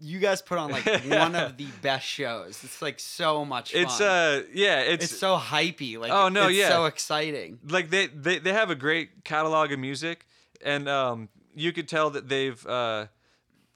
you 0.00 0.18
guys 0.20 0.42
put 0.42 0.58
on 0.58 0.70
like 0.70 0.84
one 1.08 1.34
of 1.34 1.56
the 1.56 1.66
best 1.82 2.06
shows. 2.06 2.62
It's 2.62 2.80
like 2.80 3.00
so 3.00 3.44
much 3.44 3.72
fun. 3.72 3.82
it's 3.82 4.00
uh, 4.00 4.42
yeah, 4.52 4.80
it's, 4.80 5.04
it's 5.04 5.18
so 5.18 5.36
hypey. 5.36 5.98
Like, 5.98 6.12
Oh, 6.12 6.28
no, 6.28 6.48
it's 6.48 6.56
yeah. 6.58 6.68
so 6.68 6.84
exciting. 6.86 7.58
like 7.68 7.90
they, 7.90 8.06
they 8.06 8.38
they 8.38 8.52
have 8.52 8.70
a 8.70 8.74
great 8.76 9.24
catalog 9.24 9.72
of 9.72 9.78
music 9.78 10.26
and 10.64 10.88
um 10.88 11.28
you 11.54 11.72
could 11.72 11.88
tell 11.88 12.10
that 12.10 12.28
they've 12.28 12.64
uh 12.66 13.06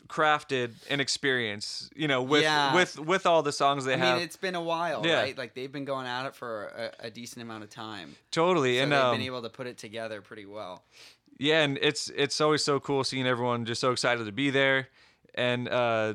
crafted 0.08 0.72
an 0.90 1.00
experience 1.00 1.88
you 1.96 2.06
know 2.06 2.22
with 2.22 2.42
Yeah. 2.42 2.74
with 2.74 2.98
with 2.98 3.24
all 3.26 3.42
the 3.42 3.52
songs 3.52 3.84
they 3.84 3.92
have. 3.92 4.02
I 4.02 4.06
have 4.06 4.16
mean, 4.16 4.24
it's 4.24 4.36
been 4.36 4.54
a 4.54 4.62
while, 4.62 5.06
Yeah. 5.06 5.20
right? 5.20 5.36
Like 5.38 5.54
they've 5.54 5.72
been 5.72 5.84
going 5.86 6.06
at 6.06 6.26
it 6.26 6.34
for 6.34 6.66
a, 7.00 7.06
a 7.06 7.10
decent 7.10 7.42
amount 7.42 7.64
of 7.64 7.70
time. 7.70 8.14
totally 8.30 8.76
So 8.76 8.82
and 8.82 8.92
they've 8.92 9.00
um, 9.00 9.16
been 9.16 9.26
able 9.26 9.42
to 9.42 9.48
put 9.48 9.66
it 9.66 9.78
together 9.78 10.20
pretty 10.20 10.44
well. 10.46 10.84
yeah 11.38 11.62
and 11.62 11.78
it's 11.80 12.10
it's 12.10 12.40
always 12.40 12.62
so 12.62 12.78
cool 12.78 13.04
seeing 13.04 13.26
everyone 13.26 13.64
just 13.64 13.80
so 13.80 13.90
excited 13.90 14.24
to 14.26 14.32
be 14.32 14.50
there 14.50 14.88
and 15.34 15.68
uh 15.68 16.14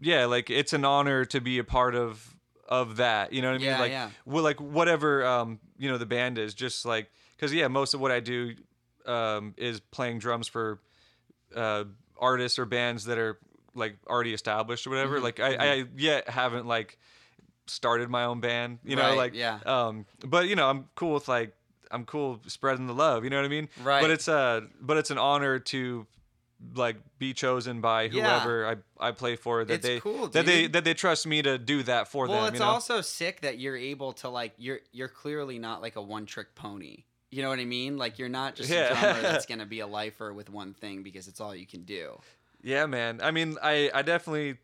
yeah 0.00 0.24
like 0.26 0.50
it's 0.50 0.72
an 0.72 0.84
honor 0.84 1.24
to 1.24 1.40
be 1.40 1.58
a 1.58 1.64
part 1.64 1.94
of 1.94 2.36
of 2.68 2.96
that 2.96 3.32
you 3.32 3.42
know 3.42 3.48
what 3.48 3.54
i 3.56 3.58
mean 3.58 3.66
Yeah, 3.68 3.78
like 3.80 3.90
yeah. 3.92 4.10
well, 4.24 4.42
like 4.42 4.60
whatever 4.60 5.24
um 5.26 5.60
you 5.78 5.90
know 5.90 5.98
the 5.98 6.06
band 6.06 6.38
is 6.38 6.54
just 6.54 6.84
like 6.86 7.10
because 7.36 7.52
yeah 7.52 7.68
most 7.68 7.94
of 7.94 8.00
what 8.00 8.10
i 8.10 8.20
do 8.20 8.54
um 9.06 9.54
is 9.56 9.80
playing 9.80 10.18
drums 10.18 10.48
for 10.48 10.80
uh 11.54 11.84
artists 12.18 12.58
or 12.58 12.64
bands 12.64 13.04
that 13.04 13.18
are 13.18 13.38
like 13.74 13.96
already 14.08 14.32
established 14.32 14.86
or 14.86 14.90
whatever 14.90 15.16
Mm-hmm, 15.16 15.24
like 15.24 15.40
I, 15.40 15.72
I 15.72 15.84
yet 15.96 16.28
haven't 16.28 16.66
like 16.66 16.98
started 17.66 18.08
my 18.10 18.24
own 18.24 18.40
band 18.40 18.78
you 18.84 18.96
know 18.96 19.10
Right, 19.10 19.16
like 19.16 19.34
yeah. 19.34 19.58
um 19.66 20.06
but 20.24 20.48
you 20.48 20.56
know 20.56 20.68
i'm 20.68 20.86
cool 20.94 21.14
with 21.14 21.28
like 21.28 21.54
i'm 21.90 22.04
cool 22.04 22.40
spreading 22.46 22.86
the 22.86 22.94
love 22.94 23.24
you 23.24 23.30
know 23.30 23.36
what 23.36 23.44
i 23.44 23.48
mean 23.48 23.68
Right. 23.82 24.00
but 24.00 24.10
it's 24.10 24.28
uh 24.28 24.62
but 24.80 24.96
it's 24.96 25.10
an 25.10 25.18
honor 25.18 25.58
to 25.58 26.06
like 26.74 26.96
be 27.18 27.32
chosen 27.34 27.80
by 27.80 28.04
Yeah. 28.04 28.22
whoever 28.40 28.66
I, 29.00 29.08
I 29.08 29.10
play 29.12 29.36
for 29.36 29.64
that 29.64 29.74
It's 29.74 29.86
they 29.86 30.00
cool, 30.00 30.28
that 30.28 30.46
they 30.46 30.66
that 30.68 30.84
they 30.84 30.94
trust 30.94 31.26
me 31.26 31.42
to 31.42 31.58
do 31.58 31.82
that 31.84 32.08
for 32.08 32.26
Well, 32.26 32.44
them 32.44 32.54
it's 32.54 32.60
you 32.60 32.64
know 32.66 32.72
also 32.72 33.00
sick 33.00 33.40
that 33.42 33.58
you're 33.58 33.76
able 33.76 34.12
to 34.14 34.28
like 34.28 34.52
you're 34.58 34.80
you're 34.92 35.08
clearly 35.08 35.58
not 35.58 35.82
like 35.82 35.96
a 35.96 36.02
one 36.02 36.26
trick 36.26 36.54
pony. 36.54 37.04
You 37.30 37.42
know 37.42 37.48
what 37.48 37.58
I 37.58 37.64
mean? 37.64 37.96
Like 37.98 38.18
you're 38.18 38.28
not 38.28 38.54
just 38.54 38.70
Yeah. 38.70 38.86
a 38.96 39.00
drummer 39.00 39.22
that's 39.22 39.46
gonna 39.50 39.66
be 39.66 39.80
a 39.80 39.86
lifer 39.86 40.32
with 40.32 40.48
one 40.50 40.74
thing 40.74 41.02
because 41.02 41.26
it's 41.28 41.40
all 41.40 41.54
you 41.54 41.66
can 41.66 41.82
do. 41.84 42.20
Yeah, 42.62 42.86
man. 42.86 43.20
I 43.22 43.30
mean, 43.30 43.56
I 43.62 43.90
I 43.92 44.02
definitely 44.02 44.58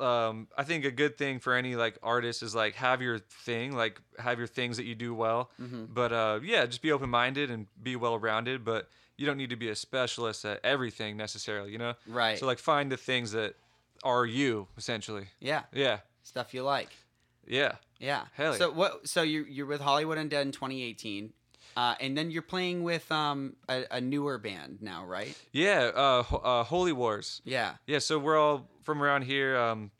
um 0.00 0.48
I 0.58 0.64
think 0.64 0.84
a 0.84 0.90
good 0.90 1.16
thing 1.16 1.38
for 1.38 1.54
any 1.54 1.76
like 1.76 1.98
artist 2.02 2.42
is 2.42 2.54
like 2.54 2.74
have 2.74 3.00
your 3.00 3.18
thing, 3.20 3.76
like 3.76 4.00
have 4.18 4.38
your 4.38 4.48
things 4.48 4.76
that 4.78 4.84
you 4.86 4.94
do 4.96 5.14
well. 5.14 5.50
Mm-hmm. 5.60 5.84
But 5.90 6.12
uh 6.12 6.40
yeah, 6.42 6.66
just 6.66 6.82
be 6.82 6.90
open-minded 6.90 7.50
and 7.50 7.66
be 7.80 7.94
well-rounded, 7.96 8.64
but 8.64 8.88
you 9.16 9.26
don't 9.26 9.36
need 9.36 9.50
to 9.50 9.56
be 9.56 9.68
a 9.68 9.76
specialist 9.76 10.44
at 10.44 10.60
everything 10.64 11.16
necessarily, 11.16 11.70
you 11.72 11.78
know? 11.78 11.94
Right. 12.06 12.38
So 12.38 12.46
like 12.46 12.58
find 12.58 12.90
the 12.90 12.96
things 12.96 13.32
that 13.32 13.54
are 14.02 14.26
you 14.26 14.68
essentially. 14.76 15.28
Yeah, 15.40 15.62
Yeah. 15.72 15.98
stuff 16.22 16.52
you 16.54 16.62
like. 16.62 16.90
Yeah. 17.46 17.76
Yeah. 18.00 18.24
Hell 18.34 18.52
yeah. 18.52 18.58
So 18.58 18.70
what? 18.70 19.08
So 19.08 19.22
you're 19.22 19.46
you're 19.46 19.66
with 19.66 19.80
Hollywood 19.80 20.18
Undead 20.18 20.42
in 20.42 20.52
2018, 20.52 21.32
uh, 21.76 21.94
and 22.00 22.16
then 22.16 22.30
you're 22.30 22.42
playing 22.42 22.82
with 22.82 23.10
um 23.12 23.54
a, 23.68 23.84
a 23.90 24.00
newer 24.00 24.38
band 24.38 24.78
now, 24.82 25.04
right? 25.04 25.36
Yeah, 25.52 25.90
uh, 25.94 26.22
Ho- 26.22 26.36
uh 26.38 26.64
Holy 26.64 26.92
Wars. 26.92 27.40
Yeah. 27.44 27.74
Yeah, 27.86 27.98
so 28.00 28.18
we're 28.18 28.38
all 28.38 28.68
from 28.82 29.02
around 29.02 29.22
here. 29.22 29.56
Um, 29.56 29.90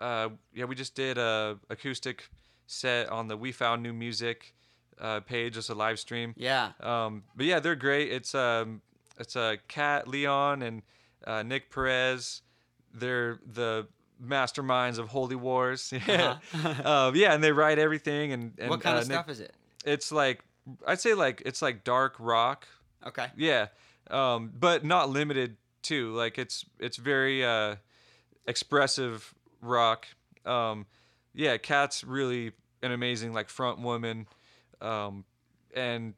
uh, 0.00 0.28
yeah, 0.54 0.66
we 0.66 0.74
just 0.74 0.94
did 0.94 1.18
a 1.18 1.58
acoustic 1.70 2.28
set 2.66 3.08
on 3.08 3.28
the 3.28 3.36
We 3.36 3.50
Found 3.52 3.82
New 3.82 3.92
Music 3.92 4.54
uh, 5.00 5.20
page, 5.20 5.54
just 5.54 5.70
a 5.70 5.74
live 5.74 5.98
stream. 5.98 6.34
Yeah. 6.36 6.72
Um, 6.80 7.24
but 7.36 7.46
yeah, 7.46 7.60
they're 7.60 7.76
great. 7.76 8.10
It's 8.12 8.34
um, 8.34 8.80
it's 9.18 9.36
a 9.36 9.40
uh, 9.40 9.56
Kat 9.68 10.06
Leon 10.08 10.62
and 10.62 10.82
uh, 11.26 11.42
Nick 11.42 11.70
Perez. 11.70 12.42
They're 12.94 13.38
the 13.46 13.86
masterminds 14.24 14.98
of 14.98 15.08
Holy 15.08 15.36
Wars. 15.36 15.92
Yeah, 16.06 16.38
um, 16.84 17.14
yeah, 17.14 17.34
and 17.34 17.42
they 17.44 17.52
write 17.52 17.78
everything. 17.78 18.32
And, 18.32 18.42
and 18.58 18.60
Uh-huh. 18.60 18.70
what 18.70 18.80
kind 18.80 18.96
uh, 18.96 19.00
of 19.02 19.08
Nick- 19.08 19.14
stuff 19.16 19.28
is 19.28 19.40
it? 19.40 19.54
It's 19.84 20.10
like 20.12 20.42
I'd 20.86 21.00
say 21.00 21.14
like 21.14 21.42
it's 21.46 21.62
like 21.62 21.84
dark 21.84 22.14
rock. 22.18 22.66
Okay. 23.06 23.26
Yeah, 23.36 23.68
um, 24.10 24.52
but 24.58 24.84
not 24.84 25.08
limited 25.10 25.56
to 25.82 26.12
like 26.14 26.38
it's 26.38 26.64
it's 26.80 26.96
very 26.96 27.44
uh, 27.44 27.76
expressive 28.46 29.34
rock. 29.60 30.06
Um, 30.44 30.86
yeah, 31.34 31.56
Kat's 31.58 32.04
really 32.04 32.52
an 32.82 32.92
amazing 32.92 33.32
like 33.32 33.48
front 33.48 33.78
woman, 33.80 34.26
um, 34.80 35.24
and 35.74 36.14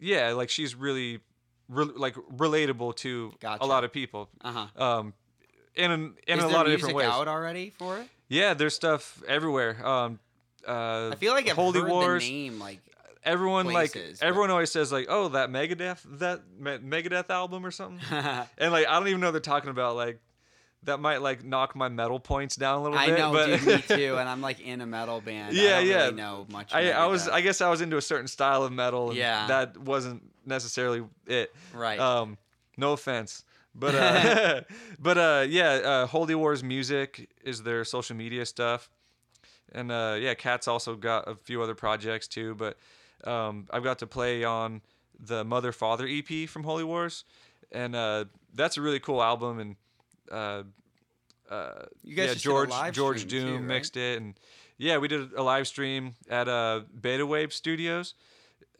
yeah, 0.00 0.32
like 0.32 0.50
she's 0.50 0.74
really 0.74 1.20
re- 1.68 1.84
like 1.96 2.14
relatable 2.36 2.96
to 2.96 3.32
Gotcha. 3.40 3.64
a 3.64 3.66
lot 3.66 3.84
of 3.84 3.92
people. 3.92 4.28
Uh 4.42 4.66
huh. 4.76 4.82
Um, 4.84 5.14
in 5.74 5.90
an, 5.90 6.14
in 6.26 6.38
is 6.38 6.44
a 6.44 6.48
lot 6.48 6.66
of 6.66 6.72
different 6.72 6.96
ways. 6.96 7.06
out 7.06 7.28
already 7.28 7.70
for 7.78 7.98
it? 7.98 8.08
Yeah, 8.28 8.54
there's 8.54 8.74
stuff 8.74 9.22
everywhere. 9.28 9.84
Um, 9.86 10.18
uh, 10.66 11.10
I 11.12 11.16
feel 11.16 11.32
like 11.32 11.48
I've 11.48 11.56
Holy 11.56 11.80
heard 11.80 11.88
Wars 11.90 12.24
the 12.24 12.30
name 12.30 12.58
like 12.58 12.80
everyone 13.24 13.66
places, 13.66 13.94
like 13.94 14.20
but- 14.20 14.26
everyone 14.26 14.50
always 14.50 14.70
says 14.70 14.90
like 14.92 15.06
oh 15.08 15.28
that 15.28 15.50
megadeth 15.50 16.00
that 16.18 16.42
megadeth 16.60 17.30
album 17.30 17.64
or 17.66 17.70
something 17.70 18.00
and 18.58 18.72
like 18.72 18.86
i 18.86 18.98
don't 18.98 19.08
even 19.08 19.20
know 19.20 19.26
what 19.26 19.32
they're 19.32 19.40
talking 19.40 19.70
about 19.70 19.96
like 19.96 20.20
that 20.84 21.00
might 21.00 21.20
like 21.22 21.44
knock 21.44 21.74
my 21.74 21.88
metal 21.88 22.20
points 22.20 22.56
down 22.56 22.78
a 22.78 22.82
little 22.82 22.98
I 22.98 23.06
bit 23.06 23.14
I 23.14 23.18
know, 23.18 23.32
but 23.32 23.46
dude, 23.46 23.66
me 23.66 23.82
too. 23.96 24.16
And 24.16 24.28
I'm 24.28 24.40
like 24.40 24.60
in 24.60 24.80
a 24.80 24.86
metal 24.86 25.20
band. 25.20 25.56
I 25.56 25.60
Yeah, 25.60 25.70
don't 25.78 25.86
yeah. 25.86 26.02
Really 26.04 26.14
know 26.14 26.46
much. 26.50 26.72
I, 26.72 26.90
I 26.92 27.06
was 27.06 27.26
Megadeth. 27.26 27.32
i 27.32 27.40
guess 27.40 27.60
i 27.60 27.68
was 27.70 27.80
into 27.80 27.96
a 27.96 28.02
certain 28.02 28.28
style 28.28 28.62
of 28.62 28.72
metal 28.72 29.08
and 29.10 29.18
Yeah. 29.18 29.46
that 29.48 29.76
wasn't 29.76 30.22
necessarily 30.46 31.04
it 31.26 31.52
right. 31.74 31.98
um 31.98 32.38
no 32.76 32.92
offense 32.92 33.44
but 33.74 33.94
uh 33.94 34.60
but 34.98 35.18
uh 35.18 35.44
yeah 35.48 35.70
uh 35.72 36.06
holy 36.06 36.34
wars 36.34 36.62
music 36.62 37.28
is 37.44 37.62
their 37.64 37.84
social 37.84 38.16
media 38.16 38.46
stuff 38.46 38.88
and 39.72 39.90
uh 39.92 40.16
yeah 40.18 40.32
Kat's 40.34 40.68
also 40.68 40.94
got 40.96 41.28
a 41.28 41.34
few 41.34 41.60
other 41.60 41.74
projects 41.74 42.28
too 42.28 42.54
but 42.54 42.78
um 43.24 43.66
i've 43.70 43.82
got 43.84 43.98
to 43.98 44.06
play 44.06 44.44
on 44.44 44.80
the 45.18 45.44
mother 45.44 45.72
father 45.72 46.06
ep 46.08 46.48
from 46.48 46.62
holy 46.62 46.84
wars 46.84 47.24
and 47.72 47.94
uh 47.96 48.24
that's 48.54 48.76
a 48.78 48.80
really 48.80 49.00
cool 49.00 49.22
album, 49.22 49.58
and 49.58 49.76
uh, 50.30 50.62
uh, 51.50 51.84
You 52.02 52.14
guys 52.14 52.26
yeah, 52.26 52.32
just 52.34 52.44
did 52.44 52.50
a 52.50 52.66
George 52.66 52.94
George 52.94 53.26
Doom 53.26 53.60
too, 53.60 53.66
mixed 53.66 53.96
it, 53.96 54.20
and 54.20 54.34
yeah, 54.76 54.98
we 54.98 55.08
did 55.08 55.32
a 55.32 55.42
live 55.42 55.66
stream 55.66 56.14
at 56.28 56.48
uh, 56.48 56.82
Beta 57.00 57.26
Wave 57.26 57.52
Studios 57.52 58.14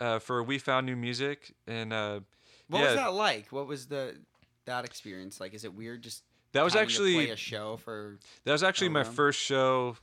uh, 0.01 0.19
for 0.19 0.43
We 0.43 0.59
Found 0.59 0.87
New 0.87 0.97
Music, 0.97 1.55
and 1.67 1.93
uh, 1.93 2.21
What 2.69 2.81
yeah, 2.81 2.85
was 2.87 2.95
that 2.95 3.15
like? 3.15 3.51
What 3.51 3.67
was 3.67 3.87
the 3.87 4.17
that 4.67 4.85
experience 4.85 5.41
like? 5.41 5.55
Is 5.55 5.65
it 5.65 5.75
weird 5.75 6.03
just 6.03 6.23
That 6.53 6.63
was 6.63 6.77
actually 6.77 7.15
play 7.15 7.31
a 7.31 7.37
show 7.37 7.77
for 7.79 8.19
That 8.45 8.53
was 8.53 8.63
actually 8.63 8.91
my 8.91 9.05
first 9.05 9.41
show 9.41 9.97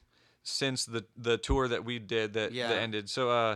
since 0.44 0.86
the 0.86 1.06
the 1.18 1.38
tour 1.38 1.68
that 1.68 1.86
we 1.86 2.00
did 2.00 2.34
that, 2.34 2.52
Yeah. 2.52 2.70
that 2.70 2.82
ended. 2.82 3.10
So 3.10 3.30
uh, 3.30 3.56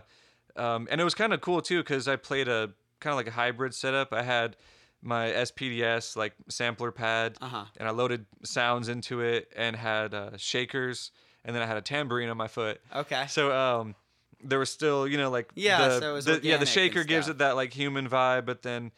um, 0.56 0.88
and 0.92 1.00
it 1.02 1.04
was 1.04 1.16
kind 1.16 1.34
of 1.34 1.42
cool 1.42 1.62
too 1.62 1.80
because 1.80 2.08
I 2.08 2.16
played 2.16 2.48
a 2.48 2.72
kind 3.00 3.12
of 3.14 3.18
like 3.18 3.28
a 3.28 3.32
hybrid 3.32 3.74
setup. 3.74 4.14
I 4.14 4.24
had 4.24 4.56
my 5.02 5.30
SPDS 5.32 6.16
like 6.16 6.34
sampler 6.50 6.92
pad, 6.92 7.38
Uh-huh. 7.42 7.66
and 7.78 7.88
I 7.88 7.92
loaded 7.92 8.26
sounds 8.44 8.90
into 8.90 9.22
it 9.22 9.52
and 9.56 9.76
had 9.76 10.14
uh, 10.14 10.38
shakers, 10.38 11.12
and 11.46 11.56
then 11.56 11.64
I 11.64 11.66
had 11.66 11.78
a 11.78 11.82
tambourine 11.82 12.30
on 12.30 12.38
my 12.38 12.48
foot. 12.48 12.82
Okay. 12.94 13.26
So 13.28 13.52
um, 13.56 13.96
there 14.44 14.60
was 14.60 14.70
still 14.70 15.08
you 15.08 15.18
know 15.18 15.30
like 15.30 15.52
Yeah, 15.56 15.88
the, 15.88 16.00
so 16.00 16.10
it 16.12 16.14
was 16.14 16.26
the, 16.26 16.40
yeah 16.44 16.58
the 16.58 16.66
shaker 16.66 17.04
gives 17.04 17.28
it 17.30 17.38
that 17.40 17.56
like 17.56 17.74
human 17.74 18.10
vibe, 18.10 18.46
but 18.46 18.62
then 18.62 18.92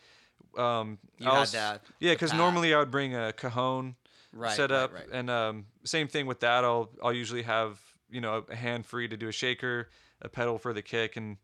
um, 0.57 0.97
You 1.17 1.29
I 1.29 1.39
had 1.39 1.47
that- 1.49 1.81
yeah 1.99 2.13
because 2.13 2.33
normally 2.33 2.73
I 2.73 2.79
would 2.79 2.91
bring 2.91 3.15
a 3.15 3.31
cajon 3.33 3.95
Right, 4.33 4.55
set 4.55 4.71
right, 4.71 4.77
up 4.77 4.93
right. 4.93 5.07
and 5.11 5.29
um, 5.29 5.65
same 5.83 6.07
thing 6.07 6.25
with 6.25 6.39
that 6.39 6.63
I'll 6.63 6.89
I'll 7.03 7.11
usually 7.13 7.41
have 7.43 7.79
you 8.09 8.21
know 8.21 8.45
a 8.49 8.55
hand 8.55 8.85
free 8.85 9.07
to 9.09 9.17
do 9.17 9.27
a 9.27 9.31
shaker 9.33 9.89
a 10.21 10.29
pedal 10.29 10.57
for 10.57 10.73
the 10.73 10.81
kick 10.81 11.17
and 11.17 11.35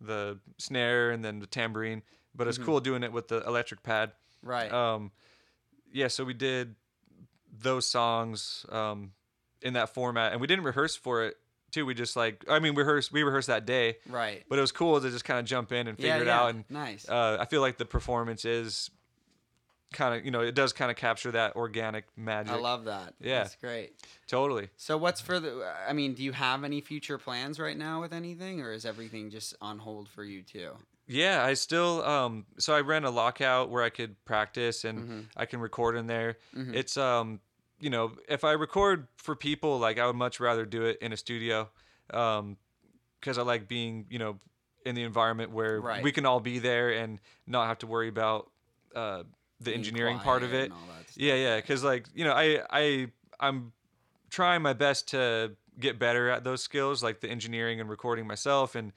the 0.00 0.38
snare 0.56 1.10
and 1.10 1.24
then 1.24 1.40
the 1.40 1.46
tambourine 1.46 2.02
but 2.34 2.46
it's 2.48 2.58
cool 2.58 2.80
doing 2.80 3.02
it 3.02 3.12
with 3.12 3.28
the 3.28 3.44
electric 3.46 3.82
pad 3.82 4.12
Mm-hmm. 4.42 4.48
Right. 4.48 4.72
um, 4.72 5.10
yeah 5.92 6.08
so 6.08 6.24
we 6.24 6.32
did 6.32 6.74
those 7.60 7.86
songs 7.86 8.64
um, 8.70 9.12
in 9.60 9.74
that 9.74 9.90
format 9.90 10.32
and 10.32 10.40
we 10.40 10.46
didn't 10.46 10.64
rehearse 10.64 10.96
for 10.96 11.24
it 11.24 11.36
too 11.70 11.84
we 11.84 11.92
just 11.94 12.16
like 12.16 12.42
I 12.48 12.58
mean 12.58 12.74
we 12.74 12.82
rehearsed 12.82 13.12
we 13.12 13.22
rehearsed 13.22 13.48
that 13.48 13.66
day 13.66 13.98
right. 14.08 14.42
but 14.48 14.56
it 14.58 14.62
was 14.62 14.72
cool 14.72 14.98
to 14.98 15.10
just 15.10 15.24
kind 15.26 15.38
of 15.38 15.44
jump 15.44 15.72
in 15.72 15.88
and 15.88 15.96
figure 15.98 16.10
yeah, 16.16 16.20
it 16.22 16.26
yeah. 16.26 16.40
out 16.40 16.54
and 16.54 16.64
nice. 16.70 17.06
uh, 17.08 17.36
I 17.38 17.44
feel 17.44 17.60
like 17.60 17.76
the 17.76 17.84
performance 17.84 18.46
is 18.46 18.90
kind 19.92 20.14
of 20.18 20.24
you 20.24 20.30
know 20.30 20.40
it 20.40 20.54
does 20.54 20.72
kind 20.72 20.90
of 20.90 20.96
capture 20.96 21.32
that 21.32 21.56
organic 21.56 22.04
magic. 22.16 22.52
I 22.52 22.56
love 22.56 22.84
that. 22.84 23.14
Yeah. 23.20 23.42
That's 23.42 23.56
great. 23.56 23.92
totally. 24.28 24.68
So 24.76 24.96
what's 24.96 25.20
for 25.20 25.38
the 25.40 25.70
I 25.88 25.92
mean, 25.92 26.14
do 26.14 26.22
you 26.22 26.32
have 26.32 26.64
any 26.64 26.80
future 26.80 27.18
plans 27.18 27.58
right 27.60 27.76
now 27.76 28.00
with 28.00 28.12
anything 28.12 28.60
or 28.62 28.72
is 28.72 28.86
everything 28.86 29.30
just 29.30 29.54
on 29.60 29.80
hold 29.80 30.08
for 30.08 30.24
you 30.24 30.42
too? 30.42 30.70
Yeah, 31.12 31.44
I 31.44 31.54
still 31.54 32.02
um 32.04 32.46
so 32.58 32.72
I 32.74 32.80
ran 32.82 33.04
a 33.04 33.10
lockout 33.10 33.68
where 33.68 33.82
I 33.82 33.90
could 33.90 34.22
practice 34.24 34.84
and 34.84 34.98
Mm-hmm. 35.00 35.20
I 35.36 35.44
can 35.46 35.60
record 35.60 35.96
in 35.96 36.06
there. 36.06 36.36
It's 36.54 36.96
um 36.96 37.40
you 37.80 37.90
know, 37.90 38.12
if 38.28 38.44
I 38.44 38.52
record 38.52 39.08
for 39.16 39.34
people 39.34 39.78
like 39.78 39.98
I 39.98 40.06
would 40.06 40.16
much 40.16 40.38
rather 40.38 40.64
do 40.64 40.84
it 40.84 40.98
in 41.00 41.12
a 41.12 41.16
studio 41.16 41.68
um 42.14 42.56
cuz 43.20 43.38
I 43.38 43.42
like 43.42 43.66
being, 43.68 44.06
you 44.08 44.18
know, 44.18 44.38
in 44.86 44.94
the 44.94 45.02
environment 45.02 45.50
where 45.50 45.80
Right. 45.80 46.02
we 46.02 46.12
can 46.12 46.24
all 46.26 46.40
be 46.40 46.58
there 46.58 46.90
and 46.90 47.18
not 47.46 47.66
have 47.66 47.78
to 47.78 47.86
worry 47.86 48.08
about 48.08 48.50
uh 48.94 49.24
the 49.60 49.74
engineering 49.74 50.18
part 50.20 50.42
of 50.42 50.54
it. 50.54 50.64
and 50.64 50.72
all 50.72 50.86
that 50.96 51.10
stuff. 51.10 51.22
Yeah, 51.22 51.34
yeah, 51.34 51.56
because 51.56 51.82
like 51.84 52.06
you 52.14 52.24
know, 52.24 52.32
I 52.32 52.62
I 52.70 53.10
I'm 53.40 53.72
trying 54.30 54.62
my 54.62 54.72
best 54.74 55.08
to 55.08 55.56
get 55.78 55.98
better 55.98 56.30
at 56.30 56.44
those 56.44 56.62
skills, 56.62 57.02
like 57.02 57.20
the 57.20 57.28
engineering 57.28 57.80
and 57.80 57.88
recording 57.90 58.26
myself, 58.26 58.74
and 58.74 58.92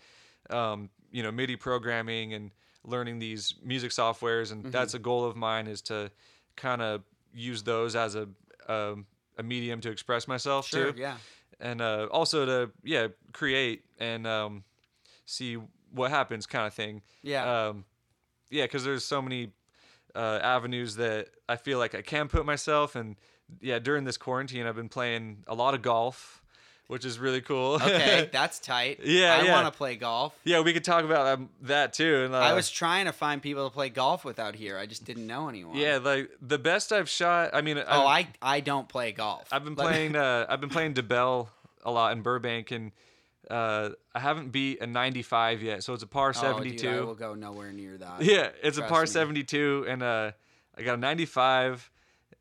um, 0.49 0.89
you 1.14 1.24
know, 1.24 1.32
MIDI 1.32 1.55
programming 1.55 2.34
and 2.34 2.51
learning 2.84 3.20
these 3.20 3.55
music 3.64 3.91
softwares, 3.91 4.47
Mm-hmm. 4.51 4.66
and 4.66 4.74
that's 4.74 4.93
a 4.93 4.99
goal 4.99 5.24
of 5.24 5.38
mine 5.38 5.68
is 5.68 5.82
to 5.84 6.11
kind 6.57 6.82
of 6.82 7.03
use 7.34 7.64
those 7.64 7.95
as 7.95 8.16
a 8.16 8.28
um, 8.68 9.05
a 9.38 9.43
medium 9.43 9.80
to 9.82 9.89
express 9.89 10.28
myself 10.28 10.68
Sure, 10.68 10.91
too, 10.91 10.99
yeah. 10.99 11.16
and 11.61 11.82
uh, 11.82 12.07
also 12.11 12.45
to 12.45 12.72
yeah 12.84 13.07
create 13.32 13.84
and 13.99 14.28
um, 14.28 14.64
see 15.26 15.57
what 15.91 16.11
happens, 16.11 16.45
kind 16.45 16.68
of 16.68 16.74
thing. 16.74 17.01
Yeah. 17.22 17.68
Um, 17.68 17.86
yeah, 18.49 18.66
because 18.66 18.84
there's 18.84 19.05
so 19.05 19.22
many 19.22 19.51
uh, 20.16 20.39
avenues 20.43 20.95
that 20.97 21.30
I 21.49 21.55
feel 21.55 21.80
like 21.80 21.95
I 21.95 22.01
can 22.03 22.28
put 22.28 22.45
myself. 22.45 22.95
And 22.95 23.16
yeah, 23.61 23.80
during 23.80 24.03
this 24.03 24.18
quarantine, 24.18 24.68
I've 24.68 24.76
been 24.76 24.89
playing 24.89 25.43
a 25.47 25.55
lot 25.55 25.74
of 25.74 25.82
golf, 25.82 26.43
which 26.94 27.06
is 27.06 27.18
really 27.18 27.41
cool. 27.41 27.74
Okay, 27.82 28.30
that's 28.32 28.60
tight. 28.60 29.00
Yeah, 29.04 29.36
I 29.41 29.44
yeah. 29.46 29.52
want 29.52 29.66
to 29.74 29.76
play 29.78 29.96
golf. 29.96 30.34
yeah, 30.44 30.60
we 30.62 30.74
could 30.74 30.84
talk 30.86 31.04
about 31.04 31.26
um, 31.28 31.50
that 31.64 31.91
too. 31.94 32.24
And 32.26 32.36
uh, 32.36 32.38
I 32.38 32.54
was 32.54 32.70
trying 32.70 33.06
to 33.06 33.12
find 33.12 33.41
people 33.41 33.68
to 33.68 33.74
play 33.74 33.89
golf 33.89 34.24
with 34.24 34.38
out 34.39 34.54
here. 34.56 34.78
I 34.78 34.86
just 34.86 35.04
didn't 35.04 35.26
know 35.26 35.50
anyone. 35.50 35.76
yeah, 35.76 35.98
like 35.98 36.30
the 36.39 36.60
best 36.60 36.94
I've 36.94 37.10
shot. 37.10 37.50
I 37.54 37.62
mean, 37.62 37.78
Oh, 37.80 38.06
I 38.06 38.28
I 38.41 38.60
don't 38.60 38.88
play 38.88 39.12
golf. 39.12 39.48
I've 39.52 39.64
been 39.64 39.76
playing. 39.76 40.16
Uh, 40.24 40.46
I've 40.48 40.62
been 40.62 40.70
playing 40.70 40.94
DeBell 40.94 41.48
a 41.84 41.91
lot 41.91 42.12
in 42.16 42.22
Burbank, 42.22 42.70
and 42.72 42.91
uh, 43.50 43.89
I 44.14 44.20
haven't 44.20 44.52
beat 44.52 44.80
a 44.82 44.88
95 44.88 45.64
yet. 45.64 45.84
So 45.84 45.94
it's 45.94 46.04
a 46.04 46.08
par 46.08 46.30
Oh, 46.30 46.41
72. 46.41 46.78
dude, 46.78 46.96
I 46.96 47.02
will 47.02 47.16
go 47.16 47.34
nowhere 47.34 47.72
near 47.74 47.98
that. 47.98 48.22
Yeah, 48.22 48.50
it's 48.62 48.78
a 48.78 48.84
par 48.84 49.02
me. 49.02 49.08
72, 49.08 49.86
and 49.88 50.04
uh, 50.04 50.32
I 50.78 50.84
got 50.84 50.94
a 50.94 50.98
95, 50.98 51.89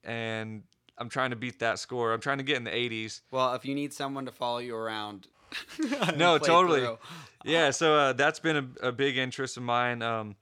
and 0.05 0.63
I'm 0.99 1.09
trying 1.09 1.31
to 1.31 1.37
beat 1.37 1.59
that 1.61 1.79
score. 1.79 2.13
I'm 2.13 2.21
trying 2.21 2.39
to 2.39 2.45
get 2.45 2.57
in 2.57 2.65
the 2.65 2.71
80s. 2.71 3.23
Well, 3.31 3.55
if 3.55 3.65
you 3.65 3.75
need 3.75 3.93
someone 3.93 4.27
to 4.27 4.33
follow 4.33 4.59
you 4.59 4.77
around, 4.77 5.27
No, 6.17 6.39
totally. 6.39 6.81
through. 6.81 6.99
Yeah, 7.45 7.71
so 7.71 7.95
uh, 7.97 8.13
that's 8.13 8.39
been 8.41 8.57
a, 8.83 8.89
a 8.89 8.93
big 8.93 9.17
interest 9.19 9.57
of 9.57 9.63
mine. 9.63 10.01
Um, 10.03 10.37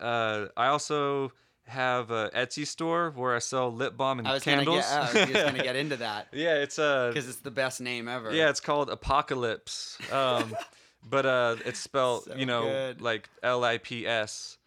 uh, 0.00 0.46
I 0.56 0.66
also 0.68 1.32
have 1.66 2.10
a 2.12 2.30
Etsy 2.34 2.64
store 2.66 3.10
where 3.16 3.34
I 3.34 3.40
sell 3.40 3.72
lip 3.72 3.96
balm 3.96 4.18
and 4.20 4.28
I 4.28 4.34
was 4.34 4.42
candles. 4.44 4.84
gonna 4.84 5.04
get. 5.08 5.16
I 5.16 5.20
was 5.22 5.30
just 5.32 5.46
gonna 5.46 5.62
get 5.64 5.74
into 5.82 5.96
that 5.96 6.28
yeah, 6.32 6.54
it's 6.56 6.78
uh, 6.78 7.08
because 7.08 7.28
it's 7.28 7.40
the 7.40 7.50
best 7.50 7.80
name 7.80 8.06
ever. 8.06 8.32
yeah, 8.32 8.50
it's 8.50 8.60
called 8.60 8.88
Apocalips. 8.88 9.98
Um, 10.12 10.54
but 11.08 11.26
uh, 11.26 11.56
it's 11.64 11.80
spelled 11.80 12.24
So 12.24 12.34
you 12.36 12.46
know 12.46 12.64
good. 12.64 13.00
like 13.00 13.28
L 13.42 13.64
I 13.64 13.78
P 13.78 14.06
S 14.06 14.58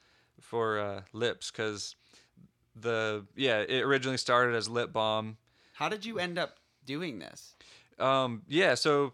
for 0.41 0.79
uh, 0.79 1.01
lips 1.13 1.51
because 1.51 1.95
the 2.81 3.25
yeah 3.35 3.59
it 3.59 3.81
originally 3.83 4.17
started 4.17 4.55
as 4.55 4.67
lip 4.69 4.91
balm. 4.93 5.37
How 5.73 5.89
did 5.89 6.05
you 6.05 6.19
end 6.19 6.37
up 6.37 6.57
doing 6.85 7.19
this? 7.19 7.55
Um, 7.99 8.43
yeah, 8.47 8.75
so 8.75 9.13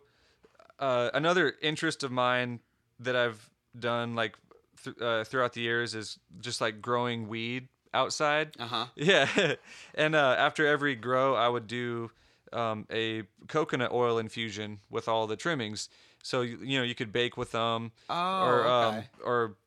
uh, 0.80 1.10
another 1.14 1.54
interest 1.62 2.04
of 2.04 2.12
mine 2.12 2.60
that 3.00 3.16
I've 3.16 3.50
done 3.78 4.16
like 4.16 4.36
th- 4.84 4.96
uh, 5.02 5.24
throughout 5.24 5.54
the 5.54 5.62
years 5.62 5.96
is 5.96 6.20
just 6.40 6.62
like 6.62 6.82
growing 6.82 7.28
weed 7.28 7.68
outside. 7.94 8.56
Uh 8.60 8.68
huh. 8.68 8.86
Yeah, 8.96 9.56
and 9.96 10.16
uh, 10.16 10.36
after 10.38 10.66
every 10.68 10.96
grow, 10.96 11.36
I 11.36 11.48
would 11.48 11.68
do 11.68 12.12
um, 12.54 12.86
a 12.92 13.24
coconut 13.48 13.92
oil 13.92 14.18
infusion 14.18 14.80
with 14.90 15.08
all 15.08 15.28
the 15.28 15.36
trimmings. 15.36 15.90
So 16.24 16.42
you, 16.42 16.60
you 16.64 16.78
know 16.78 16.84
you 16.84 16.96
could 16.96 17.12
bake 17.12 17.38
with 17.38 17.52
them, 17.52 17.92
Oh, 18.10 18.42
or 18.42 18.68
um, 18.68 19.04
or 19.24 19.58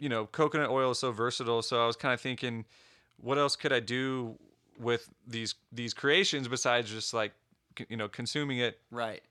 you 0.00 0.08
know 0.08 0.26
coconut 0.26 0.70
oil 0.70 0.90
is 0.92 0.98
so 0.98 1.12
versatile. 1.12 1.62
So 1.62 1.82
I 1.82 1.86
was 1.86 1.96
kind 1.96 2.14
of 2.14 2.20
thinking, 2.20 2.64
what 3.20 3.38
else 3.38 3.56
could 3.56 3.72
I 3.72 3.80
do 3.80 4.38
with 4.78 5.08
these 5.26 5.54
these 5.72 5.94
creations 5.94 6.48
besides 6.48 6.90
just 6.90 7.14
like 7.14 7.32
you 7.88 7.96
know 7.96 8.08
consuming 8.08 8.58
it? 8.58 8.78
Right. 8.90 9.22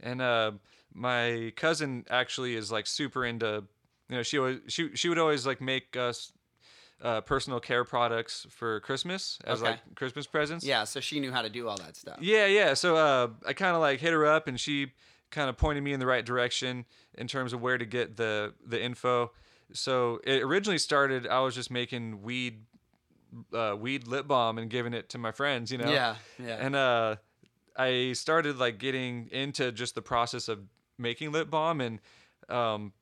And 0.00 0.20
uh, 0.20 0.52
my 0.92 1.52
cousin 1.56 2.04
actually 2.10 2.56
is 2.56 2.72
like 2.72 2.86
super 2.86 3.24
into, 3.24 3.64
you 4.08 4.16
know, 4.16 4.22
she 4.22 4.38
always 4.38 4.58
she 4.68 4.94
she 4.94 5.08
would 5.08 5.18
always 5.18 5.46
like 5.46 5.60
make 5.60 5.96
us 5.96 6.32
uh, 7.00 7.20
personal 7.20 7.58
care 7.60 7.84
products 7.84 8.46
for 8.50 8.80
Christmas 8.80 9.38
as 9.44 9.60
Okay. 9.60 9.72
like 9.72 9.80
Christmas 9.96 10.26
presents. 10.26 10.64
Yeah. 10.64 10.84
So 10.84 11.00
she 11.00 11.18
knew 11.20 11.32
how 11.32 11.42
to 11.42 11.48
do 11.50 11.68
all 11.68 11.76
that 11.78 11.96
stuff. 11.96 12.18
Yeah, 12.20 12.46
yeah. 12.46 12.74
So 12.74 12.96
uh, 12.96 13.28
I 13.46 13.52
kind 13.52 13.74
of 13.74 13.80
like 13.80 14.00
hit 14.00 14.12
her 14.12 14.24
up, 14.26 14.46
and 14.48 14.58
she 14.58 14.92
kind 15.30 15.48
of 15.48 15.56
pointed 15.56 15.82
me 15.82 15.92
in 15.92 16.00
the 16.00 16.06
right 16.06 16.24
direction 16.24 16.84
in 17.14 17.26
terms 17.26 17.52
of 17.52 17.60
where 17.60 17.78
to 17.78 17.86
get 17.86 18.16
the 18.16 18.54
the 18.66 18.80
info. 18.82 19.32
So 19.72 20.20
it 20.24 20.42
originally 20.42 20.78
started. 20.78 21.26
I 21.26 21.40
was 21.40 21.54
just 21.54 21.70
making 21.70 22.22
weed, 22.22 22.64
uh, 23.52 23.76
weed 23.78 24.06
lip 24.06 24.26
balm 24.26 24.58
and 24.58 24.70
giving 24.70 24.94
it 24.94 25.08
to 25.10 25.18
my 25.18 25.32
friends. 25.32 25.70
You 25.70 25.78
know. 25.78 25.90
Yeah. 25.90 26.16
Yeah. 26.38 26.56
And 26.60 26.76
uh, 26.76 27.16
I 27.76 28.12
started 28.12 28.58
like 28.58 28.78
getting 28.78 29.28
into 29.32 29.72
just 29.72 29.94
the 29.94 30.02
process 30.02 30.48
of 30.48 30.60
making 30.98 31.32
lip 31.32 31.50
balm, 31.50 31.80
and 31.80 32.00
um, 32.48 32.92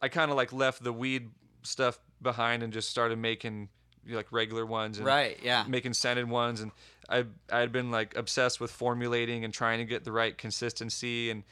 I 0.00 0.08
kind 0.08 0.30
of 0.30 0.36
like 0.36 0.52
left 0.52 0.82
the 0.82 0.92
weed 0.92 1.30
stuff 1.62 1.98
behind 2.20 2.62
and 2.62 2.72
just 2.72 2.90
started 2.90 3.18
making 3.18 3.68
you 4.04 4.12
know, 4.12 4.16
like 4.16 4.32
regular 4.32 4.64
ones 4.64 4.98
and 4.98 5.06
right. 5.06 5.38
Yeah. 5.42 5.64
making 5.68 5.92
scented 5.92 6.28
ones 6.28 6.60
and 6.60 6.72
I 7.08 7.24
I 7.50 7.60
had 7.60 7.72
been 7.72 7.90
like 7.90 8.16
obsessed 8.16 8.60
with 8.60 8.70
formulating 8.70 9.44
and 9.44 9.52
trying 9.52 9.78
to 9.78 9.84
get 9.84 10.04
the 10.04 10.12
right 10.12 10.36
consistency 10.36 11.30
and 11.30 11.44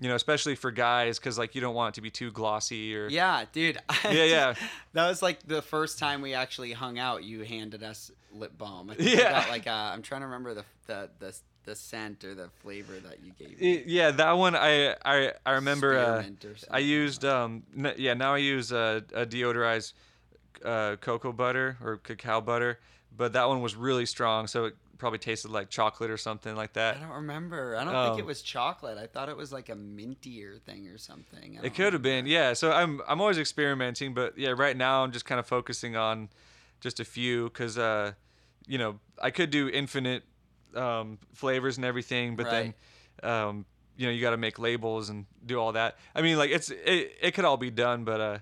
you 0.00 0.08
know 0.08 0.14
especially 0.14 0.54
for 0.54 0.70
guys 0.70 1.18
cuz 1.18 1.38
like 1.38 1.54
you 1.54 1.60
don't 1.60 1.74
want 1.74 1.94
it 1.94 1.96
to 1.96 2.00
be 2.00 2.10
too 2.10 2.30
glossy 2.30 2.94
or 2.96 3.08
Yeah, 3.08 3.44
dude. 3.52 3.78
Yeah, 4.04 4.24
yeah. 4.24 4.54
That 4.94 5.08
was 5.08 5.22
like 5.22 5.46
the 5.46 5.62
first 5.62 5.98
time 5.98 6.20
we 6.22 6.34
actually 6.34 6.72
hung 6.72 6.98
out. 6.98 7.24
You 7.24 7.42
handed 7.44 7.82
us 7.82 8.10
lip 8.32 8.56
balm. 8.58 8.90
I 8.90 8.94
think 8.94 9.08
I 9.10 9.12
Yeah. 9.12 9.30
got 9.30 9.48
like 9.48 9.66
uh, 9.66 9.70
I'm 9.92 10.02
trying 10.02 10.20
to 10.22 10.26
remember 10.26 10.54
the 10.54 10.64
the 10.86 11.10
the 11.18 11.36
the 11.64 11.76
scent 11.76 12.24
or 12.24 12.34
the 12.34 12.48
flavor 12.62 12.98
that 12.98 13.20
you 13.22 13.32
gave 13.38 13.60
me. 13.60 13.84
Yeah 13.86 14.10
that 14.10 14.32
one 14.32 14.56
I 14.56 14.96
I 15.04 15.32
I 15.46 15.52
remember 15.52 15.96
uh, 15.96 16.24
I 16.70 16.78
used 16.80 17.24
um 17.24 17.62
n- 17.76 17.94
yeah 17.98 18.14
now 18.14 18.34
I 18.34 18.38
use 18.38 18.72
a, 18.72 19.04
a 19.14 19.24
deodorized 19.24 19.92
uh, 20.64 20.96
cocoa 20.96 21.32
butter 21.32 21.76
or 21.82 21.98
cacao 21.98 22.40
butter 22.40 22.78
but 23.16 23.32
that 23.34 23.46
one 23.48 23.60
was 23.60 23.76
really 23.76 24.06
strong, 24.06 24.46
so 24.46 24.64
it 24.66 24.74
probably 25.02 25.18
tasted 25.18 25.50
like 25.50 25.68
chocolate 25.68 26.10
or 26.10 26.16
something 26.16 26.54
like 26.54 26.74
that. 26.74 26.96
I 26.96 27.00
don't 27.00 27.10
remember. 27.10 27.76
I 27.76 27.82
don't 27.82 27.92
Oh. 27.92 28.04
think 28.10 28.20
it 28.20 28.24
was 28.24 28.40
chocolate. 28.40 28.96
I 28.98 29.08
thought 29.08 29.28
it 29.28 29.36
was 29.36 29.52
like 29.52 29.68
a 29.68 29.74
mintier 29.74 30.60
thing 30.62 30.86
or 30.86 30.96
something. 30.96 31.58
It 31.60 31.74
could 31.74 31.92
have 31.92 32.02
been, 32.02 32.24
yeah. 32.26 32.52
So 32.52 32.70
I'm 32.70 33.00
I'm 33.08 33.20
always 33.20 33.36
experimenting, 33.36 34.14
but 34.14 34.38
yeah, 34.38 34.50
right 34.56 34.76
now 34.76 35.02
I'm 35.02 35.10
just 35.10 35.24
kind 35.24 35.40
of 35.40 35.46
focusing 35.46 35.96
on 35.96 36.28
just 36.80 37.00
a 37.00 37.04
few 37.04 37.48
because 37.50 37.76
uh, 37.78 38.12
you 38.68 38.78
know 38.78 39.00
I 39.20 39.30
could 39.32 39.50
do 39.50 39.68
infinite 39.68 40.22
um, 40.76 41.18
flavors 41.34 41.78
and 41.78 41.84
everything, 41.84 42.36
but 42.36 42.48
then 42.48 42.74
um, 43.24 43.66
you 43.96 44.06
know 44.06 44.12
you 44.12 44.20
got 44.20 44.30
to 44.30 44.36
make 44.36 44.60
labels 44.60 45.08
and 45.08 45.26
do 45.44 45.58
all 45.58 45.72
that. 45.72 45.98
I 46.14 46.22
mean, 46.22 46.38
like 46.38 46.50
it's 46.50 46.70
it, 46.70 47.16
it 47.20 47.34
could 47.34 47.44
all 47.44 47.56
be 47.56 47.72
done, 47.72 48.04
but 48.04 48.20
uh, 48.20 48.38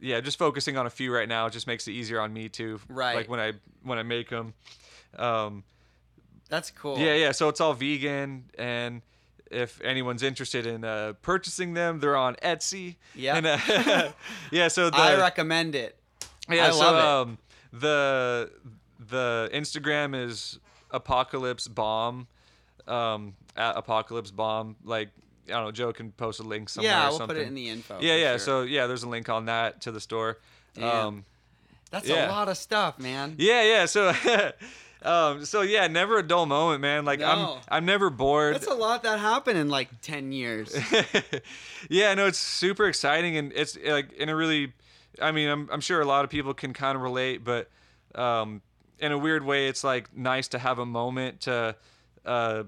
yeah, 0.00 0.20
just 0.22 0.38
focusing 0.38 0.78
on 0.78 0.86
a 0.86 0.90
few 0.90 1.14
right 1.14 1.28
now 1.28 1.50
just 1.50 1.66
makes 1.66 1.86
it 1.88 1.92
easier 1.92 2.20
on 2.22 2.32
me 2.32 2.48
too. 2.48 2.80
Right. 2.88 3.16
Like 3.16 3.28
when 3.28 3.38
I 3.38 3.52
when 3.82 3.98
I 3.98 4.02
make 4.02 4.30
them. 4.30 4.54
Um, 5.18 5.64
That's 6.50 6.70
cool. 6.70 6.98
yeah, 6.98 7.14
yeah. 7.14 7.32
So 7.32 7.48
it's 7.48 7.60
all 7.60 7.72
vegan, 7.72 8.50
and 8.58 9.00
if 9.50 9.80
anyone's 9.82 10.22
interested 10.22 10.66
in 10.66 10.84
uh, 10.84 11.14
purchasing 11.22 11.72
them, 11.74 12.00
they're 12.00 12.16
on 12.16 12.34
Etsy. 12.36 12.96
Yeah. 13.14 13.36
And, 13.36 13.46
uh, 13.46 14.12
yeah. 14.50 14.68
So 14.68 14.90
the 14.90 14.98
I 14.98 15.18
recommend 15.18 15.74
it. 15.74 15.96
yeah. 16.48 16.66
I 16.66 16.70
so 16.70 16.78
love 16.78 16.96
it. 16.96 17.30
um, 17.30 17.38
the 17.72 18.50
the 19.08 19.48
Instagram 19.54 20.14
is 20.14 20.58
Apocalips 20.92 21.72
Balm, 21.72 22.26
um, 22.86 23.34
at 23.56 23.76
Apocalips 23.76 24.34
Balm. 24.34 24.76
Like 24.84 25.08
I 25.48 25.52
don't 25.52 25.64
know, 25.64 25.72
Joe 25.72 25.92
can 25.92 26.12
post 26.12 26.40
a 26.40 26.42
link 26.42 26.68
somewhere. 26.68 26.92
yeah, 26.92 27.06
or 27.06 27.08
we'll 27.10 27.18
something. 27.18 27.36
put 27.36 27.42
it 27.42 27.48
in 27.48 27.54
the 27.54 27.68
info. 27.68 27.98
Yeah, 28.00 28.16
yeah. 28.16 28.32
sure. 28.32 28.38
So 28.38 28.62
yeah, 28.62 28.86
there's 28.86 29.04
a 29.04 29.08
link 29.08 29.28
on 29.28 29.46
that 29.46 29.80
to 29.82 29.92
the 29.92 30.00
store. 30.00 30.38
Damn. 30.74 31.06
Um, 31.06 31.24
that's 31.90 32.08
yeah. 32.08 32.28
a 32.28 32.30
lot 32.30 32.48
of 32.48 32.56
stuff, 32.56 32.98
man. 32.98 33.34
yeah, 33.38 33.62
yeah. 33.62 33.86
So, 33.86 34.12
um, 35.02 35.44
so 35.44 35.62
yeah, 35.62 35.86
never 35.86 36.18
a 36.18 36.22
dull 36.22 36.46
moment, 36.46 36.80
man. 36.80 37.04
Like 37.04 37.20
No. 37.20 37.26
I'm, 37.26 37.60
I'm 37.68 37.84
never 37.84 38.10
bored. 38.10 38.54
That's 38.54 38.66
a 38.66 38.74
lot 38.74 39.02
that 39.04 39.18
happened 39.18 39.58
in 39.58 39.68
like 39.68 39.88
ten 40.00 40.32
years. 40.32 40.76
yeah, 41.88 42.14
no, 42.14 42.26
it's 42.26 42.38
super 42.38 42.86
exciting, 42.86 43.36
and 43.36 43.52
it's 43.54 43.78
like 43.82 44.12
in 44.12 44.28
a 44.28 44.36
really, 44.36 44.72
I 45.20 45.32
mean, 45.32 45.48
I'm, 45.48 45.68
I'm 45.72 45.80
sure 45.80 46.00
a 46.00 46.04
lot 46.04 46.24
of 46.24 46.30
people 46.30 46.54
can 46.54 46.72
kind 46.72 46.96
of 46.96 47.02
relate, 47.02 47.44
but 47.44 47.70
um, 48.14 48.62
in 48.98 49.12
a 49.12 49.18
weird 49.18 49.44
way, 49.44 49.68
it's 49.68 49.84
like 49.84 50.14
nice 50.16 50.48
to 50.48 50.58
have 50.58 50.78
a 50.78 50.86
moment 50.86 51.42
to, 51.42 51.76
uh, 52.24 52.64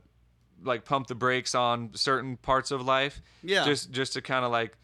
like 0.65 0.85
pump 0.85 1.09
the 1.09 1.15
brakes 1.15 1.55
on 1.55 1.91
certain 1.95 2.37
parts 2.37 2.71
of 2.71 2.83
life. 2.83 3.21
Yeah. 3.43 3.65
Just, 3.65 3.91
just 3.91 4.13
to 4.13 4.23
kind 4.23 4.45
of 4.45 4.53
like, 4.53 4.77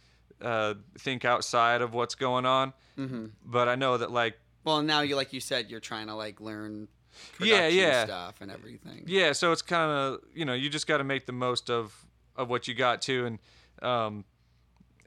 uh, 0.43 0.75
think 0.99 1.25
outside 1.25 1.83
of 1.83 1.95
what's 1.95 2.15
going 2.15 2.47
on. 2.47 2.73
Mm-hmm. 2.99 3.27
But 3.45 3.69
I 3.69 3.75
know 3.77 3.97
that 3.97 4.11
like 4.11 4.39
Well, 4.65 4.83
now 4.83 5.01
you 5.01 5.17
like 5.17 5.33
you 5.33 5.41
said, 5.41 5.71
you're 5.71 5.81
trying 5.81 6.09
to 6.09 6.15
like 6.15 6.41
learn 6.41 6.89
Yeah, 7.41 7.69
yeah. 7.69 8.05
stuff 8.05 8.37
and 8.41 8.51
everything. 8.51 9.05
yeah 9.07 9.33
so 9.33 9.53
it's 9.53 9.63
kind 9.63 9.91
of 9.91 10.21
you 10.35 10.45
know 10.45 10.55
you 10.55 10.69
just 10.71 10.87
got 10.87 10.99
to 10.99 11.05
make 11.05 11.27
the 11.27 11.33
most 11.33 11.71
of 11.71 11.95
of 12.37 12.49
what 12.51 12.69
you 12.69 12.75
got 12.75 13.03
too 13.03 13.27
and 13.27 13.39
um 13.83 14.25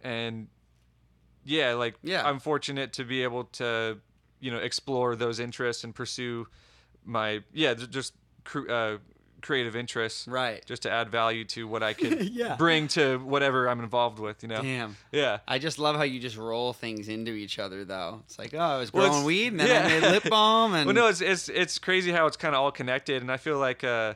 and 0.03 0.47
yeah 1.43 1.73
like 1.73 1.95
Yeah. 2.03 2.27
i'm 2.27 2.39
fortunate 2.39 2.93
to 2.93 3.03
be 3.03 3.23
able 3.23 3.45
to 3.45 3.97
you 4.39 4.51
know 4.51 4.57
explore 4.59 5.15
those 5.15 5.39
interests 5.39 5.83
and 5.83 5.93
pursue 5.93 6.47
my 7.05 7.41
yeah 7.53 7.73
just 7.73 8.13
uh, 8.69 8.97
creative 9.41 9.76
interests 9.76 10.27
Right. 10.27 10.63
just 10.65 10.84
to 10.84 10.91
add 10.91 11.09
value 11.09 11.43
to 11.45 11.68
what 11.68 11.84
i 11.84 11.93
could 11.93 12.30
Yeah. 12.31 12.55
bring 12.55 12.88
to 12.89 13.18
whatever 13.18 13.68
i'm 13.68 13.80
involved 13.80 14.19
with 14.19 14.43
you 14.43 14.49
know 14.49 14.61
Damn. 14.61 14.95
yeah 15.11 15.39
I 15.47 15.59
just 15.59 15.80
love 15.80 15.95
how 15.95 16.03
you 16.03 16.19
just 16.19 16.38
roll 16.38 16.73
things 16.73 17.07
into 17.09 17.31
each 17.34 17.59
other, 17.59 17.84
though. 17.85 18.22
It's 18.26 18.38
like, 18.39 18.53
oh, 18.53 18.59
I 18.59 18.77
was 18.77 18.89
growing 18.91 19.07
it's- 19.11 19.26
weed, 19.26 19.47
and 19.47 19.59
then 19.59 19.68
yeah. 19.68 19.84
I 19.85 19.99
made 19.99 20.09
lip 20.11 20.23
balm, 20.30 20.73
and 20.76 20.85
well, 20.85 20.95
no, 20.95 21.07
it's 21.07 21.22
it's 21.22 21.49
it's 21.49 21.77
crazy 21.80 22.11
how 22.11 22.26
it's 22.27 22.38
kind 22.38 22.55
of 22.55 22.61
all 22.61 22.72
connected, 22.72 23.22
and 23.22 23.31
I 23.31 23.38
feel 23.38 23.57
like 23.59 23.84
uh, 23.84 24.13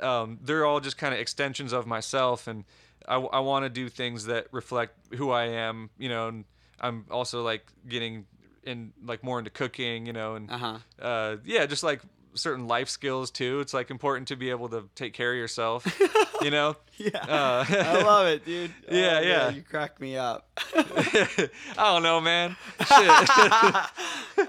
um, 0.00 0.38
they're 0.42 0.64
all 0.64 0.80
just 0.80 0.98
kind 0.98 1.12
of 1.14 1.20
extensions 1.20 1.72
of 1.72 1.86
myself, 1.86 2.46
and 2.46 2.64
I, 3.08 3.16
I 3.16 3.40
want 3.40 3.64
to 3.64 3.68
do 3.70 3.88
things 3.88 4.26
that 4.26 4.46
reflect 4.52 4.94
who 5.16 5.30
I 5.30 5.44
am, 5.46 5.90
you 5.98 6.08
know. 6.08 6.28
And 6.28 6.44
I'm 6.80 7.06
also 7.10 7.42
like 7.42 7.66
getting 7.88 8.26
in 8.64 8.92
like 9.04 9.24
more 9.24 9.38
into 9.38 9.50
cooking, 9.50 10.06
you 10.06 10.12
know, 10.12 10.34
and 10.36 10.50
uh-huh. 10.50 10.78
uh, 11.00 11.36
yeah, 11.44 11.66
just 11.66 11.82
like 11.82 12.00
certain 12.38 12.66
life 12.66 12.88
skills 12.88 13.30
too. 13.30 13.60
It's 13.60 13.74
like 13.74 13.90
important 13.90 14.28
to 14.28 14.36
be 14.36 14.50
able 14.50 14.68
to 14.70 14.88
take 14.94 15.12
care 15.14 15.32
of 15.32 15.36
yourself, 15.38 15.84
you 16.42 16.50
know. 16.50 16.76
Yeah, 16.96 17.18
Uh, 17.22 17.64
I 17.68 18.02
love 18.02 18.26
it, 18.28 18.44
dude. 18.44 18.72
Yeah, 18.90 19.18
Oh, 19.22 19.26
yeah. 19.26 19.48
You 19.50 19.62
crack 19.62 20.00
me 20.00 20.16
up. 20.16 20.48
I 20.74 21.48
don't 21.76 22.02
know, 22.02 22.20
man. 22.20 22.56
Shit. 22.80 22.88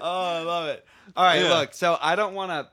I 0.00 0.42
love 0.42 0.68
it. 0.68 0.84
All 1.16 1.24
right, 1.24 1.42
Yeah. 1.42 1.54
look. 1.58 1.74
So 1.74 1.96
I 2.00 2.16
don't 2.16 2.34
want 2.34 2.50
to, 2.50 2.68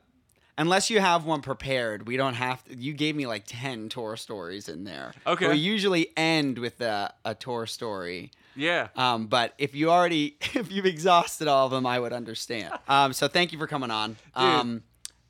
unless 0.57 0.89
you 0.89 0.99
have 0.99 1.25
one 1.25 1.41
prepared. 1.41 2.07
We 2.07 2.17
don't 2.17 2.33
have 2.35 2.63
to. 2.65 2.75
You 2.75 2.93
gave 2.93 3.15
me 3.15 3.25
like 3.27 3.43
ten 3.45 3.89
tour 3.89 4.15
stories 4.17 4.69
in 4.69 4.83
there. 4.83 5.13
Okay. 5.25 5.47
We 5.49 5.55
usually 5.55 6.09
end 6.17 6.57
with 6.57 6.81
a, 6.81 7.13
a 7.25 7.35
tour 7.35 7.65
story. 7.65 8.31
yeah. 8.55 8.87
Um, 8.95 9.27
but 9.27 9.53
if 9.57 9.75
you 9.75 9.89
already, 9.91 10.37
if 10.53 10.71
you've 10.71 10.85
exhausted 10.85 11.47
all 11.47 11.65
of 11.65 11.71
them, 11.71 11.85
I 11.85 11.99
would 11.99 12.13
understand. 12.13 12.73
Um, 12.87 13.13
so 13.13 13.27
thank 13.27 13.51
you 13.51 13.57
for 13.59 13.67
coming 13.67 13.91
on. 13.91 14.15
Um, 14.35 14.83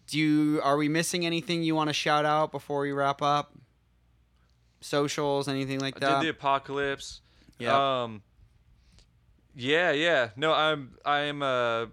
do 0.07 0.17
you, 0.17 0.61
are 0.63 0.77
we 0.77 0.89
missing 0.89 1.25
anything 1.25 1.63
you 1.63 1.75
want 1.75 1.89
to 1.89 1.93
shout 1.93 2.25
out 2.25 2.51
before 2.51 2.81
we 2.81 2.91
wrap 2.91 3.21
up? 3.21 3.53
Socials, 4.79 5.47
anything 5.47 5.79
like 5.79 5.97
I 5.97 5.99
that? 5.99 6.21
did 6.21 6.35
the 6.35 6.39
Apocalips. 6.39 7.19
Yeah. 7.59 8.03
Um. 8.03 8.21
Yeah, 9.55 9.91
yeah. 9.91 10.29
No, 10.35 10.53
I'm 10.53 10.93
I'm 11.03 11.41
a 11.41 11.87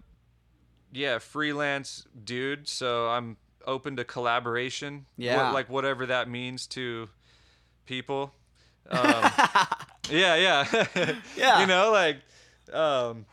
yeah 0.93 1.19
freelance 1.19 2.07
dude, 2.25 2.69
so 2.69 3.09
I'm 3.09 3.39
open 3.67 3.97
to 3.97 4.05
collaboration. 4.05 5.07
Yeah. 5.17 5.51
like 5.51 5.71
whatever 5.71 6.07
that 6.07 6.29
means 6.29 6.67
to 6.69 7.09
people. 7.87 8.33
Um, 8.91 9.01
yeah, 10.11 10.35
yeah. 10.37 11.15
Yeah. 11.37 11.61
You 11.63 11.67
know, 11.67 11.91
like 11.91 12.19
um. 12.71 13.25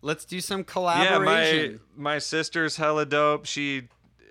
Let's 0.00 0.24
do 0.24 0.40
some 0.40 0.62
collaboration. 0.62 1.72
Yeah, 1.72 1.78
my 1.96 2.12
my 2.14 2.18
sister's 2.20 2.76
hella 2.76 3.04
dope. 3.04 3.46
She 3.46 3.88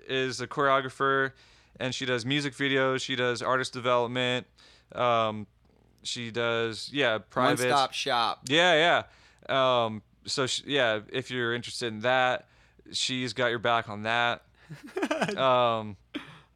is 0.08 0.40
a 0.40 0.46
choreographer 0.46 1.32
and 1.78 1.94
she 1.94 2.06
does 2.06 2.24
music 2.24 2.54
videos. 2.54 3.00
She 3.02 3.16
does 3.16 3.42
artist 3.42 3.72
development. 3.72 4.46
Um, 4.94 5.46
she 6.02 6.30
does 6.30 6.88
yeah 6.92 7.12
One 7.14 7.22
private. 7.30 7.68
stop 7.68 7.92
shop. 7.92 8.40
Yeah, 8.46 9.02
yeah. 9.48 9.84
Um, 9.84 10.02
so 10.26 10.46
sh 10.46 10.62
yeah, 10.66 11.00
if 11.12 11.30
you're 11.30 11.54
interested 11.54 11.88
in 11.92 12.00
that, 12.00 12.46
she's 12.92 13.32
got 13.32 13.48
your 13.48 13.58
back 13.58 13.88
on 13.88 14.04
that. 14.04 14.42
um, 15.36 15.96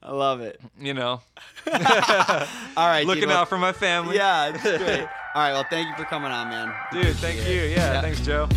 I 0.02 0.12
love 0.12 0.40
it. 0.40 0.60
you 0.78 0.94
know, 0.94 1.20
All 1.66 1.76
right, 2.88 3.04
looking 3.06 3.22
dude, 3.22 3.28
well- 3.28 3.38
out 3.42 3.48
for 3.48 3.58
my 3.58 3.72
family. 3.72 4.16
Yeah, 4.16 4.52
it's 4.54 4.62
great. 4.62 5.00
All 5.34 5.42
right, 5.42 5.52
well, 5.52 5.66
thank 5.68 5.88
you 5.88 5.94
for 5.96 6.04
coming 6.04 6.30
on, 6.32 6.48
man. 6.48 6.72
dude. 6.92 7.14
Thank 7.16 7.46
you. 7.46 7.54
Yeah, 7.54 7.68
Yeah. 7.94 8.00
thanks, 8.00 8.20
Joe. 8.20 8.48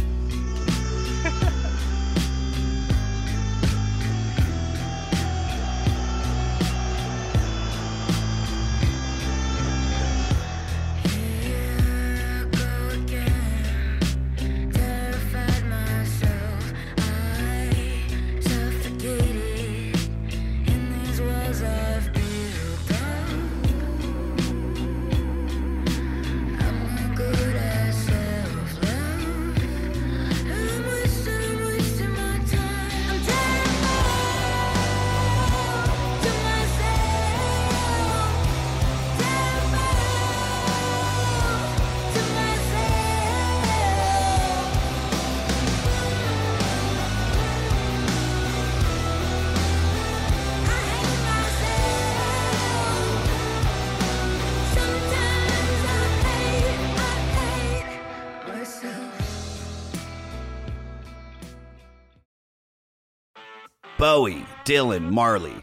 Dylan, 64.66 65.12
Marley. 65.12 65.63